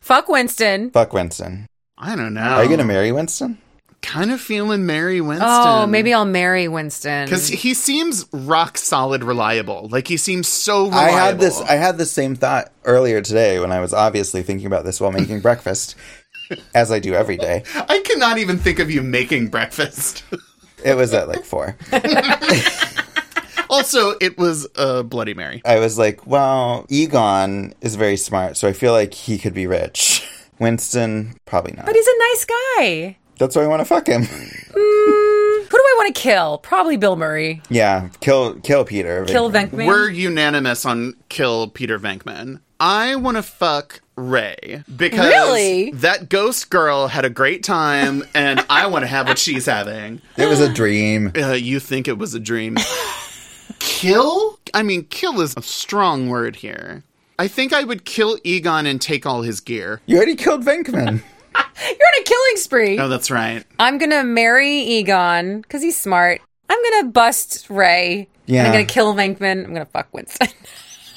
Fuck 0.00 0.28
Winston. 0.28 0.90
Fuck 0.90 1.12
Winston. 1.12 1.66
I 1.98 2.14
don't 2.14 2.34
know. 2.34 2.40
Are 2.40 2.62
you 2.62 2.70
gonna 2.70 2.84
marry 2.84 3.10
Winston? 3.12 3.58
Kind 4.06 4.30
of 4.30 4.40
feeling 4.40 4.86
Mary 4.86 5.20
oh, 5.20 5.24
Winston. 5.24 5.48
Oh, 5.50 5.84
maybe 5.84 6.14
I'll 6.14 6.24
marry 6.24 6.68
Winston. 6.68 7.24
Because 7.24 7.48
he 7.48 7.74
seems 7.74 8.24
rock 8.32 8.78
solid 8.78 9.24
reliable. 9.24 9.88
Like 9.88 10.06
he 10.06 10.16
seems 10.16 10.46
so 10.46 10.86
reliable. 10.86 11.16
I 11.16 11.18
had 11.18 11.40
this. 11.40 11.60
I 11.60 11.72
had 11.72 11.98
the 11.98 12.06
same 12.06 12.36
thought 12.36 12.72
earlier 12.84 13.20
today 13.20 13.58
when 13.58 13.72
I 13.72 13.80
was 13.80 13.92
obviously 13.92 14.44
thinking 14.44 14.68
about 14.68 14.84
this 14.84 15.00
while 15.00 15.10
making 15.10 15.40
breakfast, 15.40 15.96
as 16.74 16.92
I 16.92 17.00
do 17.00 17.14
every 17.14 17.36
day. 17.36 17.64
I 17.74 18.00
cannot 18.04 18.38
even 18.38 18.58
think 18.58 18.78
of 18.78 18.92
you 18.92 19.02
making 19.02 19.48
breakfast. 19.48 20.22
It 20.84 20.94
was 20.94 21.12
at 21.12 21.26
like 21.26 21.44
four. 21.44 21.76
also, 23.68 24.12
it 24.20 24.38
was 24.38 24.68
a 24.76 25.02
Bloody 25.02 25.34
Mary. 25.34 25.62
I 25.64 25.80
was 25.80 25.98
like, 25.98 26.28
well, 26.28 26.86
Egon 26.88 27.74
is 27.80 27.96
very 27.96 28.16
smart, 28.16 28.56
so 28.56 28.68
I 28.68 28.72
feel 28.72 28.92
like 28.92 29.14
he 29.14 29.36
could 29.36 29.54
be 29.54 29.66
rich. 29.66 30.24
Winston, 30.60 31.34
probably 31.44 31.72
not. 31.72 31.86
But 31.86 31.96
he's 31.96 32.06
a 32.06 32.18
nice 32.18 32.44
guy. 32.44 33.16
That's 33.38 33.54
why 33.56 33.62
I 33.62 33.66
want 33.66 33.80
to 33.80 33.84
fuck 33.84 34.06
him. 34.06 34.22
Mm, 34.22 34.72
who 34.72 35.68
do 35.70 35.76
I 35.78 35.94
want 35.98 36.14
to 36.14 36.20
kill? 36.20 36.58
Probably 36.58 36.96
Bill 36.96 37.16
Murray. 37.16 37.62
yeah, 37.68 38.08
kill 38.20 38.54
kill 38.60 38.84
Peter. 38.84 39.24
Kill 39.26 39.50
Venkman. 39.50 39.86
We're 39.86 40.08
unanimous 40.10 40.84
on 40.86 41.14
kill 41.28 41.68
Peter 41.68 41.98
Venkman. 41.98 42.60
I 42.78 43.16
want 43.16 43.36
to 43.38 43.42
fuck 43.42 44.00
Ray 44.16 44.82
because 44.96 45.26
Really? 45.26 45.90
that 45.92 46.28
ghost 46.28 46.68
girl 46.70 47.08
had 47.08 47.24
a 47.24 47.30
great 47.30 47.62
time, 47.62 48.22
and 48.34 48.64
I 48.68 48.86
want 48.86 49.02
to 49.02 49.06
have 49.06 49.26
what 49.28 49.38
she's 49.38 49.64
having. 49.66 50.20
It 50.36 50.46
was 50.46 50.60
a 50.60 50.72
dream. 50.72 51.32
Uh, 51.36 51.52
you 51.52 51.80
think 51.80 52.06
it 52.08 52.18
was 52.18 52.34
a 52.34 52.40
dream? 52.40 52.76
kill? 53.78 54.58
I 54.74 54.82
mean, 54.82 55.04
kill 55.04 55.40
is 55.40 55.54
a 55.56 55.62
strong 55.62 56.28
word 56.28 56.56
here. 56.56 57.02
I 57.38 57.48
think 57.48 57.72
I 57.72 57.84
would 57.84 58.04
kill 58.04 58.38
Egon 58.44 58.86
and 58.86 59.00
take 59.00 59.26
all 59.26 59.42
his 59.42 59.60
gear. 59.60 60.00
You 60.06 60.16
already 60.16 60.36
killed 60.36 60.64
Venkman. 60.64 61.22
You're 61.82 61.92
on 61.92 62.20
a 62.20 62.24
killing 62.24 62.56
spree. 62.56 62.98
Oh, 62.98 63.08
that's 63.08 63.30
right. 63.30 63.64
I'm 63.78 63.98
gonna 63.98 64.24
marry 64.24 64.78
Egon 64.78 65.60
because 65.60 65.82
he's 65.82 65.96
smart. 65.96 66.40
I'm 66.68 66.78
gonna 66.82 67.10
bust 67.10 67.68
Ray. 67.70 68.28
Yeah. 68.46 68.60
And 68.60 68.68
I'm 68.68 68.72
gonna 68.72 68.84
kill 68.86 69.14
Venkman. 69.14 69.64
I'm 69.64 69.72
gonna 69.72 69.86
fuck 69.86 70.08
Winston. 70.12 70.48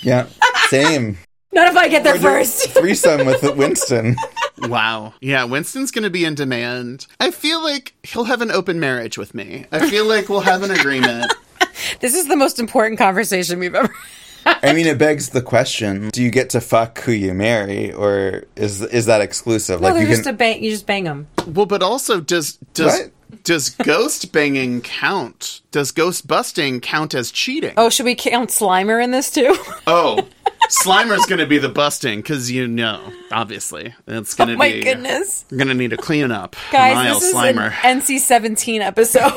Yeah, 0.01 0.27
same. 0.69 1.17
Not 1.51 1.67
if 1.67 1.75
I 1.75 1.89
get 1.89 2.05
there 2.05 2.17
first. 2.17 2.69
Threesome 2.73 3.25
with 3.25 3.43
Winston. 3.57 4.15
Wow. 4.59 5.13
Yeah, 5.19 5.43
Winston's 5.43 5.91
going 5.91 6.03
to 6.03 6.09
be 6.09 6.23
in 6.23 6.35
demand. 6.35 7.05
I 7.19 7.31
feel 7.31 7.61
like 7.61 7.95
he'll 8.03 8.23
have 8.23 8.41
an 8.41 8.49
open 8.49 8.79
marriage 8.79 9.17
with 9.17 9.33
me. 9.33 9.65
I 9.73 9.89
feel 9.89 10.05
like 10.05 10.29
we'll 10.29 10.39
have 10.39 10.63
an 10.63 10.71
agreement. 10.71 11.33
this 11.99 12.13
is 12.15 12.29
the 12.29 12.37
most 12.37 12.59
important 12.59 12.97
conversation 12.97 13.59
we've 13.59 13.75
ever. 13.75 13.93
I 14.63 14.73
mean, 14.73 14.87
it 14.87 14.97
begs 14.97 15.29
the 15.29 15.41
question: 15.41 16.09
Do 16.09 16.23
you 16.23 16.31
get 16.31 16.49
to 16.51 16.61
fuck 16.61 16.99
who 17.01 17.11
you 17.11 17.33
marry, 17.33 17.91
or 17.93 18.43
is 18.55 18.81
is 18.81 19.05
that 19.05 19.21
exclusive? 19.21 19.81
No, 19.81 19.87
like 19.87 19.95
they're 19.95 20.03
you 20.03 20.15
just 20.15 20.27
a 20.27 20.33
bang. 20.33 20.63
You 20.63 20.71
just 20.71 20.85
bang 20.85 21.03
them. 21.03 21.27
Well, 21.47 21.65
but 21.65 21.81
also 21.83 22.19
does 22.19 22.57
does 22.73 22.99
What? 22.99 23.11
Does 23.43 23.69
ghost 23.69 24.31
banging 24.31 24.81
count? 24.81 25.61
Does 25.71 25.91
ghost 25.91 26.27
busting 26.27 26.81
count 26.81 27.13
as 27.13 27.31
cheating? 27.31 27.73
Oh, 27.77 27.89
should 27.89 28.05
we 28.05 28.15
count 28.15 28.49
Slimer 28.49 29.03
in 29.03 29.11
this 29.11 29.31
too? 29.31 29.55
Oh, 29.87 30.27
Slimer's 30.69 31.25
going 31.25 31.39
to 31.39 31.47
be 31.47 31.57
the 31.57 31.69
busting 31.69 32.19
because 32.19 32.51
you 32.51 32.67
know, 32.67 33.01
obviously, 33.31 33.93
it's 34.07 34.35
going 34.35 34.49
to 34.49 34.53
Oh 34.53 34.57
my 34.57 34.71
be. 34.71 34.81
goodness. 34.81 35.45
We're 35.49 35.57
going 35.57 35.69
to 35.69 35.73
need 35.73 35.93
a 35.93 35.97
clean 35.97 36.31
up. 36.31 36.55
Guys, 36.71 36.93
Niall 36.95 37.19
this 37.19 37.29
is 37.29 37.33
Slimer. 37.35 37.73
an 37.83 38.01
NC-17 38.01 38.79
episode. 38.81 39.31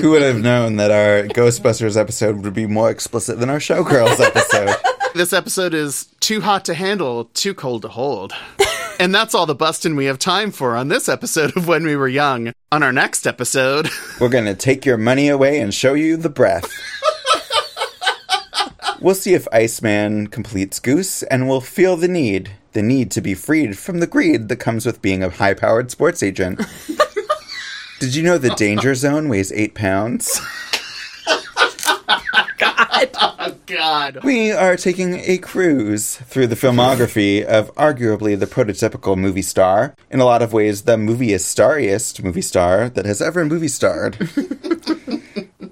Who 0.00 0.10
would 0.10 0.22
have 0.22 0.40
known 0.40 0.76
that 0.76 0.90
our 0.90 1.28
Ghostbusters 1.28 1.96
episode 1.96 2.42
would 2.44 2.54
be 2.54 2.66
more 2.66 2.90
explicit 2.90 3.38
than 3.38 3.48
our 3.50 3.58
Showgirls 3.58 4.18
episode? 4.20 4.74
This 5.16 5.32
episode 5.32 5.72
is 5.72 6.08
too 6.20 6.42
hot 6.42 6.66
to 6.66 6.74
handle, 6.74 7.24
too 7.32 7.54
cold 7.54 7.80
to 7.80 7.88
hold. 7.88 8.34
and 9.00 9.14
that's 9.14 9.34
all 9.34 9.46
the 9.46 9.54
busting 9.54 9.96
we 9.96 10.04
have 10.04 10.18
time 10.18 10.50
for 10.50 10.76
on 10.76 10.88
this 10.88 11.08
episode 11.08 11.56
of 11.56 11.66
When 11.66 11.84
We 11.84 11.96
Were 11.96 12.06
Young. 12.06 12.52
On 12.70 12.82
our 12.82 12.92
next 12.92 13.26
episode, 13.26 13.88
We're 14.20 14.28
gonna 14.28 14.54
take 14.54 14.84
your 14.84 14.98
money 14.98 15.28
away 15.28 15.58
and 15.58 15.72
show 15.72 15.94
you 15.94 16.18
the 16.18 16.28
breath. 16.28 16.70
We'll 19.00 19.14
see 19.14 19.32
if 19.32 19.48
Iceman 19.52 20.26
completes 20.26 20.80
Goose, 20.80 21.22
and 21.22 21.48
we'll 21.48 21.62
feel 21.62 21.96
the 21.96 22.08
need 22.08 22.50
the 22.74 22.82
need 22.82 23.10
to 23.12 23.22
be 23.22 23.32
freed 23.32 23.78
from 23.78 24.00
the 24.00 24.06
greed 24.06 24.50
that 24.50 24.56
comes 24.56 24.84
with 24.84 25.00
being 25.00 25.22
a 25.22 25.30
high 25.30 25.54
powered 25.54 25.90
sports 25.90 26.22
agent. 26.22 26.60
Did 28.00 28.14
you 28.14 28.22
know 28.22 28.36
the 28.36 28.54
danger 28.54 28.94
zone 28.94 29.30
weighs 29.30 29.50
eight 29.52 29.74
pounds? 29.74 30.42
Oh, 33.46 33.54
God. 33.66 34.24
We 34.24 34.50
are 34.50 34.76
taking 34.76 35.20
a 35.20 35.38
cruise 35.38 36.16
through 36.16 36.48
the 36.48 36.56
filmography 36.56 37.44
of 37.44 37.72
arguably 37.76 38.36
the 38.36 38.48
prototypical 38.48 39.16
movie 39.16 39.42
star. 39.42 39.94
In 40.10 40.18
a 40.18 40.24
lot 40.24 40.42
of 40.42 40.52
ways, 40.52 40.82
the 40.82 40.98
moviest 40.98 41.56
starriest 41.56 42.24
movie 42.24 42.42
star 42.42 42.88
that 42.88 43.06
has 43.06 43.22
ever 43.22 43.44
movie 43.44 43.68
starred. 43.68 44.16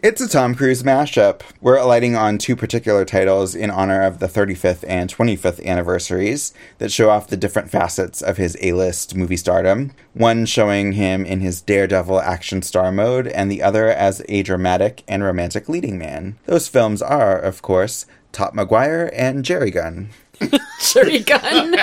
It's 0.05 0.21
a 0.21 0.29
Tom 0.29 0.55
Cruise 0.55 0.83
mashup. 0.83 1.41
We're 1.63 1.79
alighting 1.79 2.15
on 2.15 2.37
two 2.37 2.57
particular 2.57 3.07
titles 3.07 3.55
in 3.55 3.71
honor 3.71 4.03
of 4.03 4.19
the 4.19 4.27
35th 4.27 4.85
and 4.87 5.09
25th 5.09 5.65
anniversaries 5.65 6.53
that 6.77 6.93
show 6.93 7.09
off 7.09 7.29
the 7.29 7.39
different 7.39 7.71
facets 7.71 8.21
of 8.21 8.37
his 8.37 8.55
A 8.61 8.75
list 8.75 9.15
movie 9.15 9.39
stardom. 9.39 9.93
One 10.13 10.45
showing 10.45 10.93
him 10.93 11.25
in 11.25 11.41
his 11.41 11.63
daredevil 11.63 12.21
action 12.21 12.61
star 12.61 12.93
mode, 12.93 13.29
and 13.29 13.51
the 13.51 13.63
other 13.63 13.89
as 13.89 14.23
a 14.29 14.43
dramatic 14.43 15.05
and 15.09 15.25
romantic 15.25 15.71
leading 15.71 15.97
man. 15.97 16.39
Those 16.45 16.69
films 16.69 17.01
are, 17.01 17.39
of 17.39 17.63
course, 17.63 18.05
Top 18.31 18.53
Maguire 18.53 19.11
and 19.15 19.43
Jerry 19.43 19.71
Gun. 19.71 20.11
Jerry 20.83 21.21
Gun. 21.21 21.79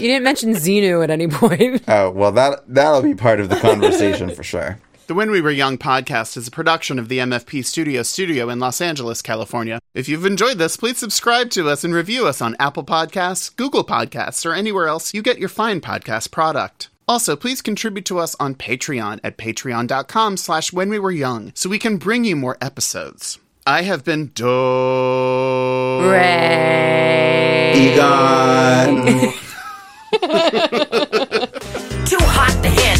you 0.00 0.08
didn't 0.08 0.24
mention 0.24 0.54
Xenu 0.54 1.04
at 1.04 1.10
any 1.10 1.28
point. 1.28 1.84
Oh, 1.86 2.10
well, 2.10 2.32
that, 2.32 2.64
that'll 2.66 3.02
be 3.02 3.14
part 3.14 3.38
of 3.38 3.50
the 3.50 3.60
conversation 3.60 4.34
for 4.34 4.42
sure. 4.42 4.80
The 5.06 5.14
When 5.14 5.30
We 5.30 5.42
Were 5.42 5.50
Young 5.50 5.76
podcast 5.76 6.34
is 6.38 6.48
a 6.48 6.50
production 6.50 6.98
of 6.98 7.10
the 7.10 7.18
MFP 7.18 7.62
Studio 7.66 8.02
Studio 8.02 8.48
in 8.48 8.58
Los 8.58 8.80
Angeles, 8.80 9.20
California. 9.20 9.78
If 9.92 10.08
you've 10.08 10.24
enjoyed 10.24 10.56
this, 10.56 10.78
please 10.78 10.96
subscribe 10.96 11.50
to 11.50 11.68
us 11.68 11.84
and 11.84 11.92
review 11.92 12.26
us 12.26 12.40
on 12.40 12.56
Apple 12.58 12.84
Podcasts, 12.84 13.54
Google 13.54 13.84
Podcasts, 13.84 14.46
or 14.46 14.54
anywhere 14.54 14.88
else 14.88 15.12
you 15.12 15.20
get 15.20 15.38
your 15.38 15.50
fine 15.50 15.82
podcast 15.82 16.30
product. 16.30 16.88
Also, 17.06 17.36
please 17.36 17.60
contribute 17.60 18.06
to 18.06 18.18
us 18.18 18.34
on 18.40 18.54
Patreon 18.54 19.20
at 19.22 19.36
patreon.com 19.36 20.38
slash 20.38 20.72
when 20.72 20.88
we 20.88 20.98
were 20.98 21.10
young 21.10 21.52
so 21.54 21.68
we 21.68 21.78
can 21.78 21.98
bring 21.98 22.24
you 22.24 22.34
more 22.34 22.56
episodes. 22.62 23.38
I 23.66 23.82
have 23.82 24.04
been 24.04 24.28
Do 24.28 24.46
Egon. 27.74 29.04
Too 32.06 32.18
hot 32.20 32.62
to 32.62 32.68
handle, 32.68 32.84
too 32.84 32.93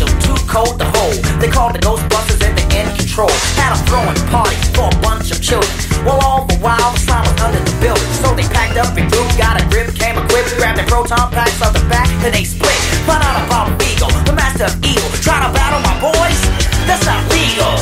cold 0.47 0.79
to 0.79 0.87
hold. 0.97 1.17
They 1.41 1.49
called 1.49 1.75
the 1.75 1.83
Ghostbusters 1.83 2.41
and 2.45 2.57
the 2.57 2.65
in 2.77 2.87
control. 2.97 3.33
Had 3.57 3.75
a 3.75 3.79
throwing 3.89 4.17
party 4.31 4.57
for 4.77 4.89
a 4.89 4.97
bunch 5.01 5.31
of 5.33 5.41
children. 5.41 5.73
Well, 6.05 6.21
all 6.25 6.45
the 6.47 6.57
while 6.61 6.93
the 6.93 7.01
slime 7.01 7.25
was 7.25 7.41
under 7.41 7.61
the 7.61 7.77
building. 7.81 8.11
So 8.21 8.35
they 8.35 8.47
packed 8.53 8.77
up 8.77 8.97
and 8.97 9.09
moved, 9.11 9.37
got 9.39 9.61
a 9.61 9.65
grip, 9.69 9.93
came 9.95 10.17
equipped, 10.19 10.57
grabbed 10.57 10.79
their 10.79 10.87
proton 10.87 11.31
packs 11.33 11.61
off 11.63 11.73
the 11.73 11.85
back, 11.89 12.09
and 12.25 12.35
they 12.35 12.45
split. 12.45 12.77
But 13.07 13.23
out 13.25 13.41
about 13.47 13.75
Vigo, 13.81 14.09
the 14.25 14.33
master 14.33 14.69
of 14.69 14.77
evil. 14.85 15.09
Try 15.25 15.41
to 15.45 15.51
battle 15.53 15.81
my 15.81 15.97
boys? 16.01 16.41
That's 16.87 17.05
not 17.07 17.21
legal. 17.33 17.75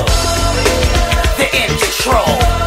They're 1.39 1.53
in 1.53 1.71
control. 1.79 2.62